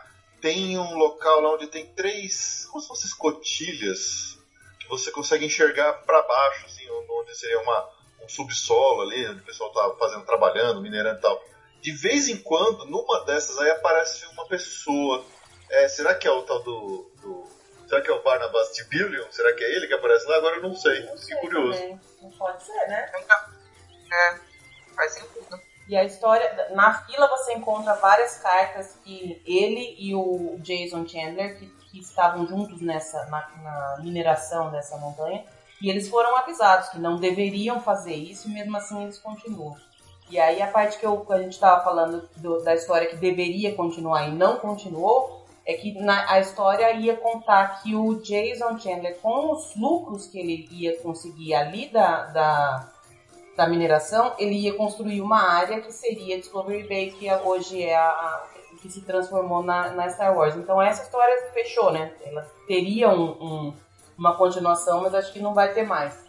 tem 0.40 0.78
um 0.78 0.96
local 0.96 1.40
lá 1.40 1.54
onde 1.54 1.66
tem 1.66 1.86
três, 1.86 2.66
como 2.70 2.80
se 2.80 2.88
fossem 2.88 3.06
escotilhas, 3.06 4.38
que 4.80 4.88
você 4.88 5.10
consegue 5.10 5.46
enxergar 5.46 5.92
para 6.04 6.22
baixo, 6.22 6.66
assim, 6.66 6.84
onde 6.90 7.36
seria 7.36 7.60
uma, 7.60 7.90
um 8.22 8.28
subsolo 8.28 9.02
ali, 9.02 9.28
onde 9.28 9.40
o 9.40 9.44
pessoal 9.44 9.72
tá 9.72 9.96
fazendo, 9.98 10.24
trabalhando, 10.24 10.80
minerando 10.80 11.18
e 11.18 11.22
tal. 11.22 11.44
De 11.80 11.92
vez 11.92 12.28
em 12.28 12.36
quando, 12.38 12.86
numa 12.86 13.24
dessas 13.24 13.58
aí 13.58 13.70
aparece 13.70 14.26
uma 14.26 14.46
pessoa. 14.46 15.24
É, 15.70 15.88
será 15.88 16.14
que 16.14 16.26
é 16.26 16.30
o 16.30 16.42
tal 16.42 16.62
do, 16.62 17.10
do 17.20 17.47
Será 17.88 18.02
que 18.02 18.10
é 18.10 18.14
o 18.14 18.22
Barnabas 18.22 18.72
de 18.74 18.84
Billion? 18.84 19.24
Será 19.30 19.54
que 19.54 19.64
é 19.64 19.76
ele 19.76 19.86
que 19.86 19.94
aparece 19.94 20.26
lá? 20.28 20.36
Agora 20.36 20.56
eu 20.56 20.62
não 20.62 20.74
sei. 20.74 21.06
Não 21.06 21.16
Fiquei 21.16 21.36
curioso. 21.38 21.78
Também. 21.78 22.00
Não 22.20 22.30
pode 22.32 22.62
ser, 22.62 22.86
né? 22.86 23.10
É, 24.12 24.38
faz 24.94 25.14
sentido. 25.14 25.58
E 25.88 25.96
a 25.96 26.04
história, 26.04 26.68
na 26.74 27.02
fila 27.04 27.26
você 27.28 27.54
encontra 27.54 27.94
várias 27.94 28.36
cartas 28.42 28.98
que 29.02 29.42
ele 29.46 29.96
e 29.98 30.14
o 30.14 30.58
Jason 30.58 31.08
Chandler, 31.08 31.58
que, 31.58 31.66
que 31.66 32.00
estavam 32.00 32.46
juntos 32.46 32.82
nessa 32.82 33.24
na, 33.26 33.48
na 33.62 33.96
mineração 34.02 34.70
dessa 34.70 34.98
montanha, 34.98 35.46
e 35.80 35.88
eles 35.88 36.08
foram 36.10 36.36
avisados 36.36 36.90
que 36.90 36.98
não 36.98 37.16
deveriam 37.18 37.80
fazer 37.80 38.14
isso 38.14 38.48
e 38.48 38.52
mesmo 38.52 38.76
assim 38.76 39.02
eles 39.02 39.18
continuam. 39.18 39.76
E 40.28 40.38
aí 40.38 40.60
a 40.60 40.66
parte 40.66 40.98
que, 40.98 41.06
eu, 41.06 41.24
que 41.24 41.32
a 41.32 41.38
gente 41.38 41.54
estava 41.54 41.82
falando 41.82 42.28
do, 42.36 42.62
da 42.62 42.74
história 42.74 43.08
que 43.08 43.16
deveria 43.16 43.74
continuar 43.74 44.28
e 44.28 44.32
não 44.32 44.58
continuou, 44.58 45.37
é 45.68 45.74
que 45.74 45.92
na, 46.00 46.32
a 46.32 46.40
história 46.40 46.90
ia 46.92 47.14
contar 47.14 47.82
que 47.82 47.94
o 47.94 48.14
Jason 48.22 48.78
Chandler, 48.78 49.18
com 49.20 49.52
os 49.52 49.76
lucros 49.76 50.26
que 50.26 50.38
ele 50.38 50.66
ia 50.72 50.98
conseguir 51.02 51.54
ali 51.54 51.90
da, 51.90 52.24
da, 52.24 52.88
da 53.54 53.68
mineração, 53.68 54.34
ele 54.38 54.54
ia 54.54 54.74
construir 54.74 55.20
uma 55.20 55.42
área 55.42 55.82
que 55.82 55.92
seria 55.92 56.38
Discovery 56.38 56.88
Bay, 56.88 57.10
que 57.10 57.30
hoje 57.46 57.82
é 57.82 57.94
a, 57.94 58.08
a 58.08 58.48
que 58.80 58.88
se 58.88 59.02
transformou 59.02 59.62
na, 59.62 59.90
na, 59.90 60.08
Star 60.08 60.34
Wars. 60.34 60.56
Então 60.56 60.80
essa 60.80 61.02
história 61.02 61.50
fechou, 61.52 61.92
né? 61.92 62.14
Ela 62.24 62.46
teria 62.66 63.10
um, 63.10 63.30
um 63.42 63.76
uma 64.16 64.36
continuação, 64.36 65.02
mas 65.02 65.14
acho 65.14 65.32
que 65.32 65.40
não 65.40 65.52
vai 65.52 65.74
ter 65.74 65.82
mais. 65.82 66.26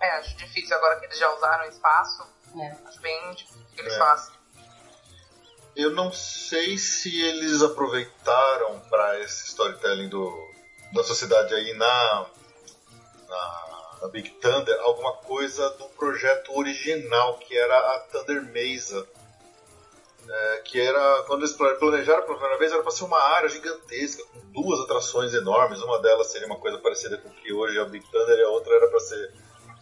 É, 0.00 0.10
acho 0.18 0.36
difícil 0.36 0.74
agora 0.74 0.98
que 0.98 1.04
eles 1.04 1.18
já 1.18 1.30
usaram 1.34 1.66
o 1.66 1.68
espaço. 1.68 2.26
É. 2.58 2.76
Acho 2.86 3.00
bem 3.02 3.30
difícil 3.32 3.66
que 3.74 3.80
eles 3.82 3.92
é. 3.92 3.98
façam. 3.98 4.35
Eu 5.76 5.90
não 5.90 6.10
sei 6.10 6.78
se 6.78 7.20
eles 7.20 7.60
aproveitaram 7.60 8.80
para 8.88 9.20
esse 9.20 9.48
storytelling 9.48 10.08
do, 10.08 10.50
da 10.92 11.04
sociedade 11.04 11.54
aí 11.54 11.74
na, 11.74 12.26
na, 13.28 13.98
na, 14.00 14.08
Big 14.08 14.30
Thunder 14.40 14.74
alguma 14.80 15.12
coisa 15.12 15.68
do 15.70 15.84
projeto 15.90 16.56
original, 16.56 17.36
que 17.38 17.56
era 17.56 17.76
a 17.76 18.00
Thunder 18.00 18.42
Mesa. 18.44 19.06
É, 20.28 20.62
que 20.64 20.80
era, 20.80 21.22
quando 21.28 21.42
eles 21.42 21.52
planejaram 21.52 22.22
pela 22.22 22.36
primeira 22.36 22.58
vez, 22.58 22.72
era 22.72 22.82
para 22.82 22.90
ser 22.90 23.04
uma 23.04 23.20
área 23.20 23.48
gigantesca, 23.48 24.24
com 24.24 24.40
duas 24.50 24.80
atrações 24.80 25.32
enormes. 25.34 25.80
Uma 25.82 26.00
delas 26.00 26.32
seria 26.32 26.48
uma 26.48 26.58
coisa 26.58 26.78
parecida 26.78 27.18
com 27.18 27.28
o 27.28 27.32
que 27.32 27.52
hoje 27.52 27.78
é 27.78 27.80
a 27.80 27.84
Big 27.84 28.04
Thunder, 28.10 28.36
e 28.36 28.42
a 28.42 28.48
outra 28.48 28.74
era 28.74 28.88
para 28.88 28.98
ser 28.98 29.32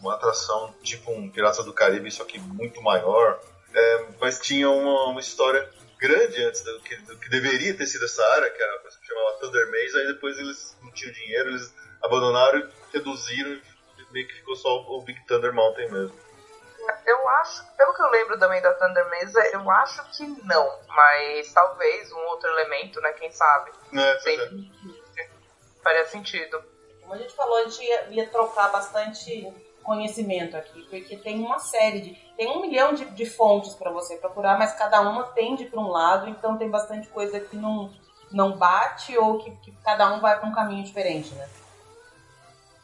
uma 0.01 0.13
atração 0.13 0.75
tipo 0.83 1.11
um 1.11 1.29
Piratas 1.29 1.65
do 1.65 1.73
Caribe, 1.73 2.11
só 2.11 2.23
que 2.25 2.37
muito 2.37 2.81
maior. 2.81 3.39
É, 3.73 4.05
mas 4.21 4.39
tinha 4.39 4.69
uma, 4.69 5.07
uma, 5.07 5.19
história 5.19 5.69
grande 5.97 6.43
antes 6.43 6.61
do 6.63 6.79
que, 6.81 6.95
do 6.97 7.17
que, 7.17 7.29
deveria 7.29 7.75
ter 7.75 7.87
sido 7.87 8.05
essa 8.05 8.23
área, 8.33 8.49
que 8.49 8.61
era 8.61 8.79
coisa 8.79 8.97
que 8.99 9.07
chamava 9.07 9.37
Thunder 9.37 9.65
Maze, 9.71 9.97
aí 9.97 10.07
depois 10.07 10.37
eles 10.37 10.77
não 10.81 10.91
tinham 10.91 11.13
dinheiro, 11.13 11.49
eles 11.49 11.73
abandonaram 12.03 12.59
e 12.59 12.69
reduziram 12.93 13.51
e 13.51 14.13
meio 14.13 14.27
que 14.27 14.35
ficou 14.35 14.55
só 14.55 14.69
o 14.69 15.01
Big 15.01 15.19
Thunder 15.25 15.53
Mountain 15.53 15.91
mesmo. 15.91 16.25
Eu 17.05 17.29
acho, 17.29 17.65
pelo 17.75 17.93
que 17.95 18.01
eu 18.01 18.09
lembro 18.09 18.39
também 18.39 18.61
da 18.61 18.73
Thunder 18.73 19.09
Mesa, 19.09 19.39
eu 19.53 19.69
acho 19.71 20.03
que 20.11 20.23
não, 20.45 20.79
mas 20.87 21.51
talvez 21.51 22.11
um 22.11 22.19
outro 22.27 22.49
elemento, 22.49 23.01
né? 23.01 23.11
Quem 23.13 23.31
sabe? 23.31 23.71
É, 23.93 24.19
Sim. 24.19 24.71
É. 25.17 25.29
Faria 25.83 26.05
sentido. 26.05 26.63
Como 27.01 27.13
a 27.13 27.17
gente 27.17 27.35
falou, 27.35 27.57
a 27.57 27.63
gente 27.63 27.83
ia, 27.83 28.07
ia 28.09 28.27
trocar 28.29 28.71
bastante 28.71 29.47
conhecimento 29.85 30.57
aqui, 30.57 30.81
porque 30.89 31.15
tem 31.15 31.39
uma 31.39 31.59
série 31.59 32.01
de. 32.01 32.13
Tem 32.35 32.49
um 32.49 32.61
milhão 32.61 32.93
de, 32.93 33.05
de 33.05 33.25
fontes 33.25 33.73
para 33.75 33.91
você 33.91 34.17
procurar, 34.17 34.57
mas 34.57 34.73
cada 34.73 34.99
uma 35.01 35.23
tende 35.27 35.65
para 35.65 35.79
um 35.79 35.87
lado, 35.87 36.27
então 36.27 36.57
tem 36.57 36.69
bastante 36.69 37.07
coisa 37.07 37.39
que 37.39 37.55
não, 37.55 37.89
não 38.31 38.57
bate 38.57 39.17
ou 39.17 39.37
que, 39.37 39.51
que 39.57 39.71
cada 39.83 40.13
um 40.13 40.19
vai 40.19 40.37
para 40.37 40.49
um 40.49 40.53
caminho 40.53 40.83
diferente, 40.83 41.33
né? 41.33 41.47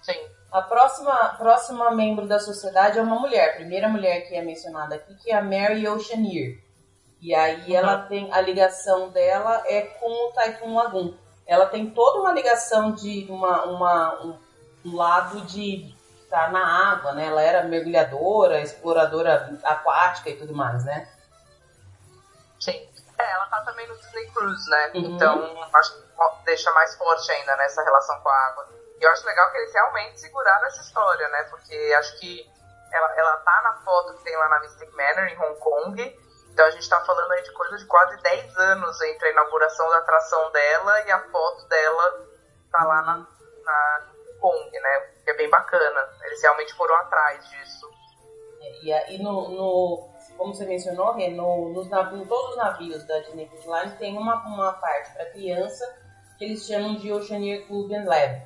Sim. 0.02 0.20
A 0.52 0.62
próxima, 0.62 1.14
próxima 1.38 1.91
membro 1.91 2.28
da 2.28 2.39
sociedade 2.39 2.99
é 2.99 3.02
uma 3.02 3.20
mulher, 3.20 3.52
a 3.52 3.56
primeira 3.56 3.88
mulher 3.88 4.28
que 4.28 4.36
é 4.36 4.41
mencionada 4.41 4.95
aqui, 4.95 5.16
que 5.16 5.32
é 5.32 5.36
a 5.36 5.41
Mary 5.41 5.88
Oceaneer. 5.88 6.62
E 7.22 7.34
aí 7.36 7.70
uhum. 7.70 7.76
ela 7.76 7.97
tem 8.04 8.32
a 8.34 8.41
ligação 8.41 9.10
dela 9.10 9.64
é 9.66 9.82
com 9.82 10.10
o 10.10 10.32
Typhoon 10.34 10.76
Lagoon. 10.76 11.14
Ela 11.45 11.68
tem 11.68 11.89
toda 11.89 12.20
uma 12.20 12.34
ligação 12.34 12.91
de 12.91 13.28
uma, 13.30 13.66
uma 13.66 14.26
um, 14.26 14.39
um 14.86 14.95
lado 14.95 15.41
de 15.41 15.93
estar 16.32 16.50
na 16.50 16.94
água, 16.94 17.12
né? 17.12 17.28
Ela 17.28 17.42
era 17.42 17.64
mergulhadora, 17.64 18.62
exploradora 18.62 19.60
aquática 19.64 20.30
e 20.30 20.38
tudo 20.38 20.56
mais, 20.56 20.86
né? 20.86 21.08
Sim. 22.60 22.90
É, 23.18 23.32
ela 23.32 23.46
tá 23.48 23.62
também 23.62 23.86
no 23.88 23.98
Disney 23.98 24.32
Cruise, 24.32 24.70
né? 24.70 24.92
Uhum. 24.96 25.16
Então, 25.16 25.70
acho 25.74 25.94
que 25.94 26.46
deixa 26.46 26.72
mais 26.72 26.96
forte 26.96 27.30
ainda 27.32 27.56
nessa 27.58 27.84
relação 27.84 28.18
com 28.22 28.30
a 28.30 28.48
água. 28.48 28.70
E 28.98 29.04
eu 29.04 29.12
acho 29.12 29.26
legal 29.26 29.52
que 29.52 29.58
eles 29.58 29.74
realmente 29.74 30.22
seguraram 30.22 30.66
essa 30.68 30.82
história, 30.82 31.28
né? 31.28 31.44
Porque 31.44 31.76
acho 32.00 32.20
que 32.20 32.50
ela, 32.94 33.16
ela 33.18 33.38
tá 33.38 33.62
na 33.64 33.74
foto 33.84 34.14
que 34.18 34.24
tem 34.24 34.38
lá 34.38 34.48
na 34.48 34.60
Mystic 34.62 34.92
Manor, 34.94 35.28
em 35.28 35.38
Hong 35.38 35.60
Kong. 35.60 36.22
Então 36.52 36.66
a 36.66 36.72
gente 36.72 36.88
tá 36.90 37.02
falando 37.02 37.32
aí 37.32 37.42
de 37.44 37.52
coisa 37.54 37.78
de 37.78 37.86
quase 37.86 38.22
10 38.22 38.58
anos 38.58 39.02
entre 39.02 39.28
a 39.28 39.32
inauguração 39.32 39.90
da 39.90 39.98
atração 39.98 40.52
dela 40.52 41.02
e 41.02 41.12
a 41.12 41.20
foto 41.30 41.68
dela 41.68 42.28
tá 42.72 42.84
lá 42.84 43.02
na, 43.02 43.28
na 43.64 44.08
Kong, 44.40 44.80
né? 44.80 45.10
É 45.32 45.38
bem 45.38 45.50
bacana. 45.50 46.10
Eles 46.26 46.42
realmente 46.42 46.74
foram 46.74 46.94
atrás 46.96 47.50
disso. 47.50 47.90
É, 48.62 48.84
e 48.84 48.94
aí 48.94 49.18
no, 49.18 49.50
no, 49.50 50.10
como 50.38 50.54
você 50.54 50.66
mencionou, 50.66 51.14
Rê, 51.14 51.30
no, 51.30 51.70
nos 51.70 51.88
navios, 51.90 52.28
todos 52.28 52.52
os 52.52 52.58
navios 52.58 53.04
da 53.06 53.20
Disney 53.20 53.48
Cruise 53.48 53.68
Line 53.68 53.98
tem 53.98 54.18
uma, 54.18 54.36
uma 54.46 54.74
parte 54.74 55.14
para 55.14 55.32
criança 55.32 55.86
que 56.38 56.46
eles 56.46 56.66
chamam 56.66 56.96
de 56.96 57.12
Oceaneer 57.14 57.66
Club 57.68 57.92
and 57.94 58.06
Lab, 58.06 58.42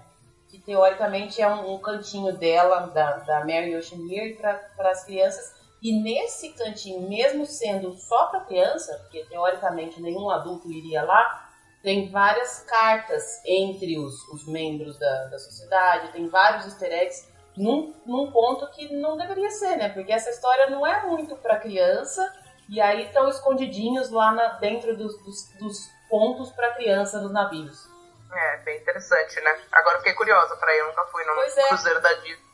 que 0.50 0.60
teoricamente 0.60 1.42
é 1.42 1.48
um, 1.48 1.74
um 1.74 1.80
cantinho 1.80 2.38
dela, 2.38 2.88
da, 2.88 3.18
da 3.18 3.40
Mary 3.40 3.76
Oceaneer, 3.76 4.38
para 4.38 4.92
as 4.92 5.04
crianças. 5.04 5.56
E 5.82 6.02
nesse 6.02 6.54
cantinho, 6.54 7.08
mesmo 7.08 7.46
sendo 7.46 7.94
só 7.94 8.28
para 8.28 8.42
criança, 8.42 8.98
porque 9.04 9.24
teoricamente 9.26 10.02
nenhum 10.02 10.30
adulto 10.30 10.72
iria 10.72 11.04
lá, 11.04 11.50
tem 11.86 12.10
várias 12.10 12.62
cartas 12.62 13.44
entre 13.46 14.00
os, 14.00 14.28
os 14.30 14.48
membros 14.48 14.98
da, 14.98 15.26
da 15.26 15.38
sociedade, 15.38 16.12
tem 16.12 16.28
vários 16.28 16.66
easter 16.66 16.92
eggs 16.92 17.32
num, 17.56 17.94
num 18.08 18.32
ponto 18.32 18.68
que 18.72 18.92
não 18.96 19.16
deveria 19.16 19.52
ser, 19.52 19.76
né? 19.76 19.90
Porque 19.90 20.12
essa 20.12 20.32
história 20.32 20.68
não 20.72 20.86
é 20.86 21.06
muito 21.06 21.36
para 21.36 21.60
criança 21.60 22.28
e 22.68 22.82
aí 22.82 23.04
estão 23.06 23.30
escondidinhos 23.30 24.10
lá 24.10 24.32
na, 24.32 24.48
dentro 24.54 24.98
dos, 24.98 25.16
dos, 25.22 25.48
dos 25.60 25.88
pontos 26.10 26.52
para 26.54 26.74
criança 26.74 27.22
nos 27.22 27.32
navios. 27.32 27.88
É, 28.34 28.58
bem 28.64 28.80
interessante, 28.80 29.40
né? 29.42 29.56
Agora 29.72 30.00
fiquei 30.00 30.14
curiosa 30.14 30.56
para 30.58 30.76
eu 30.76 30.88
nunca 30.88 31.06
fui 31.06 31.24
no 31.24 31.34
é. 31.34 31.68
cruzeiro 31.68 32.02
da 32.02 32.14
Disney. 32.14 32.46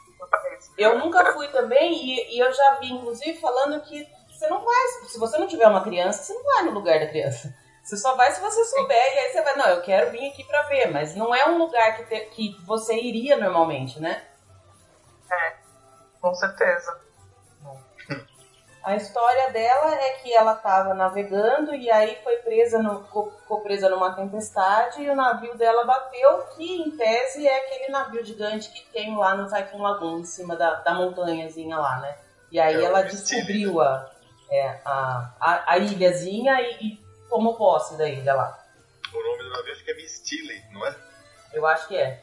Eu 0.77 0.99
nunca 0.99 1.31
fui 1.31 1.47
também 1.47 1.93
e, 1.93 2.35
e 2.35 2.39
eu 2.39 2.51
já 2.51 2.75
vi, 2.81 2.91
inclusive, 2.91 3.39
falando 3.39 3.81
que 3.83 4.05
você 4.27 4.49
não 4.49 4.61
vai, 4.61 4.87
se 5.07 5.17
você 5.17 5.37
não 5.37 5.47
tiver 5.47 5.67
uma 5.67 5.83
criança, 5.83 6.21
você 6.21 6.33
não 6.33 6.43
vai 6.43 6.63
no 6.63 6.71
lugar 6.71 6.99
da 6.99 7.07
criança. 7.07 7.60
Você 7.91 7.97
só 7.97 8.15
vai 8.15 8.31
se 8.31 8.39
você 8.39 8.63
souber, 8.63 8.95
e 8.95 9.19
aí 9.19 9.31
você 9.33 9.41
vai, 9.41 9.57
não, 9.57 9.65
eu 9.65 9.81
quero 9.81 10.11
vir 10.11 10.29
aqui 10.29 10.45
pra 10.45 10.61
ver, 10.61 10.89
mas 10.89 11.13
não 11.13 11.35
é 11.35 11.49
um 11.49 11.57
lugar 11.57 11.97
que, 11.97 12.05
te, 12.05 12.21
que 12.27 12.57
você 12.61 12.95
iria 12.95 13.35
normalmente, 13.35 13.99
né? 13.99 14.23
É, 15.29 15.55
com 16.21 16.33
certeza. 16.33 17.01
A 18.81 18.95
história 18.95 19.51
dela 19.51 19.93
é 19.93 20.09
que 20.19 20.33
ela 20.33 20.53
estava 20.53 20.93
navegando 20.93 21.75
e 21.75 21.91
aí 21.91 22.17
foi 22.23 22.37
presa 22.37 22.81
no, 22.81 23.03
ficou 23.03 23.59
presa 23.61 23.89
numa 23.89 24.15
tempestade 24.15 25.01
e 25.01 25.09
o 25.09 25.15
navio 25.15 25.57
dela 25.57 25.83
bateu, 25.83 26.43
que 26.55 26.81
em 26.81 26.91
tese 26.91 27.45
é 27.45 27.57
aquele 27.57 27.89
navio 27.89 28.23
gigante 28.23 28.71
que 28.71 28.85
tem 28.93 29.17
lá 29.17 29.35
no 29.35 29.49
Typhoon 29.49 29.81
Lagoon, 29.81 30.19
em 30.19 30.25
cima 30.25 30.55
da, 30.55 30.75
da 30.75 30.93
montanhazinha 30.93 31.77
lá, 31.77 31.99
né? 31.99 32.17
E 32.49 32.57
aí 32.57 32.81
é 32.81 32.85
ela 32.85 33.01
descobriu 33.01 33.81
a, 33.81 34.09
é, 34.49 34.79
a, 34.85 35.33
a, 35.41 35.73
a 35.73 35.77
ilhazinha 35.77 36.53
e, 36.61 36.85
e 36.85 37.00
tomou 37.31 37.55
posse 37.55 37.97
da 37.97 38.07
ilha 38.07 38.33
lá. 38.33 38.59
O 39.13 39.23
nome 39.23 39.43
do 39.43 39.49
navio 39.49 39.71
acho 39.71 39.83
que 39.83 39.91
é 39.91 39.95
Miss 39.95 40.21
não 40.73 40.85
é? 40.85 40.95
Eu 41.53 41.65
acho 41.65 41.87
que 41.87 41.97
é. 41.97 42.21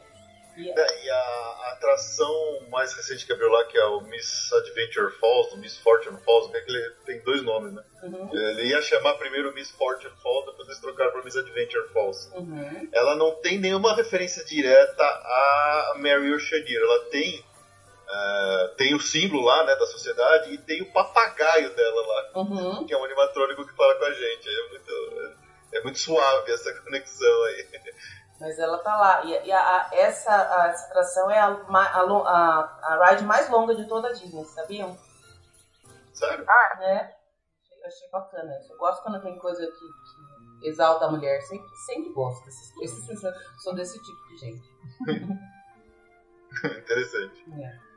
E, 0.55 0.69
é, 0.69 1.05
e 1.05 1.09
a, 1.09 1.15
a, 1.15 1.71
atração 1.73 2.67
mais 2.69 2.93
recente 2.93 3.25
que 3.25 3.31
abriu 3.31 3.49
lá, 3.49 3.63
que 3.65 3.77
é 3.77 3.85
o 3.85 4.01
Miss 4.01 4.51
Adventure 4.51 5.11
Falls, 5.19 5.53
o 5.53 5.57
Miss 5.57 5.77
Fortune 5.77 6.19
Falls, 6.25 6.51
que 6.51 6.57
é 6.57 6.59
aquele, 6.59 6.89
tem 7.05 7.21
dois 7.21 7.41
nomes, 7.43 7.73
né? 7.73 7.83
Uhum. 8.03 8.29
Ele 8.33 8.69
ia 8.69 8.81
chamar 8.81 9.13
primeiro 9.13 9.53
Miss 9.53 9.71
Fortune 9.71 10.13
Falls, 10.21 10.47
depois 10.47 10.67
eles 10.67 10.81
trocaram 10.81 11.11
para 11.11 11.23
Miss 11.23 11.37
Adventure 11.37 11.87
Falls. 11.93 12.29
Uhum. 12.35 12.89
Ela 12.91 13.15
não 13.15 13.35
tem 13.35 13.57
nenhuma 13.57 13.95
referência 13.95 14.43
direta 14.43 15.03
a 15.03 15.93
Mary 15.97 16.33
Oceaneer. 16.33 16.81
Ela 16.81 17.05
tem 17.05 17.45
Uh, 18.09 18.75
tem 18.75 18.95
o 18.95 18.99
símbolo 18.99 19.45
lá, 19.45 19.63
né, 19.65 19.75
da 19.75 19.85
sociedade, 19.85 20.51
e 20.51 20.57
tem 20.57 20.81
o 20.81 20.91
papagaio 20.91 21.75
dela 21.75 22.07
lá, 22.07 22.41
uhum. 22.41 22.85
que 22.87 22.91
é 22.91 22.97
um 22.97 23.03
animatrônico 23.03 23.67
que 23.67 23.75
fala 23.75 23.93
com 23.99 24.05
a 24.05 24.11
gente. 24.11 24.49
É 24.49 24.69
muito, 24.69 25.37
é 25.73 25.83
muito 25.83 25.99
suave 25.99 26.51
essa 26.51 26.73
conexão 26.81 27.43
aí. 27.43 27.67
Mas 28.39 28.57
ela 28.57 28.79
tá 28.79 28.97
lá. 28.97 29.25
E, 29.25 29.47
e 29.47 29.51
a, 29.51 29.59
a, 29.59 29.89
essa, 29.91 30.31
a, 30.31 30.67
essa 30.69 30.87
atração 30.87 31.29
é 31.29 31.39
a, 31.39 31.49
a, 31.49 32.79
a, 32.83 33.09
ride 33.09 33.25
mais 33.25 33.47
longa 33.49 33.75
de 33.75 33.87
toda 33.87 34.07
a 34.07 34.13
Disney, 34.13 34.43
sabiam? 34.45 34.97
Sério? 36.13 36.45
Ah, 36.47 36.79
é. 36.81 37.15
Eu 37.79 37.85
achei 37.85 38.09
bacana. 38.09 38.51
Eu 38.69 38.77
gosto 38.77 39.03
quando 39.03 39.21
tem 39.21 39.37
coisa 39.37 39.63
que, 39.67 40.61
que 40.61 40.67
exalta 40.67 41.05
a 41.05 41.11
mulher. 41.11 41.41
Sempre, 41.41 41.69
sempre 41.85 42.11
gosto 42.13 42.43
dessas 42.45 42.71
coisas. 42.71 43.35
Sou 43.61 43.75
desse 43.75 44.01
tipo 44.01 44.27
de 44.29 44.37
gente. 44.37 44.67
Interessante. 46.79 47.45
É. 47.61 47.88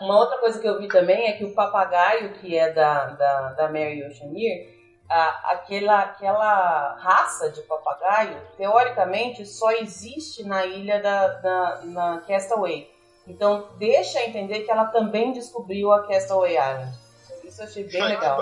Uma 0.00 0.18
outra 0.18 0.38
coisa 0.38 0.60
que 0.60 0.68
eu 0.68 0.78
vi 0.78 0.86
também 0.86 1.28
é 1.28 1.32
que 1.32 1.44
o 1.44 1.54
papagaio, 1.54 2.34
que 2.34 2.56
é 2.56 2.72
da, 2.72 3.06
da, 3.06 3.52
da 3.52 3.68
Mary 3.68 4.04
Oceaneer, 4.06 4.80
aquela, 5.08 6.00
aquela 6.02 6.94
raça 6.94 7.50
de 7.50 7.62
papagaio, 7.62 8.40
teoricamente, 8.56 9.44
só 9.44 9.72
existe 9.72 10.44
na 10.44 10.64
ilha 10.64 11.02
da, 11.02 11.28
da 11.28 11.80
na 11.84 12.20
Castaway. 12.20 12.90
Então, 13.26 13.70
deixa 13.78 14.22
entender 14.22 14.60
que 14.60 14.70
ela 14.70 14.86
também 14.86 15.32
descobriu 15.32 15.92
a 15.92 16.06
Castaway 16.06 16.52
Island. 16.52 16.96
Isso 17.44 17.60
eu 17.60 17.66
achei 17.66 17.84
bem 17.84 18.02
legal. 18.02 18.38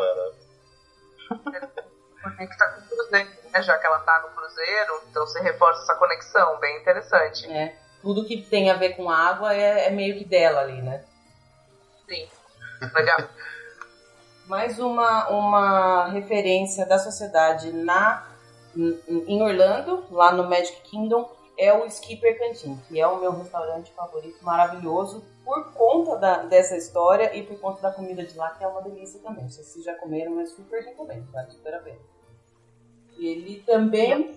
Conecta 2.22 2.68
com 2.68 2.80
o 2.80 2.84
cruzeiro, 2.84 3.10
né? 3.52 3.62
Já 3.62 3.78
que 3.78 3.86
ela 3.86 3.98
tá 4.00 4.20
no 4.20 4.36
cruzeiro, 4.36 5.02
então 5.10 5.26
você 5.26 5.40
reforça 5.40 5.82
essa 5.82 5.94
conexão, 5.94 6.58
bem 6.60 6.80
interessante. 6.80 7.50
É. 7.50 7.76
Tudo 8.02 8.26
que 8.26 8.42
tem 8.42 8.70
a 8.70 8.74
ver 8.74 8.90
com 8.90 9.10
água 9.10 9.54
é, 9.54 9.86
é 9.86 9.90
meio 9.90 10.18
que 10.18 10.24
dela 10.24 10.60
ali, 10.60 10.80
né? 10.82 11.04
Sim. 12.10 12.26
Legal. 12.92 13.28
Mais 14.48 14.80
uma, 14.80 15.28
uma 15.28 16.08
referência 16.08 16.84
da 16.84 16.98
sociedade 16.98 17.72
na 17.72 18.26
em 18.76 19.42
Orlando, 19.42 20.04
lá 20.10 20.32
no 20.32 20.48
Magic 20.48 20.80
Kingdom, 20.82 21.28
é 21.58 21.72
o 21.72 21.86
Skipper 21.86 22.38
Canteen, 22.38 22.76
que 22.88 23.00
é 23.00 23.06
o 23.06 23.20
meu 23.20 23.32
restaurante 23.32 23.92
favorito, 23.92 24.44
maravilhoso, 24.44 25.24
por 25.44 25.72
conta 25.72 26.16
da, 26.16 26.42
dessa 26.44 26.76
história 26.76 27.36
e 27.36 27.42
por 27.42 27.58
conta 27.60 27.82
da 27.82 27.92
comida 27.92 28.24
de 28.24 28.36
lá, 28.36 28.50
que 28.50 28.62
é 28.62 28.68
uma 28.68 28.80
delícia 28.82 29.20
também. 29.20 29.42
Não 29.42 29.50
sei 29.50 29.64
se 29.64 29.72
vocês 29.72 29.84
já 29.84 29.94
comeram, 29.94 30.34
mas 30.36 30.50
super 30.52 30.82
recomendo, 30.84 31.30
vale 31.32 31.50
super 31.50 31.74
a 31.74 31.78
pena. 31.80 31.98
Ele 33.18 33.62
também 33.66 34.12
é 34.12 34.36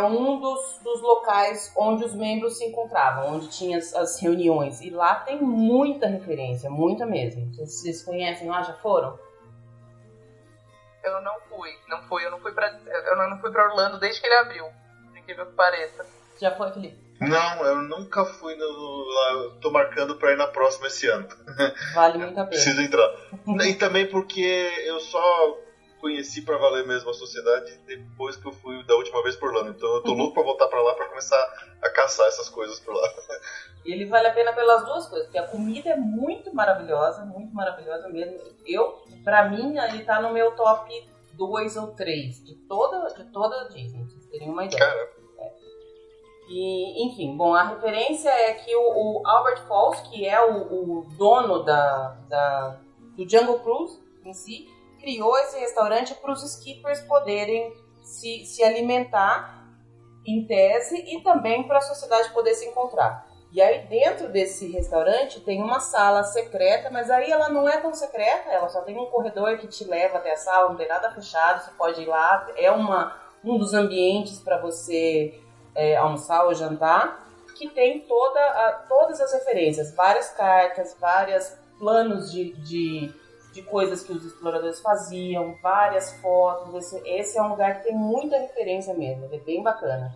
um 0.00 0.40
dos, 0.40 0.78
dos 0.82 1.02
locais 1.02 1.72
onde 1.76 2.04
os 2.04 2.14
membros 2.14 2.56
se 2.58 2.64
encontravam, 2.64 3.34
onde 3.34 3.48
tinha 3.48 3.78
as, 3.78 3.94
as 3.94 4.20
reuniões. 4.20 4.80
E 4.80 4.90
lá 4.90 5.16
tem 5.16 5.40
muita 5.40 6.06
referência, 6.06 6.70
muita 6.70 7.04
mesmo. 7.04 7.54
Vocês, 7.54 7.80
vocês 7.80 8.02
conhecem 8.02 8.48
lá, 8.48 8.62
já 8.62 8.74
foram? 8.74 9.18
Eu 11.04 11.20
não 11.20 11.34
fui, 11.48 11.70
não 11.88 12.02
fui, 12.08 12.24
eu 12.24 12.30
não 12.30 12.40
fui 12.40 12.52
pra, 12.52 12.68
eu 12.68 13.16
não 13.30 13.38
fui 13.38 13.50
pra 13.50 13.66
Orlando 13.66 14.00
desde 14.00 14.20
que 14.20 14.26
ele 14.26 14.36
abriu, 14.36 14.64
por 15.04 15.16
incrível 15.16 15.46
que 15.46 15.52
pareça. 15.52 16.06
Já 16.40 16.56
foi, 16.56 16.72
Felipe? 16.72 17.06
Não, 17.20 17.64
eu 17.64 17.76
nunca 17.82 18.24
fui 18.24 18.54
no, 18.56 19.04
lá. 19.04 19.32
Eu 19.32 19.60
tô 19.60 19.70
marcando 19.70 20.16
pra 20.16 20.32
ir 20.32 20.36
na 20.36 20.48
próxima 20.48 20.86
esse 20.88 21.06
ano. 21.08 21.26
Vale 21.94 22.18
muito 22.18 22.32
a 22.32 22.44
pena. 22.44 22.48
Preciso 22.48 22.80
entrar. 22.82 23.08
e 23.66 23.74
também 23.74 24.06
porque 24.06 24.70
eu 24.84 25.00
só 25.00 25.58
conheci 26.06 26.42
pra 26.42 26.56
valer 26.56 26.86
mesmo 26.86 27.10
a 27.10 27.14
sociedade 27.14 27.76
depois 27.84 28.36
que 28.36 28.46
eu 28.46 28.52
fui 28.52 28.84
da 28.84 28.94
última 28.94 29.22
vez 29.24 29.34
por 29.34 29.52
lá. 29.52 29.68
Então 29.68 29.92
eu 29.96 30.02
tô 30.02 30.12
louco 30.14 30.34
pra 30.34 30.44
voltar 30.44 30.68
pra 30.68 30.80
lá 30.80 30.94
pra 30.94 31.08
começar 31.08 31.76
a 31.82 31.90
caçar 31.90 32.28
essas 32.28 32.48
coisas 32.48 32.78
por 32.78 32.94
lá. 32.94 33.08
E 33.84 33.92
ele 33.92 34.04
vale 34.06 34.26
a 34.26 34.32
pena 34.32 34.52
pelas 34.52 34.84
duas 34.84 35.06
coisas, 35.06 35.28
porque 35.28 35.38
a 35.38 35.46
comida 35.46 35.90
é 35.90 35.96
muito 35.96 36.52
maravilhosa, 36.52 37.24
muito 37.24 37.54
maravilhosa 37.54 38.08
mesmo. 38.08 38.36
Eu, 38.66 39.00
pra 39.22 39.48
mim, 39.48 39.78
ele 39.78 40.02
tá 40.02 40.20
no 40.20 40.32
meu 40.32 40.56
top 40.56 41.08
2 41.34 41.76
ou 41.76 41.86
3 41.94 42.44
de 42.44 42.56
toda, 42.68 43.14
de 43.14 43.22
toda 43.30 43.60
a 43.60 43.68
Disney, 43.68 44.00
pra 44.00 44.10
vocês 44.10 44.26
terem 44.26 44.50
uma 44.50 44.64
ideia. 44.64 44.80
Cara, 44.80 45.12
E, 46.48 47.06
enfim, 47.06 47.36
bom, 47.36 47.54
a 47.54 47.62
referência 47.62 48.28
é 48.28 48.54
que 48.54 48.74
o, 48.74 49.20
o 49.20 49.22
Albert 49.24 49.64
Falls, 49.68 50.02
que 50.10 50.26
é 50.26 50.44
o, 50.44 50.62
o 50.62 51.06
dono 51.16 51.62
da, 51.62 52.16
da, 52.28 52.80
do 53.16 53.30
Jungle 53.30 53.60
Cruise 53.60 54.00
em 54.24 54.34
si, 54.34 54.68
criou 55.06 55.38
esse 55.38 55.56
restaurante 55.60 56.16
para 56.16 56.32
os 56.32 56.42
skippers 56.42 57.00
poderem 57.02 57.72
se, 58.02 58.44
se 58.44 58.64
alimentar 58.64 59.64
em 60.26 60.44
tese 60.44 60.96
e 60.96 61.22
também 61.22 61.62
para 61.62 61.78
a 61.78 61.80
sociedade 61.80 62.32
poder 62.32 62.54
se 62.54 62.66
encontrar. 62.66 63.24
E 63.52 63.62
aí 63.62 63.86
dentro 63.86 64.28
desse 64.28 64.68
restaurante 64.72 65.38
tem 65.42 65.62
uma 65.62 65.78
sala 65.78 66.24
secreta, 66.24 66.90
mas 66.90 67.08
aí 67.08 67.30
ela 67.30 67.48
não 67.48 67.68
é 67.68 67.80
tão 67.80 67.94
secreta, 67.94 68.50
ela 68.50 68.68
só 68.68 68.80
tem 68.80 68.98
um 68.98 69.06
corredor 69.06 69.56
que 69.58 69.68
te 69.68 69.84
leva 69.84 70.18
até 70.18 70.32
a 70.32 70.36
sala, 70.36 70.70
não 70.70 70.76
tem 70.76 70.88
nada 70.88 71.12
fechado, 71.12 71.64
você 71.64 71.70
pode 71.78 72.02
ir 72.02 72.06
lá, 72.06 72.48
é 72.56 72.68
uma, 72.72 73.16
um 73.44 73.56
dos 73.58 73.72
ambientes 73.74 74.40
para 74.40 74.60
você 74.60 75.40
é, 75.72 75.96
almoçar 75.96 76.44
ou 76.44 76.52
jantar, 76.52 77.24
que 77.56 77.70
tem 77.70 78.00
toda 78.00 78.40
a, 78.40 78.72
todas 78.88 79.20
as 79.20 79.32
referências, 79.32 79.94
várias 79.94 80.30
cartas, 80.30 80.96
vários 80.98 81.56
planos 81.78 82.32
de, 82.32 82.52
de, 82.54 83.14
de, 83.56 83.62
coisas 83.62 84.02
que 84.02 84.12
os 84.12 84.24
exploradores 84.24 84.80
faziam, 84.80 85.54
várias 85.62 86.12
fotos. 86.20 86.74
Esse, 86.74 87.08
esse, 87.08 87.38
é 87.38 87.42
um 87.42 87.48
lugar 87.48 87.76
que 87.76 87.84
tem 87.84 87.94
muita 87.94 88.38
referência 88.38 88.94
mesmo, 88.94 89.28
é 89.32 89.38
bem 89.38 89.62
bacana. 89.62 90.14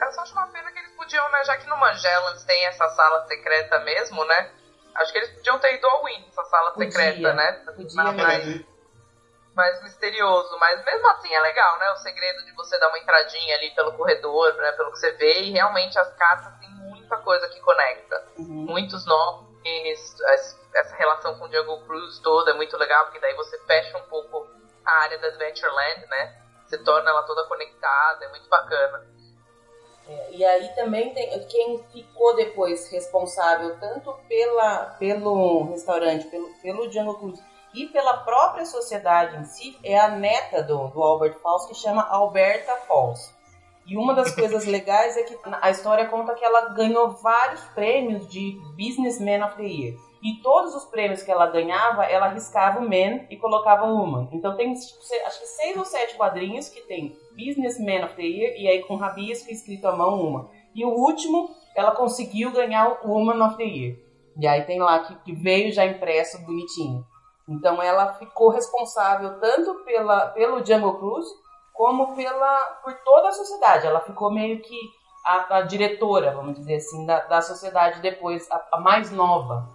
Eu 0.00 0.12
só 0.12 0.22
acho 0.22 0.32
uma 0.32 0.46
pena 0.48 0.70
que 0.72 0.78
eles 0.78 0.92
podiam, 0.92 1.30
né, 1.30 1.44
já 1.44 1.56
que 1.56 1.68
no 1.68 1.76
Magellan 1.76 2.36
tem 2.46 2.66
essa 2.66 2.88
sala 2.88 3.26
secreta 3.26 3.78
mesmo, 3.80 4.24
né? 4.24 4.50
Acho 4.94 5.12
que 5.12 5.18
eles 5.18 5.30
podiam 5.30 5.58
ter 5.58 5.74
ido 5.74 5.86
ao 5.86 6.04
Win, 6.04 6.26
essa 6.28 6.44
sala 6.44 6.72
Podia, 6.72 6.90
secreta, 6.90 7.32
né? 7.32 7.52
Podia 7.76 8.12
mais, 8.12 8.64
mais 9.54 9.82
misterioso. 9.82 10.58
Mas 10.58 10.84
mesmo 10.84 11.08
assim 11.08 11.32
é 11.32 11.40
legal, 11.40 11.78
né? 11.78 11.90
O 11.92 11.96
segredo 11.96 12.44
de 12.44 12.52
você 12.52 12.78
dar 12.78 12.88
uma 12.88 12.98
entradinha 12.98 13.56
ali 13.56 13.70
pelo 13.74 13.92
corredor, 13.92 14.54
né? 14.54 14.72
Pelo 14.72 14.90
que 14.90 14.98
você 14.98 15.12
vê. 15.12 15.42
E 15.42 15.52
realmente 15.52 15.98
as 15.98 16.12
cartas 16.16 16.52
têm 16.58 16.70
muita 16.70 17.16
coisa 17.18 17.48
que 17.48 17.60
conecta. 17.60 18.24
Uhum. 18.38 18.66
Muitos 18.66 19.06
nomes, 19.06 19.49
essa 19.64 20.96
relação 20.96 21.38
com 21.38 21.46
o 21.46 21.52
Jungle 21.52 21.80
Cruise 21.82 22.22
toda 22.22 22.52
é 22.52 22.54
muito 22.54 22.76
legal, 22.76 23.04
porque 23.04 23.20
daí 23.20 23.34
você 23.34 23.58
fecha 23.66 23.98
um 23.98 24.02
pouco 24.02 24.46
a 24.84 24.92
área 24.92 25.18
da 25.18 25.28
Adventureland, 25.28 26.06
né? 26.06 26.42
Você 26.66 26.78
torna 26.78 27.10
ela 27.10 27.22
toda 27.24 27.46
conectada, 27.46 28.24
é 28.24 28.28
muito 28.28 28.48
bacana. 28.48 29.06
É, 30.08 30.32
e 30.32 30.44
aí 30.44 30.68
também 30.74 31.12
tem 31.12 31.46
quem 31.46 31.82
ficou 31.92 32.34
depois 32.34 32.90
responsável 32.90 33.78
tanto 33.78 34.12
pela, 34.28 34.96
pelo 34.98 35.70
restaurante, 35.70 36.26
pelo, 36.26 36.48
pelo 36.60 36.90
Jungle 36.90 37.18
Cruise 37.18 37.42
e 37.74 37.86
pela 37.86 38.18
própria 38.18 38.64
sociedade 38.64 39.36
em 39.36 39.44
si 39.44 39.78
é 39.84 39.98
a 39.98 40.08
neta 40.08 40.62
do, 40.62 40.88
do 40.88 41.02
Albert 41.02 41.38
Falls 41.40 41.68
que 41.68 41.74
chama 41.74 42.02
Alberta 42.08 42.76
Falls. 42.88 43.32
E 43.90 43.96
uma 43.96 44.14
das 44.14 44.32
coisas 44.32 44.66
legais 44.66 45.16
é 45.16 45.24
que 45.24 45.36
a 45.60 45.68
história 45.68 46.06
conta 46.06 46.32
que 46.34 46.44
ela 46.44 46.68
ganhou 46.74 47.10
vários 47.10 47.60
prêmios 47.74 48.28
de 48.28 48.56
Businessman 48.76 49.44
of 49.44 49.56
the 49.56 49.64
Year. 49.64 49.98
E 50.22 50.40
todos 50.40 50.76
os 50.76 50.84
prêmios 50.84 51.24
que 51.24 51.30
ela 51.32 51.50
ganhava, 51.50 52.04
ela 52.04 52.28
riscava 52.28 52.78
o 52.78 52.82
man 52.82 53.26
e 53.28 53.36
colocava 53.36 53.86
uma. 53.86 54.28
Então 54.30 54.56
tem 54.56 54.70
acho 54.70 55.40
que 55.40 55.46
seis 55.46 55.76
ou 55.76 55.84
sete 55.84 56.16
quadrinhos 56.16 56.68
que 56.68 56.82
tem 56.82 57.16
Businessman 57.32 58.04
of 58.04 58.14
the 58.14 58.22
Year 58.22 58.54
e 58.56 58.68
aí 58.68 58.84
com 58.84 58.94
rabisco 58.94 59.50
escrito 59.50 59.88
à 59.88 59.92
mão 59.96 60.22
uma. 60.22 60.48
E 60.72 60.84
o 60.84 60.90
último, 60.90 61.50
ela 61.74 61.90
conseguiu 61.90 62.52
ganhar 62.52 63.00
o 63.04 63.08
Woman 63.08 63.44
of 63.44 63.56
the 63.56 63.64
Year. 63.64 63.96
E 64.38 64.46
aí 64.46 64.62
tem 64.62 64.78
lá 64.78 65.00
que, 65.00 65.16
que 65.24 65.32
veio 65.32 65.72
já 65.72 65.84
impresso 65.84 66.40
bonitinho. 66.46 67.04
Então 67.48 67.82
ela 67.82 68.12
ficou 68.14 68.50
responsável 68.50 69.40
tanto 69.40 69.82
pela, 69.84 70.26
pelo 70.28 70.64
Jungle 70.64 70.96
Cruise 70.96 71.39
como 71.80 72.14
pela 72.14 72.56
por 72.84 72.92
toda 72.92 73.28
a 73.28 73.32
sociedade. 73.32 73.86
Ela 73.86 74.00
ficou 74.00 74.30
meio 74.30 74.60
que 74.60 74.78
a, 75.24 75.56
a 75.56 75.62
diretora, 75.62 76.30
vamos 76.30 76.58
dizer 76.58 76.76
assim, 76.76 77.06
da, 77.06 77.20
da 77.20 77.40
sociedade 77.40 78.02
depois, 78.02 78.46
a, 78.50 78.62
a, 78.72 78.80
mais 78.80 79.10
nova 79.10 79.66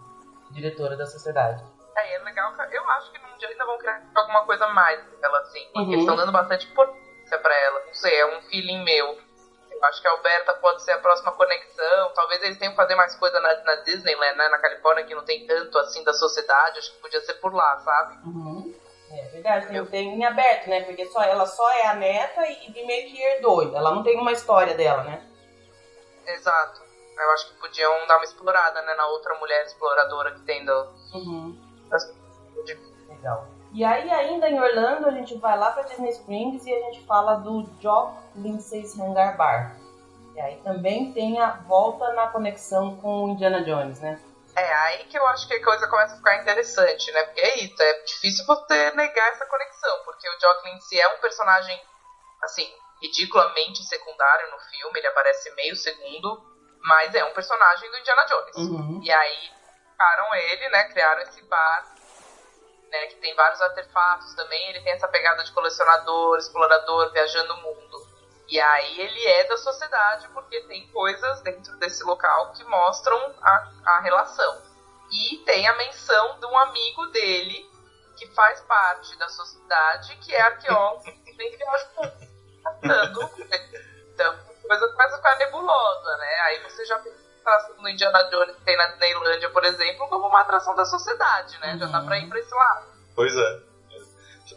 diretora 0.52 0.96
da 0.96 1.08
sociedade. 1.08 1.64
É, 1.98 2.14
é 2.14 2.20
legal. 2.20 2.54
Eu 2.72 2.88
acho 2.92 3.12
que 3.12 3.18
num 3.18 3.36
dia 3.40 3.50
ainda 3.50 3.66
vão 3.66 3.80
criar 3.80 4.04
alguma 4.14 4.46
coisa 4.46 4.68
mais 4.68 5.04
dela, 5.20 5.40
assim. 5.40 5.66
Porque 5.74 5.80
uhum. 5.80 5.92
eles 5.94 6.04
estão 6.04 6.16
dando 6.16 6.32
bastante 6.32 6.68
importância 6.68 7.40
pra 7.40 7.56
ela. 7.56 7.86
Não 7.88 7.94
sei, 7.96 8.16
é 8.20 8.38
um 8.38 8.42
feeling 8.44 8.84
meu. 8.84 9.18
Eu 9.72 9.86
acho 9.86 10.00
que 10.00 10.08
a 10.08 10.12
Alberta 10.12 10.54
pode 10.54 10.84
ser 10.84 10.92
a 10.92 11.00
próxima 11.00 11.32
conexão. 11.32 12.12
Talvez 12.14 12.44
eles 12.44 12.60
tenham 12.60 12.74
que 12.74 12.78
fazer 12.78 12.94
mais 12.94 13.16
coisa 13.16 13.40
na, 13.40 13.64
na 13.64 13.76
Disneyland, 13.78 14.38
né? 14.38 14.48
Na 14.50 14.60
Califórnia, 14.60 15.06
que 15.06 15.16
não 15.16 15.26
tem 15.26 15.48
tanto 15.48 15.76
assim 15.80 16.04
da 16.04 16.14
sociedade. 16.14 16.78
Acho 16.78 16.94
que 16.94 17.02
podia 17.02 17.22
ser 17.22 17.34
por 17.36 17.52
lá, 17.52 17.80
sabe? 17.80 18.28
Uhum. 18.28 18.85
É 19.12 19.24
verdade, 19.30 19.68
tem, 19.68 19.86
tem 19.86 20.16
em 20.16 20.26
aberto, 20.26 20.70
né? 20.70 20.82
Porque 20.84 21.06
só, 21.06 21.22
ela 21.24 21.46
só 21.46 21.70
é 21.72 21.88
a 21.88 21.94
neta 21.94 22.46
e, 22.48 22.72
e 22.76 22.86
meio 22.86 23.10
que 23.10 23.22
herdou. 23.22 23.76
Ela 23.76 23.92
não 23.92 24.04
tem 24.04 24.20
uma 24.20 24.32
história 24.32 24.74
dela, 24.76 25.04
né? 25.04 25.22
Exato. 26.26 26.82
Eu 27.18 27.32
acho 27.32 27.48
que 27.50 27.60
podiam 27.60 28.08
dar 28.08 28.18
uma 28.18 28.26
explorada, 28.26 28.82
né? 28.82 28.94
Na 28.96 29.08
outra 29.08 29.36
mulher 29.36 29.66
exploradora 29.66 30.32
que 30.32 30.42
tem 30.42 30.66
do... 30.66 30.88
Uhum. 31.14 31.58
Das... 31.90 32.14
Legal. 33.08 33.48
E 33.72 33.84
aí, 33.84 34.10
ainda 34.10 34.50
em 34.50 34.60
Orlando, 34.60 35.08
a 35.08 35.12
gente 35.12 35.36
vai 35.38 35.58
lá 35.58 35.72
pra 35.72 35.84
Disney 35.84 36.10
Springs 36.10 36.66
e 36.66 36.74
a 36.74 36.80
gente 36.86 37.06
fala 37.06 37.36
do 37.36 37.64
Jock 37.82 38.18
Lindsay's 38.36 38.98
Hangar 39.00 39.38
Bar. 39.38 39.76
E 40.34 40.40
aí 40.40 40.58
também 40.64 41.12
tem 41.12 41.40
a 41.40 41.52
volta 41.52 42.12
na 42.14 42.28
conexão 42.28 42.96
com 42.98 43.30
Indiana 43.30 43.64
Jones, 43.64 44.00
né? 44.00 44.20
É, 44.56 44.74
aí 44.74 45.04
que 45.06 45.18
eu 45.18 45.28
acho 45.28 45.48
que 45.48 45.54
a 45.54 45.64
coisa 45.64 45.88
começa 45.88 46.14
a 46.14 46.18
ficar 46.18 46.42
interessante, 46.42 47.12
né? 47.12 47.24
Porque 47.24 47.42
é 47.42 47.58
isso, 47.60 47.82
é 47.82 47.94
difícil 48.04 48.46
você 48.46 48.92
negar 48.92 49.32
essa 49.32 49.46
conexão, 49.46 50.02
porque 50.06 50.30
o 50.30 50.40
Jock 50.40 50.70
Lindsay 50.70 51.00
é 51.00 51.08
um 51.10 51.18
personagem, 51.18 51.82
assim, 52.42 52.74
ridiculamente 53.02 53.84
secundário 53.84 54.50
no 54.52 54.60
filme, 54.60 55.00
ele 55.00 55.08
aparece 55.08 55.54
meio 55.56 55.76
segundo, 55.76 56.42
mas 56.84 57.14
é 57.14 57.26
um 57.26 57.34
personagem 57.34 57.92
do 57.92 57.98
Indiana 57.98 58.26
Jones. 58.26 58.56
Uhum. 58.56 59.02
E 59.04 59.12
aí, 59.12 59.52
criaram 59.96 60.36
ele, 60.36 60.70
né? 60.70 60.84
Criaram 60.86 61.22
esse 61.24 61.42
bar, 61.44 61.86
né? 62.90 63.08
Que 63.08 63.16
tem 63.16 63.36
vários 63.36 63.62
artefatos 63.62 64.34
também, 64.36 64.70
ele 64.70 64.82
tem 64.82 64.94
essa 64.94 65.08
pegada 65.08 65.44
de 65.44 65.52
colecionador, 65.52 66.38
explorador, 66.38 67.12
viajando 67.12 67.54
o 67.54 67.62
mundo. 67.62 68.15
E 68.48 68.60
aí 68.60 69.02
ele 69.02 69.28
é 69.28 69.44
da 69.46 69.58
sociedade 69.58 70.28
porque 70.30 70.62
tem 70.62 70.88
coisas 70.90 71.42
dentro 71.42 71.76
desse 71.78 72.04
local 72.04 72.52
que 72.54 72.64
mostram 72.66 73.34
a, 73.42 73.72
a 73.86 74.00
relação. 74.02 74.62
E 75.12 75.38
tem 75.38 75.68
a 75.68 75.76
menção 75.76 76.40
de 76.40 76.46
um 76.46 76.58
amigo 76.58 77.08
dele 77.08 77.70
que 78.18 78.28
faz 78.28 78.62
parte 78.62 79.18
da 79.18 79.28
sociedade, 79.30 80.16
que 80.18 80.34
é 80.34 80.42
arqueólogo, 80.42 81.04
que 81.04 81.34
vem 81.34 81.56
viaja 81.58 81.90
passando. 81.96 83.32
Então, 84.14 84.40
coisa 84.68 84.88
começa 84.88 85.16
a 85.16 85.18
ficar 85.18 85.36
nebulosa, 85.38 86.18
né? 86.18 86.40
Aí 86.42 86.64
você 86.64 86.86
já 86.86 86.98
pensa 87.00 87.74
no 87.78 87.90
Indiana 87.90 88.24
Jones 88.24 88.56
que 88.56 88.64
tem 88.64 88.78
na 88.78 88.88
Disneylândia, 88.88 89.50
por 89.52 89.64
exemplo, 89.64 90.08
como 90.08 90.28
uma 90.28 90.42
atração 90.42 90.76
da 90.76 90.86
sociedade, 90.86 91.60
né? 91.60 91.78
Já 91.78 91.88
dá 91.88 92.02
pra 92.02 92.18
ir 92.18 92.28
pra 92.30 92.40
esse 92.40 92.54
lado. 92.54 92.88
Pois 93.16 93.36
é. 93.36 93.60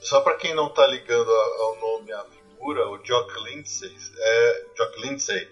Só 0.03 0.21
pra 0.21 0.37
quem 0.37 0.55
não 0.55 0.73
tá 0.73 0.87
ligando 0.87 1.31
ao 1.31 1.77
nome 1.77 2.13
à 2.13 2.25
figura, 2.59 2.89
o 2.89 2.99
Jock 2.99 3.33
Lindsay 3.45 3.95
é, 4.19 4.65
Jock 4.77 5.01
Lindsay 5.01 5.49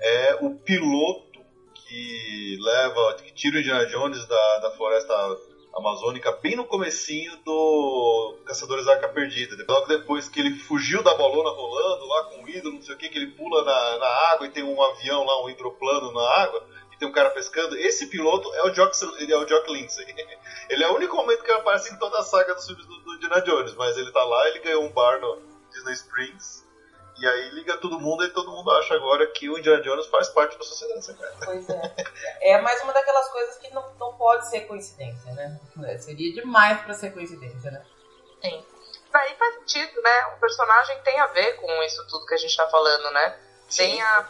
é 0.00 0.38
o 0.40 0.54
piloto 0.56 1.40
que 1.74 2.58
leva, 2.60 3.14
que 3.14 3.32
tira 3.32 3.56
o 3.56 3.60
Indiana 3.60 3.86
Jones 3.86 4.26
da, 4.26 4.58
da 4.58 4.70
floresta 4.72 5.14
amazônica 5.76 6.32
bem 6.42 6.56
no 6.56 6.64
comecinho 6.64 7.36
do 7.44 8.38
Caçadores 8.44 8.86
da 8.86 8.92
Arca 8.94 9.08
Perdida. 9.08 9.64
Logo 9.68 9.86
depois 9.86 10.28
que 10.28 10.40
ele 10.40 10.58
fugiu 10.58 11.02
da 11.02 11.14
bolona 11.14 11.50
rolando 11.50 12.06
lá 12.06 12.24
com 12.24 12.44
o 12.44 12.48
ídolo, 12.48 12.74
não 12.74 12.82
sei 12.82 12.94
o 12.94 12.98
que, 12.98 13.08
que 13.08 13.18
ele 13.18 13.32
pula 13.32 13.64
na, 13.64 13.98
na 13.98 14.06
água 14.32 14.46
e 14.46 14.50
tem 14.50 14.64
um 14.64 14.82
avião 14.82 15.24
lá, 15.24 15.44
um 15.44 15.50
hidroplano 15.50 16.12
na 16.12 16.42
água, 16.42 16.66
e 16.92 16.98
tem 16.98 17.08
um 17.08 17.12
cara 17.12 17.30
pescando. 17.30 17.76
Esse 17.76 18.06
piloto 18.06 18.52
é 18.54 18.62
o 18.64 18.70
Jock, 18.70 18.96
ele 19.18 19.32
é 19.32 19.36
o 19.36 19.46
Jock 19.46 19.72
Lindsay. 19.72 20.06
Ele 20.70 20.84
é 20.84 20.88
o 20.88 20.94
único 20.94 21.16
momento 21.16 21.42
que 21.42 21.50
aparece 21.50 21.92
em 21.92 21.98
toda 21.98 22.20
a 22.20 22.22
saga 22.22 22.54
dos 22.54 22.64
filmes 22.64 22.86
do, 22.86 22.96
do 23.00 23.14
Indiana 23.14 23.40
Jones, 23.40 23.74
mas 23.74 23.96
ele 23.96 24.12
tá 24.12 24.22
lá, 24.22 24.48
ele 24.48 24.60
ganhou 24.60 24.84
um 24.84 24.92
bar 24.92 25.20
no, 25.20 25.49
Disney 25.70 25.94
Springs. 25.94 26.68
E 27.18 27.26
aí 27.26 27.50
liga 27.50 27.76
todo 27.76 28.00
mundo 28.00 28.24
e 28.24 28.30
todo 28.30 28.50
mundo 28.50 28.70
acha 28.70 28.94
agora 28.94 29.26
que 29.26 29.48
o 29.48 29.58
Indiana 29.58 29.82
Jones 29.82 30.06
faz 30.06 30.28
parte 30.28 30.56
da 30.56 30.64
sociedade 30.64 31.04
secreta. 31.04 31.36
Pois 31.44 31.68
é. 31.68 31.94
É 32.40 32.60
mais 32.62 32.82
uma 32.82 32.94
daquelas 32.94 33.28
coisas 33.28 33.58
que 33.58 33.70
não, 33.74 33.94
não 33.96 34.14
pode 34.14 34.48
ser 34.48 34.62
coincidência, 34.62 35.30
né? 35.32 35.60
É, 35.84 35.98
seria 35.98 36.32
demais 36.32 36.80
para 36.80 36.94
ser 36.94 37.12
coincidência, 37.12 37.70
né? 37.70 37.84
Sim. 38.42 38.64
Daí 39.12 39.34
faz 39.36 39.54
sentido, 39.56 40.00
né? 40.00 40.26
O 40.36 40.40
personagem 40.40 40.98
tem 41.02 41.20
a 41.20 41.26
ver 41.26 41.54
com 41.54 41.70
isso 41.82 42.06
tudo 42.08 42.24
que 42.26 42.34
a 42.34 42.38
gente 42.38 42.56
tá 42.56 42.66
falando, 42.68 43.10
né? 43.10 43.38
Sim, 43.68 43.82
tem 43.82 44.02
a 44.02 44.22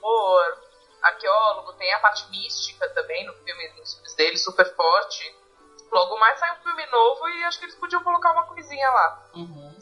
por 0.00 0.58
arqueólogo, 1.02 1.72
tem 1.74 1.92
a 1.94 2.00
parte 2.00 2.28
mística 2.30 2.88
também 2.90 3.24
no 3.26 3.32
filme, 3.34 3.68
nos 3.78 3.94
filmes 3.94 4.14
dele, 4.14 4.36
super 4.36 4.74
forte. 4.74 5.36
Logo 5.90 6.18
mais 6.18 6.38
sai 6.38 6.52
um 6.52 6.62
filme 6.62 6.86
novo 6.86 7.28
e 7.28 7.44
acho 7.44 7.58
que 7.58 7.64
eles 7.64 7.74
podiam 7.76 8.02
colocar 8.02 8.32
uma 8.32 8.46
coisinha 8.46 8.90
lá. 8.90 9.30
Uhum. 9.34 9.76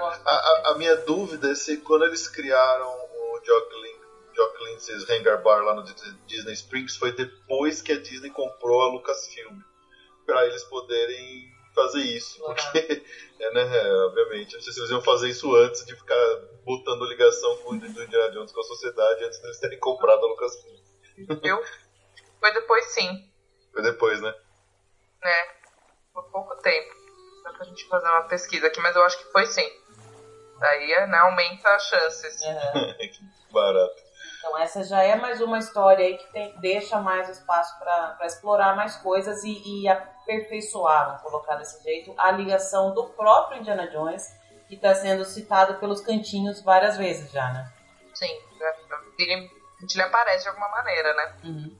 A, 0.00 0.30
a, 0.30 0.70
a, 0.70 0.78
minha 0.78 0.96
dúvida 0.96 1.50
é 1.50 1.54
se 1.54 1.78
quando 1.78 2.04
eles 2.04 2.28
criaram 2.28 2.88
o 2.88 3.40
Jock, 3.44 3.74
Jock 4.34 4.64
Lindsay's 4.64 5.08
Hangar 5.10 5.42
Bar 5.42 5.62
lá 5.64 5.74
no 5.74 5.84
Disney 6.26 6.52
Springs 6.52 6.96
foi 6.96 7.12
depois 7.12 7.82
que 7.82 7.92
a 7.92 8.00
Disney 8.00 8.30
comprou 8.30 8.82
a 8.82 8.88
Lucasfilm 8.88 9.60
para 10.24 10.46
eles 10.46 10.62
poderem 10.64 11.52
fazer 11.74 12.02
isso, 12.02 12.38
porque, 12.44 12.78
é, 13.40 13.50
né, 13.52 13.92
obviamente, 14.06 14.54
não 14.54 14.60
sei 14.60 14.72
se 14.72 14.80
eles 14.80 14.90
iam 14.90 15.00
fazer 15.00 15.28
isso 15.30 15.54
antes 15.56 15.84
de 15.86 15.96
ficar 15.96 16.36
botando 16.64 17.04
ligação 17.06 17.56
com 17.58 17.72
o 17.72 17.74
Indiana 17.74 18.30
Jones 18.30 18.52
com 18.52 18.60
a 18.60 18.64
sociedade 18.64 19.24
antes 19.24 19.40
de 19.40 19.46
eles 19.46 19.58
terem 19.58 19.78
comprado 19.78 20.24
a 20.24 20.28
Lucasfilm. 20.28 20.76
Viu? 21.42 21.58
Foi 22.40 22.52
depois 22.52 22.84
sim. 22.86 23.30
Foi 23.72 23.82
depois, 23.82 24.20
né? 24.20 24.34
É, 25.24 25.62
por 26.12 26.30
pouco 26.30 26.56
tempo. 26.56 26.94
Dá 27.44 27.52
pra 27.52 27.64
gente 27.64 27.86
fazer 27.88 28.08
uma 28.08 28.28
pesquisa 28.28 28.66
aqui, 28.66 28.80
mas 28.80 28.94
eu 28.94 29.02
acho 29.02 29.18
que 29.18 29.32
foi 29.32 29.46
sim. 29.46 29.68
Daí 30.62 31.06
né, 31.08 31.18
aumenta 31.18 31.68
as 31.74 31.82
chances. 31.82 32.40
Uhum. 32.42 32.94
que 32.96 33.52
barato. 33.52 34.02
Então 34.38 34.58
essa 34.58 34.82
já 34.84 35.02
é 35.02 35.16
mais 35.16 35.40
uma 35.40 35.58
história 35.58 36.06
aí 36.06 36.16
que 36.16 36.32
tem, 36.32 36.58
deixa 36.60 37.00
mais 37.00 37.28
espaço 37.28 37.78
para 37.78 38.18
explorar 38.22 38.76
mais 38.76 38.96
coisas 38.96 39.42
e, 39.44 39.82
e 39.82 39.88
aperfeiçoar, 39.88 41.06
vamos 41.06 41.22
colocar 41.22 41.56
desse 41.56 41.82
jeito, 41.82 42.14
a 42.16 42.30
ligação 42.30 42.94
do 42.94 43.08
próprio 43.10 43.60
Indiana 43.60 43.88
Jones, 43.88 44.36
que 44.68 44.74
está 44.74 44.94
sendo 44.94 45.24
citado 45.24 45.74
pelos 45.74 46.00
cantinhos 46.00 46.60
várias 46.60 46.96
vezes 46.96 47.30
já, 47.30 47.52
né? 47.52 47.72
Sim, 48.14 48.40
ele, 49.18 49.50
ele 49.92 50.02
aparece 50.02 50.42
de 50.42 50.48
alguma 50.48 50.68
maneira, 50.70 51.14
né? 51.14 51.36
Uhum. 51.44 51.78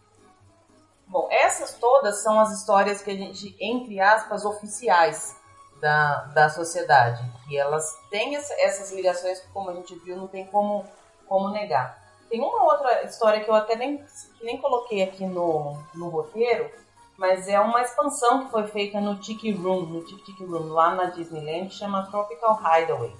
Bom, 1.07 1.29
essas 1.31 1.75
todas 1.75 2.23
são 2.23 2.41
as 2.41 2.53
histórias 2.53 3.03
que 3.03 3.11
a 3.11 3.15
gente, 3.15 3.57
entre 3.61 4.01
aspas, 4.01 4.45
oficiais 4.45 5.37
da, 5.83 6.23
da 6.33 6.49
sociedade. 6.49 7.21
E 7.51 7.59
elas 7.59 7.85
têm 8.09 8.37
essas 8.37 8.93
ligações 8.93 9.41
que, 9.41 9.49
como 9.49 9.69
a 9.69 9.75
gente 9.75 9.97
viu, 9.97 10.17
não 10.17 10.29
tem 10.29 10.47
como, 10.47 10.87
como 11.29 11.49
negar. 11.49 12.01
Tem 12.31 12.41
uma 12.41 12.63
outra 12.63 13.03
história 13.03 13.43
que 13.43 13.51
eu 13.51 13.55
até 13.55 13.75
nem, 13.75 14.03
nem 14.41 14.59
coloquei 14.59 15.03
aqui 15.03 15.27
no, 15.27 15.77
no 15.93 16.09
roteiro, 16.09 16.71
mas 17.19 17.49
é 17.49 17.59
uma 17.59 17.83
expansão 17.83 18.45
que 18.45 18.53
foi 18.53 18.67
feita 18.69 19.01
no 19.01 19.17
Tiki 19.17 19.51
Room, 19.51 19.83
no 19.87 20.05
Tiki 20.05 20.25
Tiki 20.25 20.45
Room, 20.45 20.69
lá 20.69 20.95
na 20.95 21.07
Disneyland, 21.07 21.69
que 21.69 21.75
chama 21.75 22.07
Tropical 22.07 22.59
Hideaway. 22.61 23.15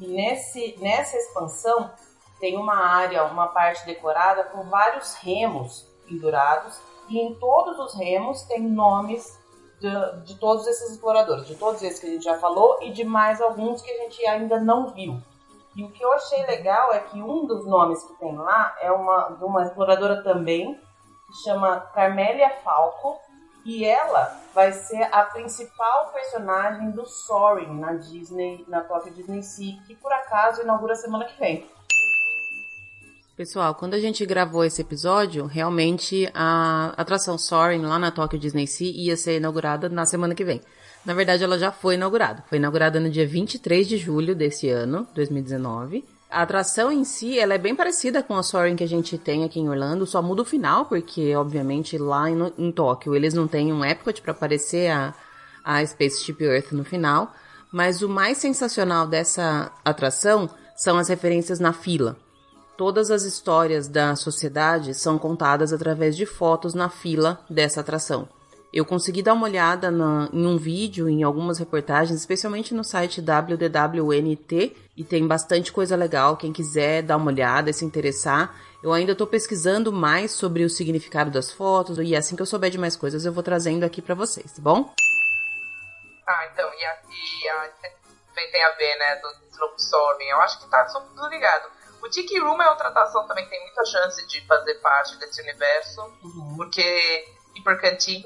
E 0.00 0.06
nesse, 0.06 0.76
nessa 0.80 1.16
expansão 1.16 1.90
tem 2.38 2.56
uma 2.56 2.76
área, 2.76 3.24
uma 3.24 3.48
parte 3.48 3.84
decorada 3.84 4.44
com 4.44 4.62
vários 4.64 5.14
remos 5.14 5.86
pendurados, 6.06 6.78
e 7.08 7.18
em 7.18 7.34
todos 7.34 7.78
os 7.78 7.94
remos 7.94 8.42
tem 8.42 8.62
nomes 8.62 9.38
de, 9.80 9.90
de 10.24 10.34
todos 10.36 10.66
esses 10.66 10.92
exploradores, 10.92 11.46
de 11.46 11.56
todos 11.56 11.82
esses 11.82 11.98
que 11.98 12.06
a 12.06 12.10
gente 12.10 12.24
já 12.24 12.38
falou 12.38 12.78
e 12.82 12.90
de 12.92 13.04
mais 13.04 13.40
alguns 13.40 13.82
que 13.82 13.90
a 13.90 14.02
gente 14.02 14.24
ainda 14.26 14.60
não 14.60 14.88
viu. 14.90 15.20
E 15.76 15.82
o 15.82 15.90
que 15.90 16.04
eu 16.04 16.12
achei 16.12 16.44
legal 16.46 16.92
é 16.92 17.00
que 17.00 17.20
um 17.20 17.46
dos 17.46 17.66
nomes 17.66 18.02
que 18.04 18.14
tem 18.14 18.36
lá 18.36 18.76
é 18.80 18.92
uma, 18.92 19.30
de 19.30 19.44
uma 19.44 19.62
exploradora 19.64 20.22
também, 20.22 20.80
que 21.26 21.42
chama 21.42 21.80
Carmélia 21.92 22.50
Falco, 22.62 23.18
e 23.64 23.84
ela 23.84 24.40
vai 24.52 24.72
ser 24.72 25.02
a 25.10 25.24
principal 25.24 26.10
personagem 26.12 26.90
do 26.90 27.06
Soaring 27.06 27.80
na 27.80 27.94
Disney, 27.94 28.64
na 28.68 28.82
Tokyo 28.82 29.12
Disney 29.12 29.42
Sea, 29.42 29.80
que 29.86 29.96
por 29.96 30.12
acaso 30.12 30.62
inaugura 30.62 30.94
semana 30.94 31.24
que 31.24 31.38
vem. 31.40 31.66
Pessoal, 33.36 33.74
quando 33.74 33.94
a 33.94 33.98
gente 33.98 34.24
gravou 34.24 34.64
esse 34.64 34.80
episódio, 34.80 35.46
realmente 35.46 36.30
a 36.32 36.94
atração 36.96 37.36
Soaring 37.36 37.82
lá 37.82 37.98
na 37.98 38.12
Tokyo 38.12 38.38
Disney 38.38 38.64
Sea 38.68 38.92
ia 38.94 39.16
ser 39.16 39.38
inaugurada 39.38 39.88
na 39.88 40.06
semana 40.06 40.36
que 40.36 40.44
vem. 40.44 40.60
Na 41.04 41.14
verdade, 41.14 41.42
ela 41.42 41.58
já 41.58 41.72
foi 41.72 41.96
inaugurada. 41.96 42.44
Foi 42.48 42.58
inaugurada 42.58 43.00
no 43.00 43.10
dia 43.10 43.26
23 43.26 43.88
de 43.88 43.96
julho 43.96 44.36
desse 44.36 44.68
ano, 44.68 45.04
2019. 45.16 46.04
A 46.30 46.42
atração 46.42 46.92
em 46.92 47.02
si, 47.02 47.36
ela 47.36 47.54
é 47.54 47.58
bem 47.58 47.74
parecida 47.74 48.22
com 48.22 48.36
a 48.36 48.42
Soaring 48.42 48.76
que 48.76 48.84
a 48.84 48.88
gente 48.88 49.18
tem 49.18 49.42
aqui 49.42 49.58
em 49.58 49.68
Orlando, 49.68 50.06
só 50.06 50.22
muda 50.22 50.42
o 50.42 50.44
final, 50.44 50.84
porque, 50.84 51.34
obviamente, 51.34 51.98
lá 51.98 52.30
em, 52.30 52.36
em 52.56 52.70
Tóquio 52.70 53.16
eles 53.16 53.34
não 53.34 53.48
têm 53.48 53.72
um 53.72 53.84
Epcot 53.84 54.22
para 54.22 54.30
aparecer 54.30 54.92
a, 54.92 55.12
a 55.64 55.84
Spaceship 55.84 56.36
Earth 56.40 56.70
no 56.70 56.84
final. 56.84 57.34
Mas 57.72 58.00
o 58.00 58.08
mais 58.08 58.38
sensacional 58.38 59.08
dessa 59.08 59.72
atração 59.84 60.48
são 60.76 60.98
as 60.98 61.08
referências 61.08 61.58
na 61.58 61.72
fila. 61.72 62.16
Todas 62.76 63.08
as 63.12 63.22
histórias 63.22 63.86
da 63.86 64.16
sociedade 64.16 64.94
são 64.94 65.16
contadas 65.16 65.72
através 65.72 66.16
de 66.16 66.26
fotos 66.26 66.74
na 66.74 66.88
fila 66.88 67.40
dessa 67.48 67.80
atração. 67.80 68.28
Eu 68.72 68.84
consegui 68.84 69.22
dar 69.22 69.34
uma 69.34 69.46
olhada 69.46 69.92
na, 69.92 70.28
em 70.32 70.44
um 70.44 70.56
vídeo, 70.56 71.08
em 71.08 71.22
algumas 71.22 71.58
reportagens, 71.58 72.18
especialmente 72.18 72.74
no 72.74 72.82
site 72.82 73.20
WDWNT, 73.20 74.76
e 74.96 75.04
tem 75.04 75.24
bastante 75.24 75.70
coisa 75.70 75.94
legal. 75.94 76.36
Quem 76.36 76.52
quiser 76.52 77.02
dar 77.02 77.16
uma 77.16 77.30
olhada 77.30 77.70
e 77.70 77.72
se 77.72 77.84
interessar, 77.84 78.52
eu 78.82 78.92
ainda 78.92 79.12
estou 79.12 79.28
pesquisando 79.28 79.92
mais 79.92 80.32
sobre 80.32 80.64
o 80.64 80.70
significado 80.70 81.30
das 81.30 81.52
fotos, 81.52 81.98
e 82.00 82.16
assim 82.16 82.34
que 82.34 82.42
eu 82.42 82.46
souber 82.46 82.70
de 82.70 82.78
mais 82.78 82.96
coisas, 82.96 83.24
eu 83.24 83.32
vou 83.32 83.44
trazendo 83.44 83.84
aqui 83.84 84.02
para 84.02 84.16
vocês, 84.16 84.50
tá 84.50 84.60
bom? 84.60 84.92
Ah, 86.26 86.48
então, 86.52 86.68
e, 86.68 86.84
a, 86.84 86.96
e 87.12 87.48
a, 87.50 87.70
também 88.26 88.50
tem 88.50 88.64
a 88.64 88.70
ver, 88.72 88.98
né, 88.98 89.16
do 89.16 89.28
Slope 89.52 89.80
Storming. 89.80 90.26
Eu 90.26 90.40
acho 90.40 90.60
que 90.60 90.66
tá 90.68 90.84
tudo 90.86 91.28
ligado. 91.28 91.68
O 92.04 92.10
Tiki 92.10 92.38
Room 92.38 92.60
é 92.60 92.70
outra 92.70 92.88
atração 92.88 93.26
também 93.26 93.44
que 93.44 93.50
tem 93.50 93.62
muita 93.62 93.84
chance 93.86 94.26
de 94.26 94.46
fazer 94.46 94.74
parte 94.74 95.16
desse 95.16 95.40
universo, 95.40 96.02
uhum. 96.22 96.56
porque 96.56 97.26
Hyper 97.56 97.80
Canteen 97.80 98.24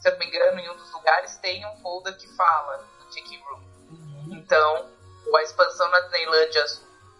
se 0.00 0.08
eu 0.08 0.12
não 0.12 0.18
me 0.18 0.26
engano, 0.26 0.60
em 0.60 0.70
um 0.70 0.76
dos 0.76 0.92
lugares 0.92 1.36
tem 1.38 1.66
um 1.66 1.76
folder 1.80 2.16
que 2.16 2.28
fala 2.36 2.76
do 2.98 3.06
Tiki 3.10 3.38
Room. 3.38 3.60
Uhum. 3.90 4.28
Então, 4.32 4.88
a 5.34 5.42
expansão 5.42 5.90
na 5.90 6.00
Disneylândia 6.00 6.64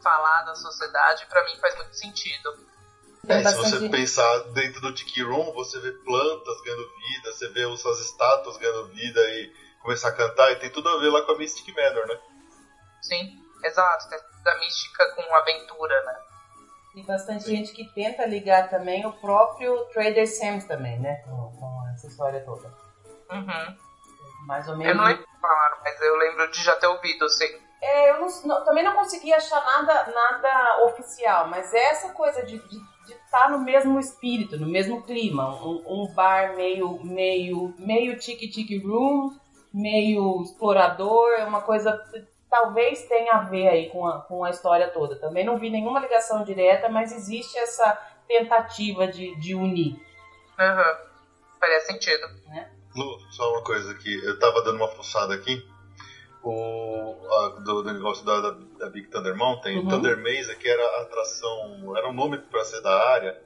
falar 0.02 0.42
da 0.42 0.54
sociedade, 0.54 1.26
para 1.26 1.44
mim 1.44 1.56
faz 1.60 1.74
muito 1.76 1.96
sentido. 1.96 2.66
É, 3.28 3.42
se 3.42 3.56
você 3.56 3.88
pensar 3.88 4.38
dentro 4.52 4.80
do 4.80 4.94
Tiki 4.94 5.20
Room, 5.22 5.52
você 5.52 5.80
vê 5.80 5.90
plantas 5.90 6.60
ganhando 6.62 6.88
vida, 6.96 7.32
você 7.32 7.48
vê 7.48 7.76
suas 7.76 7.98
estátuas 7.98 8.56
ganhando 8.56 8.86
vida 8.88 9.20
e 9.20 9.52
começar 9.80 10.10
a 10.10 10.12
cantar, 10.12 10.52
e 10.52 10.56
tem 10.56 10.70
tudo 10.70 10.88
a 10.88 10.98
ver 10.98 11.08
lá 11.08 11.22
com 11.22 11.32
a 11.32 11.38
Mystic 11.38 11.74
Manor, 11.74 12.06
né? 12.06 12.20
Sim, 13.02 13.42
exato, 13.64 14.08
tem 14.08 14.18
da 14.46 14.58
mística 14.60 15.04
com 15.14 15.34
aventura, 15.34 16.02
né? 16.04 16.16
Tem 16.94 17.04
bastante 17.04 17.44
Sim. 17.44 17.56
gente 17.56 17.72
que 17.72 17.84
tenta 17.92 18.24
ligar 18.24 18.70
também 18.70 19.04
o 19.04 19.12
próprio 19.12 19.84
Trader 19.86 20.26
Sam's 20.26 20.64
também, 20.64 20.98
né? 21.00 21.16
Com, 21.24 21.52
com 21.58 21.88
essa 21.92 22.06
história 22.06 22.40
toda. 22.44 22.72
Uhum. 23.30 23.76
Mais 24.46 24.66
ou 24.68 24.76
menos. 24.76 24.92
Eu 24.92 24.96
não 24.96 25.04
lembro 25.04 25.26
claro, 25.40 25.76
mas 25.84 26.00
eu 26.00 26.16
lembro 26.16 26.50
de 26.50 26.62
já 26.62 26.76
ter 26.76 26.86
ouvido, 26.86 27.28
sim. 27.28 27.60
É, 27.82 28.10
eu 28.10 28.20
não, 28.20 28.28
não, 28.44 28.64
também 28.64 28.82
não 28.82 28.94
consegui 28.94 29.34
achar 29.34 29.62
nada, 29.62 30.10
nada 30.10 30.84
oficial, 30.86 31.48
mas 31.48 31.74
é 31.74 31.90
essa 31.90 32.12
coisa 32.14 32.42
de 32.44 32.56
estar 32.56 33.40
tá 33.42 33.48
no 33.48 33.58
mesmo 33.58 34.00
espírito, 34.00 34.58
no 34.58 34.66
mesmo 34.66 35.02
clima. 35.02 35.54
Um, 35.62 35.84
um 35.86 36.14
bar 36.14 36.56
meio, 36.56 36.98
meio, 37.04 37.74
meio 37.78 38.18
tiki-tiki 38.18 38.78
room, 38.78 39.36
meio 39.74 40.40
explorador, 40.42 41.32
é 41.32 41.44
uma 41.44 41.60
coisa 41.60 41.92
talvez 42.56 43.02
tenha 43.02 43.34
a 43.34 43.40
ver 43.42 43.68
aí 43.68 43.90
com 43.90 44.06
a, 44.06 44.22
com 44.22 44.42
a 44.42 44.48
história 44.48 44.88
toda. 44.88 45.16
Também 45.16 45.44
não 45.44 45.58
vi 45.58 45.68
nenhuma 45.68 46.00
ligação 46.00 46.42
direta, 46.42 46.88
mas 46.88 47.12
existe 47.12 47.58
essa 47.58 47.92
tentativa 48.26 49.06
de, 49.06 49.38
de 49.38 49.54
unir. 49.54 49.92
Uhum. 50.58 50.96
Faria 51.60 51.80
sentido. 51.80 52.26
Né? 52.46 52.70
Lu, 52.94 53.20
só 53.30 53.52
uma 53.52 53.62
coisa 53.62 53.92
aqui. 53.92 54.24
Eu 54.24 54.38
tava 54.38 54.62
dando 54.62 54.76
uma 54.76 54.88
fuçada 54.88 55.34
aqui. 55.34 55.62
O, 56.42 57.16
a, 57.30 57.48
do, 57.60 57.82
do, 57.82 57.92
negócio 57.92 58.24
da, 58.24 58.40
da, 58.40 58.50
da, 58.78 58.88
Big 58.88 59.08
Thunder 59.08 59.36
Mountain. 59.36 59.80
Uhum. 59.80 59.88
Thunder 59.88 60.16
Mesa, 60.16 60.54
que 60.54 60.66
era 60.66 60.82
a 60.82 61.02
atração... 61.02 61.94
Era 61.94 62.08
um 62.08 62.14
nome 62.14 62.38
para 62.38 62.64
ser 62.64 62.80
da 62.80 63.10
área. 63.10 63.38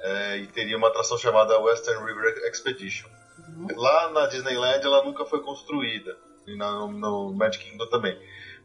É, 0.00 0.38
e 0.38 0.46
teria 0.48 0.76
uma 0.76 0.88
atração 0.88 1.16
chamada 1.16 1.60
Western 1.60 2.04
River 2.04 2.48
Expedition. 2.48 3.08
Uhum. 3.38 3.68
Lá 3.76 4.10
na 4.10 4.26
Disneyland 4.26 4.84
ela 4.84 5.04
nunca 5.04 5.24
foi 5.24 5.40
construída 5.40 6.16
e 6.46 6.56
no, 6.56 6.88
no 6.88 7.32
Magic 7.32 7.64
Kingdom 7.64 7.88
também. 7.88 8.18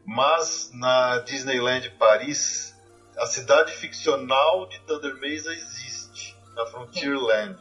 Mas 0.04 0.70
na 0.74 1.18
Disneyland 1.18 1.90
Paris, 1.98 2.74
a 3.16 3.26
cidade 3.26 3.72
ficcional 3.72 4.66
de 4.66 4.80
Thunder 4.80 5.14
Mesa 5.16 5.52
existe, 5.52 6.36
na 6.54 6.66
Frontierland. 6.66 7.58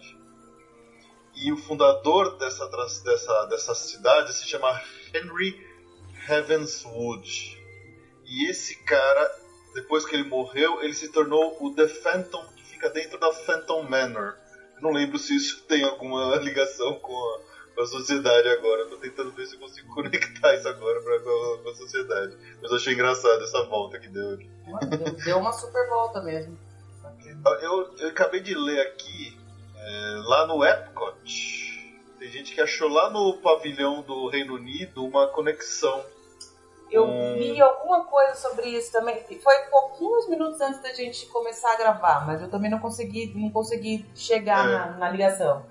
E 1.35 1.51
o 1.51 1.57
fundador 1.57 2.37
dessa, 2.37 2.67
dessa, 3.03 3.45
dessa 3.45 3.75
cidade 3.75 4.33
se 4.33 4.47
chama 4.47 4.81
Henry 5.13 5.65
Heavenswood. 6.27 7.57
E 8.25 8.49
esse 8.49 8.83
cara, 8.83 9.31
depois 9.73 10.05
que 10.05 10.15
ele 10.15 10.27
morreu, 10.27 10.83
ele 10.83 10.93
se 10.93 11.09
tornou 11.09 11.57
o 11.61 11.73
The 11.73 11.87
Phantom 11.87 12.45
que 12.55 12.63
fica 12.65 12.89
dentro 12.89 13.19
da 13.19 13.31
Phantom 13.31 13.83
Manor. 13.83 14.35
Não 14.81 14.91
lembro 14.91 15.17
se 15.17 15.35
isso 15.35 15.63
tem 15.63 15.83
alguma 15.83 16.35
ligação 16.43 16.99
com 16.99 17.13
a, 17.13 17.48
com 17.79 17.83
a 17.83 17.87
sociedade 17.87 18.49
agora. 18.49 18.85
Tô 18.87 18.97
tentando 18.97 19.31
ver 19.31 19.45
se 19.45 19.55
eu 19.55 19.59
consigo 19.61 19.87
conectar 19.95 20.53
isso 20.53 20.67
agora 20.67 21.01
pra, 21.01 21.19
com, 21.21 21.29
a, 21.29 21.63
com 21.63 21.69
a 21.69 21.75
sociedade. 21.75 22.37
Mas 22.61 22.71
eu 22.71 22.77
achei 22.77 22.93
engraçado 22.93 23.41
essa 23.41 23.63
volta 23.63 23.97
que 23.97 24.09
deu 24.09 24.33
aqui. 24.33 24.49
Deu 25.23 25.37
uma 25.37 25.53
super 25.53 25.87
volta 25.87 26.21
mesmo. 26.21 26.57
Eu, 27.61 27.95
eu 27.97 28.09
acabei 28.09 28.41
de 28.41 28.53
ler 28.53 28.81
aqui, 28.81 29.37
é, 29.77 30.21
lá 30.25 30.45
no 30.45 30.63
Epcot, 30.63 31.15
tem 32.19 32.29
gente 32.29 32.53
que 32.53 32.59
achou 32.59 32.89
lá 32.89 33.09
no 33.09 33.37
pavilhão 33.37 34.01
do 34.01 34.27
Reino 34.27 34.55
Unido 34.55 35.05
uma 35.05 35.27
conexão. 35.27 36.03
Eu 36.91 37.05
vi 37.37 37.61
alguma 37.61 38.03
coisa 38.05 38.35
sobre 38.35 38.67
isso 38.69 38.91
também. 38.91 39.23
Foi 39.41 39.55
pouquinhos 39.69 40.27
minutos 40.27 40.59
antes 40.59 40.81
da 40.81 40.91
gente 40.93 41.27
começar 41.27 41.73
a 41.73 41.77
gravar, 41.77 42.25
mas 42.25 42.41
eu 42.41 42.49
também 42.49 42.69
não 42.69 42.79
consegui, 42.79 43.31
não 43.35 43.51
consegui 43.51 44.05
chegar 44.15 44.67
é. 44.67 44.71
na, 44.71 44.97
na, 44.97 45.09
ligação. 45.09 45.63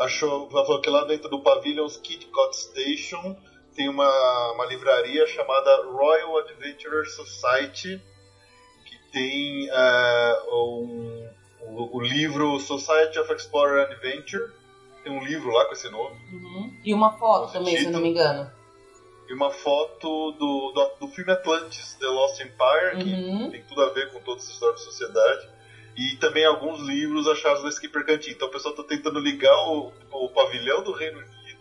Achou, 0.00 0.48
falou 0.50 0.80
que 0.80 0.88
lá 0.88 1.04
dentro 1.04 1.28
do 1.28 1.42
pavilhão 1.42 1.86
Skidcot 1.86 2.56
Station 2.56 3.36
tem 3.74 3.88
uma, 3.88 4.52
uma 4.52 4.64
livraria 4.66 5.26
chamada 5.26 5.84
Royal 5.84 6.38
Adventurer 6.38 7.06
Society 7.10 8.02
que 8.86 9.12
tem 9.12 9.68
uh, 9.70 10.54
um, 10.56 11.30
o, 11.60 11.98
o 11.98 12.00
livro 12.00 12.58
Society 12.60 13.18
of 13.18 13.30
Explorer 13.32 13.86
and 13.86 13.92
Adventure 13.92 14.50
tem 15.04 15.12
um 15.12 15.22
livro 15.24 15.50
lá 15.50 15.66
com 15.66 15.72
esse 15.72 15.88
nome. 15.90 16.16
Uhum. 16.32 16.80
E 16.84 16.94
uma 16.94 17.12
foto 17.18 17.52
também, 17.52 17.74
título. 17.74 17.86
se 17.86 17.92
não 17.92 18.00
me 18.00 18.08
engano. 18.08 18.50
E 19.28 19.34
uma 19.34 19.50
foto 19.50 20.32
do, 20.32 20.72
do, 20.72 20.90
do 21.00 21.08
filme 21.08 21.32
Atlantis, 21.32 21.94
The 22.00 22.06
Lost 22.06 22.40
Empire, 22.40 23.04
que 23.04 23.50
tem 23.50 23.62
tudo 23.64 23.82
a 23.82 23.90
ver 23.90 24.12
com 24.12 24.20
toda 24.20 24.40
essa 24.40 24.50
história 24.50 24.74
de 24.74 24.82
sociedade. 24.82 25.48
E 25.96 26.16
também 26.16 26.44
alguns 26.44 26.80
livros 26.80 27.26
achados 27.28 27.62
da 27.62 27.68
Skipper 27.68 28.06
Cantin. 28.06 28.30
Então 28.30 28.48
o 28.48 28.50
pessoal 28.50 28.74
está 28.74 28.84
tentando 28.84 29.18
ligar 29.18 29.54
o, 29.68 29.92
o 30.12 30.28
pavilhão 30.30 30.82
do 30.82 30.92
Reino 30.92 31.18
Unido 31.18 31.60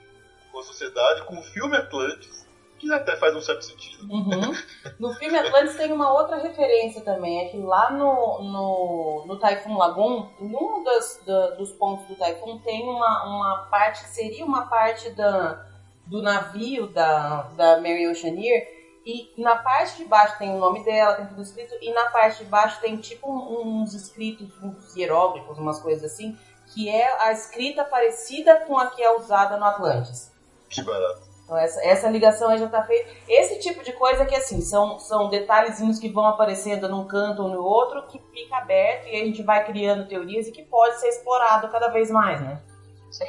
com 0.51 0.59
a 0.59 0.63
sociedade 0.63 1.23
com 1.23 1.37
o 1.37 1.43
filme 1.43 1.75
Atlantis 1.75 2.39
que 2.79 2.91
até 2.93 3.15
faz 3.17 3.35
um 3.35 3.41
certo 3.41 3.63
sentido. 3.63 4.11
Uhum. 4.11 4.53
No 4.97 5.13
filme 5.13 5.37
Atlantis 5.37 5.75
tem 5.75 5.91
uma 5.91 6.11
outra 6.11 6.37
referência 6.37 7.01
também, 7.01 7.45
é 7.45 7.49
que 7.49 7.57
lá 7.57 7.91
no, 7.91 8.41
no, 8.41 9.25
no 9.27 9.39
Typhoon 9.39 9.77
Lagoon, 9.77 10.27
em 10.39 10.55
um 10.55 10.83
dos, 10.83 11.21
do, 11.25 11.57
dos 11.57 11.71
pontos 11.71 12.05
do 12.07 12.15
Typhoon 12.15 12.59
tem 12.59 12.83
uma, 12.83 13.25
uma 13.25 13.67
parte 13.69 14.03
que 14.03 14.09
seria 14.09 14.45
uma 14.45 14.67
parte 14.67 15.09
da, 15.11 15.65
do 16.05 16.21
navio 16.21 16.87
da, 16.87 17.43
da 17.55 17.77
Mary 17.77 18.07
Oceaneer, 18.07 18.78
e 19.05 19.33
na 19.37 19.55
parte 19.55 19.97
de 19.97 20.05
baixo 20.05 20.37
tem 20.37 20.53
o 20.53 20.59
nome 20.59 20.83
dela, 20.83 21.15
tem 21.15 21.25
tudo 21.27 21.41
escrito, 21.41 21.75
e 21.81 21.91
na 21.93 22.09
parte 22.09 22.43
de 22.43 22.49
baixo 22.49 22.79
tem 22.81 22.97
tipo 22.97 23.31
uns 23.31 23.93
escritos, 23.93 24.47
uns 24.61 24.95
hieróglifos, 24.95 25.57
umas 25.57 25.79
coisas 25.79 26.11
assim, 26.11 26.37
que 26.73 26.89
é 26.89 27.21
a 27.21 27.31
escrita 27.31 27.83
parecida 27.83 28.57
com 28.67 28.77
a 28.77 28.87
que 28.87 29.01
é 29.01 29.15
usada 29.15 29.57
no 29.57 29.65
Atlantis. 29.65 30.31
Que 30.69 30.81
barato. 30.83 31.29
Então 31.43 31.57
essa, 31.57 31.83
essa 31.83 32.07
ligação 32.07 32.49
aí 32.49 32.59
já 32.59 32.67
está 32.67 32.83
feita. 32.83 33.09
Esse 33.27 33.59
tipo 33.59 33.83
de 33.83 33.91
coisa 33.93 34.23
que 34.23 34.35
assim, 34.35 34.61
são, 34.61 34.99
são 34.99 35.29
detalhezinhos 35.29 35.97
que 35.97 36.07
vão 36.07 36.27
aparecendo 36.27 36.87
num 36.87 37.07
canto 37.07 37.41
ou 37.41 37.49
no 37.49 37.63
outro, 37.63 38.05
que 38.05 38.19
fica 38.31 38.57
aberto 38.57 39.07
e 39.07 39.19
a 39.19 39.25
gente 39.25 39.41
vai 39.41 39.65
criando 39.65 40.07
teorias 40.07 40.47
e 40.47 40.51
que 40.51 40.63
pode 40.63 40.99
ser 40.99 41.07
explorado 41.07 41.67
cada 41.69 41.87
vez 41.87 42.11
mais, 42.11 42.39
né? 42.39 42.61
Sim. 43.09 43.25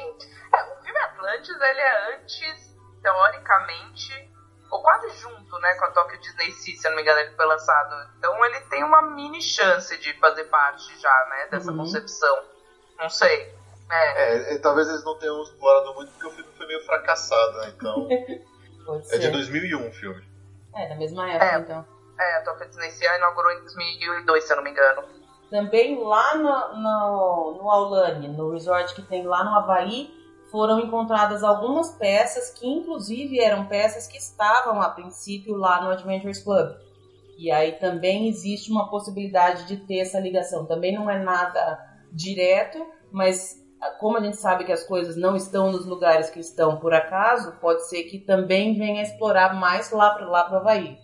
É, 0.53 0.71
o 0.71 0.83
filme 0.83 0.99
Atlantis, 0.99 1.49
ele 1.49 1.79
é 1.79 2.15
antes, 2.15 2.75
teoricamente, 3.01 4.30
ou 4.71 4.81
quase 4.81 5.09
junto, 5.17 5.59
né, 5.59 5.73
com 5.75 5.85
a 5.85 5.91
Tokyo 5.91 6.19
Disney 6.21 6.51
Sea, 6.53 6.75
se 6.75 6.87
eu 6.87 6.91
não 6.91 6.95
me 6.95 7.03
engano, 7.03 7.19
ele 7.19 7.35
foi 7.35 7.45
lançado. 7.45 8.09
Então 8.17 8.45
ele 8.45 8.59
tem 8.61 8.83
uma 8.83 9.01
mini 9.01 9.41
chance 9.41 9.95
de 9.99 10.17
fazer 10.17 10.45
parte 10.45 10.97
já, 10.99 11.27
né, 11.29 11.47
dessa 11.51 11.71
uhum. 11.71 11.77
concepção. 11.77 12.43
Não 12.97 13.09
sei. 13.09 13.53
É. 13.91 14.55
é. 14.55 14.57
talvez 14.59 14.87
eles 14.87 15.03
não 15.03 15.17
tenham 15.19 15.43
explorado 15.43 15.93
muito 15.93 16.11
porque 16.13 16.27
o 16.27 16.31
filme 16.31 16.49
foi 16.57 16.65
meio 16.65 16.85
fracassado, 16.85 17.57
né? 17.57 17.73
Então. 17.75 18.07
é 19.11 19.17
de 19.17 19.29
2001 19.29 19.87
o 19.87 19.91
filme. 19.91 20.25
É, 20.73 20.87
da 20.87 20.95
mesma 20.95 21.29
época, 21.29 21.45
é. 21.45 21.59
então. 21.59 21.85
É, 22.17 22.37
a 22.37 22.41
Top 22.43 22.65
Disney 22.65 23.17
inaugurou 23.17 23.51
em 23.51 23.59
2002, 23.59 24.43
se 24.43 24.53
eu 24.53 24.57
não 24.57 24.63
me 24.63 24.71
engano. 24.71 25.03
Também 25.49 26.01
lá 26.01 26.35
no, 26.35 26.77
no, 26.77 27.57
no 27.61 27.69
Aulane, 27.69 28.29
no 28.29 28.51
resort 28.51 28.95
que 28.95 29.01
tem 29.01 29.27
lá 29.27 29.43
no 29.43 29.53
Havaí, 29.53 30.20
foram 30.51 30.79
encontradas 30.79 31.43
algumas 31.43 31.91
peças 31.91 32.51
que, 32.51 32.67
inclusive, 32.67 33.39
eram 33.39 33.67
peças 33.67 34.05
que 34.05 34.17
estavam 34.17 34.81
a 34.81 34.89
princípio 34.89 35.55
lá 35.55 35.81
no 35.81 35.89
Adventures 35.89 36.43
Club. 36.43 36.75
E 37.37 37.49
aí 37.49 37.71
também 37.73 38.27
existe 38.27 38.69
uma 38.69 38.89
possibilidade 38.89 39.65
de 39.65 39.77
ter 39.77 39.99
essa 39.99 40.19
ligação. 40.19 40.65
Também 40.65 40.93
não 40.93 41.09
é 41.09 41.17
nada 41.17 41.79
direto, 42.11 42.85
mas 43.11 43.59
como 43.99 44.17
a 44.17 44.21
gente 44.21 44.37
sabe 44.37 44.63
que 44.63 44.71
as 44.71 44.83
coisas 44.83 45.15
não 45.15 45.35
estão 45.35 45.71
nos 45.71 45.85
lugares 45.85 46.29
que 46.29 46.39
estão 46.39 46.77
por 46.77 46.93
acaso, 46.93 47.57
pode 47.59 47.87
ser 47.87 48.03
que 48.03 48.19
também 48.19 48.77
venha 48.77 49.01
explorar 49.01 49.55
mais 49.55 49.89
lá 49.91 50.11
para 50.11 50.27
lá 50.27 50.43
para 50.43 50.53
o 50.53 50.57
Havaí. 50.57 50.99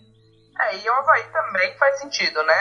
É, 0.60 0.76
e 0.76 0.88
o 0.88 0.92
Havaí 0.92 1.24
também 1.32 1.76
faz 1.76 1.98
sentido, 2.00 2.42
né? 2.44 2.54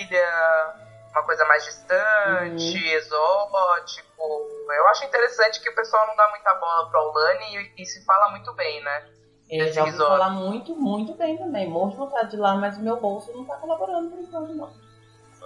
Ilha, 0.00 0.83
uma 1.14 1.22
coisa 1.24 1.44
mais 1.44 1.64
distante, 1.64 2.76
uhum. 2.76 2.92
exótico. 2.92 4.22
Eu 4.68 4.88
acho 4.88 5.04
interessante 5.04 5.60
que 5.60 5.70
o 5.70 5.74
pessoal 5.74 6.06
não 6.06 6.16
dá 6.16 6.28
muita 6.30 6.54
bola 6.54 6.90
para 6.90 7.00
o 7.00 7.12
e, 7.42 7.82
e, 7.82 7.86
se 7.86 8.04
fala 8.04 8.30
muito 8.30 8.52
bem, 8.54 8.82
né? 8.82 9.08
Eu 9.48 9.72
já 9.72 9.84
ouvi 9.84 9.96
falar 9.96 10.30
muito, 10.30 10.74
muito 10.74 11.14
bem 11.14 11.36
também. 11.36 11.68
Morro 11.68 11.90
de 11.90 11.96
vontade 11.96 12.30
de 12.30 12.36
ir 12.36 12.40
lá, 12.40 12.56
mas 12.56 12.76
o 12.76 12.82
meu 12.82 12.96
bolso 12.96 13.30
não 13.32 13.42
está 13.42 13.56
colaborando 13.56 14.10
por 14.10 14.18
enquanto, 14.18 14.54
não. 14.54 14.84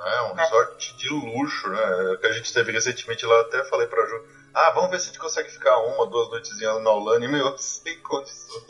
É 0.06 0.22
um 0.22 0.34
resort 0.34 0.96
de 0.96 1.08
luxo, 1.08 1.68
né? 1.68 2.16
Que 2.20 2.26
a 2.28 2.32
gente 2.32 2.54
teve 2.54 2.70
recentemente 2.70 3.26
lá, 3.26 3.40
até 3.40 3.64
falei 3.64 3.88
pra 3.88 4.06
Ju. 4.06 4.24
Ah, 4.54 4.70
vamos 4.70 4.90
ver 4.90 5.00
se 5.00 5.04
a 5.04 5.06
gente 5.08 5.18
consegue 5.18 5.50
ficar 5.50 5.76
uma, 5.78 6.06
duas 6.06 6.30
noitezinhas 6.30 6.80
na 6.82 6.90
Holanda. 6.90 7.24
E, 7.24 7.28
meu, 7.28 7.56
sem 7.58 8.00
condições. 8.00 8.64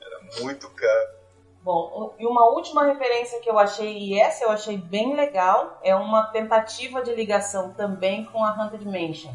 Era 0.00 0.40
muito 0.40 0.70
caro. 0.70 1.17
Bom, 1.62 2.14
e 2.18 2.26
uma 2.26 2.46
última 2.46 2.84
referência 2.84 3.40
que 3.40 3.50
eu 3.50 3.58
achei, 3.58 3.98
e 3.98 4.18
essa 4.18 4.44
eu 4.44 4.50
achei 4.50 4.76
bem 4.76 5.14
legal, 5.14 5.78
é 5.82 5.94
uma 5.94 6.26
tentativa 6.26 7.02
de 7.02 7.14
ligação 7.14 7.72
também 7.74 8.24
com 8.24 8.42
a 8.42 8.50
Haunted 8.50 8.84
Mansion. 8.84 9.32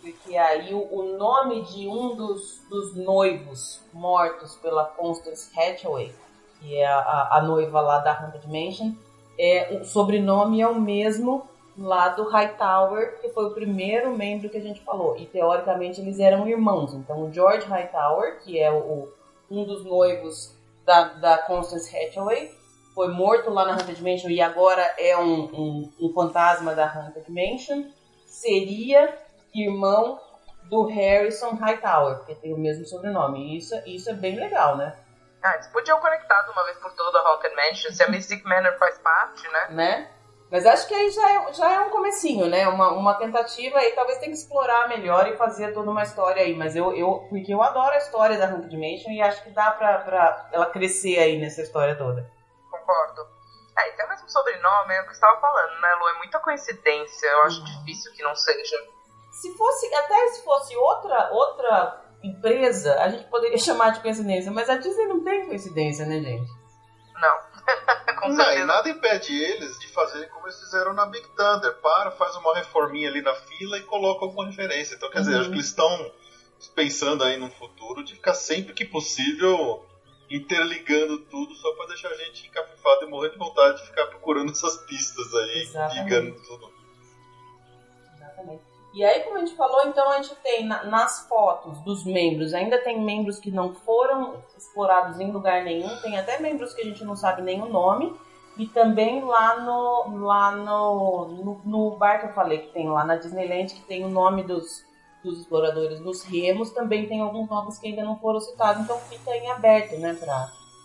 Porque 0.00 0.36
aí 0.36 0.74
o, 0.74 1.16
nome 1.16 1.62
de 1.62 1.88
um 1.88 2.14
dos, 2.14 2.60
dos 2.68 2.94
noivos 2.94 3.80
mortos 3.92 4.54
pela 4.56 4.84
Constance 4.84 5.50
Hathaway, 5.58 6.14
que 6.60 6.76
é 6.76 6.86
a, 6.86 6.98
a, 6.98 7.38
a 7.38 7.42
noiva 7.42 7.80
lá 7.80 8.00
da 8.00 8.12
Haunted 8.12 8.46
Mansion, 8.46 8.92
é, 9.38 9.78
o 9.80 9.84
sobrenome 9.84 10.60
é 10.60 10.68
o 10.68 10.78
mesmo 10.78 11.48
lá 11.76 12.10
do 12.10 12.28
Hightower, 12.28 13.18
que 13.20 13.28
foi 13.30 13.46
o 13.46 13.50
primeiro 13.50 14.16
membro 14.16 14.48
que 14.48 14.56
a 14.56 14.62
gente 14.62 14.80
falou. 14.82 15.16
E 15.18 15.26
teoricamente 15.26 16.00
eles 16.00 16.18
eram 16.20 16.46
irmãos. 16.46 16.94
Então 16.94 17.24
o 17.24 17.32
George 17.32 17.66
Hightower, 17.66 18.40
que 18.40 18.58
é 18.58 18.70
o, 18.70 19.08
um 19.50 19.64
dos 19.64 19.84
noivos 19.84 20.53
da, 20.84 21.04
da 21.14 21.38
Constance 21.38 21.94
Hathaway, 21.96 22.50
foi 22.94 23.08
morto 23.08 23.50
lá 23.50 23.64
na 23.64 23.72
Haunted 23.72 24.02
Mansion 24.02 24.30
e 24.30 24.40
agora 24.40 24.82
é 24.98 25.16
um, 25.16 25.44
um, 25.44 25.92
um 26.00 26.12
fantasma 26.12 26.74
da 26.74 26.86
Haunted 26.86 27.30
Mansion, 27.30 27.90
seria 28.26 29.18
irmão 29.54 30.20
do 30.64 30.86
Harrison 30.86 31.54
Hightower, 31.54 32.18
porque 32.18 32.34
tem 32.36 32.54
o 32.54 32.58
mesmo 32.58 32.86
sobrenome. 32.86 33.56
Isso, 33.56 33.74
isso 33.86 34.10
é 34.10 34.14
bem 34.14 34.36
legal, 34.36 34.76
né? 34.76 34.96
Ah, 35.42 35.54
eles 35.54 35.66
podiam 35.68 36.00
conectar 36.00 36.40
de 36.42 36.50
uma 36.50 36.64
vez 36.64 36.78
por 36.78 36.92
todas 36.92 37.14
a 37.14 37.28
Haunted 37.28 37.54
Mansion, 37.54 37.92
se 37.92 38.02
a 38.02 38.08
Mystic 38.08 38.44
Manor 38.44 38.78
faz 38.78 38.96
parte, 38.98 39.46
né? 39.48 39.68
Né? 39.70 40.10
Mas 40.54 40.64
acho 40.66 40.86
que 40.86 40.94
aí 40.94 41.10
já 41.10 41.32
é, 41.32 41.52
já 41.52 41.72
é 41.72 41.80
um 41.80 41.90
comecinho, 41.90 42.46
né? 42.46 42.68
Uma, 42.68 42.92
uma 42.92 43.14
tentativa 43.14 43.76
aí, 43.76 43.90
talvez 43.90 44.20
tenha 44.20 44.30
que 44.30 44.38
explorar 44.38 44.88
melhor 44.88 45.26
e 45.26 45.36
fazer 45.36 45.74
toda 45.74 45.90
uma 45.90 46.04
história 46.04 46.40
aí. 46.40 46.54
Mas 46.54 46.76
eu, 46.76 46.94
eu 46.94 47.26
porque 47.28 47.52
eu 47.52 47.60
adoro 47.60 47.92
a 47.92 47.98
história 47.98 48.38
da 48.38 48.46
Haunted 48.46 48.76
Mansion 48.76 49.10
e 49.10 49.20
acho 49.20 49.42
que 49.42 49.50
dá 49.50 49.72
pra, 49.72 49.98
pra 49.98 50.48
ela 50.52 50.66
crescer 50.66 51.18
aí 51.18 51.40
nessa 51.40 51.60
história 51.60 51.98
toda. 51.98 52.30
Concordo. 52.70 53.26
É, 53.76 54.00
e 54.00 54.04
o 54.04 54.08
mesmo 54.08 54.28
sobrenome, 54.28 54.94
é 54.94 55.00
o 55.00 55.02
que 55.02 55.08
você 55.08 55.14
estava 55.14 55.40
falando, 55.40 55.80
né, 55.80 55.94
Lu? 56.00 56.08
É 56.10 56.18
muita 56.18 56.38
coincidência, 56.38 57.26
eu 57.26 57.42
acho 57.42 57.58
uhum. 57.58 57.64
difícil 57.64 58.12
que 58.12 58.22
não 58.22 58.36
seja. 58.36 58.76
Se 59.32 59.52
fosse, 59.56 59.92
até 59.92 60.28
se 60.28 60.44
fosse 60.44 60.76
outra, 60.76 61.30
outra 61.32 62.00
empresa, 62.22 62.94
a 63.00 63.08
gente 63.08 63.24
poderia 63.24 63.58
chamar 63.58 63.90
de 63.90 63.98
coincidência, 63.98 64.52
mas 64.52 64.70
a 64.70 64.76
Disney 64.76 65.06
não 65.08 65.24
tem 65.24 65.48
coincidência, 65.48 66.06
né, 66.06 66.20
gente? 66.20 66.48
Não. 67.14 67.53
não, 68.28 68.52
e 68.52 68.64
nada 68.64 68.88
impede 68.88 69.34
eles 69.34 69.78
de 69.78 69.88
fazerem 69.88 70.28
como 70.28 70.46
eles 70.46 70.58
fizeram 70.58 70.92
na 70.92 71.06
Big 71.06 71.26
Thunder. 71.28 71.74
Para, 71.80 72.10
faz 72.10 72.34
uma 72.36 72.54
reforminha 72.54 73.08
ali 73.08 73.22
na 73.22 73.34
fila 73.34 73.78
e 73.78 73.82
coloca 73.82 74.24
alguma 74.24 74.46
referência. 74.46 74.94
Então, 74.94 75.10
quer 75.10 75.18
uhum. 75.18 75.24
dizer, 75.24 75.38
acho 75.40 75.48
que 75.48 75.56
eles 75.56 75.66
estão 75.66 76.12
pensando 76.74 77.24
aí 77.24 77.36
no 77.36 77.50
futuro 77.50 78.04
de 78.04 78.14
ficar 78.14 78.34
sempre 78.34 78.72
que 78.72 78.84
possível 78.84 79.84
interligando 80.30 81.18
tudo 81.26 81.54
só 81.54 81.74
para 81.74 81.88
deixar 81.88 82.08
a 82.08 82.16
gente 82.16 82.46
encafifado 82.46 83.04
e 83.04 83.08
morrer 83.08 83.30
de 83.30 83.38
vontade 83.38 83.80
de 83.80 83.86
ficar 83.86 84.06
procurando 84.06 84.50
essas 84.50 84.76
pistas 84.86 85.34
aí, 85.34 85.68
ligando 85.94 86.34
tudo. 86.42 86.72
Exatamente. 88.16 88.73
E 88.94 89.04
aí, 89.04 89.24
como 89.24 89.38
a 89.38 89.40
gente 89.40 89.56
falou, 89.56 89.88
então 89.88 90.08
a 90.12 90.22
gente 90.22 90.36
tem 90.36 90.64
na, 90.64 90.84
nas 90.84 91.26
fotos 91.28 91.80
dos 91.80 92.04
membros, 92.04 92.54
ainda 92.54 92.78
tem 92.78 93.00
membros 93.00 93.40
que 93.40 93.50
não 93.50 93.74
foram 93.74 94.40
explorados 94.56 95.18
em 95.18 95.32
lugar 95.32 95.64
nenhum, 95.64 96.00
tem 96.00 96.16
até 96.16 96.38
membros 96.38 96.72
que 96.72 96.80
a 96.80 96.84
gente 96.84 97.04
não 97.04 97.16
sabe 97.16 97.42
nem 97.42 97.60
o 97.60 97.66
nome. 97.66 98.16
E 98.56 98.68
também 98.68 99.20
lá 99.20 99.56
no 99.56 100.24
lá 100.24 100.52
no, 100.52 101.26
no, 101.26 101.60
no, 101.64 101.96
bar 101.96 102.20
que 102.20 102.26
eu 102.26 102.32
falei 102.34 102.58
que 102.58 102.72
tem 102.72 102.88
lá 102.88 103.04
na 103.04 103.16
Disneyland, 103.16 103.74
que 103.74 103.80
tem 103.80 104.04
o 104.04 104.08
nome 104.08 104.44
dos, 104.44 104.84
dos 105.24 105.40
exploradores 105.40 105.98
dos 105.98 106.22
remos, 106.22 106.70
também 106.70 107.08
tem 107.08 107.20
alguns 107.20 107.50
nomes 107.50 107.76
que 107.78 107.88
ainda 107.88 108.04
não 108.04 108.16
foram 108.20 108.40
citados, 108.40 108.84
então 108.84 108.96
fica 109.00 109.36
em 109.36 109.50
aberto, 109.50 109.98
né, 109.98 110.16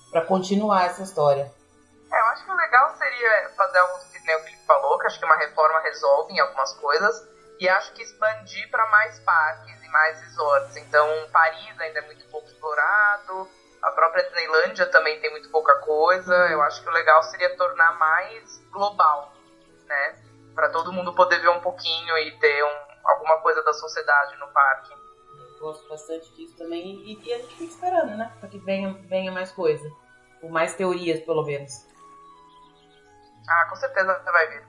para 0.09 0.25
continuar 0.25 0.85
essa 0.85 1.03
história. 1.03 1.53
É, 2.11 2.19
eu 2.19 2.25
acho 2.25 2.43
que 2.43 2.51
o 2.51 2.55
legal 2.55 2.89
seria 2.97 3.49
fazer 3.55 3.77
algo 3.77 3.99
que 4.11 4.17
o 4.17 4.23
Felipe 4.23 4.65
falou, 4.65 4.97
que 4.97 5.05
acho 5.05 5.19
que 5.19 5.25
uma 5.25 5.37
reforma 5.37 5.79
resolve 5.81 6.33
em 6.33 6.39
algumas 6.39 6.73
coisas, 6.73 7.27
e 7.59 7.67
acho 7.67 7.93
que 7.93 8.01
expandir 8.01 8.69
para 8.71 8.85
mais 8.87 9.19
parques 9.19 9.83
e 9.83 9.87
mais 9.89 10.19
resorts. 10.21 10.77
Então, 10.77 11.07
Paris 11.31 11.79
ainda 11.79 11.99
é 11.99 12.05
muito 12.05 12.25
pouco 12.29 12.47
explorado, 12.47 13.49
a 13.81 13.91
própria 13.91 14.23
Disneylândia 14.23 14.85
também 14.87 15.19
tem 15.19 15.31
muito 15.31 15.49
pouca 15.49 15.75
coisa. 15.79 16.33
Eu 16.49 16.61
acho 16.61 16.81
que 16.81 16.89
o 16.89 16.91
legal 16.91 17.23
seria 17.23 17.55
tornar 17.55 17.97
mais 17.97 18.59
global, 18.71 19.33
né? 19.85 20.17
Para 20.53 20.69
todo 20.69 20.91
mundo 20.91 21.13
poder 21.15 21.39
ver 21.39 21.49
um 21.49 21.61
pouquinho 21.61 22.17
e 22.17 22.37
ter 22.39 22.63
um, 22.63 23.09
alguma 23.09 23.37
coisa 23.41 23.63
da 23.63 23.73
sociedade 23.73 24.35
no 24.37 24.47
parque. 24.49 24.93
Eu 24.93 25.59
gosto 25.59 25.87
bastante 25.87 26.33
disso 26.35 26.57
também 26.57 27.03
e, 27.05 27.21
e 27.23 27.33
a 27.33 27.37
gente 27.37 27.55
fica 27.55 27.63
esperando, 27.63 28.17
né? 28.17 28.33
Para 28.39 28.49
que 28.49 28.59
venha, 28.59 28.93
venha 29.07 29.31
mais 29.31 29.51
coisa. 29.51 29.89
Com 30.41 30.49
mais 30.49 30.73
teorias, 30.73 31.21
pelo 31.21 31.43
menos. 31.45 31.85
Ah, 33.47 33.65
com 33.69 33.75
certeza 33.75 34.19
você 34.19 34.31
vai 34.31 34.47
ver. 34.47 34.68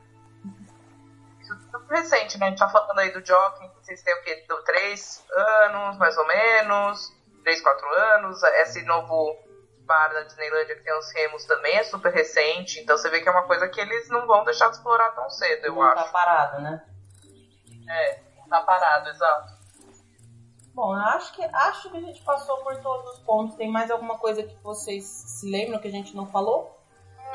Recente, 1.90 2.38
né? 2.38 2.46
A 2.46 2.48
gente 2.50 2.58
tá 2.58 2.68
falando 2.68 2.98
aí 2.98 3.10
do 3.10 3.24
Jockey, 3.24 3.68
vocês 3.82 4.02
têm 4.02 4.14
o 4.14 4.22
quê? 4.22 4.46
Três 4.64 5.24
anos, 5.36 5.98
mais 5.98 6.16
ou 6.16 6.26
menos 6.26 7.20
3, 7.42 7.60
4 7.62 7.94
anos. 7.94 8.42
Esse 8.42 8.82
novo 8.84 9.36
bar 9.84 10.12
da 10.12 10.22
Disneylandia 10.22 10.76
que 10.76 10.84
tem 10.84 10.96
os 10.96 11.12
remos 11.12 11.44
também 11.46 11.76
é 11.76 11.82
super 11.82 12.12
recente. 12.12 12.80
Então 12.80 12.96
você 12.96 13.10
vê 13.10 13.20
que 13.20 13.28
é 13.28 13.32
uma 13.32 13.46
coisa 13.46 13.68
que 13.68 13.80
eles 13.80 14.08
não 14.08 14.26
vão 14.26 14.44
deixar 14.44 14.68
de 14.68 14.76
explorar 14.76 15.10
tão 15.12 15.28
cedo, 15.30 15.66
eu 15.66 15.74
não 15.74 15.82
acho. 15.82 16.04
Tá 16.04 16.10
parado, 16.12 16.62
né? 16.62 16.86
É, 17.88 18.20
tá 18.48 18.60
parado, 18.62 19.08
exato. 19.08 19.60
Bom, 20.72 20.96
eu 20.96 21.04
acho 21.06 21.34
que, 21.34 21.42
acho 21.44 21.90
que 21.90 21.96
a 21.96 22.00
gente 22.00 22.22
passou 22.22 22.58
por 22.58 22.76
todos 22.80 23.14
os 23.14 23.18
pontos. 23.24 23.56
Tem 23.56 23.68
mais 23.68 23.90
alguma 23.90 24.16
coisa 24.18 24.44
que 24.44 24.54
vocês 24.62 25.04
se 25.04 25.50
lembram 25.50 25.80
que 25.80 25.88
a 25.88 25.90
gente 25.90 26.14
não 26.14 26.26
falou? 26.26 26.79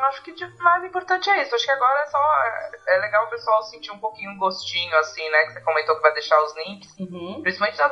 Acho 0.04 0.22
que 0.24 0.32
o 0.32 0.64
mais 0.64 0.84
importante 0.84 1.30
é 1.30 1.42
isso. 1.42 1.56
Acho 1.56 1.66
que 1.66 1.72
agora 1.72 2.02
é 2.02 2.06
só. 2.08 2.44
É 2.88 2.98
legal 2.98 3.26
o 3.26 3.30
pessoal 3.30 3.64
sentir 3.64 3.92
um 3.92 4.00
pouquinho 4.00 4.32
um 4.32 4.38
gostinho, 4.38 4.96
assim, 4.98 5.28
né? 5.30 5.46
Que 5.46 5.54
você 5.54 5.62
comentou 5.62 5.96
que 5.96 6.02
vai 6.02 6.14
deixar 6.14 6.42
os 6.42 6.56
links. 6.56 6.96
Uhum. 7.00 7.42
Principalmente 7.42 7.78
das 7.78 7.92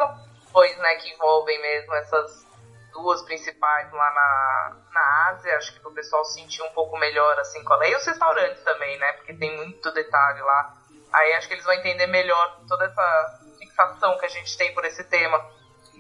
questões 0.54 0.78
né, 0.78 0.96
que 0.96 1.10
envolvem 1.14 1.60
mesmo 1.62 1.94
essas 1.96 2.46
duas 2.92 3.24
principais 3.24 3.92
lá 3.92 4.12
na, 4.12 4.78
na 4.92 5.30
Ásia, 5.30 5.58
acho 5.58 5.74
que 5.74 5.88
o 5.88 5.92
pessoal 5.92 6.24
sentiu 6.26 6.64
um 6.66 6.72
pouco 6.74 6.96
melhor 6.98 7.40
assim 7.40 7.64
qual 7.64 7.82
é. 7.82 7.90
E 7.90 7.96
os 7.96 8.06
restaurantes 8.06 8.64
também, 8.64 8.98
né? 9.00 9.14
Porque 9.14 9.34
tem 9.34 9.56
muito 9.58 9.92
detalhe 9.92 10.42
lá. 10.42 10.78
Aí 11.12 11.34
acho 11.34 11.48
que 11.48 11.56
eles 11.56 11.66
vão 11.66 11.74
entender 11.74 12.08
melhor 12.08 12.60
toda 12.68 12.86
essa 12.86 13.40
fixação 13.58 14.18
que 14.18 14.26
a 14.26 14.30
gente 14.30 14.56
tem 14.58 14.74
por 14.74 14.86
esse 14.86 15.04
tema. 15.06 15.44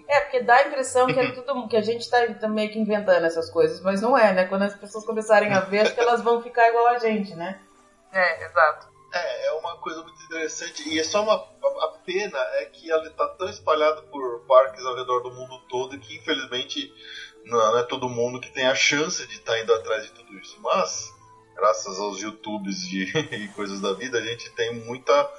É, 0.07 0.21
porque 0.21 0.41
dá 0.41 0.55
a 0.55 0.67
impressão 0.67 1.07
que 1.07 1.19
é 1.19 1.31
tudo 1.31 1.67
que 1.67 1.77
a 1.77 1.81
gente 1.81 2.09
tá, 2.09 2.25
tá 2.33 2.47
meio 2.47 2.71
que 2.71 2.79
inventando 2.79 3.25
essas 3.25 3.49
coisas, 3.49 3.81
mas 3.81 4.01
não 4.01 4.17
é, 4.17 4.33
né? 4.33 4.45
Quando 4.45 4.63
as 4.63 4.75
pessoas 4.75 5.05
começarem 5.05 5.51
a 5.53 5.61
ver, 5.61 5.79
acho 5.79 5.93
que 5.93 5.99
elas 5.99 6.21
vão 6.21 6.41
ficar 6.41 6.67
igual 6.69 6.87
a 6.87 6.99
gente, 6.99 7.33
né? 7.35 7.59
É, 8.11 8.45
exato. 8.45 8.87
É, 9.13 9.47
é 9.47 9.51
uma 9.53 9.77
coisa 9.77 10.01
muito 10.01 10.21
interessante 10.23 10.89
e 10.89 10.99
é 10.99 11.03
só 11.03 11.23
uma 11.23 11.35
a 11.35 11.87
pena 12.03 12.37
é 12.55 12.65
que 12.65 12.91
ela 12.91 13.05
está 13.07 13.27
tão 13.29 13.47
espalhada 13.47 14.01
por 14.03 14.41
parques 14.41 14.83
ao 14.85 14.95
redor 14.95 15.21
do 15.21 15.31
mundo 15.31 15.59
todo 15.69 15.97
que 15.99 16.17
infelizmente 16.17 16.91
não, 17.45 17.77
é 17.77 17.83
todo 17.83 18.09
mundo 18.09 18.39
que 18.39 18.51
tem 18.51 18.65
a 18.65 18.75
chance 18.75 19.25
de 19.27 19.35
estar 19.35 19.53
tá 19.53 19.59
indo 19.59 19.73
atrás 19.73 20.03
de 20.03 20.11
tudo 20.11 20.37
isso. 20.37 20.57
Mas 20.61 21.13
graças 21.55 21.99
aos 21.99 22.21
YouTubes 22.21 22.87
de, 22.87 23.03
e 23.35 23.47
coisas 23.49 23.81
da 23.81 23.93
vida 23.93 24.17
a 24.17 24.21
gente 24.21 24.49
tem 24.51 24.73
muita 24.73 25.29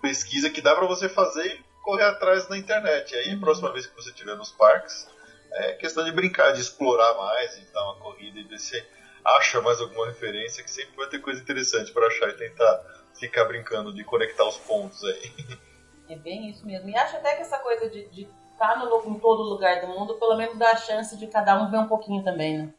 pesquisa 0.00 0.50
que 0.50 0.60
dá 0.60 0.74
para 0.74 0.86
você 0.86 1.08
fazer 1.08 1.63
correr 1.84 2.04
atrás 2.04 2.48
na 2.48 2.56
internet. 2.56 3.12
E 3.12 3.16
aí, 3.16 3.34
a 3.34 3.38
próxima 3.38 3.70
vez 3.72 3.86
que 3.86 3.94
você 3.94 4.10
estiver 4.10 4.34
nos 4.34 4.50
parques, 4.50 5.06
é 5.52 5.72
questão 5.74 6.04
de 6.04 6.10
brincar, 6.10 6.52
de 6.52 6.60
explorar 6.60 7.14
mais, 7.14 7.56
e 7.58 7.72
dar 7.72 7.84
uma 7.84 7.96
corrida 7.96 8.40
e 8.40 8.44
ver 8.44 8.58
se 8.58 8.84
acha 9.24 9.60
mais 9.60 9.80
alguma 9.80 10.06
referência, 10.06 10.64
que 10.64 10.70
sempre 10.70 10.96
vai 10.96 11.06
ter 11.06 11.20
coisa 11.20 11.40
interessante 11.40 11.92
para 11.92 12.06
achar 12.06 12.28
e 12.30 12.34
tentar 12.34 13.04
ficar 13.14 13.44
brincando 13.44 13.92
de 13.92 14.02
conectar 14.02 14.44
os 14.44 14.56
pontos 14.58 15.04
aí. 15.04 15.32
É 16.06 16.16
bem 16.16 16.50
isso 16.50 16.66
mesmo. 16.66 16.86
E 16.90 16.94
acho 16.94 17.16
até 17.16 17.34
que 17.34 17.40
essa 17.40 17.56
coisa 17.56 17.88
de 17.88 18.28
estar 18.52 18.74
tá 18.74 18.76
no, 18.76 19.02
em 19.06 19.18
todo 19.18 19.42
lugar 19.42 19.80
do 19.80 19.86
mundo, 19.88 20.16
pelo 20.16 20.36
menos 20.36 20.58
dá 20.58 20.72
a 20.72 20.76
chance 20.76 21.16
de 21.16 21.26
cada 21.28 21.56
um 21.62 21.70
ver 21.70 21.78
um 21.78 21.88
pouquinho 21.88 22.22
também, 22.22 22.58
né? 22.58 22.74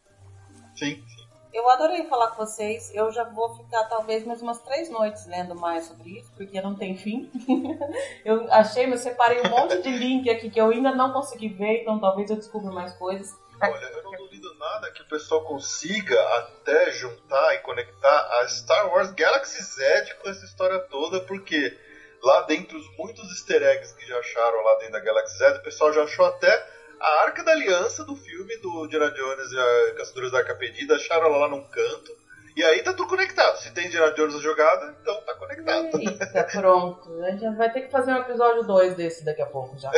Sim, 0.76 1.04
sim. 1.08 1.15
Eu 1.56 1.70
adorei 1.70 2.04
falar 2.04 2.32
com 2.32 2.46
vocês. 2.46 2.94
Eu 2.94 3.10
já 3.14 3.24
vou 3.24 3.56
ficar 3.56 3.86
talvez 3.86 4.26
mais 4.26 4.42
umas 4.42 4.62
três 4.62 4.90
noites 4.90 5.26
lendo 5.26 5.56
mais 5.56 5.86
sobre 5.86 6.20
isso, 6.20 6.30
porque 6.36 6.62
não 6.62 6.76
tem 6.76 6.98
fim. 6.98 7.32
eu 8.26 8.52
achei, 8.52 8.92
eu 8.92 8.98
separei 8.98 9.40
um 9.40 9.50
monte 9.50 9.82
de 9.82 9.90
link 9.90 10.30
aqui 10.30 10.50
que 10.50 10.60
eu 10.60 10.70
ainda 10.70 10.94
não 10.94 11.14
consegui 11.14 11.48
ver, 11.48 11.82
então 11.82 11.98
talvez 11.98 12.30
eu 12.30 12.36
descubra 12.36 12.70
mais 12.74 12.94
coisas. 12.96 13.34
Olha, 13.62 13.86
eu 13.86 14.04
não 14.04 14.12
duvido 14.12 14.54
nada 14.56 14.92
que 14.92 15.02
o 15.02 15.08
pessoal 15.08 15.46
consiga 15.46 16.22
até 16.40 16.92
juntar 16.92 17.56
e 17.56 17.60
conectar 17.60 18.42
a 18.42 18.48
Star 18.50 18.90
Wars 18.90 19.14
Galaxy 19.14 19.64
Z 19.64 20.14
com 20.22 20.30
essa 20.30 20.44
história 20.44 20.78
toda, 20.80 21.22
porque 21.22 21.74
lá 22.22 22.42
dentro 22.42 22.78
os 22.78 22.98
muitos 22.98 23.30
easter 23.30 23.64
eggs 23.64 23.96
que 23.96 24.06
já 24.06 24.20
acharam 24.20 24.62
lá 24.62 24.76
dentro 24.80 24.92
da 24.92 25.00
Galaxy 25.00 25.38
Z, 25.38 25.52
o 25.52 25.64
pessoal 25.64 25.94
já 25.94 26.04
achou 26.04 26.26
até 26.26 26.75
a 27.00 27.24
Arca 27.24 27.44
da 27.44 27.52
Aliança 27.52 28.04
do 28.04 28.16
filme 28.16 28.58
do 28.58 28.86
Indiana 28.86 29.12
Jones 29.12 29.52
e 29.52 29.60
a 29.60 29.96
Caçadores 29.96 30.32
da 30.32 30.40
Arca 30.40 30.56
Perdida, 30.56 30.96
acharam 30.96 31.28
ela 31.28 31.38
lá 31.38 31.48
num 31.48 31.64
canto. 31.64 32.12
E 32.56 32.64
aí 32.64 32.82
tá 32.84 32.94
tudo 32.94 33.10
conectado. 33.10 33.58
Se 33.58 33.74
tem 33.74 33.88
Indiana 33.88 34.14
Jones 34.14 34.40
jogada, 34.42 34.96
então 35.02 35.22
tá 35.24 35.36
conectado. 35.36 36.00
Eita, 36.00 36.44
pronto. 36.52 37.24
A 37.24 37.32
gente 37.32 37.56
vai 37.58 37.72
ter 37.72 37.82
que 37.82 37.92
fazer 37.92 38.14
um 38.14 38.18
episódio 38.18 38.64
2 38.64 38.96
desse 38.96 39.26
daqui 39.26 39.42
a 39.42 39.46
pouco 39.46 39.78
já. 39.78 39.92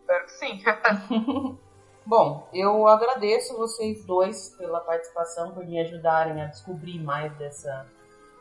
Espero 0.00 0.24
que 0.24 0.32
sim. 0.32 0.62
Bom, 2.04 2.48
eu 2.54 2.88
agradeço 2.88 3.54
vocês 3.56 4.04
dois 4.06 4.54
pela 4.56 4.80
participação, 4.80 5.52
por 5.52 5.66
me 5.66 5.78
ajudarem 5.78 6.40
a 6.42 6.46
descobrir 6.46 6.98
mais 6.98 7.30
dessa, 7.36 7.86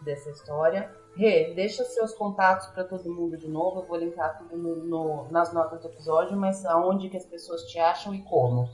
dessa 0.02 0.30
história. 0.30 0.90
Rê, 1.18 1.54
deixa 1.56 1.84
seus 1.84 2.14
contatos 2.14 2.68
para 2.68 2.84
todo 2.84 3.10
mundo 3.12 3.38
de 3.38 3.48
novo. 3.48 3.82
Eu 3.82 3.86
vou 3.86 3.98
linkar 3.98 4.38
tudo 4.38 4.56
no, 4.56 4.76
no, 4.76 5.32
nas 5.32 5.52
notas 5.52 5.82
do 5.82 5.88
episódio, 5.88 6.38
mas 6.38 6.66
aonde 6.66 7.10
que 7.10 7.18
as 7.18 7.26
pessoas 7.26 7.64
te 7.64 7.80
acham 7.80 8.14
e 8.14 8.22
como? 8.24 8.70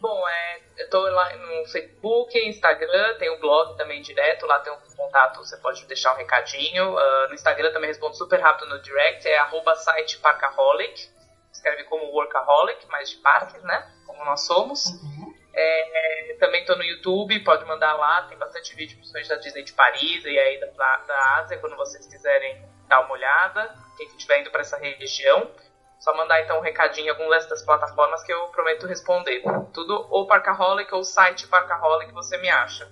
Bom, 0.00 0.28
é, 0.28 0.60
eu 0.78 0.90
tô 0.90 1.00
lá 1.00 1.36
no 1.36 1.66
Facebook, 1.66 2.38
Instagram, 2.38 3.18
tem 3.18 3.30
o 3.30 3.40
blog 3.40 3.76
também 3.76 4.00
direto, 4.02 4.46
lá 4.46 4.58
tem 4.60 4.72
um 4.72 4.76
contato, 4.96 5.38
você 5.38 5.56
pode 5.58 5.84
deixar 5.86 6.14
um 6.14 6.16
recadinho. 6.16 6.94
Uh, 6.94 7.28
no 7.28 7.34
Instagram 7.34 7.72
também 7.72 7.88
respondo 7.88 8.16
super 8.16 8.40
rápido 8.40 8.68
no 8.68 8.80
direct, 8.80 9.26
é 9.28 9.38
arroba 9.38 9.74
site 9.74 10.18
Parkaholic. 10.18 11.10
Escreve 11.52 11.84
como 11.84 12.10
workaholic, 12.12 12.86
mas 12.88 13.10
de 13.10 13.16
parques, 13.16 13.62
né? 13.62 13.96
como 14.16 14.24
nós 14.24 14.40
somos. 14.46 14.86
Uhum. 14.86 15.34
É, 15.58 16.36
também 16.38 16.60
estou 16.60 16.76
no 16.76 16.84
YouTube, 16.84 17.40
pode 17.40 17.64
mandar 17.64 17.94
lá, 17.94 18.22
tem 18.22 18.36
bastante 18.36 18.74
vídeo, 18.74 18.96
principalmente 18.96 19.28
da 19.28 19.36
Disney 19.36 19.64
de 19.64 19.72
Paris 19.72 20.24
e 20.24 20.38
aí 20.38 20.60
da, 20.60 20.96
da 20.98 21.36
Ásia, 21.38 21.58
quando 21.58 21.76
vocês 21.76 22.06
quiserem 22.06 22.62
dar 22.86 23.00
uma 23.00 23.12
olhada, 23.12 23.74
quem 23.96 24.06
estiver 24.08 24.40
indo 24.40 24.50
para 24.50 24.60
essa 24.60 24.76
região. 24.76 25.50
Só 25.98 26.14
mandar 26.14 26.42
então 26.42 26.58
um 26.58 26.62
recadinho 26.62 27.06
em 27.06 27.08
alguma 27.08 27.30
dessas 27.30 27.62
plataformas 27.64 28.22
que 28.22 28.32
eu 28.32 28.48
prometo 28.48 28.86
responder. 28.86 29.42
Tudo 29.72 30.06
ou 30.10 30.26
Parkaholic 30.26 30.94
ou 30.94 31.02
site 31.02 31.48
Parkaholic 31.48 32.12
você 32.12 32.36
me 32.36 32.50
acha. 32.50 32.86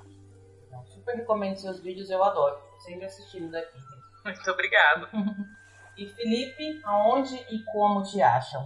Super 0.89 1.17
recomendo 1.17 1.57
seus 1.57 1.81
vídeos, 1.81 2.09
eu 2.09 2.25
adoro. 2.25 2.59
sempre 2.79 3.05
assistindo 3.05 3.51
daqui. 3.51 3.77
Muito 4.25 4.51
obrigado. 4.51 5.09
e 5.99 6.07
Felipe, 6.07 6.81
aonde 6.83 7.37
e 7.37 7.63
como 7.73 8.03
te 8.03 8.23
acham? 8.23 8.65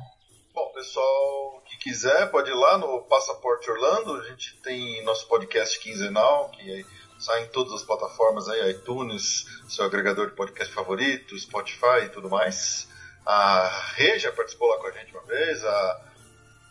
Bom, 0.58 0.72
pessoal 0.72 1.62
que 1.66 1.76
quiser 1.76 2.32
pode 2.32 2.50
ir 2.50 2.54
lá 2.54 2.78
no 2.78 3.02
Passaporte 3.02 3.70
Orlando. 3.70 4.16
A 4.16 4.24
gente 4.24 4.56
tem 4.60 5.04
nosso 5.04 5.28
podcast 5.28 5.78
quinzenal 5.78 6.50
que 6.50 6.84
sai 7.16 7.44
em 7.44 7.46
todas 7.46 7.74
as 7.74 7.84
plataformas 7.84 8.48
aí, 8.48 8.72
iTunes, 8.72 9.46
seu 9.68 9.84
agregador 9.84 10.26
de 10.26 10.34
podcast 10.34 10.74
favorito, 10.74 11.38
Spotify 11.38 12.06
e 12.06 12.08
tudo 12.08 12.28
mais. 12.28 12.88
A 13.24 13.68
Rê 13.94 14.18
já 14.18 14.32
participou 14.32 14.68
lá 14.68 14.78
com 14.78 14.88
a 14.88 14.90
gente 14.90 15.12
uma 15.12 15.22
vez, 15.26 15.64
a, 15.64 16.00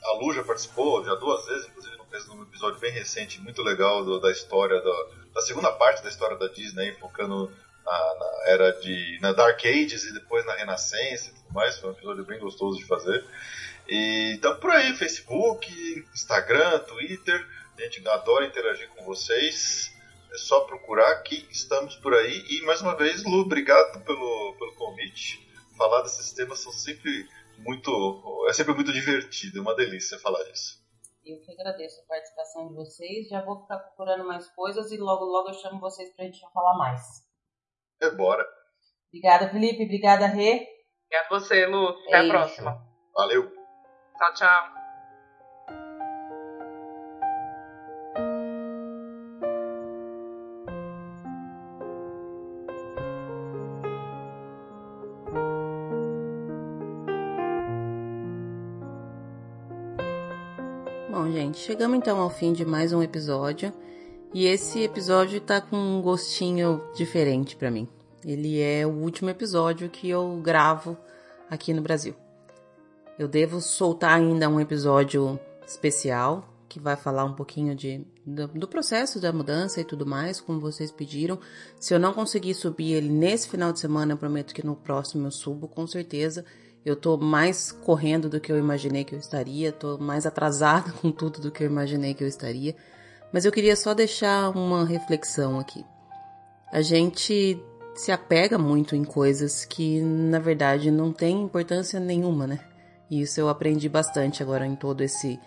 a 0.03 0.11
Lu 0.19 0.33
já 0.33 0.43
participou 0.43 1.05
já 1.05 1.15
duas 1.15 1.45
vezes, 1.45 1.67
inclusive 1.67 1.97
um 2.33 2.43
episódio 2.43 2.79
bem 2.81 2.91
recente, 2.91 3.39
muito 3.39 3.63
legal 3.63 4.03
do, 4.03 4.19
da 4.19 4.29
história, 4.29 4.81
do, 4.81 5.09
da 5.33 5.39
segunda 5.39 5.71
parte 5.71 6.03
da 6.03 6.09
história 6.09 6.35
da 6.35 6.49
Disney, 6.49 6.91
focando 6.95 7.49
na, 7.85 8.15
na, 8.15 8.41
era 8.47 8.71
de 8.81 9.17
na 9.21 9.31
Dark 9.31 9.63
Ages 9.63 10.03
e 10.03 10.13
depois 10.13 10.45
na 10.45 10.55
Renascença 10.55 11.29
e 11.29 11.33
tudo 11.33 11.53
mais. 11.53 11.79
Foi 11.79 11.89
um 11.89 11.93
episódio 11.93 12.25
bem 12.25 12.37
gostoso 12.37 12.77
de 12.77 12.85
fazer. 12.85 13.25
E 13.87 14.33
então 14.35 14.59
por 14.59 14.71
aí, 14.71 14.93
Facebook, 14.93 15.67
Instagram, 16.13 16.79
Twitter, 16.79 17.45
a 17.77 17.81
gente 17.81 18.07
adora 18.07 18.45
interagir 18.45 18.89
com 18.89 19.05
vocês. 19.05 19.93
É 20.31 20.37
só 20.37 20.61
procurar 20.61 21.21
que 21.23 21.47
estamos 21.51 21.95
por 21.95 22.13
aí. 22.13 22.43
E 22.49 22.61
mais 22.65 22.81
uma 22.81 22.95
vez, 22.95 23.23
Lu, 23.23 23.41
obrigado 23.41 24.03
pelo, 24.03 24.55
pelo 24.57 24.75
convite. 24.75 25.39
falar 25.77 26.01
desses 26.01 26.33
temas 26.33 26.59
são 26.59 26.71
sempre 26.71 27.27
muito. 27.59 28.45
É 28.49 28.53
sempre 28.53 28.73
muito 28.73 28.91
divertido, 28.91 29.59
é 29.59 29.61
uma 29.61 29.75
delícia 29.75 30.19
falar 30.19 30.43
disso. 30.43 30.85
Eu 31.25 31.41
que 31.41 31.51
agradeço 31.51 32.01
a 32.01 32.07
participação 32.07 32.67
de 32.69 32.73
vocês. 32.73 33.27
Já 33.27 33.43
vou 33.43 33.61
ficar 33.61 33.79
procurando 33.79 34.25
mais 34.25 34.47
coisas 34.49 34.91
e 34.91 34.97
logo 34.97 35.25
logo 35.25 35.49
eu 35.49 35.53
chamo 35.53 35.79
vocês 35.79 36.13
pra 36.15 36.25
gente 36.25 36.39
falar 36.53 36.77
mais. 36.77 37.01
É, 38.01 38.09
bora. 38.11 38.45
Obrigada, 39.09 39.49
Felipe. 39.49 39.83
Obrigada, 39.83 40.27
Rê. 40.27 40.67
Obrigada 41.05 41.25
a 41.25 41.29
você, 41.29 41.65
Lu. 41.65 41.89
Até 42.07 42.17
a 42.17 42.27
próxima. 42.27 42.87
Valeu. 43.13 43.56
Tchau, 44.17 44.33
tchau. 44.33 44.63
Bom, 61.11 61.31
gente, 61.31 61.59
chegamos 61.59 61.95
então 61.97 62.19
ao 62.19 62.31
fim 62.31 62.53
de 62.53 62.65
mais 62.65 62.91
um 62.91 63.03
episódio. 63.03 63.71
E 64.33 64.47
esse 64.47 64.81
episódio 64.81 65.39
tá 65.39 65.61
com 65.61 65.77
um 65.77 66.01
gostinho 66.01 66.81
diferente 66.95 67.55
para 67.55 67.69
mim. 67.69 67.87
Ele 68.25 68.59
é 68.59 68.83
o 68.85 68.89
último 68.89 69.29
episódio 69.29 69.87
que 69.89 70.09
eu 70.09 70.39
gravo 70.41 70.97
aqui 71.51 71.71
no 71.71 71.83
Brasil. 71.83 72.15
Eu 73.17 73.27
devo 73.27 73.59
soltar 73.59 74.15
ainda 74.15 74.47
um 74.47 74.59
episódio 74.59 75.39
especial 75.65 76.47
que 76.69 76.79
vai 76.79 76.95
falar 76.95 77.23
um 77.23 77.33
pouquinho 77.33 77.73
de, 77.73 78.05
do, 78.25 78.47
do, 78.47 78.67
processo 78.67 79.19
da 79.19 79.31
mudança 79.33 79.81
e 79.81 79.85
tudo 79.85 80.05
mais, 80.05 80.39
como 80.39 80.59
vocês 80.59 80.91
pediram. 80.91 81.39
Se 81.79 81.93
eu 81.93 81.99
não 81.99 82.13
conseguir 82.13 82.53
subir 82.53 82.93
ele 82.93 83.09
nesse 83.09 83.49
final 83.49 83.71
de 83.71 83.79
semana, 83.79 84.13
eu 84.13 84.17
prometo 84.17 84.53
que 84.53 84.65
no 84.65 84.75
próximo 84.75 85.27
eu 85.27 85.31
subo, 85.31 85.67
com 85.67 85.87
certeza. 85.87 86.45
Eu 86.85 86.95
tô 86.95 87.17
mais 87.17 87.71
correndo 87.71 88.29
do 88.29 88.39
que 88.39 88.51
eu 88.51 88.57
imaginei 88.57 89.03
que 89.03 89.15
eu 89.15 89.19
estaria, 89.19 89.71
tô 89.71 89.97
mais 89.97 90.25
atrasada 90.25 90.91
com 91.01 91.11
tudo 91.11 91.41
do 91.41 91.51
que 91.51 91.63
eu 91.63 91.67
imaginei 91.67 92.13
que 92.13 92.23
eu 92.23 92.27
estaria. 92.27 92.75
Mas 93.33 93.45
eu 93.45 93.51
queria 93.51 93.75
só 93.75 93.93
deixar 93.93 94.49
uma 94.55 94.85
reflexão 94.85 95.59
aqui. 95.59 95.83
A 96.71 96.81
gente 96.81 97.59
se 97.95 98.11
apega 98.11 98.57
muito 98.57 98.95
em 98.95 99.03
coisas 99.03 99.65
que 99.65 100.01
na 100.01 100.37
verdade 100.37 100.91
não 100.91 101.11
tem 101.11 101.41
importância 101.41 101.99
nenhuma, 101.99 102.45
né? 102.45 102.59
E 103.09 103.21
isso 103.21 103.39
eu 103.39 103.49
aprendi 103.49 103.87
bastante 103.87 104.43
agora 104.43 104.65
em 104.65 104.75
todo 104.75 105.01
esse 105.01 105.39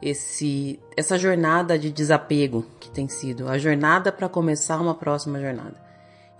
esse 0.00 0.80
essa 0.96 1.16
jornada 1.16 1.78
de 1.78 1.90
desapego 1.92 2.66
que 2.80 2.90
tem 2.90 3.08
sido, 3.08 3.48
a 3.48 3.56
jornada 3.56 4.10
para 4.10 4.28
começar 4.28 4.80
uma 4.80 4.94
próxima 4.94 5.40
jornada. 5.40 5.80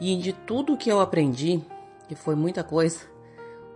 E 0.00 0.16
de 0.16 0.32
tudo 0.32 0.76
que 0.76 0.90
eu 0.90 1.00
aprendi, 1.00 1.62
que 2.08 2.16
foi 2.16 2.34
muita 2.34 2.64
coisa, 2.64 3.00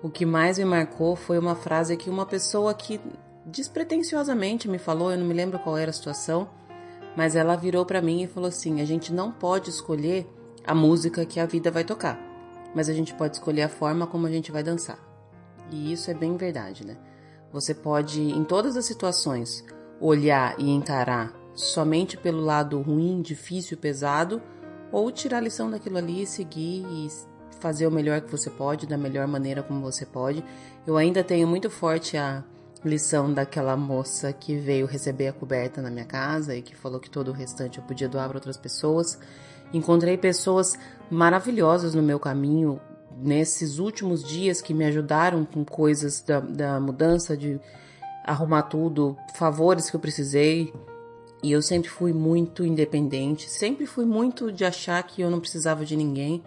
o 0.03 0.11
que 0.11 0.27
mais 0.27 0.59
me 0.59 0.65
marcou 0.65 1.15
foi 1.15 1.39
uma 1.39 1.55
frase 1.55 1.97
que 1.97 2.11
uma 2.11 2.27
pessoa 2.27 2.75
que 2.75 3.01
despretensiosamente 3.45 4.69
me 4.69 4.79
falou, 4.79 5.13
eu 5.13 5.19
não 5.19 5.27
me 5.27 5.35
lembro 5.35 5.59
qual 5.61 5.79
era 5.79 5.91
a 5.91 5.95
situação, 5.95 6.49
mas 7.17 7.37
ela 7.37 7.55
virou 7.55 7.87
para 7.87 8.03
mim 8.03 8.23
e 8.23 8.27
falou 8.27 8.49
assim: 8.49 8.81
"A 8.81 8.85
gente 8.85 9.13
não 9.13 9.31
pode 9.31 9.71
escolher 9.71 10.27
a 10.67 10.75
música 10.75 11.25
que 11.25 11.39
a 11.39 11.47
vida 11.47 11.71
vai 11.71 11.85
tocar, 11.85 12.19
mas 12.75 12.89
a 12.89 12.93
gente 12.93 13.15
pode 13.15 13.37
escolher 13.37 13.63
a 13.63 13.69
forma 13.69 14.07
como 14.07 14.27
a 14.27 14.31
gente 14.31 14.51
vai 14.51 14.65
dançar". 14.65 15.06
E 15.71 15.93
isso 15.93 16.11
é 16.11 16.15
bem 16.15 16.37
verdade, 16.37 16.87
né? 16.87 16.97
Você 17.53 17.75
pode, 17.75 18.21
em 18.21 18.45
todas 18.45 18.77
as 18.77 18.85
situações, 18.85 19.65
olhar 20.01 20.59
e 20.59 20.71
encarar 20.71 21.33
somente 21.55 22.17
pelo 22.17 22.41
lado 22.41 22.81
ruim, 22.83 23.23
difícil, 23.23 23.77
pesado, 23.77 24.43
ou 24.93 25.11
tirar 25.11 25.39
a 25.39 25.41
lição 25.41 25.71
daquilo 25.71 25.99
ali 25.99 26.23
e 26.23 26.27
seguir 26.27 26.85
e 26.87 27.09
fazer 27.59 27.87
o 27.87 27.91
melhor 27.91 28.21
que 28.21 28.31
você 28.31 28.51
pode, 28.51 28.87
da 28.87 28.99
melhor 28.99 29.27
maneira 29.27 29.63
como 29.63 29.81
você 29.81 30.05
pode. 30.05 30.45
Eu 30.87 30.97
ainda 30.97 31.25
tenho 31.25 31.49
muito 31.49 31.71
forte 31.71 32.17
a 32.17 32.45
lição 32.85 33.33
daquela 33.33 33.77
moça 33.77 34.33
que 34.33 34.57
veio 34.57 34.87
receber 34.87 35.29
a 35.29 35.33
coberta 35.33 35.83
na 35.83 35.91
minha 35.91 36.05
casa 36.05 36.55
e 36.55 36.63
que 36.63 36.77
falou 36.77 37.01
que 37.01 37.11
todo 37.11 37.29
o 37.29 37.33
restante 37.33 37.79
eu 37.79 37.85
podia 37.85 38.09
doar 38.09 38.29
para 38.29 38.37
outras 38.37 38.57
pessoas. 38.57 39.19
Encontrei 39.73 40.17
pessoas 40.17 40.79
maravilhosas 41.11 41.95
no 41.95 42.03
meu 42.03 42.21
caminho 42.21 42.81
nesses 43.17 43.79
últimos 43.79 44.23
dias 44.23 44.61
que 44.61 44.75
me 44.75 44.85
ajudaram 44.85 45.45
com 45.45 45.65
coisas 45.65 46.21
da, 46.21 46.41
da 46.41 46.81
mudança, 46.81 47.37
de 47.37 47.61
arrumar 48.25 48.63
tudo, 48.63 49.17
favores 49.35 49.89
que 49.89 49.97
eu 49.97 50.01
precisei. 50.01 50.73
E 51.43 51.53
eu 51.53 51.63
sempre 51.63 51.89
fui 51.89 52.13
muito 52.13 52.65
independente, 52.65 53.49
sempre 53.49 53.87
fui 53.87 54.05
muito 54.05 54.51
de 54.51 54.65
achar 54.65 55.03
que 55.03 55.23
eu 55.23 55.31
não 55.31 55.39
precisava 55.39 55.85
de 55.85 55.97
ninguém. 55.97 56.43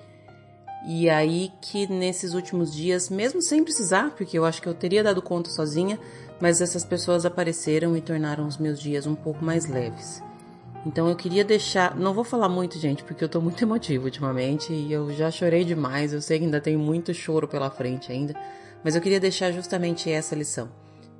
E 0.87 1.09
aí 1.09 1.51
que 1.61 1.87
nesses 1.87 2.33
últimos 2.33 2.73
dias, 2.73 3.09
mesmo 3.09 3.41
sem 3.41 3.63
precisar, 3.63 4.11
porque 4.15 4.37
eu 4.37 4.45
acho 4.45 4.61
que 4.61 4.67
eu 4.67 4.73
teria 4.73 5.03
dado 5.03 5.21
conta 5.21 5.49
sozinha, 5.49 5.99
mas 6.39 6.61
essas 6.61 6.85
pessoas 6.85 7.25
apareceram 7.25 7.95
e 7.95 8.01
tornaram 8.01 8.47
os 8.47 8.57
meus 8.57 8.79
dias 8.79 9.05
um 9.05 9.15
pouco 9.15 9.43
mais 9.43 9.65
leves. 9.65 10.21
Então 10.85 11.10
eu 11.10 11.15
queria 11.15 11.43
deixar, 11.43 11.95
não 11.95 12.14
vou 12.14 12.23
falar 12.23 12.47
muito, 12.47 12.80
gente, 12.80 13.03
porque 13.03 13.23
eu 13.23 13.30
tô 13.30 13.41
muito 13.41 13.61
emotivo 13.64 14.06
ultimamente 14.06 14.72
e 14.73 14.91
eu 14.91 15.11
já 15.11 15.30
chorei 15.30 15.64
demais, 15.64 16.14
eu 16.14 16.22
sei 16.22 16.39
que 16.39 16.45
ainda 16.45 16.61
tenho 16.61 16.80
muito 16.80 17.14
choro 17.14 17.47
pela 17.47 17.69
frente 17.69 18.11
ainda, 18.11 18.34
mas 18.84 18.95
eu 18.95 19.01
queria 19.01 19.19
deixar 19.19 19.51
justamente 19.51 20.10
essa 20.10 20.35
lição. 20.35 20.69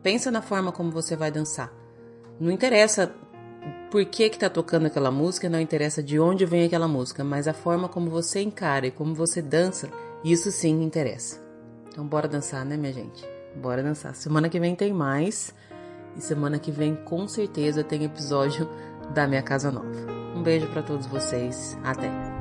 Pensa 0.02 0.32
na 0.32 0.42
forma 0.42 0.72
como 0.72 0.92
você 0.92 1.16
vai 1.16 1.30
dançar. 1.30 1.74
Não 2.40 2.50
interessa 2.50 3.14
por 3.92 4.06
que 4.06 4.30
que 4.30 4.40
tá 4.40 4.50
tocando 4.50 4.86
aquela 4.86 5.12
música, 5.12 5.50
não 5.50 5.60
interessa 5.60 6.02
de 6.02 6.20
onde 6.20 6.46
vem 6.46 6.66
aquela 6.66 6.88
música, 6.88 7.24
mas 7.24 7.48
a 7.48 7.54
forma 7.54 7.90
como 7.90 8.10
você 8.10 8.42
encara 8.42 8.88
e 8.88 8.92
como 8.92 9.14
você 9.14 9.42
dança, 9.42 9.90
isso 10.24 10.52
sim 10.52 10.82
interessa. 10.84 11.42
Então 11.90 12.06
bora 12.06 12.28
dançar, 12.28 12.64
né, 12.64 12.78
minha 12.78 12.94
gente? 12.94 13.28
Bora 13.56 13.84
dançar. 13.84 14.16
Semana 14.16 14.48
que 14.48 14.60
vem 14.60 14.76
tem 14.76 14.94
mais. 14.94 15.54
E 16.16 16.22
semana 16.22 16.60
que 16.60 16.72
vem 16.72 16.96
com 16.96 17.28
certeza 17.28 17.84
tem 17.84 18.04
episódio 18.04 18.70
da 19.14 19.28
minha 19.28 19.42
casa 19.42 19.72
nova. 19.72 19.88
Um 20.36 20.44
beijo 20.44 20.68
para 20.68 20.84
todos 20.84 21.06
vocês. 21.08 21.78
Até. 21.84 22.39